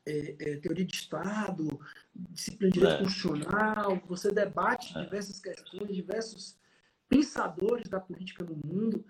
é, 0.07 0.37
é 0.39 0.57
teoria 0.57 0.85
de 0.85 0.95
Estado, 0.95 1.81
disciplina 2.15 2.73
de 2.73 2.81
direito 2.81 3.01
é. 3.01 3.05
constitucional, 3.05 4.01
você 4.07 4.33
debate 4.33 4.97
é. 4.97 5.03
diversas 5.03 5.39
questões, 5.41 5.95
diversos 5.95 6.59
pensadores 7.09 7.89
da 7.89 8.01
política 8.01 8.45
no 8.45 8.57
mundo, 8.57 9.05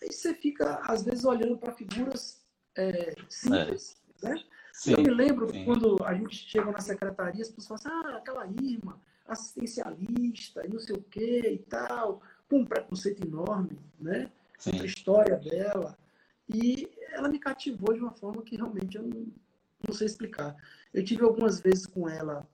aí 0.00 0.12
você 0.12 0.34
fica, 0.34 0.80
às 0.84 1.02
vezes, 1.02 1.24
olhando 1.24 1.58
para 1.58 1.74
figuras 1.74 2.42
simples, 3.28 4.00
né? 4.22 4.42
Sim, 4.82 4.94
eu 4.94 5.02
me 5.02 5.10
lembro 5.10 5.48
sim. 5.48 5.64
quando 5.64 5.96
a 6.04 6.12
gente 6.12 6.34
chega 6.34 6.72
na 6.72 6.80
secretaria, 6.80 7.40
as 7.40 7.50
pessoas 7.50 7.80
falam 7.84 8.00
assim, 8.00 8.08
ah, 8.08 8.16
aquela 8.16 8.44
irmã, 8.48 8.98
assistencialista, 9.28 10.66
e 10.66 10.68
não 10.68 10.80
sei 10.80 10.96
o 10.96 11.02
quê 11.02 11.52
e 11.52 11.58
tal, 11.58 12.20
com 12.50 12.58
um 12.58 12.64
preconceito 12.64 13.24
enorme, 13.24 13.78
né? 14.00 14.28
Sobre 14.58 14.80
a 14.80 14.84
história 14.84 15.36
dela. 15.36 15.96
E 16.52 16.90
ela 17.12 17.28
me 17.28 17.38
cativou 17.38 17.94
de 17.94 18.00
uma 18.00 18.10
forma 18.10 18.42
que 18.42 18.56
realmente 18.56 18.96
eu 18.96 19.04
não, 19.04 19.28
não 19.86 19.94
sei 19.94 20.08
explicar. 20.08 20.56
Eu 20.92 21.04
tive 21.04 21.22
algumas 21.22 21.60
vezes 21.60 21.86
com 21.86 22.08
ela 22.08 22.44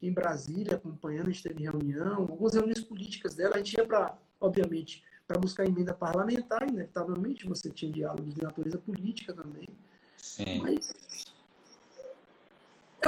em 0.00 0.10
Brasília, 0.10 0.76
acompanhando, 0.76 1.28
a 1.28 1.32
gente 1.32 1.42
teve 1.42 1.64
reunião, 1.64 2.22
algumas 2.22 2.54
reuniões 2.54 2.80
políticas 2.80 3.34
dela, 3.34 3.56
a 3.56 3.58
gente 3.58 3.74
ia 3.74 3.84
para, 3.84 4.16
obviamente, 4.40 5.04
para 5.28 5.38
buscar 5.38 5.66
emenda 5.66 5.92
parlamentar, 5.92 6.66
inevitavelmente, 6.66 7.46
você 7.46 7.68
tinha 7.68 7.92
diálogos 7.92 8.34
de 8.34 8.42
natureza 8.42 8.78
política 8.78 9.34
também. 9.34 9.68
Sim. 10.16 10.60
Mas 10.62 11.33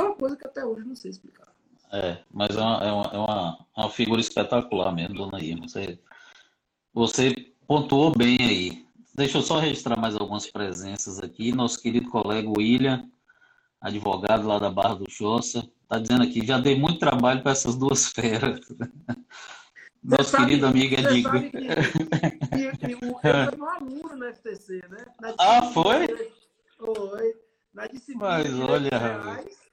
é 0.00 0.02
uma 0.02 0.14
coisa 0.14 0.36
que 0.36 0.46
até 0.46 0.64
hoje 0.64 0.86
não 0.86 0.94
sei 0.94 1.10
explicar. 1.10 1.48
É, 1.92 2.18
mas 2.32 2.56
é 2.56 2.60
uma, 2.60 2.84
é 2.84 2.92
uma, 2.92 3.04
é 3.12 3.18
uma, 3.18 3.66
é 3.76 3.80
uma 3.80 3.90
figura 3.90 4.20
espetacular 4.20 4.92
mesmo, 4.92 5.14
dona 5.14 5.40
Irma. 5.40 5.68
Você, 5.68 5.98
você 6.92 7.34
pontuou 7.66 8.12
bem 8.16 8.36
aí. 8.40 8.86
Deixa 9.14 9.38
eu 9.38 9.42
só 9.42 9.58
registrar 9.58 9.98
mais 9.98 10.14
algumas 10.16 10.50
presenças 10.50 11.18
aqui. 11.20 11.52
Nosso 11.52 11.80
querido 11.80 12.10
colega 12.10 12.48
William, 12.48 13.08
advogado 13.80 14.46
lá 14.46 14.58
da 14.58 14.70
Barra 14.70 14.96
do 14.96 15.10
Choça, 15.10 15.66
está 15.82 15.98
dizendo 15.98 16.24
aqui, 16.24 16.44
já 16.44 16.58
dei 16.58 16.78
muito 16.78 16.98
trabalho 16.98 17.42
para 17.42 17.52
essas 17.52 17.76
duas 17.76 18.08
feras. 18.12 18.60
Nosso 20.02 20.30
sabe, 20.30 20.46
querido 20.46 20.66
amigo 20.66 20.94
Edgar. 20.94 21.40
Que, 21.40 21.50
que, 21.50 22.76
que, 22.76 22.92
eu 22.92 22.98
fui 22.98 23.60
um 23.60 23.68
aluno 23.68 24.16
no 24.16 24.34
FTC, 24.34 24.82
né? 24.88 25.04
ah, 25.38 25.62
foi? 25.72 26.06
Foi. 26.76 27.34
Na 27.74 27.86
disciplina 27.86 28.26
Mas 28.26 28.58
olha, 28.58 28.98
reais, 28.98 29.65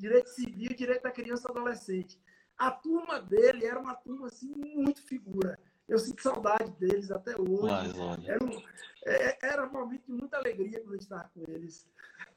direito 0.00 0.28
civil, 0.28 0.74
direito 0.74 1.02
da 1.02 1.10
criança 1.10 1.48
e 1.48 1.50
adolescente. 1.50 2.18
A 2.58 2.70
turma 2.70 3.20
dele 3.20 3.64
era 3.64 3.78
uma 3.78 3.94
turma 3.94 4.26
assim 4.26 4.52
muito 4.54 5.02
figura. 5.02 5.58
Eu 5.88 5.98
sinto 5.98 6.22
saudade 6.22 6.70
deles 6.78 7.10
até 7.10 7.34
hoje. 7.40 7.62
Mas, 7.62 7.98
olha. 7.98 8.30
Era, 8.30 8.44
um, 8.44 8.62
é, 9.06 9.38
era 9.42 9.66
um 9.66 9.72
momento 9.72 10.06
de 10.06 10.12
muita 10.12 10.36
alegria 10.36 10.80
quando 10.80 11.00
estava 11.00 11.30
com 11.34 11.42
eles. 11.48 11.88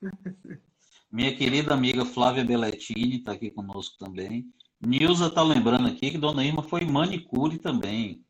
Minha 1.12 1.36
querida 1.36 1.74
amiga 1.74 2.04
Flávia 2.06 2.44
Belletini 2.44 3.18
está 3.18 3.34
aqui 3.34 3.52
conosco 3.52 3.98
também. 4.04 4.52
Nilza 4.82 5.28
está 5.28 5.44
lembrando 5.44 5.88
aqui 5.88 6.10
que 6.10 6.18
Dona 6.18 6.44
Irma 6.44 6.64
foi 6.64 6.86
manicure 6.86 7.60
também. 7.60 8.26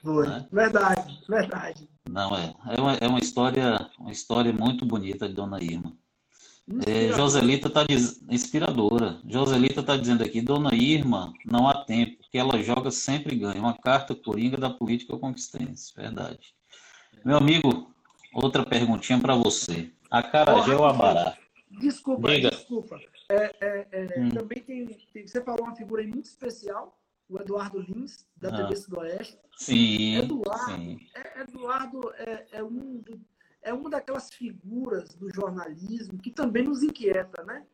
Foi, 0.00 0.28
né? 0.28 0.46
verdade, 0.52 1.20
verdade. 1.28 1.88
Não, 2.08 2.36
é, 2.36 2.54
é 2.76 2.80
uma, 2.80 2.94
é 2.94 3.08
uma 3.08 3.18
história, 3.18 3.90
uma 3.98 4.12
história 4.12 4.52
muito 4.52 4.86
bonita 4.86 5.28
de 5.28 5.34
Dona 5.34 5.62
Irma. 5.62 5.96
É, 6.86 7.12
Joselita 7.12 7.68
está 7.68 7.84
diz... 7.84 8.22
inspiradora. 8.30 9.20
Joselita 9.28 9.80
está 9.80 9.96
dizendo 9.96 10.22
aqui, 10.22 10.40
Dona 10.40 10.74
Irma, 10.74 11.32
não 11.44 11.68
há 11.68 11.84
tempo, 11.84 12.18
que 12.30 12.38
ela 12.38 12.62
joga 12.62 12.90
sempre 12.90 13.36
ganha. 13.36 13.60
Uma 13.60 13.76
carta 13.76 14.14
coringa 14.14 14.56
da 14.56 14.70
política 14.70 15.16
conquistense. 15.18 15.92
Verdade. 15.96 16.54
Meu 17.24 17.36
amigo, 17.36 17.92
outra 18.34 18.64
perguntinha 18.64 19.20
para 19.20 19.34
você. 19.34 19.92
A 20.10 20.22
Carajé 20.22 20.74
ou 20.74 20.84
a 20.84 20.92
Bará? 20.92 21.36
Desculpa, 21.80 22.30
Diga. 22.30 22.50
desculpa. 22.50 23.00
É, 23.28 23.54
é, 23.60 23.88
é, 23.92 24.20
hum. 24.20 24.28
Também 24.30 24.62
tem, 24.62 24.86
tem, 25.12 25.26
Você 25.26 25.40
falou 25.40 25.64
uma 25.64 25.74
figura 25.74 26.02
muito 26.02 26.26
especial, 26.26 26.98
o 27.28 27.38
Eduardo 27.40 27.80
Lins, 27.80 28.26
da 28.36 28.50
ah. 28.50 28.56
TV 28.56 28.76
Sudoeste. 28.76 29.38
Sim. 29.56 30.16
Eduardo, 30.16 30.74
sim. 30.74 31.00
É, 31.14 31.40
Eduardo 31.42 32.12
é, 32.16 32.46
é 32.52 32.62
um 32.62 32.98
do, 32.98 33.20
é 33.62 33.72
uma 33.72 33.90
daquelas 33.90 34.32
figuras 34.32 35.14
do 35.14 35.32
jornalismo 35.32 36.18
que 36.18 36.30
também 36.30 36.64
nos 36.64 36.82
inquieta, 36.82 37.42
né? 37.44 37.64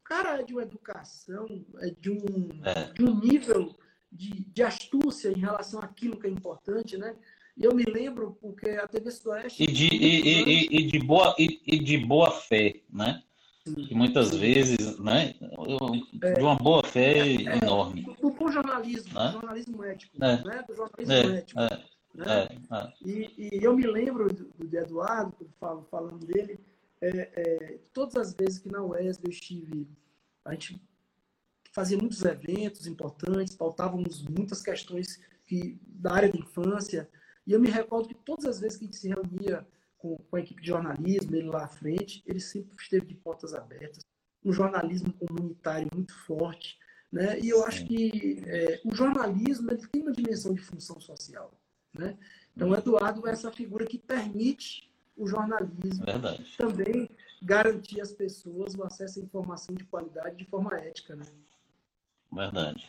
O 0.00 0.04
cara 0.04 0.40
é 0.40 0.42
de 0.42 0.52
uma 0.52 0.62
educação, 0.62 1.64
é 1.80 1.90
de 1.90 2.10
um, 2.10 2.50
é. 2.64 2.92
De 2.92 3.04
um 3.04 3.18
nível 3.18 3.76
de, 4.10 4.44
de 4.44 4.62
astúcia 4.62 5.30
em 5.30 5.40
relação 5.40 5.80
àquilo 5.80 6.18
que 6.18 6.26
é 6.26 6.30
importante, 6.30 6.96
né? 6.96 7.14
E 7.56 7.64
eu 7.64 7.74
me 7.74 7.84
lembro 7.84 8.38
porque 8.40 8.70
a 8.70 8.86
TV 8.86 9.10
Sudoeste... 9.10 9.62
E 9.62 9.66
de, 9.66 9.88
e, 9.88 10.28
e, 10.28 10.78
e, 10.78 10.86
de, 10.86 10.98
boa, 11.00 11.34
e, 11.38 11.78
de 11.78 11.98
boa 11.98 12.30
fé, 12.30 12.80
né? 12.88 13.22
que 13.74 13.94
muitas 13.94 14.34
vezes, 14.34 14.98
né, 14.98 15.34
de 15.38 16.40
uma 16.40 16.56
boa 16.56 16.82
fé 16.82 17.18
é, 17.18 17.34
é 17.34 17.58
enorme. 17.58 18.02
Do 18.20 18.30
bom 18.30 18.50
jornalismo, 18.50 19.12
né? 19.12 19.32
jornalismo 19.32 19.84
ético, 19.84 20.24
é. 20.24 20.44
né? 20.44 20.64
do 20.66 20.74
jornalismo 20.74 21.12
é, 21.12 21.38
ético. 21.38 21.60
Né? 22.18 22.26
É, 22.26 22.76
é. 22.76 22.92
E, 23.00 23.58
e, 23.58 23.64
eu 23.64 23.76
me 23.76 23.86
lembro 23.86 24.26
do, 24.26 24.44
do 24.46 24.76
Eduardo, 24.76 25.32
falo, 25.60 25.86
falando 25.88 26.26
dele, 26.26 26.58
é, 27.00 27.08
é, 27.08 27.78
todas 27.92 28.16
as 28.16 28.34
vezes 28.34 28.58
que 28.58 28.70
na 28.70 28.82
UESB 28.82 29.28
eu 29.28 29.30
estive, 29.30 29.88
a 30.44 30.52
gente 30.52 30.82
fazia 31.72 31.96
muitos 31.96 32.24
eventos 32.24 32.88
importantes, 32.88 33.54
pautávamos 33.54 34.24
muitas 34.24 34.60
questões 34.60 35.20
que, 35.46 35.78
da 35.86 36.12
área 36.12 36.32
da 36.32 36.38
infância, 36.38 37.08
e 37.46 37.52
eu 37.52 37.60
me 37.60 37.70
recordo 37.70 38.08
que 38.08 38.16
todas 38.16 38.46
as 38.46 38.58
vezes 38.58 38.78
que 38.78 38.84
a 38.84 38.86
gente 38.86 38.96
se 38.96 39.08
reunia 39.08 39.64
com, 39.96 40.16
com 40.16 40.36
a 40.36 40.40
equipe 40.40 40.60
de 40.60 40.68
jornalismo, 40.68 41.36
ele 41.36 41.46
lá 41.46 41.66
à 41.66 41.68
frente, 41.68 42.22
ele 42.26 42.40
sempre 42.40 42.74
esteve 42.76 43.06
de 43.06 43.14
portas 43.14 43.54
abertas, 43.54 44.04
um 44.44 44.52
jornalismo 44.52 45.12
comunitário 45.12 45.88
muito 45.94 46.14
forte, 46.24 46.76
né? 47.12 47.38
E 47.38 47.48
eu 47.48 47.64
acho 47.64 47.86
que 47.86 48.42
é, 48.44 48.80
o 48.84 48.94
jornalismo 48.94 49.70
ele 49.70 49.86
tem 49.86 50.02
uma 50.02 50.12
dimensão 50.12 50.52
de 50.52 50.60
função 50.60 51.00
social, 51.00 51.52
né? 51.92 52.16
Então, 52.54 52.74
Eduardo 52.74 53.26
é 53.26 53.32
essa 53.32 53.52
figura 53.52 53.86
que 53.86 53.98
permite 53.98 54.90
o 55.16 55.26
jornalismo 55.26 56.04
Verdade. 56.04 56.44
também 56.56 57.10
garantir 57.42 58.00
às 58.00 58.12
pessoas 58.12 58.74
o 58.74 58.84
acesso 58.84 59.20
à 59.20 59.22
informação 59.22 59.74
de 59.74 59.84
qualidade 59.84 60.36
de 60.36 60.44
forma 60.44 60.76
ética, 60.76 61.16
né? 61.16 61.24
Verdade. 62.32 62.88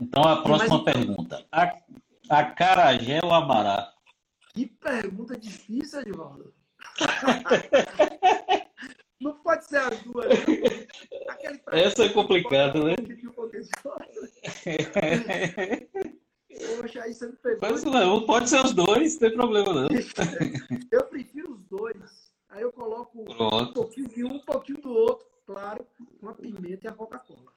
Então, 0.00 0.22
a 0.22 0.42
próxima 0.42 0.84
pergunta. 0.84 1.44
A, 1.50 1.76
a 2.28 2.44
carajé 2.44 3.20
ou 3.22 3.32
abará? 3.32 3.92
Que 4.54 4.66
pergunta 4.66 5.36
difícil, 5.36 6.00
Edvaldo. 6.00 6.54
Não 9.20 9.34
pode 9.38 9.64
ser 9.64 9.78
as 9.78 10.02
duas. 10.02 10.26
Essa 11.72 12.04
é 12.04 12.08
complicada, 12.10 12.84
né? 12.84 12.96
Poxa, 16.80 17.02
aí 17.02 17.14
você 17.14 17.26
me 17.26 17.36
pegou. 17.36 17.70
Mas 17.70 17.84
não, 17.84 18.24
pode 18.24 18.48
ser 18.48 18.64
os 18.64 18.72
dois, 18.72 19.14
não 19.14 19.20
tem 19.20 19.32
problema 19.32 19.72
não. 19.72 19.88
Eu 20.90 21.04
prefiro 21.04 21.52
os 21.52 21.62
dois. 21.64 22.26
Aí 22.48 22.62
eu 22.62 22.72
coloco 22.72 23.24
Pronto. 23.24 23.70
um 23.70 23.72
pouquinho 23.72 24.08
de 24.08 24.24
um, 24.24 24.34
um 24.36 24.38
pouquinho 24.38 24.80
do 24.80 24.90
outro, 24.90 25.26
claro, 25.44 25.86
com 26.20 26.28
a 26.28 26.34
pimenta 26.34 26.86
e 26.86 26.88
a 26.88 26.92
Coca-Cola. 26.92 27.52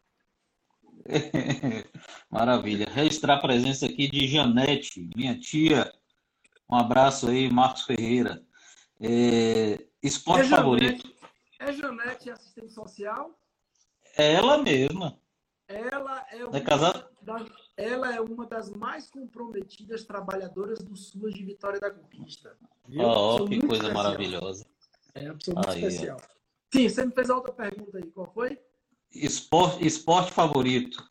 Maravilha. 2.29 2.87
Registrar 2.89 3.35
a 3.35 3.39
presença 3.39 3.85
aqui 3.85 4.09
de 4.09 4.27
Janete, 4.27 5.09
minha 5.15 5.39
tia. 5.39 5.89
Um 6.69 6.75
abraço 6.75 7.29
aí, 7.29 7.49
Marcos 7.49 7.83
Ferreira. 7.83 8.43
É... 8.99 9.87
Esporte 10.03 10.47
é 10.47 10.49
favorito. 10.49 11.13
É 11.59 11.71
Janete 11.71 12.29
assistente 12.29 12.73
social? 12.73 13.39
É 14.17 14.33
ela 14.33 14.57
mesma. 14.57 15.17
Ela 15.69 16.25
é, 16.31 16.43
uma 16.43 16.57
é 16.57 16.61
casada? 16.61 17.07
Das, 17.21 17.47
ela 17.77 18.15
é 18.15 18.19
uma 18.19 18.47
das 18.47 18.71
mais 18.71 19.07
comprometidas 19.11 20.03
trabalhadoras 20.03 20.79
do 20.79 20.95
SUAS 20.95 21.35
de 21.35 21.45
Vitória 21.45 21.79
da 21.79 21.91
Conquista. 21.91 22.57
Oh, 22.87 23.45
que 23.45 23.59
coisa 23.59 23.83
especial. 23.83 23.93
maravilhosa. 23.93 24.65
É, 25.13 25.25
uma 25.25 25.35
pessoa 25.35 25.55
muito 25.55 25.69
aí, 25.69 25.83
especial. 25.85 26.17
Sim, 26.73 26.89
você 26.89 27.05
me 27.05 27.11
fez 27.13 27.29
outra 27.29 27.53
pergunta 27.53 27.99
aí. 27.99 28.11
Qual 28.11 28.33
foi? 28.33 28.59
Esporte, 29.11 29.85
esporte 29.85 30.31
favorito. 30.31 31.07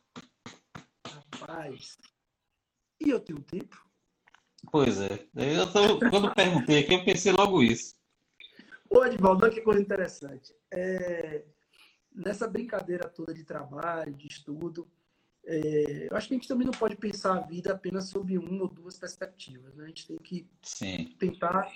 Rapaz. 1.07 1.97
E 3.01 3.11
eu 3.11 3.21
tenho 3.21 3.41
tempo? 3.41 3.81
Pois 4.73 5.01
é. 5.01 5.25
Eu 5.37 5.73
tô, 5.73 6.01
quando 6.11 6.35
perguntei 6.35 6.81
aqui, 6.81 6.95
eu 6.95 7.05
pensei 7.05 7.31
logo 7.33 7.63
isso. 7.63 7.95
Ô, 8.91 9.05
Edvaldo, 9.05 9.51
que 9.51 9.61
coisa 9.61 9.81
interessante. 9.81 10.53
É, 10.73 11.45
nessa 12.19 12.49
brincadeira 12.49 13.09
toda 13.09 13.33
de 13.33 13.45
trabalho, 13.45 14.13
de 14.15 14.27
estudo, 14.27 14.89
é, 15.45 16.09
eu 16.11 16.17
acho 16.17 16.29
que 16.29 16.35
a 16.35 16.37
gente 16.37 16.49
também 16.49 16.67
não 16.67 16.73
pode 16.73 16.97
pensar 16.97 17.37
a 17.37 17.41
vida 17.41 17.73
apenas 17.73 18.09
sob 18.09 18.37
uma 18.37 18.63
ou 18.63 18.69
duas 18.69 18.99
perspectivas. 18.99 19.75
Né? 19.77 19.85
A 19.85 19.87
gente 19.89 20.07
tem 20.07 20.19
que 20.19 20.51
Sim. 20.61 21.15
tentar 21.19 21.73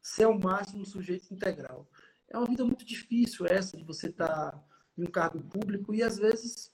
ser 0.00 0.24
ao 0.24 0.38
máximo 0.38 0.82
um 0.82 0.86
sujeito 0.86 1.32
integral. 1.34 1.86
É 2.28 2.38
uma 2.38 2.46
vida 2.46 2.64
muito 2.64 2.84
difícil 2.84 3.44
essa 3.46 3.76
de 3.76 3.84
você 3.84 4.08
estar 4.08 4.52
tá 4.52 4.64
em 4.96 5.02
um 5.02 5.10
cargo 5.10 5.42
público 5.42 5.94
e 5.94 6.02
às 6.02 6.16
vezes 6.16 6.72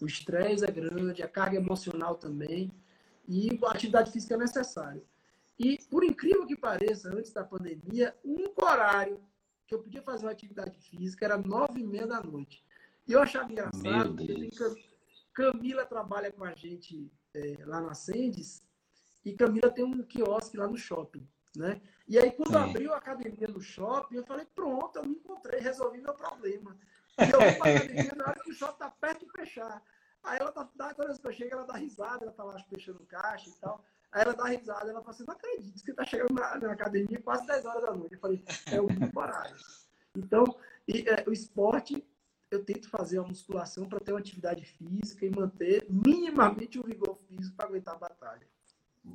o 0.00 0.06
estresse 0.06 0.64
é 0.64 0.70
grande, 0.70 1.22
a 1.22 1.28
carga 1.28 1.56
emocional 1.56 2.16
também 2.16 2.70
e 3.26 3.58
a 3.64 3.70
atividade 3.70 4.12
física 4.12 4.34
é 4.34 4.38
necessária. 4.38 5.02
E, 5.58 5.78
por 5.90 6.02
incrível 6.02 6.46
que 6.46 6.56
pareça, 6.56 7.08
antes 7.08 7.32
da 7.32 7.44
pandemia, 7.44 8.16
um 8.24 8.52
horário 8.60 9.20
que 9.72 9.76
eu 9.76 9.82
podia 9.82 10.02
fazer 10.02 10.26
uma 10.26 10.32
atividade 10.32 10.78
física 10.78 11.24
era 11.24 11.38
nove 11.38 11.80
e 11.80 11.84
meia 11.84 12.06
da 12.06 12.22
noite. 12.22 12.62
E 13.08 13.12
eu 13.12 13.22
achava 13.22 13.50
engraçado, 13.50 14.14
porque 14.14 14.50
Camila 15.32 15.86
trabalha 15.86 16.30
com 16.30 16.44
a 16.44 16.52
gente 16.54 17.10
é, 17.34 17.56
lá 17.64 17.80
na 17.80 17.94
Sendes, 17.94 18.62
e 19.24 19.32
Camila 19.32 19.70
tem 19.70 19.82
um 19.82 20.02
quiosque 20.02 20.58
lá 20.58 20.68
no 20.68 20.76
shopping, 20.76 21.26
né? 21.56 21.80
E 22.06 22.18
aí, 22.18 22.30
quando 22.32 22.50
Sim. 22.50 22.56
abriu 22.56 22.92
a 22.92 22.98
academia 22.98 23.48
no 23.48 23.60
shopping, 23.60 24.16
eu 24.16 24.26
falei, 24.26 24.44
pronto, 24.54 24.96
eu 24.96 25.06
me 25.06 25.14
encontrei, 25.14 25.60
resolvi 25.60 26.02
meu 26.02 26.12
problema. 26.12 26.76
E 27.18 27.30
eu 27.30 27.40
vou 27.40 27.54
para 27.54 27.72
a 27.72 27.76
academia 27.76 28.12
na 28.14 28.24
hora 28.24 28.40
que 28.42 28.50
o 28.50 28.54
shopping 28.54 28.72
está 28.72 28.90
perto 28.90 29.24
de 29.24 29.32
fechar. 29.32 29.82
Aí 30.22 30.38
ela 30.38 30.52
tá, 30.52 30.94
quando 30.94 31.18
eu 31.24 31.32
chego, 31.32 31.54
ela 31.54 31.64
dá 31.64 31.74
risada, 31.74 32.24
ela 32.24 32.32
tá 32.32 32.44
lá 32.44 32.58
fechando 32.64 33.06
caixa 33.06 33.48
e 33.48 33.54
tal. 33.54 33.82
Aí 34.12 34.22
ela 34.22 34.34
dá 34.34 34.44
risada, 34.44 34.90
ela 34.90 35.00
fala 35.00 35.14
assim, 35.14 35.24
não 35.26 35.34
acredito, 35.34 35.78
você 35.78 35.94
tá 35.94 36.04
chegando 36.04 36.34
na, 36.34 36.58
na, 36.58 36.72
academia 36.72 37.20
quase 37.22 37.46
10 37.46 37.64
horas 37.64 37.82
da 37.82 37.94
noite. 37.94 38.14
Eu 38.14 38.20
falei, 38.20 38.44
é 38.66 38.80
o 38.80 38.86
horário. 39.18 39.56
Então, 40.14 40.44
e, 40.86 41.08
é, 41.08 41.24
o 41.26 41.32
esporte, 41.32 42.04
eu 42.50 42.62
tento 42.62 42.90
fazer 42.90 43.18
a 43.18 43.22
musculação 43.22 43.88
para 43.88 44.00
ter 44.00 44.12
uma 44.12 44.20
atividade 44.20 44.66
física 44.66 45.24
e 45.24 45.30
manter 45.30 45.86
minimamente 45.88 46.78
o 46.78 46.82
vigor 46.82 47.18
físico 47.26 47.56
para 47.56 47.66
aguentar 47.66 47.94
a 47.94 47.98
batalha. 47.98 48.46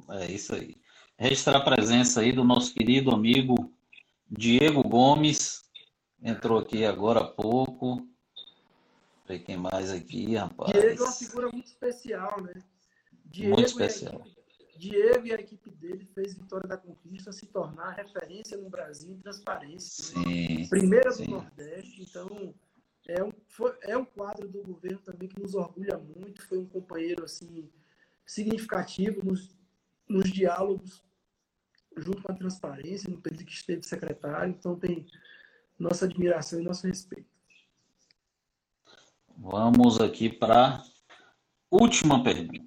É 0.09 0.31
isso 0.31 0.55
aí. 0.55 0.75
Registrar 1.15 1.57
a 1.57 1.63
presença 1.63 2.21
aí 2.21 2.31
do 2.31 2.43
nosso 2.43 2.73
querido 2.73 3.11
amigo 3.11 3.71
Diego 4.29 4.83
Gomes, 4.83 5.63
entrou 6.21 6.59
aqui 6.59 6.85
agora 6.85 7.21
há 7.21 7.27
pouco. 7.27 8.07
Ver 9.27 9.39
quem 9.39 9.57
mais 9.57 9.91
aqui, 9.91 10.35
rapaz. 10.35 10.71
Diego 10.71 11.03
é 11.03 11.05
uma 11.05 11.11
figura 11.11 11.49
muito 11.51 11.67
especial, 11.67 12.41
né? 12.41 12.53
Diego 13.25 13.55
muito 13.55 13.67
especial. 13.67 14.25
Diego 14.77 15.25
e 15.27 15.33
a 15.33 15.39
equipe 15.39 15.69
dele 15.71 16.05
fez 16.13 16.35
Vitória 16.35 16.67
da 16.67 16.77
Conquista 16.77 17.31
se 17.31 17.45
tornar 17.47 17.91
referência 17.91 18.57
no 18.57 18.69
Brasil 18.69 19.11
em 19.11 19.19
transparência. 19.19 20.17
Né? 20.19 20.25
Sim, 20.25 20.69
Primeira 20.69 21.11
sim. 21.11 21.25
do 21.25 21.31
Nordeste, 21.31 22.03
então 22.03 22.53
é 23.07 23.23
um, 23.23 23.31
foi, 23.47 23.75
é 23.83 23.97
um 23.97 24.05
quadro 24.05 24.47
do 24.47 24.61
governo 24.63 24.99
também 24.99 25.29
que 25.29 25.41
nos 25.41 25.55
orgulha 25.55 25.97
muito. 25.97 26.45
Foi 26.45 26.57
um 26.57 26.65
companheiro 26.65 27.23
assim 27.23 27.69
significativo 28.25 29.23
nos, 29.23 29.55
nos 30.07 30.29
diálogos 30.31 31.03
junto 31.95 32.21
com 32.21 32.31
a 32.31 32.35
transparência 32.35 33.09
no 33.09 33.21
período 33.21 33.45
que 33.45 33.53
esteve 33.53 33.83
secretário. 33.83 34.53
Então 34.57 34.77
tem 34.77 35.07
nossa 35.79 36.05
admiração 36.05 36.59
e 36.59 36.63
nosso 36.63 36.85
respeito. 36.85 37.29
Vamos 39.37 40.01
aqui 40.01 40.29
para 40.29 40.75
a 40.75 40.83
última 41.71 42.23
pergunta. 42.23 42.66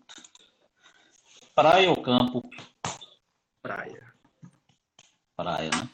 Praia 1.60 1.90
ou 1.90 2.00
campo? 2.00 2.42
Praia. 3.60 4.14
Praia, 5.36 5.68
né? 5.68 5.90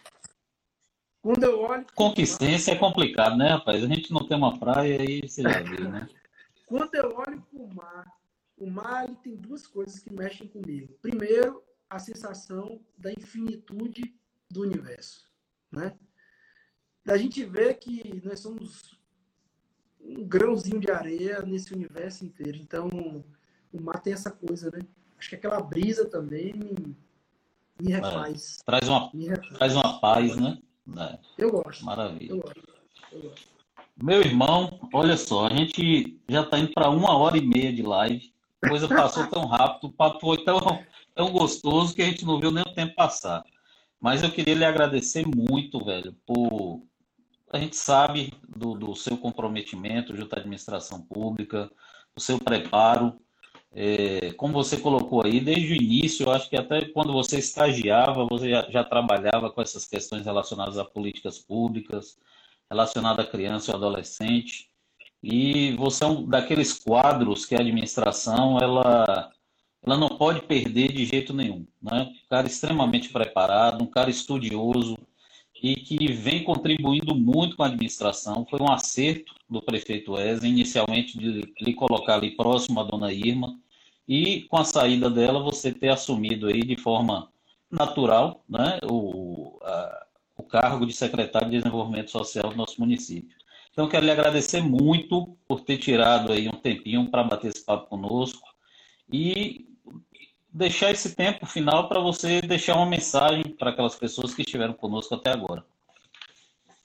Quando 1.21 1.43
eu 1.43 1.61
olho. 1.61 1.85
Conquistência 1.93 2.71
é 2.71 2.79
complicado, 2.79 3.37
né, 3.37 3.49
rapaz? 3.49 3.83
A 3.83 3.89
gente 3.89 4.13
não 4.13 4.29
tem 4.29 4.37
uma 4.37 4.57
praia 4.61 5.03
e 5.03 5.29
você 5.29 5.43
já 5.43 5.61
viu, 5.63 5.91
né? 5.91 6.09
Quando 6.69 6.95
eu 6.95 7.17
olho 7.17 7.43
para 7.43 7.61
o 7.61 7.75
mar, 7.75 8.07
o 8.57 8.71
mar 8.71 9.07
ele 9.07 9.17
tem 9.17 9.35
duas 9.35 9.67
coisas 9.67 9.99
que 9.99 10.13
mexem 10.13 10.47
comigo. 10.47 10.97
Primeiro, 11.03 11.61
a 11.91 11.99
sensação 11.99 12.81
da 12.97 13.11
infinitude 13.11 14.15
do 14.49 14.63
universo, 14.63 15.29
né? 15.73 15.99
Da 17.05 17.17
gente 17.19 17.45
ver 17.45 17.75
que 17.75 18.23
nós 18.25 18.39
somos 18.39 18.97
um 20.01 20.25
grãozinho 20.25 20.79
de 20.79 20.93
areia 20.93 21.43
nesse 21.43 21.75
universo 21.75 22.25
inteiro. 22.25 22.57
Então, 22.57 22.89
o 23.73 23.83
mar 23.83 24.01
tem 24.01 24.13
essa 24.13 24.31
coisa, 24.31 24.71
né? 24.71 24.87
Acho 25.19 25.31
que 25.31 25.35
aquela 25.37 25.61
brisa 25.61 26.09
também 26.09 26.53
me, 26.53 26.97
me 27.81 27.93
refaz. 27.93 28.59
É, 28.61 28.65
traz, 28.65 28.89
uma, 28.89 29.11
refaz. 29.11 29.59
traz 29.59 29.75
uma 29.75 30.01
paz, 30.01 30.37
né? 30.37 30.59
É. 30.97 31.19
Eu 31.39 31.51
gosto. 31.51 31.85
Maravilha. 31.85 32.31
Eu 32.31 32.41
gosto. 32.41 32.63
Eu 33.13 33.23
gosto. 33.23 33.57
Meu 34.03 34.21
irmão, 34.21 34.79
olha 34.93 35.17
só, 35.17 35.47
a 35.47 35.55
gente 35.57 36.21
já 36.29 36.43
está 36.43 36.59
indo 36.59 36.73
para 36.75 36.91
uma 36.91 37.17
hora 37.17 37.39
e 37.39 37.47
meia 37.47 37.73
de 37.73 37.83
live. 37.83 38.31
A 38.63 38.69
coisa 38.69 38.87
passou 38.87 39.27
tão 39.27 39.47
rápido, 39.47 39.89
o 39.89 39.93
papo 39.93 40.21
foi 40.21 40.45
tão, 40.45 40.59
tão 41.15 41.33
gostoso 41.33 41.95
que 41.95 42.03
a 42.03 42.05
gente 42.05 42.25
não 42.25 42.39
viu 42.39 42.51
nem 42.51 42.63
o 42.63 42.75
tempo 42.75 42.95
passar. 42.95 43.43
Mas 43.99 44.23
eu 44.23 44.31
queria 44.31 44.55
lhe 44.55 44.65
agradecer 44.65 45.27
muito, 45.27 45.83
velho, 45.83 46.15
por. 46.27 46.83
A 47.51 47.59
gente 47.59 47.77
sabe 47.77 48.35
do, 48.47 48.75
do 48.75 48.95
seu 48.95 49.17
comprometimento 49.17 50.15
junto 50.15 50.35
à 50.35 50.41
administração 50.41 51.01
pública, 51.01 51.71
o 52.15 52.21
seu 52.21 52.39
preparo 52.39 53.19
é, 53.73 54.33
como 54.35 54.53
você 54.53 54.79
colocou 54.79 55.25
aí, 55.25 55.41
desde 55.41 55.73
o 55.73 55.77
início, 55.77 56.25
eu 56.25 56.33
acho 56.33 56.49
que 56.49 56.57
até 56.57 56.87
quando 56.87 57.13
você 57.13 57.39
estagiava, 57.39 58.27
você 58.27 58.51
já, 58.51 58.71
já 58.71 58.85
trabalhava 58.85 59.51
com 59.51 59.61
essas 59.61 59.87
questões 59.87 60.25
relacionadas 60.25 60.79
a 60.79 60.85
políticas 60.85 61.39
públicas, 61.39 62.19
relacionada 62.71 63.23
à 63.23 63.27
criança 63.27 63.71
e 63.71 63.75
adolescente, 63.75 64.71
e 65.23 65.73
você 65.73 66.05
é 66.05 66.07
um 66.07 66.27
daqueles 66.27 66.79
quadros 66.79 67.45
que 67.45 67.55
a 67.55 67.61
administração 67.61 68.59
ela, 68.59 69.33
ela 69.83 69.97
não 69.97 70.09
pode 70.09 70.43
perder 70.43 70.93
de 70.93 71.05
jeito 71.05 71.35
nenhum. 71.35 71.67
Né? 71.83 72.13
Um 72.25 72.29
cara 72.29 72.47
extremamente 72.47 73.09
preparado, 73.09 73.83
um 73.83 73.87
cara 73.87 74.11
estudioso 74.11 74.97
e 75.63 75.77
que 75.77 76.13
vem 76.13 76.45
contribuindo 76.45 77.15
muito 77.15 77.57
com 77.57 77.63
a 77.63 77.67
administração. 77.67 78.47
Foi 78.49 78.61
um 78.61 78.71
acerto 78.71 79.35
do 79.49 79.63
prefeito 79.63 80.13
Wesley, 80.13 80.51
inicialmente 80.51 81.19
de 81.19 81.43
lhe 81.61 81.75
colocar 81.75 82.15
ali 82.15 82.37
próximo 82.37 82.81
à 82.81 82.83
dona 82.83 83.13
Irma, 83.13 83.59
e 84.09 84.43
com 84.43 84.57
a 84.57 84.65
saída 84.65 85.11
dela 85.11 85.43
você 85.43 85.73
ter 85.73 85.89
assumido 85.89 86.47
aí 86.47 86.63
de 86.63 86.77
forma 86.77 87.29
natural 87.71 88.45
né, 88.49 88.79
o, 88.89 89.59
a, 89.63 90.07
o 90.37 90.43
cargo 90.43 90.87
de 90.87 90.93
secretário 90.93 91.51
de 91.51 91.59
Desenvolvimento 91.59 92.11
Social 92.11 92.51
do 92.51 92.57
nosso 92.57 92.81
município. 92.81 93.37
Então, 93.73 93.89
quero 93.89 94.07
lhe 94.07 94.11
agradecer 94.11 94.63
muito 94.63 95.37
por 95.47 95.61
ter 95.61 95.77
tirado 95.77 96.33
aí 96.33 96.49
um 96.49 96.53
tempinho 96.53 97.11
para 97.11 97.25
bater 97.25 97.49
esse 97.49 97.65
papo 97.65 97.89
conosco 97.89 98.49
e 99.13 99.67
deixar 100.57 100.91
esse 100.91 101.15
tempo 101.15 101.45
final 101.45 101.87
para 101.87 102.01
você 102.01 102.41
deixar 102.41 102.77
uma 102.77 102.87
mensagem 102.87 103.45
para 103.45 103.71
aquelas 103.71 103.95
pessoas 103.95 104.35
que 104.35 104.41
estiveram 104.41 104.73
conosco 104.73 105.15
até 105.15 105.31
agora. 105.31 105.63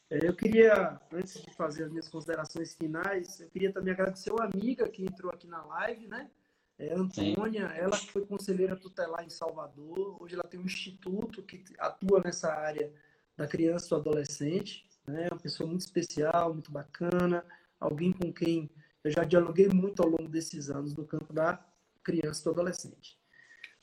É, 0.10 0.28
eu 0.28 0.36
queria, 0.36 1.00
antes 1.14 1.42
de 1.42 1.54
fazer 1.54 1.86
as 1.86 1.90
minhas 1.90 2.10
considerações 2.10 2.76
finais, 2.76 3.40
eu 3.40 3.50
queria 3.50 3.72
também 3.72 3.94
agradecer 3.94 4.30
uma 4.30 4.44
amiga 4.44 4.90
que 4.90 5.04
entrou 5.04 5.32
aqui 5.32 5.48
na 5.48 5.64
live, 5.64 6.06
né? 6.08 6.30
É 6.78 6.94
Antônia, 6.94 7.70
Sim. 7.70 7.76
ela 7.78 7.96
foi 7.96 8.26
conselheira 8.26 8.76
tutelar 8.76 9.24
em 9.24 9.30
Salvador. 9.30 10.22
Hoje 10.22 10.34
ela 10.34 10.44
tem 10.44 10.60
um 10.60 10.66
instituto 10.66 11.42
que 11.44 11.64
atua 11.80 12.22
nessa 12.26 12.52
área 12.52 12.92
da 13.38 13.48
criança 13.48 13.86
e 13.86 13.90
do 13.90 13.96
adolescente. 13.96 14.86
Né? 15.08 15.30
Uma 15.32 15.40
pessoa 15.40 15.70
muito 15.70 15.82
especial, 15.82 16.54
muito 16.54 16.72
bacana, 16.72 17.46
alguém 17.80 18.12
com 18.12 18.34
quem 18.34 18.70
eu 19.04 19.12
já 19.12 19.24
dialoguei 19.24 19.70
muito 19.70 20.02
ao 20.04 20.10
longo 20.10 20.28
desses 20.28 20.70
anos 20.70 20.94
no 20.96 21.06
campo 21.06 21.32
da 21.32 21.64
criança 22.04 22.42
e 22.42 22.44
do 22.46 22.50
adolescente. 22.50 23.21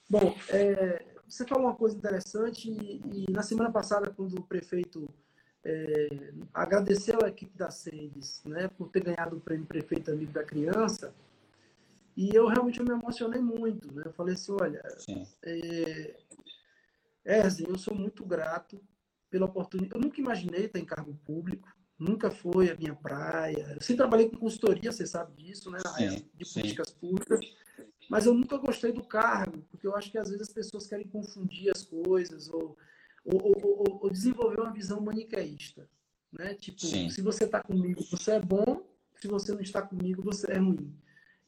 Bom, 0.09 0.35
é, 0.49 1.05
você 1.27 1.45
falou 1.47 1.67
uma 1.67 1.75
coisa 1.75 1.97
interessante 1.97 2.71
e, 2.71 3.03
e, 3.13 3.33
na 3.33 3.43
semana 3.43 3.71
passada, 3.71 4.11
quando 4.11 4.39
o 4.39 4.43
prefeito 4.43 5.09
é, 5.63 6.33
agradeceu 6.55 7.19
a 7.23 7.29
equipe 7.29 7.57
da 7.57 7.71
SENDES 7.71 8.43
né, 8.45 8.69
por 8.69 8.89
ter 8.89 9.05
ganhado 9.05 9.37
o 9.37 9.41
prêmio 9.41 9.67
Prefeito 9.67 10.11
Amigo 10.11 10.33
da 10.33 10.43
Criança, 10.43 11.15
e 12.17 12.35
eu 12.35 12.49
realmente 12.49 12.83
me 12.83 12.91
emocionei 12.91 13.41
muito. 13.41 13.93
Né? 13.95 14.03
Eu 14.07 14.13
falei 14.13 14.35
assim, 14.35 14.57
olha, 14.61 14.83
é, 15.45 16.17
Erzen, 17.25 17.69
eu 17.69 17.79
sou 17.79 17.95
muito 17.95 18.25
grato 18.25 18.81
pela 19.31 19.47
oportunidade. 19.47 19.95
Eu 19.95 20.01
nunca 20.01 20.21
imaginei 20.21 20.65
estar 20.65 20.81
em 20.81 20.85
cargo 20.85 21.15
público, 21.25 21.69
nunca 21.99 22.31
foi 22.31 22.71
a 22.71 22.77
minha 22.77 22.95
praia. 22.95 23.75
Eu 23.75 23.81
sempre 23.83 23.99
trabalhei 23.99 24.29
com 24.31 24.39
consultoria, 24.39 24.91
você 24.91 25.07
sabe 25.07 25.33
disso, 25.45 25.71
né? 25.71 25.79
Na 25.85 25.93
área 25.93 26.11
de 26.11 26.53
políticas 26.53 26.91
públicas. 26.91 27.41
Mas 28.09 28.27
eu 28.27 28.35
nunca 28.35 28.57
gostei 28.57 28.93
do 28.93 29.05
cargo, 29.05 29.63
porque 29.71 29.87
eu 29.87 29.95
acho 29.95 30.11
que 30.11 30.19
às 30.19 30.31
vezes 30.31 30.49
as 30.49 30.55
pessoas 30.55 30.87
querem 30.87 31.07
confundir 31.07 31.71
as 31.71 31.83
coisas 31.83 32.49
ou, 32.49 32.77
ou, 33.25 33.55
ou, 33.63 34.01
ou 34.03 34.11
desenvolver 34.11 34.61
uma 34.61 34.73
visão 34.73 35.01
maniqueísta. 35.01 35.89
Né? 36.33 36.55
Tipo, 36.55 36.81
Sim. 36.81 37.11
se 37.11 37.21
você 37.21 37.45
está 37.45 37.63
comigo, 37.63 38.03
você 38.11 38.33
é 38.33 38.41
bom, 38.41 38.83
se 39.21 39.29
você 39.29 39.53
não 39.53 39.61
está 39.61 39.83
comigo, 39.83 40.23
você 40.23 40.53
é 40.53 40.59
ruim. 40.59 40.95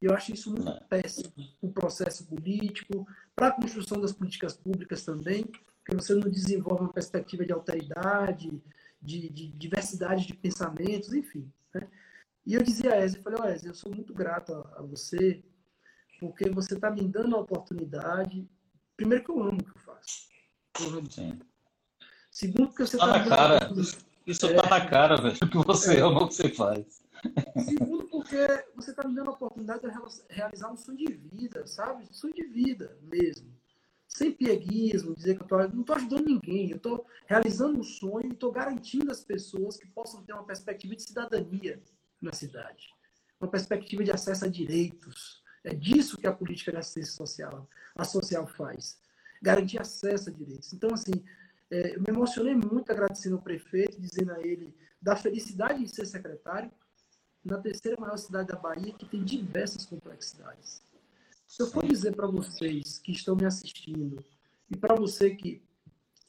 E 0.00 0.06
eu 0.06 0.14
acho 0.14 0.32
isso 0.32 0.50
muito 0.50 0.64
não. 0.64 0.80
péssimo 0.88 1.32
para 1.60 1.68
o 1.68 1.72
processo 1.72 2.26
político, 2.26 3.06
para 3.34 3.48
a 3.48 3.52
construção 3.52 4.00
das 4.00 4.12
políticas 4.12 4.56
públicas 4.56 5.04
também, 5.04 5.44
porque 5.44 5.94
você 5.94 6.14
não 6.14 6.28
desenvolve 6.28 6.84
uma 6.84 6.92
perspectiva 6.92 7.44
de 7.44 7.52
alteridade, 7.52 8.62
de, 9.00 9.28
de 9.28 9.48
diversidade 9.48 10.26
de 10.26 10.34
pensamentos, 10.34 11.12
enfim. 11.12 11.50
Né? 11.74 11.88
E 12.46 12.54
eu 12.54 12.62
dizia 12.62 12.94
a 12.94 13.04
Ezia, 13.04 13.18
eu 13.18 13.22
falei, 13.22 13.38
ó, 13.40 13.48
Ezia, 13.48 13.70
eu 13.70 13.74
sou 13.74 13.94
muito 13.94 14.14
grato 14.14 14.54
a, 14.54 14.78
a 14.78 14.82
você, 14.82 15.42
porque 16.20 16.48
você 16.50 16.74
está 16.74 16.90
me 16.90 17.02
dando 17.02 17.34
a 17.34 17.40
oportunidade, 17.40 18.48
primeiro 18.96 19.24
que 19.24 19.30
eu 19.30 19.42
amo 19.42 19.58
o 19.60 19.64
que 19.64 19.70
eu 19.70 19.82
faço. 19.82 20.28
Eu 20.80 20.98
amo. 20.98 21.10
Sim. 21.10 21.40
Segundo, 22.30 22.68
porque 22.68 22.86
você 22.86 22.96
está 22.96 23.12
tá 23.12 23.18
na 23.18 23.28
cara. 23.28 23.70
Isso 24.26 24.46
está 24.46 24.66
é... 24.66 24.70
na 24.70 24.86
cara, 24.86 25.16
velho, 25.16 25.36
que 25.36 25.58
você 25.58 25.96
é. 25.96 26.00
ama 26.00 26.22
o 26.22 26.28
que 26.28 26.34
você 26.34 26.50
faz. 26.50 27.02
Segundo, 27.64 28.04
porque 28.08 28.64
você 28.76 28.90
está 28.90 29.08
me 29.08 29.14
dando 29.14 29.30
a 29.30 29.32
oportunidade 29.32 29.80
de 29.80 29.88
realizar 30.28 30.70
um 30.70 30.76
sonho 30.76 30.98
de 30.98 31.12
vida, 31.12 31.66
sabe? 31.66 32.06
Sonho 32.12 32.34
de 32.34 32.46
vida 32.46 32.96
mesmo 33.02 33.50
sem 34.10 34.32
pieguismo, 34.32 35.14
dizer 35.14 35.36
que 35.36 35.42
eu 35.44 35.46
tô, 35.46 35.56
não 35.68 35.80
estou 35.80 35.96
ajudando 35.96 36.26
ninguém, 36.26 36.70
eu 36.70 36.76
estou 36.76 37.06
realizando 37.26 37.78
um 37.78 37.82
sonho 37.82 38.26
e 38.26 38.32
estou 38.32 38.50
garantindo 38.50 39.10
às 39.10 39.22
pessoas 39.22 39.76
que 39.76 39.86
possam 39.86 40.22
ter 40.24 40.32
uma 40.32 40.44
perspectiva 40.44 40.96
de 40.96 41.02
cidadania 41.02 41.80
na 42.20 42.32
cidade, 42.32 42.88
uma 43.40 43.48
perspectiva 43.48 44.02
de 44.02 44.10
acesso 44.10 44.44
a 44.44 44.48
direitos. 44.48 45.39
É 45.64 45.74
disso 45.74 46.16
que 46.16 46.26
a 46.26 46.32
política 46.32 46.72
de 46.72 46.78
assistência 46.78 47.12
social, 47.12 47.68
a 47.94 48.04
social 48.04 48.46
faz, 48.46 48.98
garantir 49.42 49.80
acesso 49.80 50.30
a 50.30 50.32
direitos. 50.32 50.72
Então, 50.72 50.90
assim, 50.92 51.24
é, 51.70 51.96
eu 51.96 52.00
me 52.00 52.08
emocionei 52.08 52.54
muito 52.54 52.90
agradecendo 52.90 53.36
ao 53.36 53.42
prefeito, 53.42 54.00
dizendo 54.00 54.32
a 54.32 54.40
ele 54.40 54.74
da 55.00 55.16
felicidade 55.16 55.82
de 55.82 55.88
ser 55.88 56.06
secretário 56.06 56.70
na 57.44 57.58
terceira 57.58 57.98
maior 57.98 58.16
cidade 58.16 58.48
da 58.48 58.56
Bahia, 58.56 58.92
que 58.92 59.06
tem 59.06 59.24
diversas 59.24 59.86
complexidades. 59.86 60.82
Se 61.46 61.62
eu 61.62 61.66
for 61.66 61.86
dizer 61.86 62.14
para 62.14 62.26
vocês 62.26 62.98
que 62.98 63.12
estão 63.12 63.34
me 63.34 63.44
assistindo 63.44 64.22
e 64.70 64.76
para 64.76 64.94
você 64.94 65.34
que 65.34 65.62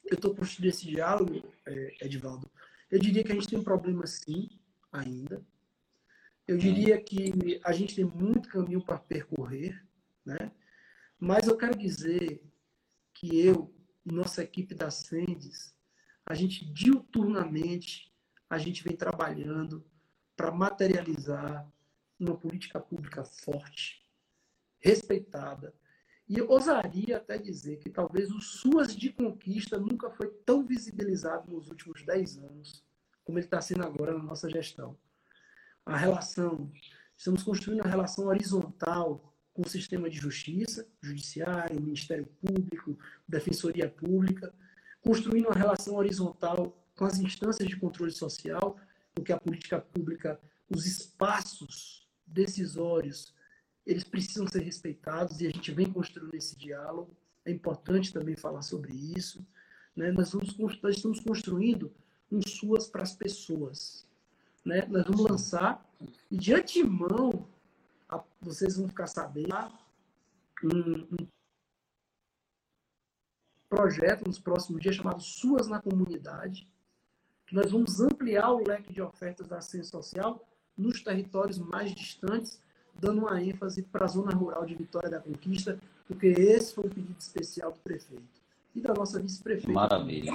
eu 0.06 0.16
estou 0.16 0.34
construindo 0.36 0.70
esse 0.70 0.88
diálogo, 0.88 1.44
é, 1.66 2.06
Edivaldo, 2.06 2.50
eu 2.90 3.00
diria 3.00 3.24
que 3.24 3.32
a 3.32 3.36
gente 3.36 3.48
tem 3.48 3.60
um 3.60 3.64
problema 3.64 4.06
sim, 4.08 4.50
ainda. 4.92 5.42
Eu 6.48 6.58
diria 6.58 7.02
que 7.02 7.60
a 7.64 7.72
gente 7.72 7.96
tem 7.96 8.06
muito 8.06 8.50
caminho 8.50 8.84
para 8.84 8.98
percorrer, 8.98 9.86
né? 10.26 10.52
Mas 11.20 11.48
eu 11.48 11.56
quero 11.56 11.78
dizer 11.78 12.44
que 13.14 13.40
eu 13.40 13.74
nossa 14.04 14.44
equipe 14.44 14.74
da 14.74 14.90
Sendes, 14.90 15.76
a 16.26 16.34
gente 16.34 16.66
diuturnamente, 16.74 18.12
a 18.50 18.58
gente 18.58 18.84
vem 18.84 18.96
trabalhando 18.96 19.86
para 20.36 20.52
materializar 20.52 21.72
uma 22.20 22.36
política 22.36 22.80
pública 22.80 23.24
forte, 23.24 24.04
respeitada. 24.80 25.74
E 26.28 26.42
ousaria 26.42 27.18
até 27.18 27.38
dizer 27.38 27.78
que 27.78 27.90
talvez 27.90 28.32
o 28.32 28.40
SUAS 28.40 28.96
de 28.96 29.12
conquista 29.12 29.78
nunca 29.78 30.10
foi 30.10 30.30
tão 30.46 30.66
visibilizado 30.66 31.52
nos 31.52 31.70
últimos 31.70 32.04
10 32.04 32.38
anos 32.38 32.84
como 33.24 33.38
ele 33.38 33.46
está 33.46 33.62
sendo 33.62 33.84
agora 33.84 34.18
na 34.18 34.24
nossa 34.24 34.50
gestão. 34.50 34.98
A 35.86 35.98
relação, 35.98 36.72
estamos 37.18 37.44
construindo 37.44 37.82
uma 37.82 37.90
relação 37.90 38.28
horizontal 38.28 39.34
com 39.54 39.64
o 39.64 39.70
sistema 39.70 40.10
de 40.10 40.18
justiça, 40.18 40.88
judiciário, 41.02 41.82
Ministério 41.82 42.26
Público, 42.26 42.98
Defensoria 43.28 43.90
Pública, 43.90 44.54
construindo 45.02 45.48
uma 45.48 45.56
relação 45.56 45.96
horizontal 45.96 46.78
com 46.96 47.06
as 47.06 47.20
instâncias 47.20 47.68
de 47.68 47.78
controle 47.78 48.12
social, 48.12 48.78
porque 49.14 49.34
a 49.34 49.40
política 49.40 49.80
pública, 49.80 50.40
os 50.70 50.86
espaços 50.86 52.08
decisórios 52.26 53.34
eles 53.86 54.04
precisam 54.04 54.48
ser 54.48 54.62
respeitados 54.62 55.42
e 55.42 55.48
a 55.48 55.50
gente 55.50 55.72
vem 55.72 55.92
construindo 55.92 56.36
esse 56.36 56.56
diálogo. 56.58 57.16
É 57.44 57.52
importante 57.52 58.14
também 58.14 58.36
falar 58.36 58.62
sobre 58.62 58.94
isso. 58.94 59.46
Né? 59.96 60.12
Nós, 60.12 60.32
vamos, 60.32 60.56
nós 60.82 60.96
estamos 60.96 61.20
construindo 61.20 61.94
um 62.32 62.42
SUAS 62.42 62.88
para 62.88 63.02
as 63.02 63.16
pessoas. 63.16 64.08
Né? 64.66 64.86
Nós 64.88 65.04
vamos 65.04 65.22
lançar, 65.22 65.86
e 66.30 66.38
de 66.38 66.54
antemão, 66.54 67.48
a, 68.08 68.24
vocês 68.42 68.78
vão 68.78 68.88
ficar 68.88 69.08
sabendo, 69.08 69.72
um, 70.64 71.02
um 71.14 71.28
projeto 73.70 74.26
nos 74.26 74.38
próximos 74.38 74.82
dias 74.82 74.96
chamado 74.96 75.22
SUAS 75.22 75.68
na 75.68 75.82
Comunidade, 75.82 76.70
que 77.48 77.56
nós 77.56 77.72
vamos 77.72 78.00
ampliar 78.00 78.52
o 78.52 78.68
leque 78.68 78.94
de 78.94 79.02
ofertas 79.02 79.48
da 79.48 79.58
assistência 79.58 79.92
social 79.92 80.48
nos 80.78 81.02
territórios 81.02 81.58
mais 81.58 81.94
distantes 81.94 82.62
dando 83.00 83.20
uma 83.20 83.42
ênfase 83.42 83.84
para 83.84 84.06
a 84.06 84.08
zona 84.08 84.32
rural 84.32 84.66
de 84.66 84.76
Vitória 84.76 85.10
da 85.10 85.20
Conquista, 85.20 85.80
porque 86.08 86.28
esse 86.28 86.74
foi 86.74 86.86
um 86.86 86.90
pedido 86.90 87.20
especial 87.20 87.72
do 87.72 87.80
prefeito 87.80 88.42
e 88.76 88.80
da 88.80 88.94
nossa 88.94 89.20
vice-prefeita. 89.20 89.72
Maravilha. 89.72 90.34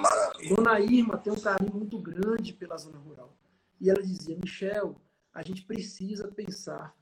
Dona 0.48 0.80
Irma 0.80 1.16
tem 1.16 1.32
um 1.32 1.40
carinho 1.40 1.74
muito 1.74 1.98
grande 1.98 2.52
pela 2.52 2.76
zona 2.76 2.98
rural. 2.98 3.32
E 3.80 3.90
ela 3.90 4.02
dizia, 4.02 4.36
Michel, 4.36 5.00
a 5.32 5.42
gente 5.42 5.64
precisa 5.64 6.28
pensar 6.28 6.94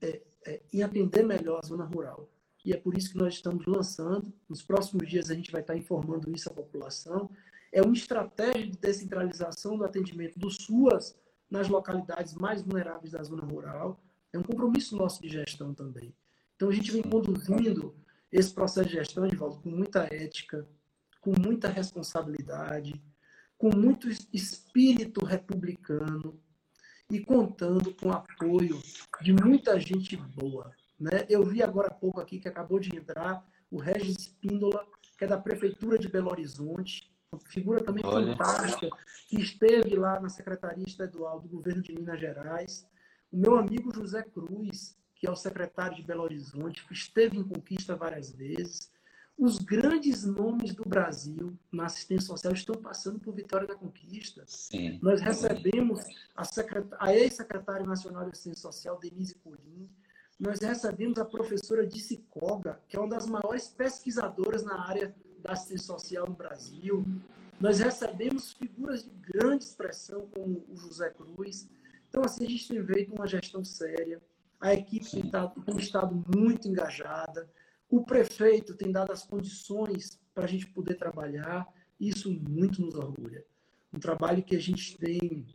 é, 0.00 0.22
é, 0.46 0.62
em 0.72 0.82
atender 0.82 1.24
melhor 1.24 1.60
a 1.62 1.66
zona 1.66 1.84
rural. 1.84 2.30
E 2.64 2.72
é 2.72 2.76
por 2.76 2.96
isso 2.96 3.12
que 3.12 3.18
nós 3.18 3.34
estamos 3.34 3.66
lançando, 3.66 4.32
nos 4.48 4.62
próximos 4.62 5.08
dias 5.08 5.30
a 5.30 5.34
gente 5.34 5.50
vai 5.50 5.60
estar 5.60 5.76
informando 5.76 6.30
isso 6.30 6.48
à 6.48 6.52
população, 6.52 7.30
é 7.72 7.82
uma 7.82 7.94
estratégia 7.94 8.66
de 8.66 8.78
descentralização 8.78 9.76
do 9.76 9.84
atendimento 9.84 10.38
do 10.38 10.50
SUAS 10.50 11.14
nas 11.50 11.68
localidades 11.68 12.34
mais 12.34 12.62
vulneráveis 12.62 13.12
da 13.12 13.22
zona 13.22 13.44
rural, 13.44 14.02
é 14.32 14.38
um 14.38 14.42
compromisso 14.42 14.96
nosso 14.96 15.22
de 15.22 15.28
gestão 15.28 15.74
também. 15.74 16.14
Então 16.56 16.68
a 16.68 16.72
gente 16.72 16.90
vem 16.90 17.02
conduzindo 17.02 17.94
esse 18.30 18.52
processo 18.52 18.88
de 18.88 18.94
gestão, 18.94 19.26
de 19.26 19.36
volta 19.36 19.58
com 19.58 19.70
muita 19.70 20.04
ética, 20.12 20.66
com 21.20 21.32
muita 21.38 21.68
responsabilidade, 21.68 23.00
com 23.58 23.74
muito 23.76 24.08
espírito 24.32 25.24
republicano 25.24 26.40
e 27.10 27.20
contando 27.20 27.92
com 27.94 28.08
o 28.08 28.12
apoio 28.12 28.80
de 29.20 29.32
muita 29.32 29.78
gente 29.80 30.16
boa. 30.16 30.72
Né? 30.98 31.26
Eu 31.28 31.44
vi 31.44 31.62
agora 31.62 31.88
há 31.88 31.94
pouco 31.94 32.20
aqui 32.20 32.38
que 32.38 32.48
acabou 32.48 32.78
de 32.78 32.96
entrar 32.96 33.44
o 33.70 33.78
Regis 33.78 34.16
Espíndola, 34.18 34.86
que 35.18 35.24
é 35.24 35.26
da 35.26 35.36
Prefeitura 35.36 35.98
de 35.98 36.08
Belo 36.08 36.30
Horizonte, 36.30 37.12
figura 37.48 37.82
também 37.82 38.04
Olha. 38.06 38.36
fantástica, 38.36 38.88
que 39.28 39.40
esteve 39.40 39.96
lá 39.96 40.20
na 40.20 40.28
Secretaria 40.28 40.84
Estadual 40.86 41.40
do 41.40 41.48
Governo 41.48 41.82
de 41.82 41.92
Minas 41.92 42.18
Gerais 42.18 42.86
o 43.30 43.36
meu 43.36 43.56
amigo 43.56 43.94
José 43.94 44.22
Cruz, 44.22 44.96
que 45.14 45.26
é 45.26 45.30
o 45.30 45.36
secretário 45.36 45.96
de 45.96 46.02
Belo 46.02 46.22
Horizonte, 46.22 46.84
esteve 46.90 47.36
em 47.36 47.44
conquista 47.44 47.94
várias 47.94 48.30
vezes. 48.32 48.90
Os 49.38 49.58
grandes 49.58 50.24
nomes 50.24 50.74
do 50.74 50.82
Brasil 50.82 51.56
na 51.70 51.86
assistência 51.86 52.26
social 52.26 52.52
estão 52.52 52.74
passando 52.74 53.20
por 53.20 53.32
Vitória 53.32 53.68
da 53.68 53.76
Conquista. 53.76 54.42
Sim. 54.48 54.98
Nós 55.00 55.20
recebemos 55.20 56.02
a, 56.34 56.42
a 56.98 57.14
ex-secretária 57.14 57.86
nacional 57.86 58.24
de 58.24 58.32
assistência 58.32 58.62
social, 58.62 58.98
Denise 58.98 59.36
Colim. 59.36 59.88
Nós 60.40 60.58
recebemos 60.58 61.18
a 61.18 61.24
professora 61.24 61.86
Disse 61.86 62.16
Koga, 62.28 62.80
que 62.88 62.96
é 62.96 63.00
uma 63.00 63.08
das 63.08 63.26
maiores 63.26 63.68
pesquisadoras 63.68 64.64
na 64.64 64.88
área 64.88 65.14
da 65.40 65.52
assistência 65.52 65.86
social 65.86 66.26
no 66.26 66.34
Brasil. 66.34 67.04
Nós 67.60 67.78
recebemos 67.78 68.54
figuras 68.54 69.04
de 69.04 69.10
grande 69.10 69.62
expressão, 69.62 70.28
como 70.34 70.64
o 70.68 70.76
José 70.76 71.10
Cruz. 71.10 71.68
Então, 72.08 72.24
assim, 72.24 72.44
a 72.44 72.48
gente 72.48 72.68
tem 72.68 72.84
feito 72.84 73.14
uma 73.14 73.26
gestão 73.26 73.64
séria. 73.64 74.20
A 74.60 74.74
equipe 74.74 75.08
tem, 75.08 75.30
tem 75.30 75.76
estado 75.76 76.24
muito 76.36 76.66
engajada. 76.66 77.48
O 77.90 78.04
prefeito 78.04 78.74
tem 78.74 78.92
dado 78.92 79.12
as 79.12 79.24
condições 79.24 80.20
para 80.34 80.44
a 80.44 80.46
gente 80.46 80.66
poder 80.66 80.94
trabalhar, 80.94 81.66
isso 81.98 82.32
muito 82.32 82.82
nos 82.82 82.94
orgulha. 82.94 83.44
Um 83.92 83.98
trabalho 83.98 84.42
que 84.42 84.54
a 84.54 84.60
gente 84.60 84.96
tem 84.98 85.46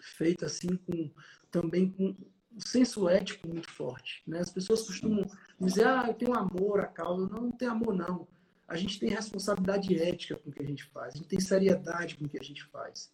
feito 0.00 0.44
assim 0.44 0.76
com 0.76 1.10
também 1.50 1.90
com 1.90 2.16
um 2.56 2.60
senso 2.60 3.08
ético 3.08 3.48
muito 3.48 3.70
forte. 3.70 4.22
Né? 4.26 4.40
As 4.40 4.50
pessoas 4.50 4.82
costumam 4.82 5.24
dizer, 5.60 5.86
ah, 5.86 6.04
eu 6.08 6.14
tenho 6.14 6.34
amor 6.34 6.80
à 6.80 6.86
causa. 6.86 7.28
Não, 7.28 7.42
não 7.42 7.52
tem 7.52 7.68
amor, 7.68 7.94
não. 7.94 8.26
A 8.66 8.76
gente 8.76 8.98
tem 8.98 9.10
responsabilidade 9.10 9.94
ética 9.96 10.36
com 10.36 10.50
o 10.50 10.52
que 10.52 10.62
a 10.62 10.66
gente 10.66 10.84
faz, 10.84 11.14
a 11.14 11.18
gente 11.18 11.28
tem 11.28 11.38
seriedade 11.38 12.16
com 12.16 12.24
o 12.24 12.28
que 12.28 12.38
a 12.38 12.42
gente 12.42 12.64
faz. 12.64 13.12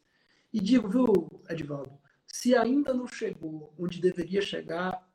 E 0.51 0.59
digo, 0.59 0.89
viu, 0.89 1.07
Edvaldo, 1.49 1.99
se 2.27 2.55
ainda 2.55 2.95
não 2.95 3.07
chegou 3.07 3.75
onde 3.79 4.01
deveria 4.01 4.41
chegar, 4.41 5.07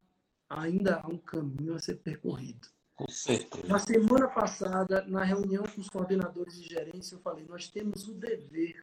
ainda 0.47 0.97
há 0.97 1.07
um 1.07 1.17
caminho 1.17 1.73
a 1.73 1.79
ser 1.79 1.95
percorrido. 1.95 2.67
Com 2.97 3.07
certeza. 3.07 3.67
Na 3.67 3.77
semana 3.77 4.27
passada, 4.27 5.05
na 5.05 5.23
reunião 5.23 5.63
com 5.63 5.79
os 5.79 5.87
coordenadores 5.87 6.59
de 6.59 6.67
gerência, 6.67 7.13
eu 7.13 7.19
falei: 7.19 7.45
nós 7.45 7.69
temos 7.69 8.07
o 8.07 8.15
dever 8.15 8.81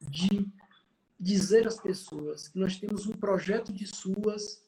de 0.00 0.50
dizer 1.20 1.66
às 1.66 1.78
pessoas 1.78 2.48
que 2.48 2.58
nós 2.58 2.78
temos 2.78 3.06
um 3.06 3.12
projeto 3.12 3.70
de 3.70 3.86
suas, 3.86 4.64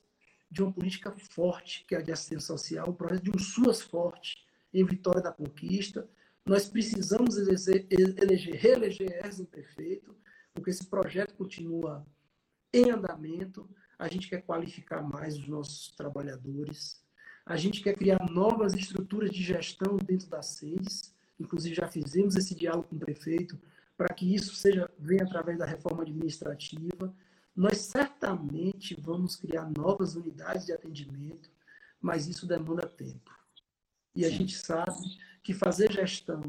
de 0.51 0.63
uma 0.63 0.71
política 0.71 1.11
forte, 1.11 1.87
que 1.89 1.95
é 1.95 1.99
a 1.99 2.03
de 2.03 2.13
assistência 2.13 2.49
social, 2.49 2.91
um 2.91 2.95
projeto 2.95 3.23
de 3.23 3.31
um 3.31 3.39
suas 3.39 3.81
forte 3.81 4.45
em 4.75 4.85
Vitória 4.85 5.23
da 5.23 5.33
Conquista. 5.33 6.07
Nós 6.45 6.69
precisamos 6.69 7.39
eleger, 7.39 7.87
eleger 7.91 8.57
reeleger 8.57 9.25
Erzen 9.25 9.47
prefeito, 9.47 10.15
porque 10.53 10.69
esse 10.69 10.85
projeto 10.85 11.33
continua 11.35 12.07
em 12.75 12.91
andamento. 12.91 13.67
A 13.99 14.07
gente 14.07 14.29
quer 14.29 14.43
qualificar 14.43 15.01
mais 15.03 15.39
os 15.39 15.49
nossos 15.49 15.93
trabalhadores, 15.93 17.03
a 17.45 17.57
gente 17.57 17.83
quer 17.83 17.95
criar 17.95 18.31
novas 18.31 18.75
estruturas 18.75 19.31
de 19.31 19.43
gestão 19.43 19.97
dentro 19.97 20.29
da 20.29 20.43
SEDES. 20.43 21.15
Inclusive, 21.39 21.75
já 21.75 21.89
fizemos 21.89 22.37
esse 22.37 22.55
diálogo 22.55 22.89
com 22.89 22.97
o 22.97 22.99
prefeito 23.01 23.59
para 23.97 24.15
que 24.15 24.35
isso 24.35 24.55
seja 24.55 24.91
venha 24.99 25.25
através 25.25 25.59
da 25.59 25.67
reforma 25.67 26.03
administrativa. 26.03 27.15
Nós 27.55 27.79
certamente 27.79 28.99
vamos 29.01 29.37
criar 29.37 29.71
novas 29.77 30.15
unidades 30.15 30.67
de 30.67 30.73
atendimento, 30.73 31.51
mas 32.01 32.27
isso 32.27 32.47
demanda 32.47 32.87
tempo. 32.87 33.31
E 34.15 34.25
a 34.25 34.31
gente 34.31 34.57
sabe 34.57 34.97
que 35.43 35.53
fazer 35.53 35.93
gestão 35.93 36.41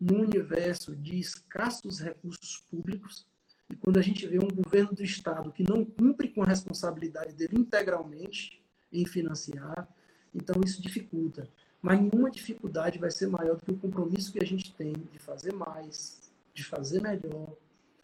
no 0.00 0.20
universo 0.22 0.96
de 0.96 1.18
escassos 1.18 2.00
recursos 2.00 2.64
públicos, 2.70 3.26
e 3.68 3.76
quando 3.76 3.98
a 3.98 4.02
gente 4.02 4.26
vê 4.26 4.38
um 4.38 4.48
governo 4.48 4.92
do 4.92 5.04
Estado 5.04 5.52
que 5.52 5.62
não 5.62 5.84
cumpre 5.84 6.28
com 6.28 6.42
a 6.42 6.46
responsabilidade 6.46 7.34
dele 7.34 7.56
integralmente 7.58 8.64
em 8.92 9.06
financiar, 9.06 9.88
então 10.34 10.60
isso 10.64 10.80
dificulta. 10.80 11.48
Mas 11.82 12.00
nenhuma 12.00 12.30
dificuldade 12.30 12.98
vai 12.98 13.10
ser 13.10 13.26
maior 13.28 13.56
do 13.56 13.64
que 13.64 13.72
o 13.72 13.78
compromisso 13.78 14.32
que 14.32 14.42
a 14.42 14.46
gente 14.46 14.72
tem 14.74 14.92
de 14.92 15.18
fazer 15.18 15.52
mais, 15.52 16.30
de 16.52 16.62
fazer 16.62 17.00
melhor, 17.00 17.56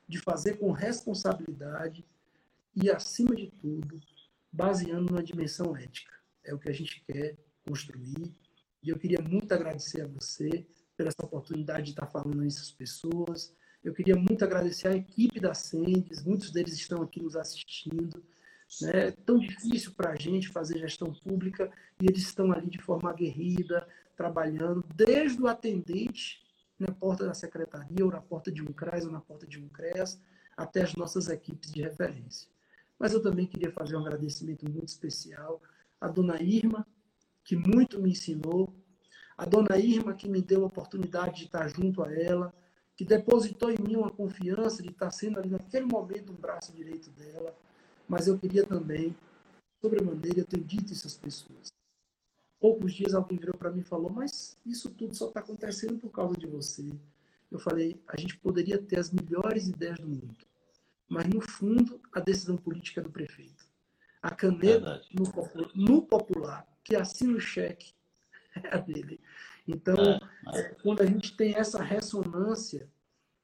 de 0.09 0.19
fazer 0.19 0.57
com 0.59 0.70
responsabilidade 0.73 2.05
e, 2.74 2.90
acima 2.90 3.35
de 3.35 3.48
tudo, 3.61 4.01
baseando 4.53 5.12
numa 5.12 5.23
dimensão 5.23 5.77
ética. 5.77 6.12
É 6.44 6.55
o 6.55 6.59
que 6.59 6.69
a 6.69 6.73
gente 6.73 7.03
quer 7.07 7.36
construir. 7.66 8.32
E 8.82 8.89
eu 8.89 8.98
queria 8.98 9.20
muito 9.20 9.53
agradecer 9.53 10.03
a 10.03 10.07
você 10.07 10.66
por 10.97 11.07
essa 11.07 11.24
oportunidade 11.24 11.86
de 11.86 11.90
estar 11.90 12.07
falando 12.07 12.44
isso 12.44 12.61
às 12.61 12.70
pessoas. 12.70 13.53
Eu 13.85 13.93
queria 13.93 14.16
muito 14.16 14.44
agradecer 14.44 14.89
a 14.89 14.97
equipe 14.97 15.39
da 15.39 15.55
Sendes, 15.55 16.24
muitos 16.24 16.51
deles 16.51 16.74
estão 16.74 17.03
aqui 17.03 17.20
nos 17.23 17.36
assistindo. 17.36 18.23
Né? 18.82 19.09
É 19.09 19.10
tão 19.10 19.38
difícil 19.38 19.93
para 19.93 20.10
a 20.10 20.16
gente 20.16 20.48
fazer 20.48 20.78
gestão 20.78 21.12
pública 21.12 21.70
e 22.01 22.06
eles 22.06 22.22
estão 22.22 22.52
ali 22.52 22.68
de 22.68 22.80
forma 22.80 23.10
aguerrida, 23.10 23.86
trabalhando, 24.16 24.84
desde 24.94 25.40
o 25.40 25.47
atendente 25.47 26.44
na 26.78 26.93
porta 26.93 27.24
da 27.24 27.34
secretaria, 27.34 28.05
ou 28.05 28.10
na 28.10 28.20
porta 28.20 28.51
de 28.51 28.62
um 28.62 28.72
CRAS, 28.72 29.05
ou 29.05 29.12
na 29.12 29.20
porta 29.20 29.47
de 29.47 29.59
um 29.59 29.68
CREAS, 29.68 30.20
até 30.56 30.82
as 30.82 30.94
nossas 30.94 31.28
equipes 31.28 31.70
de 31.70 31.82
referência. 31.82 32.48
Mas 32.98 33.12
eu 33.12 33.22
também 33.22 33.47
queria 33.47 33.70
fazer 33.72 33.97
um 33.97 34.01
agradecimento 34.01 34.64
muito 34.70 34.88
especial 34.88 35.62
à 36.01 36.09
dona 36.09 36.40
Irma, 36.43 36.86
que 37.44 37.56
muito 37.56 38.01
me 38.01 38.10
ensinou, 38.10 38.74
a 39.36 39.44
dona 39.44 39.76
Irma, 39.78 40.14
que 40.14 40.28
me 40.28 40.40
deu 40.40 40.62
a 40.62 40.66
oportunidade 40.66 41.36
de 41.36 41.44
estar 41.44 41.68
junto 41.68 42.02
a 42.02 42.12
ela, 42.12 42.55
que 42.97 43.05
depositou 43.05 43.70
em 43.70 43.78
mim 43.78 43.97
uma 43.97 44.10
confiança 44.10 44.82
de 44.82 44.88
estar 44.88 45.10
sendo 45.10 45.38
ali 45.38 45.51
naquele 45.51 45.84
momento 45.84 46.32
um 46.32 46.36
braço 46.36 46.72
direito 46.74 47.10
dela, 47.10 47.55
mas 48.09 48.28
eu 48.28 48.39
queria 48.39 48.65
também, 48.65 49.15
sobremaneira, 49.81 50.41
eu 50.41 50.45
tenho 50.45 50.65
dito 50.65 50.93
isso 50.93 51.07
às 51.07 51.16
pessoas. 51.16 51.69
Poucos 52.59 52.95
dias 52.95 53.15
alguém 53.15 53.39
virou 53.39 53.57
para 53.57 53.70
mim 53.70 53.81
e 53.81 53.85
falou, 53.85 54.11
mas 54.11 54.57
isso 54.65 54.91
tudo 54.91 55.15
só 55.15 55.28
está 55.28 55.41
acontecendo 55.41 55.99
por 55.99 56.11
causa 56.11 56.37
de 56.37 56.47
você. 56.47 56.85
Eu 57.51 57.59
falei, 57.59 58.01
a 58.09 58.19
gente 58.19 58.37
poderia 58.39 58.78
ter 58.78 58.99
as 58.99 59.11
melhores 59.11 59.69
ideias 59.69 59.99
do 59.99 60.09
mundo, 60.09 60.37
mas 61.09 61.27
no 61.27 61.41
fundo 61.41 62.01
a 62.12 62.20
decisão 62.20 62.57
política 62.57 63.01
é 63.01 63.05
do 63.05 63.11
prefeito. 63.11 63.66
A 64.23 64.31
caneta 64.31 65.03
no, 65.12 65.24
no, 65.74 66.03
popular, 66.03 66.66
que 66.83 66.97
assina 66.97 67.37
o 67.37 67.41
cheque, 67.41 67.95
é 68.62 68.74
a 68.74 68.78
dele. 68.78 69.20
Então, 69.69 69.97
é, 70.55 70.59
é. 70.59 70.62
quando 70.83 71.03
a 71.03 71.07
gente 71.07 71.37
tem 71.37 71.55
essa 71.55 71.83
ressonância, 71.83 72.89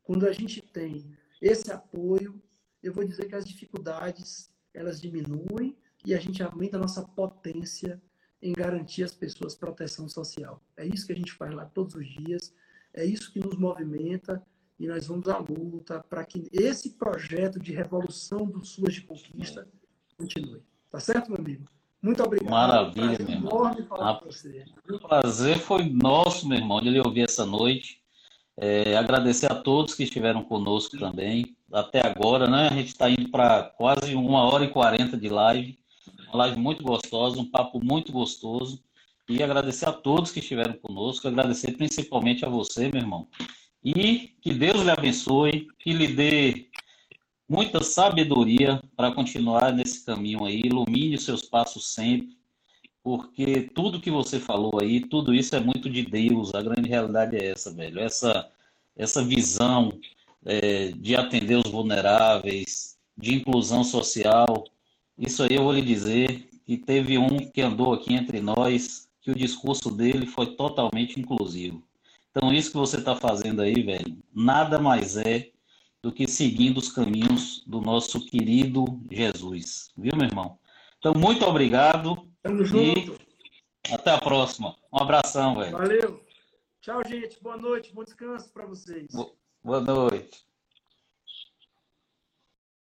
quando 0.02 0.26
a 0.26 0.32
gente 0.32 0.60
tem 0.62 1.16
esse 1.40 1.70
apoio, 1.70 2.40
eu 2.82 2.92
vou 2.92 3.04
dizer 3.04 3.26
que 3.28 3.34
as 3.34 3.44
dificuldades 3.44 4.51
elas 4.74 5.00
diminuem 5.00 5.76
e 6.04 6.14
a 6.14 6.18
gente 6.18 6.42
aumenta 6.42 6.76
a 6.76 6.80
nossa 6.80 7.02
potência 7.02 8.00
em 8.40 8.52
garantir 8.52 9.04
às 9.04 9.14
pessoas 9.14 9.54
proteção 9.54 10.08
social. 10.08 10.60
É 10.76 10.84
isso 10.84 11.06
que 11.06 11.12
a 11.12 11.16
gente 11.16 11.32
faz 11.32 11.54
lá 11.54 11.64
todos 11.64 11.94
os 11.94 12.06
dias, 12.06 12.52
é 12.92 13.04
isso 13.04 13.32
que 13.32 13.38
nos 13.38 13.56
movimenta 13.56 14.44
e 14.78 14.88
nós 14.88 15.06
vamos 15.06 15.28
à 15.28 15.38
luta 15.38 16.00
para 16.00 16.24
que 16.24 16.48
esse 16.52 16.90
projeto 16.94 17.60
de 17.60 17.72
revolução 17.72 18.44
do 18.44 18.64
SUAS 18.64 18.94
de 18.94 19.02
conquista 19.02 19.68
continue. 20.16 20.60
Tá 20.90 20.98
certo, 20.98 21.30
meu 21.30 21.38
amigo? 21.38 21.64
Muito 22.02 22.20
obrigado. 22.22 22.50
Maravilha, 22.50 23.16
meu 23.20 23.30
irmão. 23.30 23.86
Falar 23.86 24.18
com 24.18 24.26
você. 24.26 24.64
O 24.90 24.98
prazer 24.98 25.60
foi 25.60 25.88
nosso, 25.88 26.48
meu 26.48 26.58
irmão, 26.58 26.80
de 26.80 26.90
lhe 26.90 26.98
ouvir 26.98 27.22
essa 27.22 27.46
noite. 27.46 28.01
É, 28.56 28.96
agradecer 28.96 29.50
a 29.50 29.54
todos 29.54 29.94
que 29.94 30.02
estiveram 30.02 30.42
conosco 30.44 30.98
também 30.98 31.56
até 31.72 32.06
agora, 32.06 32.48
né? 32.48 32.68
A 32.68 32.74
gente 32.74 32.88
está 32.88 33.08
indo 33.08 33.30
para 33.30 33.62
quase 33.62 34.14
uma 34.14 34.44
hora 34.44 34.64
e 34.64 34.68
quarenta 34.68 35.16
de 35.16 35.28
live. 35.28 35.78
Uma 36.28 36.44
live 36.44 36.58
muito 36.58 36.82
gostosa, 36.82 37.40
um 37.40 37.50
papo 37.50 37.82
muito 37.82 38.12
gostoso. 38.12 38.82
E 39.28 39.42
agradecer 39.42 39.88
a 39.88 39.92
todos 39.92 40.32
que 40.32 40.40
estiveram 40.40 40.74
conosco, 40.74 41.28
agradecer 41.28 41.72
principalmente 41.72 42.44
a 42.44 42.48
você, 42.48 42.88
meu 42.88 43.00
irmão. 43.00 43.28
E 43.84 44.30
que 44.40 44.52
Deus 44.52 44.82
lhe 44.82 44.90
abençoe, 44.90 45.68
que 45.78 45.92
lhe 45.92 46.08
dê 46.08 46.68
muita 47.48 47.82
sabedoria 47.82 48.82
para 48.96 49.12
continuar 49.12 49.72
nesse 49.72 50.04
caminho 50.04 50.44
aí, 50.44 50.60
ilumine 50.64 51.16
os 51.16 51.24
seus 51.24 51.42
passos 51.42 51.92
sempre, 51.92 52.36
porque 53.02 53.70
tudo 53.74 54.00
que 54.00 54.10
você 54.10 54.38
falou 54.38 54.80
aí, 54.80 55.00
tudo 55.00 55.34
isso 55.34 55.54
é 55.56 55.60
muito 55.60 55.90
de 55.90 56.02
Deus, 56.02 56.54
a 56.54 56.62
grande 56.62 56.88
realidade 56.88 57.36
é 57.36 57.50
essa, 57.50 57.72
velho. 57.72 57.98
Essa, 57.98 58.48
essa 58.96 59.24
visão 59.24 59.90
é, 60.44 60.92
de 60.92 61.16
atender 61.16 61.56
os 61.56 61.70
vulneráveis, 61.70 62.96
de 63.16 63.34
inclusão 63.34 63.82
social. 63.84 64.64
Isso 65.18 65.42
aí 65.42 65.54
eu 65.56 65.64
vou 65.64 65.72
lhe 65.72 65.82
dizer 65.82 66.48
que 66.64 66.76
teve 66.76 67.18
um 67.18 67.50
que 67.50 67.60
andou 67.60 67.92
aqui 67.92 68.14
entre 68.14 68.40
nós, 68.40 69.08
que 69.20 69.30
o 69.30 69.36
discurso 69.36 69.90
dele 69.90 70.26
foi 70.26 70.54
totalmente 70.54 71.18
inclusivo. 71.18 71.82
Então, 72.30 72.52
isso 72.52 72.70
que 72.70 72.76
você 72.76 72.96
está 72.98 73.14
fazendo 73.14 73.60
aí, 73.60 73.82
velho, 73.82 74.16
nada 74.34 74.78
mais 74.78 75.16
é 75.16 75.50
do 76.02 76.10
que 76.10 76.26
seguindo 76.26 76.78
os 76.78 76.90
caminhos 76.90 77.62
do 77.66 77.80
nosso 77.80 78.24
querido 78.24 78.84
Jesus. 79.10 79.90
Viu, 79.96 80.16
meu 80.16 80.26
irmão? 80.26 80.58
Então, 80.98 81.12
muito 81.14 81.44
obrigado. 81.44 82.31
Tamo 82.42 82.64
junto. 82.64 83.18
até 83.92 84.10
a 84.10 84.20
próxima. 84.20 84.76
Um 84.92 84.98
abração, 84.98 85.54
velho. 85.56 85.72
Valeu. 85.72 86.24
Tchau, 86.80 87.00
gente. 87.06 87.40
Boa 87.40 87.56
noite. 87.56 87.94
Bom 87.94 88.02
descanso 88.02 88.52
para 88.52 88.66
vocês. 88.66 89.06
Boa 89.62 89.80
noite. 89.80 90.44